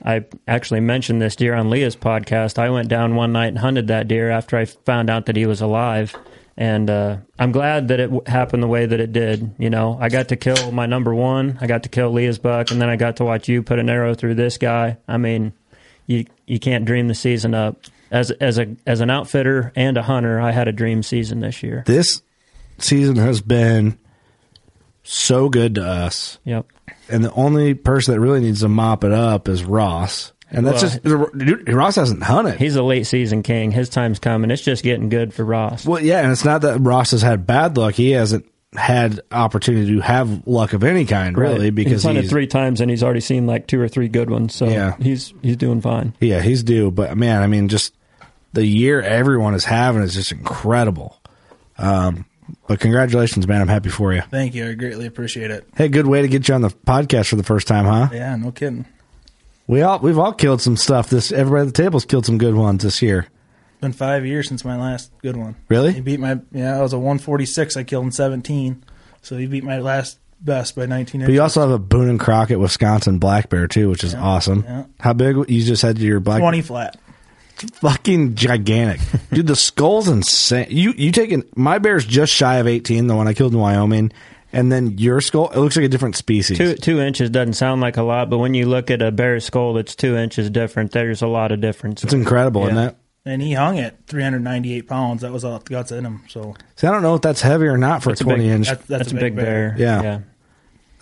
I 0.07 0.25
actually 0.47 0.81
mentioned 0.81 1.21
this 1.21 1.35
deer 1.35 1.55
on 1.55 1.69
Leah's 1.69 1.97
podcast. 1.97 2.59
I 2.59 2.71
went 2.71 2.89
down 2.89 3.17
one 3.17 3.33
night 3.33 3.49
and 3.49 3.59
hunted 3.59 3.89
that 3.89 4.07
deer 4.07 4.31
after 4.31 4.57
I 4.57 4.65
found 4.65 5.11
out 5.11 5.27
that 5.27 5.35
he 5.37 5.47
was 5.47 5.61
alive, 5.61 6.15
and 6.57 6.89
uh, 6.89 7.17
I'm 7.39 7.51
glad 7.51 7.89
that 7.89 7.99
it 7.99 8.05
w- 8.07 8.23
happened 8.27 8.63
the 8.63 8.69
way 8.69 8.87
that 8.87 9.01
it 9.01 9.13
did. 9.13 9.51
You 9.59 9.69
know, 9.69 9.99
I 10.01 10.09
got 10.09 10.29
to 10.29 10.37
kill 10.37 10.71
my 10.71 10.87
number 10.87 11.13
one. 11.13 11.59
I 11.61 11.67
got 11.67 11.83
to 11.83 11.89
kill 11.89 12.13
Leah's 12.13 12.39
buck, 12.39 12.71
and 12.71 12.81
then 12.81 12.89
I 12.89 12.95
got 12.97 13.17
to 13.17 13.25
watch 13.25 13.49
you 13.49 13.63
put 13.65 13.81
an 13.81 13.91
arrow 13.91 14.15
through 14.15 14.37
this 14.37 14.59
guy. 14.59 14.97
I 15.09 15.17
mean, 15.17 15.53
you 16.07 16.25
you 16.47 16.61
can't 16.61 16.85
dream 16.85 17.09
the 17.09 17.15
season 17.15 17.53
up. 17.55 17.77
As 18.09 18.31
as 18.31 18.59
a 18.59 18.77
as 18.87 19.01
an 19.01 19.11
outfitter 19.11 19.73
and 19.75 19.97
a 19.97 20.03
hunter, 20.03 20.41
I 20.41 20.53
had 20.53 20.69
a 20.69 20.73
dream 20.73 21.03
season 21.03 21.41
this 21.41 21.65
year. 21.65 21.83
This 21.85 22.23
season 22.79 23.17
has 23.17 23.41
been 23.41 23.99
so 25.03 25.49
good 25.49 25.75
to 25.75 25.85
us, 25.85 26.39
Yep. 26.45 26.67
And 27.09 27.25
the 27.25 27.33
only 27.33 27.75
person 27.75 28.15
that 28.15 28.21
really 28.21 28.41
needs 28.41 28.61
to 28.61 28.69
mop 28.69 29.05
it 29.05 29.13
up 29.13 29.49
is 29.49 29.65
Ross. 29.65 30.33
And 30.51 30.65
that's 30.67 30.83
Well- 31.05 31.29
just 31.31 31.39
dude, 31.39 31.73
Ross 31.73 31.97
hasn't 31.97 32.23
hunted. 32.23 32.59
He's 32.59 32.77
a 32.77 32.83
late 32.83 33.07
season 33.07 33.43
king. 33.43 33.73
His 33.73 33.89
time's 33.89 34.19
coming. 34.21 34.51
It's 34.51 34.63
just 34.63 34.83
getting 34.85 35.09
good 35.09 35.35
for 35.35 35.45
Ross. 35.45 35.85
well, 35.85 36.01
yeah, 36.01 36.21
and 36.23 36.31
it's 36.31 36.45
not 36.45 36.63
that 36.63 36.79
Ross 36.81 37.11
has 37.11 37.23
had 37.23 37.47
bad 37.47 37.77
luck. 37.77 37.95
He 37.95 38.13
hasn't 38.13 38.47
had 38.75 39.21
opportunity 39.33 39.95
to 39.95 40.01
have 40.01 40.47
luck 40.47 40.73
of 40.73 40.85
any 40.85 41.05
kind, 41.05 41.37
really, 41.39 41.67
Right. 41.67 41.75
because 41.75 41.93
he's 41.95 42.03
hunted 42.05 42.23
he's, 42.25 42.31
three 42.31 42.47
times 42.47 42.81
and 42.81 42.91
he's 42.91 43.03
already 43.03 43.21
seen 43.21 43.47
like 43.47 43.67
two 43.67 43.81
or 43.81 43.89
three 43.89 44.09
good 44.09 44.29
ones. 44.31 44.55
So 44.55 44.67
Yeah. 44.69 44.95
he's 45.01 45.33
he's 45.43 45.57
doing 45.57 45.81
fine. 45.81 46.13
Yeah, 46.21 46.43
he's 46.43 46.63
due. 46.63 46.91
But 46.91 47.17
man, 47.17 47.43
I 47.43 47.47
mean, 47.47 47.69
just 47.69 47.95
the 48.53 48.67
year 48.67 49.01
everyone 49.01 49.55
is 49.55 49.65
having 49.65 50.03
is 50.03 50.15
just 50.15 50.31
incredible. 50.31 51.17
Um, 51.79 52.25
but 52.67 52.81
congratulations, 52.81 53.47
man. 53.47 53.61
I'm 53.61 53.69
happy 53.69 53.89
for 53.89 54.13
you. 54.13 54.23
Thank 54.23 54.55
you. 54.55 54.69
I 54.69 54.75
greatly 54.75 55.07
appreciate 55.07 55.51
it. 55.51 55.67
Hey, 55.77 55.89
good 55.89 56.07
way 56.07 56.23
to 56.23 56.29
get 56.29 56.49
you 56.49 56.55
on 56.55 56.63
the 56.63 56.69
podcast 56.71 57.29
for 57.29 57.37
the 57.37 57.43
first 57.43 57.67
time, 57.67 57.85
huh? 57.85 58.09
Yeah, 58.13 58.37
no 58.37 58.53
kidding. 58.53 58.87
We 59.67 59.83
all 59.83 59.99
we've 59.99 60.19
all 60.19 60.33
killed 60.33 60.61
some 60.63 60.77
stuff. 60.77 61.11
This 61.11 61.33
everybody 61.33 61.69
at 61.69 61.75
the 61.75 61.83
table's 61.83 62.05
killed 62.05 62.27
some 62.27 62.39
good 62.39 62.55
ones 62.55 62.83
this 62.85 63.03
year. 63.03 63.27
Been 63.81 63.93
five 63.93 64.25
years 64.25 64.49
since 64.49 64.65
my 64.65 64.77
last 64.77 65.11
good 65.23 65.37
one. 65.37 65.57
Really? 65.69 65.93
He 65.93 66.01
beat 66.01 66.21
my 66.21 66.41
yeah. 66.53 66.79
I 66.79 66.83
was 66.83 66.93
a 66.93 66.99
146. 66.99 67.77
I 67.77 67.83
killed 67.85 68.05
in 68.07 68.13
17, 68.13 68.85
so 69.23 69.37
he 69.37 69.47
beat 69.47 69.65
my 69.65 69.79
last 69.81 70.19
best 70.41 70.77
by 70.77 70.87
19 70.87 71.23
But 71.23 71.31
you 71.31 71.43
also 71.43 71.61
have 71.63 71.71
a 71.71 71.79
Boone 71.79 72.09
and 72.09 72.21
Crockett 72.21 72.61
Wisconsin 72.61 73.19
black 73.19 73.49
bear 73.49 73.67
too, 73.67 73.91
which 73.91 74.05
is 74.05 74.15
awesome. 74.15 74.65
yeah. 74.67 74.85
How 75.01 75.13
big? 75.13 75.37
You 75.49 75.65
just 75.65 75.83
had 75.83 75.99
your 75.99 76.21
black 76.21 76.41
20 76.41 76.63
flat. 76.63 76.99
Fucking 77.75 78.35
gigantic, 78.35 79.01
dude. 79.33 79.47
The 79.47 79.57
skull's 79.57 80.09
insane. 80.09 80.67
You 80.71 80.93
you 80.97 81.13
taking 81.13 81.45
my 81.57 81.79
bear's 81.79 82.05
just 82.05 82.33
shy 82.33 82.57
of 82.57 82.67
18, 82.67 83.07
the 83.07 83.17
one 83.17 83.29
I 83.29 83.35
killed 83.35 83.53
in 83.53 83.59
Wyoming, 83.59 84.13
and 84.53 84.71
then 84.71 84.99
your 84.99 85.21
skull. 85.21 85.51
It 85.51 85.59
looks 85.59 85.77
like 85.77 85.85
a 85.85 85.89
different 85.89 86.17
species. 86.17 86.59
Two 86.59 86.75
two 86.75 87.01
inches 87.01 87.31
doesn't 87.31 87.55
sound 87.55 87.81
like 87.81 87.97
a 87.97 88.03
lot, 88.03 88.31
but 88.31 88.39
when 88.39 88.55
you 88.55 88.67
look 88.67 88.91
at 88.91 89.03
a 89.03 89.11
bear's 89.11 89.45
skull 89.45 89.75
that's 89.75 89.95
two 89.95 90.17
inches 90.17 90.51
different, 90.51 90.93
there's 90.93 91.23
a 91.23 91.27
lot 91.27 91.53
of 91.53 91.61
difference. 91.61 92.05
It's 92.05 92.13
incredible, 92.15 92.65
isn't 92.65 92.77
Yeah. 92.77 92.89
it? 92.89 92.97
And 93.29 93.43
he 93.43 93.55
hung 93.55 93.81
at 93.81 94.07
398 94.07 94.87
pounds. 94.87 95.23
That 95.23 95.33
was 95.33 95.45
all 95.45 95.59
the 95.59 95.65
guts 95.65 95.91
in 95.91 96.05
him. 96.07 96.23
So 96.29 96.55
See, 96.77 96.87
I 96.87 96.93
don't 96.93 97.03
know 97.03 97.17
if 97.17 97.23
that's 97.23 97.41
heavy 97.41 97.67
or 97.67 97.77
not 97.77 98.03
for 98.05 98.11
That's 98.11 98.21
a 98.21 98.25
a 98.25 98.27
big- 98.29 98.37
20 98.37 98.49
inch. 98.51 98.69
that's, 98.69 98.87
That's, 98.87 99.11
a 99.11 99.15
big 99.17 99.35
bear. 99.35 99.75
Yeah. 99.77 100.03
yeah. 100.03 100.19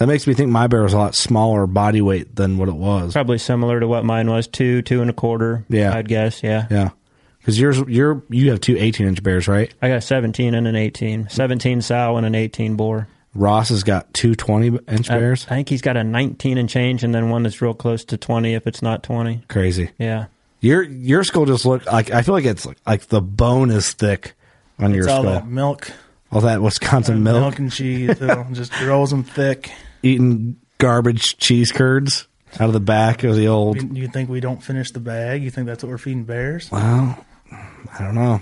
That 0.04 0.08
makes 0.08 0.26
me 0.26 0.34
think 0.34 0.50
my 0.50 0.66
bear 0.66 0.82
was 0.82 0.92
a 0.92 0.98
lot 0.98 1.14
smaller 1.14 1.66
body 1.66 2.02
weight 2.02 2.36
than 2.36 2.58
what 2.58 2.68
it 2.68 2.74
was. 2.74 3.14
Probably 3.14 3.38
similar 3.38 3.80
to 3.80 3.88
what 3.88 4.04
mine 4.04 4.28
was, 4.28 4.46
two, 4.46 4.82
two 4.82 5.00
and 5.00 5.08
a 5.08 5.14
quarter. 5.14 5.64
Yeah. 5.70 5.96
I'd 5.96 6.08
guess. 6.08 6.42
Yeah. 6.42 6.66
Yeah. 6.70 6.90
Because 7.38 7.58
yours, 7.58 7.78
you're, 7.88 8.22
you 8.28 8.50
have 8.50 8.60
two 8.60 8.76
18 8.76 9.06
inch 9.06 9.22
bears, 9.22 9.48
right? 9.48 9.72
I 9.80 9.88
got 9.88 10.02
17 10.02 10.52
and 10.52 10.68
an 10.68 10.76
18. 10.76 11.30
17 11.30 11.80
sow 11.80 12.18
and 12.18 12.26
an 12.26 12.34
18 12.34 12.76
boar. 12.76 13.08
Ross 13.34 13.70
has 13.70 13.82
got 13.82 14.12
two 14.12 14.34
20 14.34 14.78
inch 14.88 15.08
I- 15.10 15.18
bears. 15.18 15.46
I 15.48 15.54
think 15.54 15.70
he's 15.70 15.80
got 15.80 15.96
a 15.96 16.04
19 16.04 16.58
and 16.58 16.68
change, 16.68 17.02
and 17.02 17.14
then 17.14 17.30
one 17.30 17.42
that's 17.44 17.62
real 17.62 17.72
close 17.72 18.04
to 18.04 18.18
20 18.18 18.52
if 18.52 18.66
it's 18.66 18.82
not 18.82 19.02
20. 19.04 19.44
Crazy. 19.48 19.88
Yeah. 19.98 20.26
Your 20.60 20.82
your 20.82 21.24
skull 21.24 21.46
just 21.46 21.64
look 21.64 21.90
like 21.90 22.10
I 22.10 22.20
feel 22.20 22.34
like 22.34 22.44
it's 22.44 22.66
like, 22.66 22.76
like 22.86 23.06
the 23.06 23.22
bone 23.22 23.70
is 23.70 23.94
thick 23.94 24.34
on 24.78 24.92
your 24.92 25.08
all 25.08 25.22
skull. 25.22 25.32
that 25.32 25.46
milk, 25.46 25.90
all 26.30 26.42
that 26.42 26.60
Wisconsin 26.60 27.22
milk, 27.22 27.40
milk, 27.40 27.58
and 27.58 27.72
cheese. 27.72 28.18
just 28.52 28.72
grows 28.80 29.08
them 29.10 29.24
thick. 29.24 29.70
Eating 30.04 30.56
garbage 30.78 31.38
cheese 31.38 31.72
curds 31.72 32.28
out 32.60 32.68
of 32.68 32.72
the 32.72 32.80
back 32.80 33.24
of 33.24 33.36
the 33.36 33.48
old. 33.48 33.80
You, 33.80 34.02
you 34.02 34.08
think 34.08 34.28
we 34.28 34.40
don't 34.40 34.62
finish 34.62 34.90
the 34.90 35.00
bag? 35.00 35.42
You 35.42 35.50
think 35.50 35.66
that's 35.66 35.82
what 35.82 35.88
we're 35.90 35.98
feeding 35.98 36.24
bears? 36.24 36.70
Well, 36.70 37.24
I 37.50 37.98
don't 37.98 38.14
know. 38.14 38.40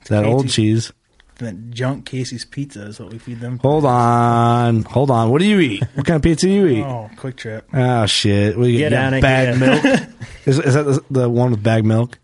It's 0.00 0.10
that 0.10 0.24
old 0.24 0.48
cheese. 0.48 0.92
That 1.38 1.70
junk 1.70 2.06
Casey's 2.06 2.44
pizza 2.44 2.82
is 2.82 3.00
what 3.00 3.10
we 3.10 3.18
feed 3.18 3.40
them. 3.40 3.58
Hold 3.58 3.84
on, 3.86 4.82
hold 4.84 5.10
on. 5.10 5.30
What 5.30 5.40
do 5.40 5.46
you 5.46 5.58
eat? 5.58 5.82
What 5.94 6.06
kind 6.06 6.16
of 6.16 6.22
pizza 6.22 6.46
do 6.46 6.52
you 6.52 6.66
eat? 6.66 6.82
Oh, 6.82 7.10
QuikTrip. 7.16 7.62
Oh 7.72 8.06
shit! 8.06 8.56
What 8.56 8.64
do 8.64 8.70
you 8.70 8.78
Get 8.78 8.90
get? 8.90 9.04
on 9.04 9.14
it, 9.14 9.20
bag 9.20 9.58
get. 9.58 9.82
milk. 9.84 10.08
is, 10.46 10.58
is 10.60 10.74
that 10.74 10.84
the, 10.84 11.04
the 11.10 11.28
one 11.28 11.50
with 11.50 11.62
bag 11.62 11.84
milk? 11.84 12.18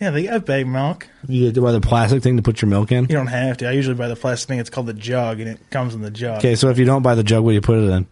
Yeah, 0.00 0.10
they 0.10 0.24
have 0.26 0.44
bag 0.44 0.66
milk. 0.66 1.08
You 1.26 1.50
buy 1.52 1.72
the 1.72 1.80
plastic 1.80 2.22
thing 2.22 2.36
to 2.36 2.42
put 2.42 2.62
your 2.62 2.68
milk 2.68 2.92
in. 2.92 3.04
You 3.04 3.16
don't 3.16 3.26
have 3.26 3.56
to. 3.58 3.68
I 3.68 3.72
usually 3.72 3.96
buy 3.96 4.06
the 4.08 4.14
plastic 4.16 4.48
thing. 4.48 4.58
It's 4.60 4.70
called 4.70 4.86
the 4.86 4.92
jug, 4.94 5.40
and 5.40 5.48
it 5.48 5.58
comes 5.70 5.94
in 5.94 6.02
the 6.02 6.10
jug. 6.10 6.38
Okay, 6.38 6.54
so 6.54 6.68
if 6.68 6.78
you 6.78 6.84
don't 6.84 7.02
buy 7.02 7.14
the 7.16 7.24
jug, 7.24 7.42
what 7.42 7.50
do 7.50 7.54
you 7.54 7.60
put 7.60 7.78
it 7.78 7.88
in? 7.90 8.06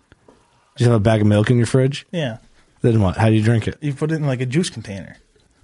Just 0.76 0.88
have 0.90 0.96
a 0.96 1.00
bag 1.00 1.20
of 1.20 1.26
milk 1.28 1.50
in 1.50 1.56
your 1.58 1.66
fridge. 1.66 2.06
Yeah, 2.10 2.38
Then 2.82 3.00
what? 3.00 3.16
How 3.16 3.28
do 3.28 3.34
you 3.34 3.42
drink 3.42 3.68
it? 3.68 3.78
you 3.80 3.94
put 3.94 4.10
it 4.10 4.16
in 4.16 4.26
like 4.26 4.40
a 4.40 4.46
juice 4.46 4.68
container. 4.68 5.16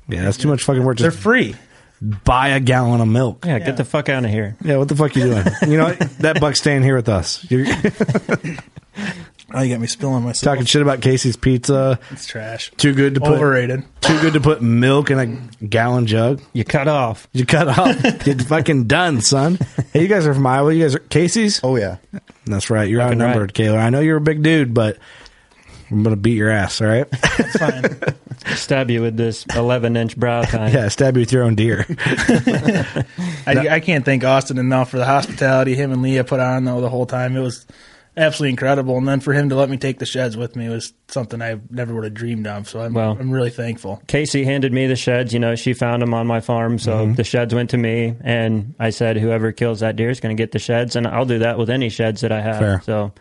Yeah, 0.09 0.23
that's 0.23 0.37
too 0.37 0.49
much 0.49 0.63
fucking 0.63 0.85
work. 0.85 0.99
They're 0.99 1.11
free. 1.11 1.55
buy 2.01 2.49
a 2.49 2.61
gallon 2.61 3.01
of 3.01 3.09
milk. 3.09 3.45
Yeah, 3.45 3.59
get 3.59 3.77
the 3.77 3.85
fuck 3.85 4.09
out 4.09 4.25
of 4.25 4.31
here. 4.31 4.57
Yeah, 4.65 4.77
what 4.77 4.89
the 4.89 4.97
fuck 4.97 5.15
you 5.17 5.23
doing? 5.25 5.45
you 5.69 5.77
know 5.77 5.87
what? 5.87 5.99
that 6.21 6.41
buck's 6.41 6.61
staying 6.61 6.83
here 6.83 6.97
with 6.97 7.09
us. 7.09 7.45
You're 7.51 7.67
Oh, 9.55 9.61
you 9.61 9.73
got 9.73 9.81
me 9.81 9.87
spilling 9.87 10.25
myself. 10.25 10.55
talking 10.55 10.65
shit 10.67 10.81
about 10.83 11.01
Casey's 11.03 11.37
Pizza. 11.37 11.99
It's 12.11 12.27
trash. 12.27 12.71
Too 12.77 12.95
good 12.95 13.15
to 13.15 13.21
put 13.21 13.33
Overrated. 13.33 13.85
too 14.01 14.19
good 14.21 14.33
to 14.33 14.41
put 14.41 14.63
milk 14.63 15.11
in 15.11 15.19
a 15.19 15.65
gallon 15.67 16.07
jug. 16.07 16.41
You 16.53 16.65
cut 16.65 16.89
off. 16.89 17.29
You 17.33 17.45
cut 17.45 17.69
off. 17.69 18.03
You're 18.27 18.39
fucking 18.39 18.85
done, 18.87 19.21
son. 19.21 19.59
Hey, 19.93 20.03
you 20.03 20.09
guys 20.09 20.27
are 20.27 20.35
from 20.35 20.47
Iowa. 20.47 20.73
You 20.73 20.83
guys 20.83 20.95
are 20.95 21.01
Casey's. 21.01 21.61
Oh 21.63 21.77
yeah. 21.77 21.99
That's 22.47 22.71
right. 22.71 22.89
You're 22.89 23.01
Fucking 23.03 23.21
outnumbered, 23.21 23.55
Kehler. 23.55 23.79
I 23.79 23.91
know 23.91 24.01
you're 24.01 24.17
a 24.17 24.21
big 24.21 24.43
dude, 24.43 24.73
but 24.75 24.97
I'm 25.91 26.03
gonna 26.03 26.17
beat 26.17 26.37
your 26.37 26.51
ass. 26.51 26.81
All 26.81 26.87
right. 26.89 27.07
It's 27.13 27.59
fine. 27.59 27.85
Stab 28.57 28.91
you 28.91 29.03
with 29.03 29.17
this 29.17 29.45
11 29.55 29.97
inch 29.97 30.17
brow 30.17 30.43
tine. 30.47 30.73
yeah, 30.73 30.89
stab 30.89 31.17
you 31.17 31.21
with 31.21 31.31
your 31.33 31.45
own 31.45 31.55
deer. 31.55 31.87
I, 33.47 33.69
I 33.71 33.81
can't 33.81 34.05
thank 34.05 34.25
Austin 34.25 34.59
enough 34.59 34.91
for 34.91 34.97
the 34.99 35.05
hospitality 35.05 35.75
him 35.77 35.93
and 35.93 36.03
Leah 36.03 36.25
put 36.25 36.41
on 36.41 36.65
though 36.65 36.81
the 36.81 36.89
whole 36.89 37.07
time. 37.07 37.37
It 37.37 37.41
was 37.41 37.67
absolutely 38.17 38.51
incredible. 38.51 38.99
And 38.99 39.09
then 39.09 39.21
for 39.21 39.33
him 39.33 39.49
to 39.49 39.55
let 39.55 39.71
me 39.71 39.77
take 39.77 39.99
the 39.99 40.07
sheds 40.07 40.37
with 40.37 40.57
me 40.57 40.69
was 40.69 40.93
something 41.09 41.41
I 41.41 41.59
never 41.71 41.95
would 41.95 42.05
have 42.05 42.15
dreamed 42.15 42.47
of. 42.47 42.69
So 42.69 42.81
I'm 42.81 42.95
Well- 42.95 43.17
I'm 43.19 43.31
really 43.31 43.51
thankful. 43.51 44.03
Casey 44.07 44.45
handed 44.45 44.73
me 44.73 44.87
the 44.87 44.97
sheds. 44.97 45.33
You 45.33 45.41
know, 45.41 45.55
she 45.55 45.73
found 45.73 46.03
them 46.03 46.15
on 46.15 46.27
my 46.27 46.41
farm, 46.41 46.79
so 46.79 47.05
mm-hmm. 47.05 47.15
the 47.15 47.25
sheds 47.25 47.55
went 47.55 47.71
to 47.71 47.79
me. 47.79 48.15
And 48.23 48.75
I 48.79 48.91
said, 48.91 49.17
whoever 49.17 49.53
kills 49.53 49.81
that 49.81 49.97
deer 49.97 50.11
is 50.11 50.21
going 50.21 50.37
to 50.37 50.41
get 50.41 50.53
the 50.53 50.59
sheds, 50.59 50.97
and 50.97 51.07
I'll 51.07 51.25
do 51.25 51.39
that 51.41 51.59
with 51.59 51.71
any 51.71 51.89
sheds 51.89 52.21
that 52.21 52.33
I 52.33 52.41
have. 52.41 52.59
Fair. 52.59 52.83
So 52.85 53.13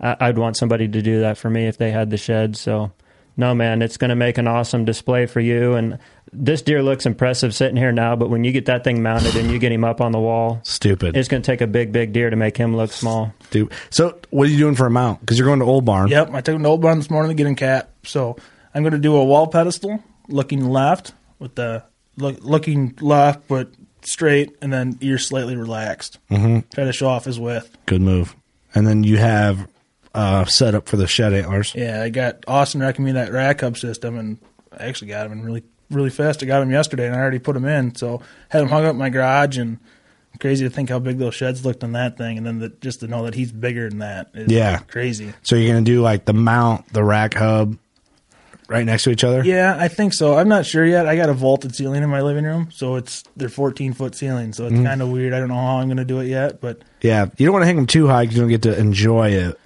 I, 0.00 0.16
I'd 0.20 0.38
want 0.38 0.56
somebody 0.56 0.88
to 0.88 1.02
do 1.02 1.20
that 1.20 1.38
for 1.38 1.50
me 1.50 1.66
if 1.66 1.78
they 1.78 1.90
had 1.90 2.10
the 2.10 2.16
sheds. 2.16 2.60
So 2.60 2.92
no, 3.38 3.54
man, 3.54 3.82
it's 3.82 3.96
going 3.96 4.08
to 4.08 4.16
make 4.16 4.36
an 4.36 4.48
awesome 4.48 4.84
display 4.84 5.26
for 5.26 5.38
you. 5.38 5.74
And 5.74 5.98
this 6.32 6.62
deer 6.62 6.82
looks 6.82 7.06
impressive 7.06 7.54
sitting 7.54 7.76
here 7.76 7.92
now, 7.92 8.16
but 8.16 8.30
when 8.30 8.44
you 8.44 8.52
get 8.52 8.66
that 8.66 8.84
thing 8.84 9.02
mounted 9.02 9.36
and 9.36 9.50
you 9.50 9.58
get 9.58 9.72
him 9.72 9.84
up 9.84 10.00
on 10.00 10.12
the 10.12 10.20
wall, 10.20 10.60
Stupid. 10.62 11.16
it's 11.16 11.28
going 11.28 11.42
to 11.42 11.46
take 11.46 11.60
a 11.60 11.66
big, 11.66 11.92
big 11.92 12.12
deer 12.12 12.30
to 12.30 12.36
make 12.36 12.56
him 12.56 12.76
look 12.76 12.92
small. 12.92 13.32
Dude. 13.50 13.72
So, 13.90 14.18
what 14.30 14.46
are 14.46 14.50
you 14.50 14.58
doing 14.58 14.74
for 14.74 14.86
a 14.86 14.90
mount? 14.90 15.20
Because 15.20 15.38
you're 15.38 15.46
going 15.46 15.60
to 15.60 15.64
Old 15.64 15.84
Barn. 15.84 16.08
Yep, 16.08 16.30
I 16.32 16.40
took 16.40 16.54
him 16.54 16.62
to 16.62 16.68
Old 16.68 16.82
Barn 16.82 16.98
this 16.98 17.10
morning 17.10 17.30
to 17.30 17.34
get 17.34 17.46
him 17.46 17.54
cap. 17.54 17.90
So 18.04 18.36
I'm 18.74 18.82
going 18.82 18.92
to 18.92 18.98
do 18.98 19.16
a 19.16 19.24
wall 19.24 19.46
pedestal, 19.46 20.02
looking 20.28 20.68
left 20.68 21.12
with 21.38 21.54
the 21.54 21.84
look, 22.16 22.38
looking 22.42 22.94
left 23.00 23.48
but 23.48 23.70
straight, 24.02 24.56
and 24.62 24.72
then 24.72 24.98
ears 25.00 25.26
slightly 25.26 25.56
relaxed. 25.56 26.18
Mm-hmm. 26.30 26.68
Try 26.74 26.84
to 26.84 26.92
show 26.92 27.08
off 27.08 27.24
his 27.24 27.38
width. 27.38 27.76
Good 27.86 28.00
move. 28.02 28.34
And 28.74 28.86
then 28.86 29.02
you 29.04 29.16
have 29.16 29.68
uh, 30.14 30.44
set 30.44 30.74
up 30.74 30.88
for 30.88 30.96
the 30.96 31.06
shed 31.06 31.32
antlers. 31.32 31.74
Yeah, 31.74 32.02
I 32.02 32.08
got 32.10 32.44
Austin 32.46 32.80
recommended 32.80 33.26
that 33.26 33.32
rack 33.32 33.60
hub 33.60 33.76
system, 33.76 34.18
and 34.18 34.38
I 34.72 34.86
actually 34.86 35.08
got 35.08 35.26
him 35.26 35.32
in 35.32 35.42
really 35.42 35.62
really 35.90 36.10
fast. 36.10 36.42
I 36.42 36.46
got 36.46 36.62
him 36.62 36.70
yesterday, 36.70 37.06
and 37.06 37.14
I 37.16 37.18
already 37.18 37.38
put 37.38 37.56
him 37.56 37.64
in. 37.64 37.94
So 37.94 38.20
had 38.48 38.62
him 38.62 38.68
hung 38.68 38.84
up 38.84 38.92
in 38.92 38.98
my 38.98 39.10
garage, 39.10 39.56
and 39.58 39.78
crazy 40.40 40.64
to 40.64 40.70
think 40.70 40.88
how 40.88 40.98
big 41.00 41.18
those 41.18 41.34
sheds 41.34 41.64
looked 41.64 41.82
on 41.82 41.92
that 41.92 42.16
thing, 42.16 42.38
and 42.38 42.46
then 42.46 42.58
the, 42.60 42.68
just 42.68 43.00
to 43.00 43.08
know 43.08 43.24
that 43.24 43.34
he's 43.34 43.50
bigger 43.50 43.88
than 43.88 43.98
that 43.98 44.28
is 44.34 44.52
Yeah. 44.52 44.78
crazy. 44.80 45.32
So 45.42 45.56
you're 45.56 45.72
going 45.72 45.84
to 45.84 45.90
do 45.90 46.00
like 46.00 46.26
the 46.26 46.32
mount, 46.32 46.92
the 46.92 47.02
rack 47.02 47.34
hub, 47.34 47.76
right 48.68 48.84
next 48.84 49.02
to 49.04 49.10
each 49.10 49.24
other. 49.24 49.42
Yeah, 49.44 49.76
I 49.78 49.88
think 49.88 50.12
so. 50.14 50.36
I'm 50.38 50.48
not 50.48 50.64
sure 50.66 50.84
yet. 50.84 51.06
I 51.08 51.16
got 51.16 51.28
a 51.28 51.32
vaulted 51.32 51.74
ceiling 51.74 52.02
in 52.04 52.10
my 52.10 52.20
living 52.20 52.44
room, 52.44 52.68
so 52.70 52.94
it's 52.96 53.24
they're 53.36 53.48
14 53.48 53.94
foot 53.94 54.14
ceilings, 54.14 54.56
so 54.58 54.66
it's 54.66 54.74
Mm-hmm. 54.74 54.84
kind 54.84 55.02
of 55.02 55.08
weird. 55.08 55.32
I 55.32 55.40
don't 55.40 55.48
know 55.48 55.54
how 55.56 55.78
I'm 55.78 55.88
going 55.88 55.96
to 55.96 56.04
do 56.04 56.20
it 56.20 56.26
yet, 56.28 56.60
but 56.60 56.82
Yeah. 57.00 57.26
You 57.36 57.46
don't 57.46 57.54
want 57.54 57.62
to 57.62 57.66
hang 57.66 57.76
them 57.76 57.86
too 57.86 58.06
high 58.06 58.22
because 58.24 58.36
you 58.36 58.42
don't 58.42 58.50
get 58.50 58.62
to 58.62 58.78
enjoy 58.78 59.30
it. 59.30 59.58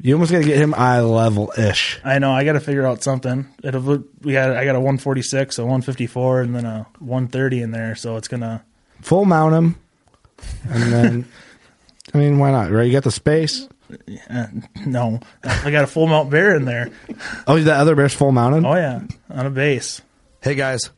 You 0.00 0.14
almost 0.14 0.30
got 0.30 0.38
to 0.38 0.44
get 0.44 0.58
him 0.58 0.74
eye 0.74 1.00
level 1.00 1.52
ish. 1.56 2.00
I 2.04 2.18
know 2.18 2.32
I 2.32 2.44
got 2.44 2.52
to 2.52 2.60
figure 2.60 2.86
out 2.86 3.02
something. 3.02 3.46
It'll 3.62 4.04
we 4.20 4.32
got 4.32 4.50
I 4.50 4.64
got 4.64 4.76
a 4.76 4.80
146, 4.80 5.58
a 5.58 5.62
154, 5.62 6.40
and 6.42 6.54
then 6.54 6.66
a 6.66 6.86
130 6.98 7.62
in 7.62 7.70
there, 7.70 7.94
so 7.94 8.16
it's 8.16 8.28
gonna. 8.28 8.64
Full 9.00 9.24
mount 9.24 9.54
him, 9.54 9.76
and 10.68 10.92
then 10.92 11.28
I 12.14 12.18
mean, 12.18 12.38
why 12.38 12.50
not? 12.50 12.70
Right? 12.70 12.86
You 12.86 12.92
got 12.92 13.04
the 13.04 13.10
space. 13.10 13.68
Uh, 14.28 14.46
no, 14.84 15.20
I 15.44 15.70
got 15.70 15.84
a 15.84 15.86
full 15.86 16.06
mount 16.06 16.28
bear 16.28 16.56
in 16.56 16.64
there. 16.64 16.90
Oh, 17.46 17.58
that 17.58 17.78
other 17.78 17.94
bear's 17.94 18.14
full 18.14 18.32
mounted. 18.32 18.64
Oh 18.64 18.74
yeah, 18.74 19.02
on 19.30 19.46
a 19.46 19.50
base. 19.50 20.02
Hey 20.42 20.54
guys, 20.54 20.90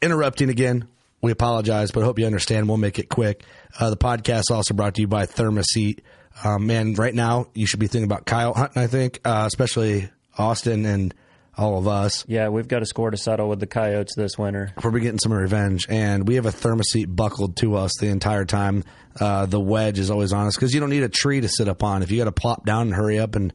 interrupting 0.00 0.50
again. 0.50 0.88
We 1.20 1.30
apologize, 1.30 1.92
but 1.92 2.02
I 2.02 2.04
hope 2.04 2.18
you 2.18 2.26
understand. 2.26 2.68
We'll 2.68 2.78
make 2.78 2.98
it 2.98 3.08
quick. 3.08 3.44
Uh, 3.78 3.90
the 3.90 3.96
podcast 3.96 4.40
is 4.40 4.50
also 4.50 4.74
brought 4.74 4.94
to 4.96 5.00
you 5.00 5.06
by 5.06 5.24
ThermaSeat. 5.26 6.00
Um, 6.44 6.66
man, 6.66 6.94
right 6.94 7.14
now 7.14 7.46
you 7.54 7.66
should 7.66 7.80
be 7.80 7.86
thinking 7.86 8.04
about 8.10 8.26
coyote 8.26 8.56
hunting. 8.56 8.82
I 8.82 8.86
think, 8.86 9.20
uh, 9.24 9.44
especially 9.46 10.10
Austin 10.38 10.84
and 10.86 11.14
all 11.56 11.78
of 11.78 11.86
us. 11.86 12.24
Yeah, 12.26 12.48
we've 12.48 12.66
got 12.68 12.80
a 12.82 12.86
score 12.86 13.10
to 13.10 13.16
settle 13.18 13.48
with 13.48 13.60
the 13.60 13.66
coyotes 13.66 14.14
this 14.16 14.38
winter. 14.38 14.72
We're 14.82 14.90
getting 15.00 15.18
some 15.18 15.32
revenge, 15.34 15.86
and 15.88 16.26
we 16.26 16.36
have 16.36 16.46
a 16.46 16.50
ThermaSeat 16.50 17.14
buckled 17.14 17.56
to 17.58 17.76
us 17.76 17.92
the 18.00 18.06
entire 18.08 18.46
time. 18.46 18.84
Uh, 19.20 19.44
the 19.44 19.60
wedge 19.60 19.98
is 19.98 20.10
always 20.10 20.32
on 20.32 20.46
us 20.46 20.56
because 20.56 20.72
you 20.72 20.80
don't 20.80 20.88
need 20.88 21.02
a 21.02 21.10
tree 21.10 21.42
to 21.42 21.48
sit 21.48 21.68
up 21.68 21.82
on. 21.82 22.02
If 22.02 22.10
you 22.10 22.16
got 22.18 22.24
to 22.24 22.32
plop 22.32 22.64
down 22.64 22.86
and 22.88 22.94
hurry 22.94 23.18
up 23.18 23.34
and 23.36 23.52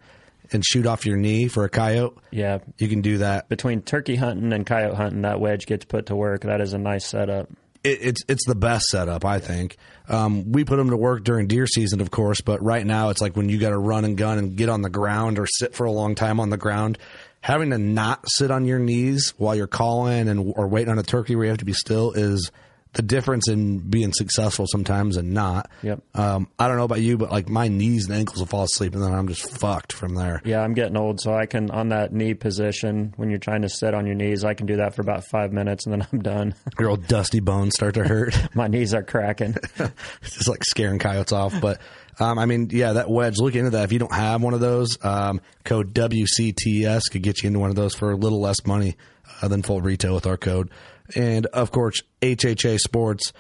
and 0.54 0.64
shoot 0.66 0.86
off 0.86 1.06
your 1.06 1.18
knee 1.18 1.50
for 1.50 1.66
a 1.66 1.70
coyote, 1.70 2.18
Yeah, 2.32 2.60
you 2.78 2.88
can 2.88 3.02
do 3.02 3.18
that. 3.18 3.50
between 3.50 3.82
turkey 3.82 4.16
hunting 4.16 4.54
and 4.54 4.66
coyote 4.66 4.96
hunting, 4.96 5.24
that 5.24 5.42
wedge 5.42 5.66
gets 5.66 5.84
put 5.84 6.06
to 6.06 6.16
work. 6.16 6.44
That 6.44 6.62
is 6.62 6.72
a 6.72 6.78
nice 6.78 7.06
setup. 7.06 7.50
It, 7.88 8.00
it's 8.02 8.22
it's 8.28 8.46
the 8.46 8.56
best 8.56 8.86
setup, 8.86 9.26
I 9.26 9.40
think. 9.40 9.78
Um, 10.10 10.52
we 10.52 10.64
put 10.64 10.78
them 10.78 10.90
to 10.90 10.98
work 10.98 11.24
during 11.24 11.48
deer 11.48 11.68
season, 11.68 12.00
of 12.02 12.12
course, 12.12 12.42
but 12.42 12.64
right 12.64 12.86
now 12.86 13.10
it's 13.10 13.22
like 13.22 13.36
when 13.36 13.50
you 13.50 13.58
got 13.58 13.70
to 13.70 13.78
run 13.78 14.06
and 14.06 14.18
gun 14.18 14.38
and 14.38 14.56
get 14.56 14.70
on 14.70 14.82
the 14.82 14.90
ground 14.90 15.40
or 15.40 15.46
sit 15.46 15.76
for 15.76 15.86
a 15.86 15.92
long 15.92 16.16
time 16.16 16.40
on 16.40 16.50
the 16.50 16.58
ground. 16.58 16.98
Having 17.42 17.70
to 17.70 17.78
not 17.78 18.28
sit 18.28 18.52
on 18.52 18.66
your 18.66 18.80
knees 18.80 19.34
while 19.38 19.56
you're 19.56 19.68
calling 19.68 20.28
and 20.28 20.54
or 20.56 20.68
waiting 20.68 20.90
on 20.90 21.00
a 21.00 21.04
turkey 21.04 21.36
where 21.36 21.46
you 21.46 21.50
have 21.50 21.60
to 21.60 21.66
be 21.66 21.74
still 21.74 22.12
is 22.12 22.52
the 22.98 23.04
difference 23.04 23.48
in 23.48 23.78
being 23.78 24.12
successful 24.12 24.66
sometimes 24.68 25.18
and 25.18 25.32
not. 25.32 25.70
Yep. 25.84 26.02
Um, 26.16 26.50
I 26.60 26.68
don't 26.68 26.78
know 26.78 26.84
about 26.84 27.00
you, 27.02 27.18
but 27.18 27.32
like 27.32 27.48
my 27.48 27.68
knees 27.68 28.08
and 28.08 28.16
ankles 28.16 28.40
will 28.40 28.48
fall 28.48 28.64
asleep 28.64 28.96
and 28.96 29.04
then 29.04 29.14
I'm 29.14 29.28
just 29.28 29.50
fucked 29.60 29.94
from 29.94 30.16
there. 30.16 30.42
Yeah, 30.44 30.62
I'm 30.62 30.74
getting 30.74 30.98
old, 30.98 31.22
so 31.22 31.34
I 31.34 31.46
can 31.46 31.72
on 31.72 31.90
that 31.90 32.12
knee 32.12 32.34
position 32.34 33.14
when 33.16 33.30
you're 33.30 33.40
trying 33.40 33.62
to 33.62 33.70
sit 33.70 33.94
on 33.94 34.06
your 34.06 34.16
knees, 34.16 34.44
I 34.44 34.56
can 34.56 34.66
do 34.66 34.78
that 34.78 34.96
for 34.96 35.02
about 35.02 35.24
five 35.26 35.54
minutes 35.54 35.86
and 35.86 35.94
then 35.94 36.08
I'm 36.12 36.20
done. 36.20 36.56
Your 36.80 36.90
old 36.90 37.08
dusty 37.08 37.40
bones 37.40 37.76
start 37.76 37.94
to 37.94 38.04
hurt. 38.04 38.36
My 38.56 38.68
knees 38.68 38.94
are 38.94 39.04
cracking. 39.04 39.56
it's 39.78 39.92
just 40.36 40.48
like 40.48 40.64
scaring 40.64 41.00
coyotes 41.00 41.32
off. 41.32 41.54
But 41.62 41.80
um, 42.20 42.40
I 42.40 42.46
mean, 42.46 42.70
yeah, 42.72 42.94
that 42.94 43.10
wedge. 43.10 43.38
Look 43.38 43.56
into 43.56 43.72
that. 43.72 43.84
If 43.84 43.92
you 43.92 44.00
don't 44.00 44.14
have 44.14 44.42
one 44.42 44.54
of 44.56 44.60
those, 44.60 44.98
um, 45.04 45.40
code 45.64 45.94
WCTS 45.94 47.04
could 47.12 47.22
get 47.22 47.44
you 47.44 47.48
into 47.48 47.60
one 47.60 47.70
of 47.70 47.76
those 47.76 47.94
for 47.94 48.12
a 48.12 48.16
little 48.16 48.42
less 48.42 48.66
money 48.66 48.98
uh, 49.42 49.48
than 49.48 49.62
full 49.62 49.82
retail 49.82 50.16
with 50.16 50.26
our 50.26 50.38
code. 50.38 50.72
And 51.16 51.46
of 51.48 51.72
course, 51.72 52.02
HHA 52.22 52.80
Sports, 52.80 53.34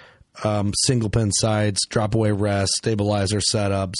um, 0.43 0.73
single 0.85 1.09
pin 1.09 1.31
sides, 1.31 1.79
drop 1.89 2.15
away 2.15 2.31
rest, 2.31 2.73
stabilizer 2.77 3.39
setups, 3.39 3.95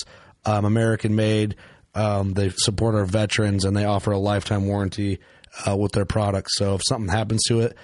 um, 0.45 0.65
American 0.65 1.15
made. 1.15 1.55
Um, 1.95 2.33
they 2.33 2.49
support 2.49 2.95
our 2.95 3.05
veterans 3.05 3.65
and 3.65 3.75
they 3.75 3.85
offer 3.85 4.11
a 4.11 4.19
lifetime 4.19 4.67
warranty 4.67 5.19
uh, 5.67 5.75
with 5.75 5.93
their 5.93 6.05
products. 6.05 6.55
So 6.57 6.75
if 6.75 6.81
something 6.87 7.09
happens 7.09 7.43
to 7.47 7.61
it, 7.61 7.75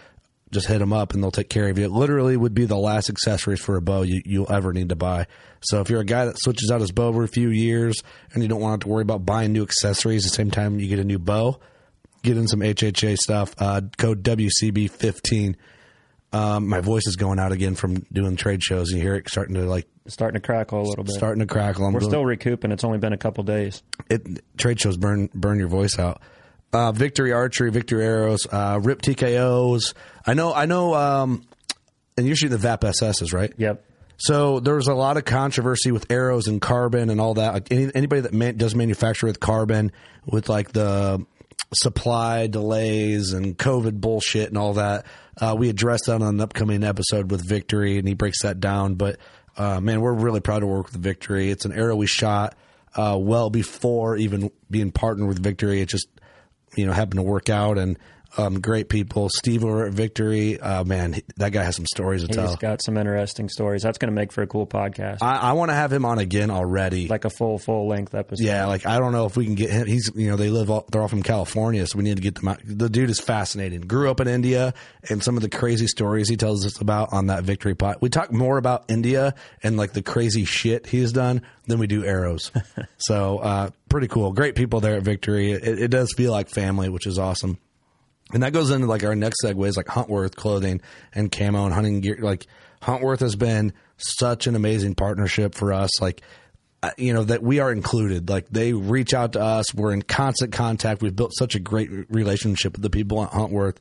just 0.51 0.67
hit 0.67 0.79
them 0.79 0.93
up 0.93 1.13
and 1.13 1.23
they'll 1.23 1.31
take 1.31 1.49
care 1.49 1.67
of 1.67 1.77
you. 1.77 1.85
It 1.85 1.91
literally 1.91 2.37
would 2.37 2.53
be 2.53 2.65
the 2.65 2.77
last 2.77 3.09
accessories 3.09 3.59
for 3.59 3.75
a 3.75 3.81
bow 3.81 4.03
you, 4.03 4.21
you'll 4.23 4.51
ever 4.51 4.71
need 4.71 4.89
to 4.89 4.95
buy. 4.95 5.25
So 5.61 5.81
if 5.81 5.89
you're 5.89 6.01
a 6.01 6.05
guy 6.05 6.25
that 6.25 6.39
switches 6.39 6.69
out 6.69 6.81
his 6.81 6.91
bow 6.91 7.09
every 7.09 7.27
few 7.27 7.49
years 7.49 8.03
and 8.33 8.43
you 8.43 8.49
don't 8.49 8.61
want 8.61 8.83
to 8.83 8.87
worry 8.87 9.01
about 9.01 9.25
buying 9.25 9.51
new 9.51 9.63
accessories 9.63 10.25
at 10.25 10.31
the 10.31 10.35
same 10.35 10.51
time 10.51 10.79
you 10.79 10.87
get 10.87 10.99
a 10.99 11.03
new 11.03 11.19
bow, 11.19 11.59
get 12.21 12.37
in 12.37 12.47
some 12.47 12.59
HHA 12.59 13.17
stuff. 13.17 13.55
Uh, 13.57 13.81
code 13.97 14.23
WCB15. 14.23 15.55
Um, 16.33 16.67
my 16.67 16.81
voice 16.81 17.03
is 17.05 17.15
going 17.15 17.37
out 17.39 17.51
again 17.51 17.75
from 17.75 17.97
doing 18.11 18.35
trade 18.35 18.63
shows. 18.63 18.89
You 18.91 18.99
hear 18.99 19.15
it 19.15 19.29
starting 19.29 19.55
to 19.55 19.61
like 19.61 19.87
Starting 20.07 20.41
to 20.41 20.45
crackle 20.45 20.81
a 20.81 20.87
little 20.87 21.03
bit. 21.03 21.13
starting 21.13 21.39
to 21.39 21.45
crackle. 21.45 21.85
I'm 21.85 21.93
We're 21.93 21.99
doing- 22.01 22.09
still 22.11 22.25
recouping. 22.25 22.71
It's 22.71 22.83
only 22.83 22.97
been 22.97 23.13
a 23.13 23.17
couple 23.17 23.43
days. 23.43 23.83
it 24.09 24.43
trade 24.57 24.79
shows 24.79 24.97
burn 24.97 25.29
burn 25.33 25.59
your 25.59 25.67
voice 25.69 25.97
out. 25.99 26.21
Uh, 26.73 26.91
victory 26.91 27.31
archery, 27.31 27.69
victory 27.69 28.03
arrows, 28.03 28.47
uh, 28.51 28.79
rip 28.81 29.01
TKOs. 29.03 29.93
I 30.25 30.33
know, 30.33 30.53
I 30.53 30.65
know. 30.65 30.95
Um, 30.95 31.45
and 32.17 32.25
you're 32.25 32.35
shooting 32.35 32.51
the 32.51 32.57
VAP 32.57 32.81
SSs, 32.81 33.31
right? 33.31 33.53
Yep. 33.57 33.85
So 34.17 34.59
there 34.59 34.75
was 34.75 34.87
a 34.87 34.93
lot 34.93 35.17
of 35.17 35.25
controversy 35.25 35.91
with 35.91 36.11
arrows 36.11 36.47
and 36.47 36.59
carbon 36.59 37.09
and 37.11 37.21
all 37.21 37.35
that. 37.35 37.53
Like 37.53 37.71
any, 37.71 37.91
anybody 37.93 38.21
that 38.21 38.33
man, 38.33 38.57
does 38.57 38.73
manufacture 38.73 39.27
with 39.27 39.39
carbon, 39.39 39.91
with 40.25 40.49
like 40.49 40.71
the 40.71 41.23
supply 41.75 42.47
delays 42.47 43.33
and 43.33 43.57
COVID 43.57 43.99
bullshit 44.01 44.49
and 44.49 44.57
all 44.57 44.73
that, 44.73 45.05
uh, 45.39 45.55
we 45.57 45.69
address 45.69 46.05
that 46.05 46.15
on 46.15 46.21
an 46.21 46.41
upcoming 46.41 46.83
episode 46.83 47.31
with 47.31 47.47
Victory, 47.47 47.97
and 47.97 48.07
he 48.07 48.13
breaks 48.13 48.41
that 48.43 48.59
down. 48.59 48.95
But 48.95 49.17
uh, 49.57 49.79
man, 49.79 50.01
we're 50.01 50.13
really 50.13 50.39
proud 50.39 50.59
to 50.59 50.67
work 50.67 50.91
with 50.91 51.01
Victory. 51.01 51.49
It's 51.49 51.65
an 51.65 51.73
arrow 51.73 51.95
we 51.95 52.07
shot 52.07 52.55
uh, 52.95 53.17
well 53.19 53.49
before 53.49 54.17
even 54.17 54.51
being 54.69 54.91
partnered 54.91 55.27
with 55.27 55.41
Victory. 55.41 55.81
It 55.81 55.89
just 55.89 56.07
you 56.75 56.85
know 56.85 56.93
happened 56.93 57.19
to 57.19 57.23
work 57.23 57.49
out 57.49 57.77
and. 57.77 57.97
Um, 58.37 58.59
great 58.61 58.89
people. 58.89 59.29
Steve 59.29 59.63
over 59.63 59.85
at 59.85 59.93
Victory. 59.93 60.59
Uh, 60.59 60.83
man, 60.83 61.13
he- 61.13 61.23
that 61.37 61.51
guy 61.51 61.63
has 61.63 61.75
some 61.75 61.85
stories 61.85 62.21
to 62.21 62.27
He's 62.27 62.35
tell. 62.35 62.47
He's 62.47 62.55
got 62.55 62.81
some 62.83 62.97
interesting 62.97 63.47
stories. 63.49 63.83
That's 63.83 63.97
going 63.97 64.11
to 64.11 64.15
make 64.15 64.31
for 64.31 64.41
a 64.41 64.47
cool 64.47 64.65
podcast, 64.65 65.19
I, 65.21 65.35
I 65.35 65.51
want 65.53 65.69
to 65.69 65.75
have 65.75 65.93
him 65.93 66.03
on 66.05 66.17
again 66.19 66.49
already. 66.49 67.07
like 67.07 67.25
a 67.25 67.29
full 67.29 67.57
full 67.59 67.87
length 67.87 68.15
episode. 68.15 68.43
yeah, 68.43 68.65
like 68.65 68.85
I 68.85 68.97
don't 68.99 69.11
know 69.11 69.25
if 69.25 69.37
we 69.37 69.45
can 69.45 69.55
get 69.55 69.69
him. 69.69 69.85
He's 69.87 70.11
you 70.15 70.29
know 70.29 70.35
they 70.35 70.49
live 70.49 70.71
all, 70.71 70.85
they're 70.91 71.01
all 71.01 71.07
from 71.07 71.23
California, 71.23 71.85
so 71.85 71.97
we 71.97 72.03
need 72.03 72.15
to 72.17 72.23
get 72.23 72.35
them 72.35 72.47
out. 72.47 72.59
The 72.65 72.89
dude 72.89 73.09
is 73.09 73.19
fascinating. 73.19 73.81
Grew 73.81 74.09
up 74.09 74.19
in 74.19 74.27
India, 74.27 74.73
and 75.09 75.23
some 75.23 75.35
of 75.37 75.43
the 75.43 75.49
crazy 75.49 75.87
stories 75.87 76.27
he 76.27 76.37
tells 76.37 76.65
us 76.65 76.81
about 76.81 77.13
on 77.13 77.27
that 77.27 77.43
Victory 77.43 77.75
pot. 77.75 78.01
We 78.01 78.09
talk 78.09 78.31
more 78.31 78.57
about 78.57 78.85
India 78.89 79.35
and 79.61 79.77
like 79.77 79.93
the 79.93 80.01
crazy 80.01 80.45
shit 80.45 80.87
he's 80.87 81.11
done 81.11 81.43
than 81.67 81.77
we 81.79 81.87
do 81.87 82.03
arrows. 82.03 82.51
so 82.97 83.37
uh, 83.37 83.69
pretty 83.89 84.07
cool. 84.07 84.31
Great 84.33 84.55
people 84.55 84.79
there 84.79 84.95
at 84.95 85.03
Victory. 85.03 85.51
It, 85.51 85.79
it 85.83 85.87
does 85.89 86.13
feel 86.17 86.31
like 86.31 86.49
family, 86.49 86.89
which 86.89 87.05
is 87.07 87.19
awesome. 87.19 87.57
And 88.33 88.43
that 88.43 88.53
goes 88.53 88.71
into 88.71 88.87
like 88.87 89.03
our 89.03 89.15
next 89.15 89.37
segue 89.43 89.67
is 89.67 89.77
like 89.77 89.85
Huntworth 89.85 90.35
clothing 90.35 90.81
and 91.13 91.31
camo 91.31 91.65
and 91.65 91.73
hunting 91.73 92.01
gear. 92.01 92.17
Like 92.19 92.47
Huntworth 92.81 93.19
has 93.19 93.35
been 93.35 93.73
such 93.97 94.47
an 94.47 94.55
amazing 94.55 94.95
partnership 94.95 95.55
for 95.55 95.71
us. 95.71 96.01
Like, 96.01 96.21
uh, 96.81 96.91
you 96.97 97.13
know, 97.13 97.23
that 97.23 97.43
we 97.43 97.59
are 97.59 97.71
included. 97.71 98.29
Like 98.29 98.49
they 98.49 98.73
reach 98.73 99.13
out 99.13 99.33
to 99.33 99.41
us. 99.41 99.73
We're 99.73 99.93
in 99.93 100.01
constant 100.01 100.51
contact. 100.51 101.01
We've 101.01 101.15
built 101.15 101.33
such 101.37 101.55
a 101.55 101.59
great 101.59 101.89
relationship 102.09 102.73
with 102.73 102.81
the 102.81 102.89
people 102.89 103.23
at 103.23 103.31
Huntworth. 103.31 103.77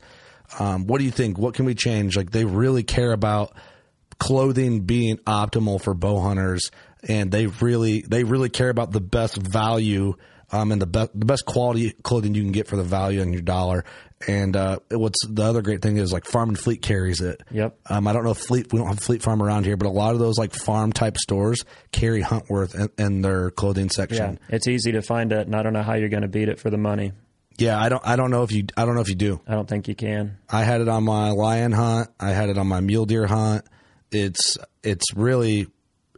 Um, 0.59 0.85
what 0.85 0.99
do 0.99 1.05
you 1.05 1.11
think? 1.11 1.37
What 1.37 1.55
can 1.55 1.65
we 1.65 1.73
change? 1.73 2.15
Like 2.15 2.29
they 2.29 2.45
really 2.45 2.83
care 2.83 3.11
about 3.11 3.55
clothing 4.19 4.81
being 4.81 5.17
optimal 5.17 5.81
for 5.81 5.93
bow 5.93 6.21
hunters 6.21 6.69
and 7.07 7.31
they 7.31 7.47
really 7.47 8.01
they 8.01 8.23
really 8.23 8.49
care 8.49 8.69
about 8.69 8.91
the 8.91 9.01
best 9.01 9.35
value 9.35 10.13
um, 10.53 10.71
and 10.71 10.81
the 10.81 10.85
best 10.87 11.11
the 11.19 11.25
best 11.25 11.45
quality 11.45 11.91
clothing 12.03 12.33
you 12.35 12.41
can 12.43 12.51
get 12.53 12.67
for 12.67 12.77
the 12.77 12.83
value 12.83 13.19
on 13.21 13.33
your 13.33 13.41
dollar 13.41 13.83
and 14.25 14.55
uh, 14.55 14.79
what's 14.91 15.19
the 15.27 15.43
other 15.43 15.61
great 15.61 15.81
thing 15.81 15.97
is 15.97 16.13
like 16.13 16.23
farm 16.25 16.47
and 16.49 16.57
fleet 16.57 16.81
carries 16.81 17.19
it 17.19 17.41
Yep. 17.51 17.77
um, 17.89 18.07
I 18.07 18.13
don't 18.13 18.23
know 18.23 18.31
if 18.31 18.37
fleet 18.37 18.71
we 18.71 18.79
don't 18.79 18.87
have 18.87 18.99
fleet 19.01 19.21
farm 19.21 19.41
around 19.43 19.65
here 19.65 19.75
but 19.75 19.87
a 19.87 19.91
lot 19.91 20.13
of 20.13 20.19
those 20.19 20.37
like 20.37 20.53
farm 20.53 20.93
type 20.93 21.17
stores 21.17 21.65
carry 21.91 22.21
Huntworth 22.21 22.73
in, 22.75 22.89
in 23.05 23.21
their 23.21 23.51
clothing 23.51 23.89
section. 23.89 24.39
yeah. 24.49 24.55
It's 24.55 24.67
easy 24.67 24.93
to 24.93 25.01
find 25.01 25.33
it, 25.33 25.45
and 25.47 25.55
I 25.55 25.61
don't 25.63 25.73
know 25.73 25.83
how 25.83 25.95
you're 25.95 26.07
going 26.09 26.21
to 26.23 26.29
beat 26.29 26.47
it 26.47 26.57
for 26.59 26.69
the 26.69 26.77
money. 26.77 27.11
yeah 27.57 27.77
I 27.81 27.89
don't 27.89 28.01
I 28.07 28.15
don't 28.15 28.31
know 28.31 28.43
if 28.43 28.51
you 28.53 28.63
I 28.77 28.85
don't 28.85 28.95
know 28.95 29.01
if 29.01 29.09
you 29.09 29.15
do 29.15 29.41
I 29.47 29.55
don't 29.55 29.67
think 29.67 29.87
you 29.89 29.95
can. 29.95 30.37
I 30.49 30.63
had 30.63 30.79
it 30.79 30.87
on 30.87 31.03
my 31.03 31.31
lion 31.31 31.71
hunt. 31.73 32.09
I 32.19 32.29
had 32.29 32.49
it 32.49 32.57
on 32.57 32.67
my 32.67 32.79
mule 32.79 33.05
deer 33.05 33.27
hunt. 33.27 33.65
It's 34.11 34.57
it's 34.83 35.13
really 35.15 35.67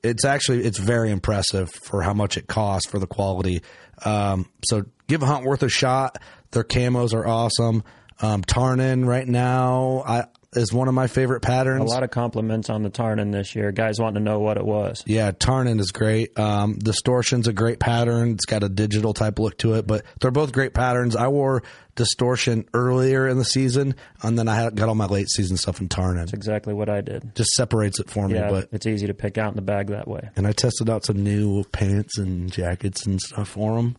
it's 0.03 0.25
actually 0.25 0.63
it's 0.63 0.77
very 0.77 1.09
impressive 1.09 1.71
for 1.71 2.03
how 2.03 2.13
much 2.13 2.37
it 2.37 2.45
costs 2.45 2.87
for 2.89 2.99
the 2.99 3.07
quality. 3.07 3.61
Um, 4.03 4.49
so 4.65 4.85
give 5.07 5.23
a 5.23 5.25
Huntworth 5.25 5.63
a 5.63 5.69
shot. 5.69 6.17
Their 6.51 6.63
camos 6.63 7.13
are 7.13 7.27
awesome. 7.27 7.83
Um, 8.21 8.43
Tarnen 8.43 9.05
right 9.05 9.27
now 9.27 10.03
I, 10.07 10.23
is 10.55 10.71
one 10.73 10.87
of 10.87 10.93
my 10.93 11.07
favorite 11.07 11.41
patterns. 11.41 11.81
A 11.91 11.93
lot 11.93 12.03
of 12.03 12.11
compliments 12.11 12.69
on 12.69 12.83
the 12.83 12.89
Tarnen 12.89 13.31
this 13.31 13.55
year. 13.55 13.71
Guys 13.71 13.99
want 13.99 14.15
to 14.15 14.21
know 14.21 14.39
what 14.39 14.57
it 14.57 14.65
was. 14.65 15.03
Yeah, 15.05 15.31
Tarnen 15.31 15.79
is 15.79 15.91
great. 15.91 16.37
Um, 16.39 16.75
Distortion's 16.79 17.47
a 17.47 17.53
great 17.53 17.79
pattern. 17.79 18.31
It's 18.31 18.45
got 18.45 18.63
a 18.63 18.69
digital 18.69 19.13
type 19.13 19.39
look 19.39 19.57
to 19.59 19.73
it, 19.73 19.85
but 19.87 20.03
they're 20.21 20.31
both 20.31 20.51
great 20.51 20.73
patterns. 20.73 21.15
I 21.15 21.27
wore 21.27 21.63
Distortion 21.95 22.65
earlier 22.73 23.27
in 23.27 23.37
the 23.37 23.45
season, 23.45 23.95
and 24.21 24.37
then 24.37 24.47
I 24.47 24.55
had, 24.55 24.75
got 24.75 24.89
all 24.89 24.95
my 24.95 25.05
late 25.05 25.29
season 25.29 25.55
stuff 25.57 25.79
in 25.79 25.87
Tarnen. 25.87 26.17
That's 26.17 26.33
exactly 26.33 26.73
what 26.73 26.89
I 26.89 27.01
did. 27.01 27.33
Just 27.35 27.51
separates 27.51 27.99
it 27.99 28.09
for 28.09 28.27
me, 28.27 28.35
Yeah, 28.35 28.49
but 28.49 28.69
it's 28.71 28.85
easy 28.85 29.07
to 29.07 29.13
pick 29.13 29.37
out 29.37 29.49
in 29.51 29.55
the 29.55 29.61
bag 29.61 29.87
that 29.87 30.07
way. 30.07 30.29
and 30.35 30.45
I 30.45 30.51
tested 30.51 30.89
out 30.89 31.05
some 31.05 31.23
new 31.23 31.63
pants 31.65 32.17
and 32.17 32.51
jackets 32.51 33.05
and 33.05 33.21
stuff 33.21 33.49
for 33.49 33.77
them. 33.77 33.95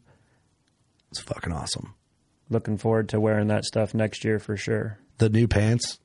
It's 1.11 1.20
fucking 1.20 1.52
awesome. 1.52 1.94
Looking 2.50 2.76
forward 2.78 3.09
to 3.11 3.20
wearing 3.20 3.48
that 3.48 3.64
stuff 3.64 3.94
next 3.94 4.24
year 4.24 4.38
for 4.38 4.57
sure. 4.57 4.98
The 5.18 5.28
new 5.30 5.48
pants 5.48 5.98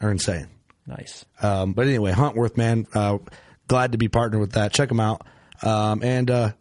are 0.00 0.10
insane. 0.10 0.48
Nice. 0.86 1.24
Um, 1.42 1.72
but 1.72 1.86
anyway, 1.86 2.12
Huntworth, 2.12 2.56
man, 2.56 2.86
uh, 2.94 3.18
glad 3.66 3.92
to 3.92 3.98
be 3.98 4.08
partnered 4.08 4.40
with 4.40 4.52
that. 4.52 4.72
Check 4.72 4.88
them 4.88 5.00
out, 5.00 5.26
um, 5.62 6.02
and 6.02 6.30
uh, 6.30 6.52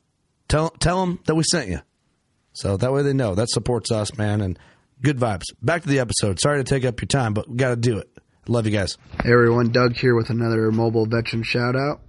tell 0.47 0.69
tell 0.69 0.99
them 1.05 1.19
that 1.25 1.35
we 1.35 1.43
sent 1.43 1.69
you, 1.69 1.79
so 2.53 2.77
that 2.77 2.91
way 2.91 3.03
they 3.03 3.13
know 3.13 3.35
that 3.35 3.49
supports 3.49 3.91
us, 3.91 4.17
man. 4.17 4.41
And 4.41 4.59
good 5.01 5.17
vibes. 5.17 5.45
Back 5.61 5.83
to 5.83 5.87
the 5.87 5.99
episode. 5.99 6.39
Sorry 6.39 6.59
to 6.59 6.63
take 6.63 6.83
up 6.83 6.99
your 6.99 7.07
time, 7.07 7.33
but 7.33 7.49
we 7.49 7.55
got 7.55 7.69
to 7.69 7.75
do 7.77 7.97
it. 7.97 8.09
Love 8.49 8.65
you 8.65 8.71
guys. 8.71 8.97
Hey 9.23 9.31
everyone, 9.31 9.71
Doug 9.71 9.95
here 9.95 10.15
with 10.15 10.29
another 10.29 10.71
mobile 10.71 11.05
veteran 11.05 11.43
shout 11.43 11.75
out. 11.75 12.01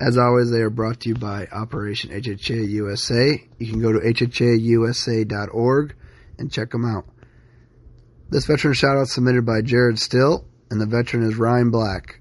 As 0.00 0.16
always, 0.16 0.50
they 0.50 0.60
are 0.60 0.70
brought 0.70 1.00
to 1.00 1.10
you 1.10 1.14
by 1.14 1.46
Operation 1.52 2.10
HHA 2.10 2.68
USA. 2.70 3.42
You 3.58 3.70
can 3.70 3.82
go 3.82 3.92
to 3.92 3.98
hhausa.org 4.00 5.94
and 6.38 6.50
check 6.50 6.70
them 6.70 6.84
out. 6.86 7.04
This 8.30 8.46
veteran 8.46 8.74
shout 8.74 8.96
out 8.96 9.08
submitted 9.08 9.44
by 9.44 9.60
Jared 9.60 9.98
Still, 9.98 10.46
and 10.70 10.80
the 10.80 10.86
veteran 10.86 11.22
is 11.22 11.36
Ryan 11.36 11.70
Black 11.70 12.20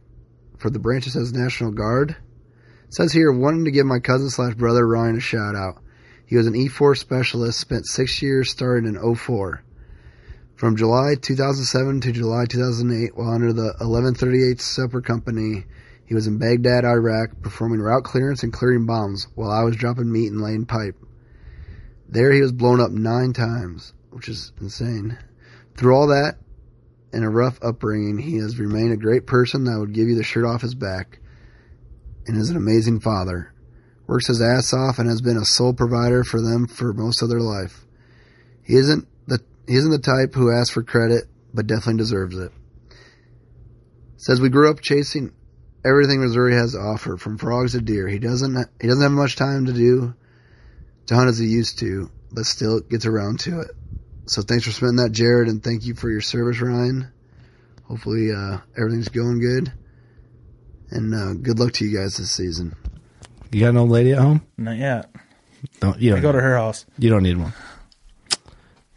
for 0.60 0.70
the 0.70 0.78
branch, 0.78 1.04
Branches 1.06 1.14
says 1.14 1.34
National 1.34 1.72
Guard. 1.72 2.12
It 2.12 2.94
says 2.94 3.14
here, 3.14 3.32
wanting 3.32 3.66
to 3.66 3.72
give 3.72 3.86
my 3.86 4.00
cousin 4.00 4.30
slash 4.30 4.56
brother 4.56 4.86
Ryan 4.86 5.18
a 5.18 5.22
shout 5.22 5.56
out. 5.56 5.82
He 6.26 6.36
was 6.36 6.48
an 6.48 6.54
E4 6.54 6.98
specialist, 6.98 7.60
spent 7.60 7.88
six 7.88 8.22
years 8.22 8.52
starting 8.52 8.94
in 8.94 9.16
04. 9.16 9.64
From 10.56 10.76
July 10.76 11.16
2007 11.16 12.02
to 12.02 12.12
July 12.12 12.46
2008, 12.46 13.16
while 13.16 13.34
under 13.34 13.54
the 13.54 13.74
1138th 13.80 14.60
Sapper 14.60 15.02
Company, 15.02 15.66
he 16.06 16.14
was 16.14 16.28
in 16.28 16.40
Baghdad, 16.40 16.84
Iraq, 16.84 17.42
performing 17.42 17.80
route 17.80 18.04
clearance 18.04 18.44
and 18.44 18.52
clearing 18.52 18.86
bombs 18.86 19.28
while 19.36 19.52
I 19.52 19.64
was 19.64 19.78
dropping 19.78 20.12
meat 20.12 20.28
and 20.28 20.42
laying 20.42 20.66
pipe. 20.66 20.98
There 22.10 22.34
he 22.34 22.42
was 22.42 22.52
blown 22.52 22.82
up 22.82 22.92
nine 22.92 23.32
times, 23.32 23.94
which 24.10 24.28
is 24.28 24.52
insane. 24.60 25.18
Through 25.78 25.96
all 25.96 26.08
that 26.08 26.38
and 27.12 27.24
a 27.24 27.30
rough 27.30 27.60
upbringing, 27.62 28.18
he 28.18 28.38
has 28.38 28.60
remained 28.60 28.94
a 28.94 28.98
great 28.98 29.26
person 29.26 29.64
that 29.66 29.80
would 29.80 29.94
give 29.94 30.08
you 30.08 30.16
the 30.16 30.24
shirt 30.24 30.46
off 30.46 30.62
his 30.62 30.76
back 30.76 31.20
and 32.28 32.38
is 32.38 32.50
an 32.50 32.58
amazing 32.58 33.00
father. 33.00 33.54
Works 34.08 34.28
his 34.28 34.42
ass 34.42 34.74
off 34.74 35.00
and 35.00 35.08
has 35.10 35.22
been 35.22 35.38
a 35.38 35.46
sole 35.46 35.74
provider 35.74 36.24
for 36.24 36.42
them 36.42 36.68
for 36.68 36.94
most 36.94 37.22
of 37.22 37.30
their 37.30 37.40
life. 37.40 37.86
He 38.64 38.76
isn't 38.76 39.08
the 39.28 39.40
he 39.68 39.76
isn't 39.76 39.92
the 39.92 40.00
type 40.00 40.34
who 40.34 40.52
asks 40.52 40.72
for 40.72 40.84
credit, 40.84 41.26
but 41.54 41.68
definitely 41.68 41.98
deserves 41.98 42.38
it. 42.38 42.52
Says 44.18 44.42
we 44.42 44.50
grew 44.50 44.70
up 44.70 44.82
chasing 44.82 45.32
everything 45.86 46.22
Missouri 46.22 46.54
has 46.56 46.74
to 46.74 46.80
offer, 46.80 47.18
from 47.18 47.38
frogs 47.38 47.72
to 47.72 47.82
deer. 47.82 48.08
He 48.08 48.20
doesn't 48.20 48.70
he 48.82 48.88
doesn't 48.88 49.04
have 49.04 49.12
much 49.12 49.36
time 49.36 49.66
to 49.66 49.74
do 49.74 50.14
to 51.08 51.16
hunt 51.16 51.30
as 51.30 51.38
he 51.38 51.48
used 51.48 51.80
to, 51.80 52.12
but 52.32 52.46
still 52.46 52.82
gets 52.82 53.06
around 53.06 53.40
to 53.42 53.62
it. 53.62 53.72
So 54.30 54.44
thanks 54.44 54.64
for 54.64 54.72
spending 54.72 54.98
that, 54.98 55.12
Jared, 55.12 55.48
and 55.48 55.64
thank 55.64 55.88
you 55.88 55.96
for 55.96 56.08
your 56.08 56.22
service, 56.22 56.62
Ryan. 56.62 57.12
Hopefully 57.86 58.32
uh, 58.32 58.60
everything's 58.78 59.10
going 59.10 59.40
good, 59.40 59.74
and 60.92 61.16
uh, 61.16 61.34
good 61.34 61.58
luck 61.58 61.74
to 61.74 61.86
you 61.86 61.98
guys 61.98 62.18
this 62.18 62.30
season. 62.30 62.76
You 63.52 63.62
got 63.62 63.70
an 63.70 63.78
old 63.78 63.90
lady 63.90 64.12
at 64.12 64.20
home? 64.20 64.46
Not 64.56 64.78
yet. 64.78 65.10
Don't 65.80 66.00
you 66.00 66.12
don't, 66.12 66.22
go 66.22 66.32
to 66.32 66.40
her 66.40 66.56
house. 66.56 66.86
you 67.00 67.10
don't 67.10 67.24
need 67.24 67.38
one. 67.38 67.54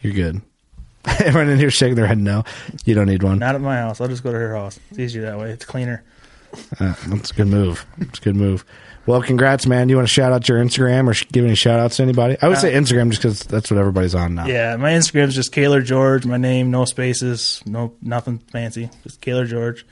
You're 0.01 0.12
good. 0.12 0.43
Everyone 1.07 1.49
in 1.49 1.59
here 1.59 1.70
shaking 1.70 1.95
their 1.95 2.07
head 2.07 2.18
no. 2.18 2.45
You 2.85 2.95
don't 2.95 3.07
need 3.07 3.22
one. 3.22 3.39
Not 3.39 3.55
at 3.55 3.62
my 3.62 3.78
house. 3.78 4.03
I'll 4.03 4.09
just 4.09 4.22
go 4.22 4.33
to 4.33 4.39
her 4.39 4.55
house. 4.55 4.78
It's 4.91 4.99
easier 4.99 5.22
that 5.22 5.39
way. 5.39 5.51
It's 5.51 5.64
cleaner. 5.64 6.05
Uh, 6.78 6.95
that's 7.07 7.30
a 7.30 7.35
good 7.35 7.47
move. 7.47 7.87
It's 7.97 8.18
a 8.18 8.22
good 8.22 8.37
move. 8.37 8.66
Well, 9.05 9.20
congrats, 9.22 9.66
man. 9.66 9.88
Do 9.88 9.92
you 9.92 9.96
want 9.96 10.07
to 10.07 10.12
shout 10.12 10.32
out 10.32 10.48
your 10.48 10.59
Instagram 10.59 11.11
or 11.11 11.26
give 11.32 11.44
any 11.44 11.57
shout 11.57 11.80
outs 11.80 11.96
to 11.96 12.05
anybody? 12.05 12.36
I 12.40 12.48
would 12.48 12.59
say 12.59 12.74
uh, 12.74 12.80
Instagram 12.80 13.11
just 13.11 13.22
because 13.22 13.40
that's 13.40 13.70
what 13.70 13.78
everybody's 13.78 14.14
on 14.14 14.36
now. 14.36 14.46
Yeah, 14.46 14.76
my 14.76 14.92
Instagram's 14.92 15.34
just 15.34 15.53
Kehler 15.53 15.84
George. 15.84 16.24
My 16.24 16.36
name, 16.36 16.70
no 16.70 16.84
spaces, 16.84 17.62
no 17.66 17.94
nothing 18.00 18.38
fancy. 18.38 18.90
Just 19.03 19.20
Kehler 19.20 19.46
George. 19.46 19.84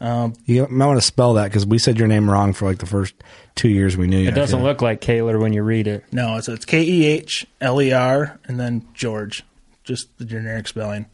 Um, 0.00 0.32
you 0.46 0.66
might 0.68 0.86
want 0.86 0.98
to 0.98 1.06
spell 1.06 1.34
that 1.34 1.44
because 1.44 1.66
we 1.66 1.78
said 1.78 1.98
your 1.98 2.08
name 2.08 2.28
wrong 2.28 2.52
for 2.54 2.64
like 2.64 2.78
the 2.78 2.86
first 2.86 3.14
two 3.54 3.68
years 3.68 3.96
we 3.96 4.06
knew 4.06 4.18
you. 4.18 4.28
It 4.28 4.34
doesn't 4.34 4.62
look 4.62 4.80
like 4.82 5.00
Kaler 5.00 5.38
when 5.38 5.52
you 5.52 5.62
read 5.62 5.86
it. 5.86 6.04
No, 6.10 6.36
it's 6.36 6.48
it's 6.48 6.64
K 6.64 6.82
E 6.82 7.06
H 7.06 7.46
L 7.60 7.80
E 7.80 7.92
R 7.92 8.40
and 8.46 8.58
then 8.58 8.88
George, 8.94 9.44
just 9.84 10.16
the 10.18 10.24
generic 10.24 10.66
spelling. 10.66 11.06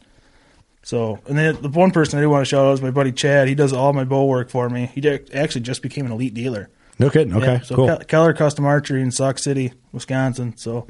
So, 0.83 1.19
and 1.27 1.37
then 1.37 1.61
the 1.61 1.67
one 1.67 1.91
person 1.91 2.17
I 2.17 2.21
do 2.21 2.29
want 2.29 2.45
to 2.45 2.49
shout 2.49 2.65
out 2.65 2.71
is 2.71 2.81
my 2.81 2.91
buddy 2.91 3.11
Chad. 3.11 3.49
He 3.49 3.55
does 3.55 3.73
all 3.73 3.91
my 3.91 4.05
bow 4.05 4.25
work 4.25 4.49
for 4.49 4.69
me. 4.69 4.89
He 4.95 5.05
actually 5.33 5.61
just 5.61 5.81
became 5.81 6.05
an 6.05 6.13
elite 6.13 6.33
dealer. 6.33 6.69
No 6.99 7.09
kidding. 7.09 7.35
Okay, 7.35 7.45
Yeah, 7.53 7.61
so 7.61 7.75
cool. 7.75 7.97
Keller 8.07 8.33
Custom 8.33 8.65
Archery 8.65 9.01
in 9.01 9.11
Sauk 9.11 9.37
City, 9.39 9.73
Wisconsin. 9.91 10.55
So, 10.57 10.87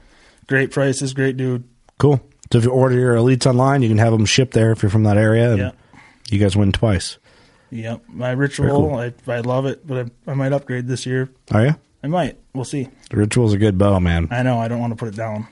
great 0.47 0.71
prices, 0.71 1.13
great 1.13 1.37
dude. 1.37 1.63
cool. 1.97 2.21
So 2.51 2.59
if 2.59 2.63
you 2.63 2.71
order 2.71 2.95
your 2.95 3.15
elites 3.15 3.45
online, 3.45 3.81
you 3.81 3.89
can 3.89 3.97
have 3.97 4.13
them 4.13 4.25
shipped 4.25 4.53
there 4.53 4.71
if 4.71 4.81
you're 4.81 4.89
from 4.89 5.03
that 5.03 5.17
area. 5.17 5.49
And 5.51 5.57
Yeah. 5.59 5.71
You 6.29 6.39
guys 6.39 6.55
win 6.55 6.71
twice. 6.71 7.17
Yep, 7.71 8.03
my 8.07 8.31
ritual. 8.31 8.69
cool. 8.69 8.95
I, 8.95 9.13
I 9.27 9.41
love 9.41 9.65
it, 9.65 9.85
but 9.85 10.05
I, 10.27 10.31
I 10.31 10.33
might 10.33 10.53
upgrade 10.53 10.87
this 10.87 11.05
year. 11.05 11.29
Are 11.51 11.65
you? 11.65 11.75
I 12.01 12.07
might. 12.07 12.37
We'll 12.53 12.63
see. 12.63 12.87
The 13.09 13.17
ritual's 13.17 13.51
a 13.51 13.57
good 13.57 13.77
bow, 13.77 13.99
man. 13.99 14.29
I 14.31 14.43
know. 14.43 14.57
I 14.59 14.69
don't 14.69 14.79
want 14.79 14.91
to 14.91 14.95
put 14.95 15.09
it 15.09 15.15
down. 15.17 15.45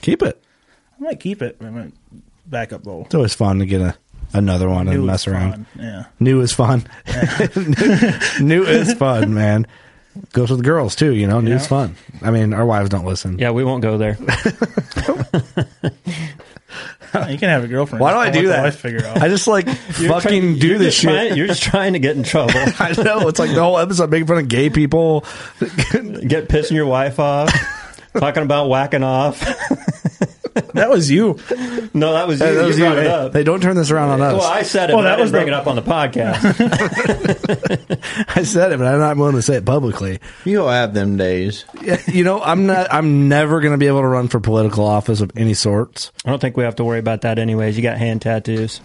Keep 0.00 0.22
it. 0.22 0.42
I 0.98 1.02
might 1.04 1.20
keep 1.20 1.42
it. 1.42 1.58
I 1.60 1.68
might 1.68 1.92
backup 2.46 2.84
bow. 2.84 3.02
It's 3.04 3.14
always 3.14 3.34
fun 3.34 3.58
to 3.58 3.66
get 3.66 3.82
a, 3.82 3.94
another 4.32 4.70
one 4.70 4.88
and 4.88 5.04
mess 5.04 5.26
around. 5.28 5.52
fun. 5.52 5.66
Yeah. 5.78 6.04
New 6.18 6.40
is 6.40 6.54
fun. 6.54 6.86
new, 7.56 8.12
new 8.40 8.64
is 8.64 8.94
fun, 8.94 9.34
man. 9.34 9.66
Goes 10.32 10.50
with 10.50 10.58
the 10.60 10.64
girls 10.64 10.94
too, 10.96 11.14
you 11.14 11.26
know. 11.26 11.40
Yeah. 11.40 11.58
fun. 11.58 11.96
I 12.22 12.30
mean, 12.30 12.52
our 12.52 12.64
wives 12.66 12.88
don't 12.90 13.04
listen. 13.04 13.38
Yeah, 13.38 13.50
we 13.50 13.64
won't 13.64 13.82
go 13.82 13.98
there. 13.98 14.16
You 17.28 17.38
can 17.38 17.48
have 17.48 17.64
a 17.64 17.66
girlfriend. 17.66 18.00
Why 18.00 18.12
do 18.12 18.18
I 18.18 18.30
don't 18.30 18.34
do 18.42 18.48
the 18.48 18.54
that? 18.54 18.62
wife 18.62 18.76
figure 18.76 19.04
out. 19.04 19.20
I 19.20 19.26
just 19.28 19.48
like 19.48 19.68
fucking 19.68 20.60
do 20.60 20.68
You're 20.68 20.78
this 20.78 20.94
just 20.94 20.98
shit. 21.00 21.10
trying- 21.10 21.36
you're 21.36 21.46
just 21.48 21.62
trying 21.62 21.92
to 21.94 21.98
get 21.98 22.16
in 22.16 22.22
trouble. 22.22 22.52
I 22.78 22.92
know 23.02 23.26
it's 23.26 23.40
like 23.40 23.50
the 23.52 23.60
whole 23.60 23.78
episode 23.78 24.10
making 24.10 24.28
fun 24.28 24.38
of 24.38 24.46
gay 24.46 24.70
people. 24.70 25.22
get 25.58 26.48
pissing 26.48 26.72
your 26.76 26.86
wife 26.86 27.18
off. 27.18 27.52
talking 28.16 28.44
about 28.44 28.68
whacking 28.68 29.02
off. 29.02 29.42
that 30.74 30.90
was 30.90 31.10
you. 31.10 31.38
No, 31.94 32.12
that 32.12 32.26
was 32.28 32.40
you. 32.40 32.46
Hey, 32.46 32.54
that 32.54 32.66
was 32.66 32.78
brought 32.78 32.92
you. 32.94 32.98
it 33.00 33.02
Hey, 33.04 33.08
up. 33.10 33.32
They 33.32 33.44
don't 33.44 33.60
turn 33.62 33.76
this 33.76 33.90
around 33.90 34.10
on 34.10 34.20
us. 34.22 34.34
well, 34.40 34.50
I 34.50 34.62
said 34.62 34.90
it, 34.90 34.94
Well, 34.94 35.02
but 35.04 35.12
I 35.12 35.16
that 35.16 35.22
was 35.22 35.30
bringing 35.30 35.50
the- 35.52 35.56
it 35.56 35.60
up 35.60 35.66
on 35.66 35.76
the 35.76 35.82
podcast. 35.82 36.40
I 38.36 38.42
said 38.42 38.72
it, 38.72 38.78
but 38.78 38.86
I'm 38.86 38.98
not 38.98 39.16
willing 39.16 39.36
to 39.36 39.42
say 39.42 39.56
it 39.56 39.64
publicly. 39.64 40.18
You'll 40.44 40.68
have 40.68 40.94
them 40.94 41.16
days. 41.16 41.64
You 42.06 42.24
know, 42.24 42.40
I'm 42.42 42.66
not. 42.66 42.92
I'm 42.92 43.28
never 43.28 43.60
going 43.60 43.72
to 43.72 43.78
be 43.78 43.86
able 43.86 44.00
to 44.02 44.06
run 44.08 44.28
for 44.28 44.40
political 44.40 44.84
office 44.84 45.20
of 45.20 45.30
any 45.36 45.54
sorts. 45.54 46.12
I 46.24 46.30
don't 46.30 46.40
think 46.40 46.56
we 46.56 46.64
have 46.64 46.76
to 46.76 46.84
worry 46.84 46.98
about 46.98 47.22
that 47.22 47.38
anyways. 47.38 47.76
You 47.76 47.82
got 47.82 47.98
hand 47.98 48.22
tattoos. 48.22 48.80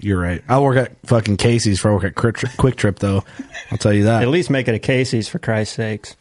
You're 0.00 0.20
right. 0.20 0.42
I'll 0.48 0.62
work 0.64 0.76
at 0.76 0.96
fucking 1.06 1.36
Casey's 1.38 1.80
for 1.80 1.92
work 1.94 2.04
at 2.04 2.14
QuikTrip 2.14 2.98
though. 2.98 3.24
I'll 3.70 3.78
tell 3.78 3.92
you 3.92 4.04
that. 4.04 4.22
At 4.22 4.28
least 4.28 4.48
make 4.50 4.68
it 4.68 4.74
a 4.74 4.78
Casey's 4.78 5.28
for 5.28 5.38
Christ's 5.38 5.74
sakes. 5.76 6.16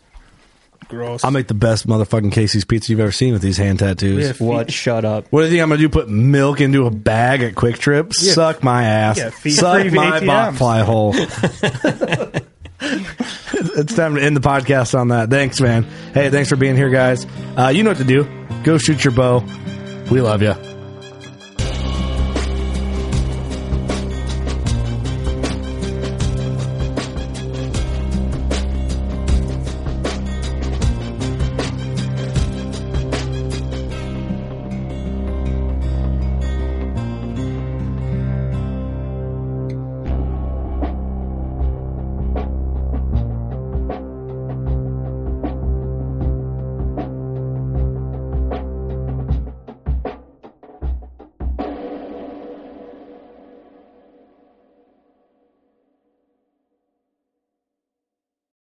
Gross. 0.88 1.24
I'll 1.24 1.32
make 1.32 1.48
the 1.48 1.54
best 1.54 1.88
motherfucking 1.88 2.32
Casey's 2.32 2.66
pizza 2.66 2.92
you've 2.92 3.00
ever 3.00 3.12
seen 3.12 3.34
with 3.34 3.42
these 3.42 3.58
hand 3.58 3.80
tattoos. 3.80 4.40
Yeah. 4.40 4.46
What? 4.46 4.72
Shut 4.72 5.06
up. 5.06 5.28
What 5.32 5.42
do 5.42 5.46
you 5.46 5.52
think 5.52 5.64
I'm 5.64 5.70
gonna 5.70 5.82
do? 5.82 5.90
Put 5.90 6.10
milk 6.10 6.62
into 6.62 6.86
a 6.86 6.92
bag 6.92 7.42
at 7.42 7.56
QuikTrip? 7.56 8.14
Suck 8.14 8.64
my 8.64 8.84
ass. 8.84 9.18
Yeah, 9.18 9.30
feed 9.30 9.52
Suck 9.52 9.92
my 9.92 10.20
ATMs. 10.20 10.26
bot 10.28 10.56
fly 10.56 10.82
hole. 10.82 11.14
it's 12.82 13.96
time 13.96 14.16
to 14.16 14.22
end 14.22 14.36
the 14.36 14.42
podcast 14.42 14.98
on 14.98 15.10
that. 15.10 15.30
Thanks, 15.30 15.60
man. 15.62 15.84
Hey, 16.14 16.30
thanks 16.30 16.50
for 16.50 16.56
being 16.56 16.76
here, 16.76 16.90
guys. 16.90 17.26
Uh, 17.58 17.72
you 17.74 17.84
know 17.84 17.92
what 17.92 17.98
to 17.98 18.04
do. 18.04 18.28
Go 18.64 18.78
shoot 18.78 19.04
your 19.04 19.14
bow. 19.14 19.44
We 20.12 20.22
love 20.22 20.42
you. 20.42 20.54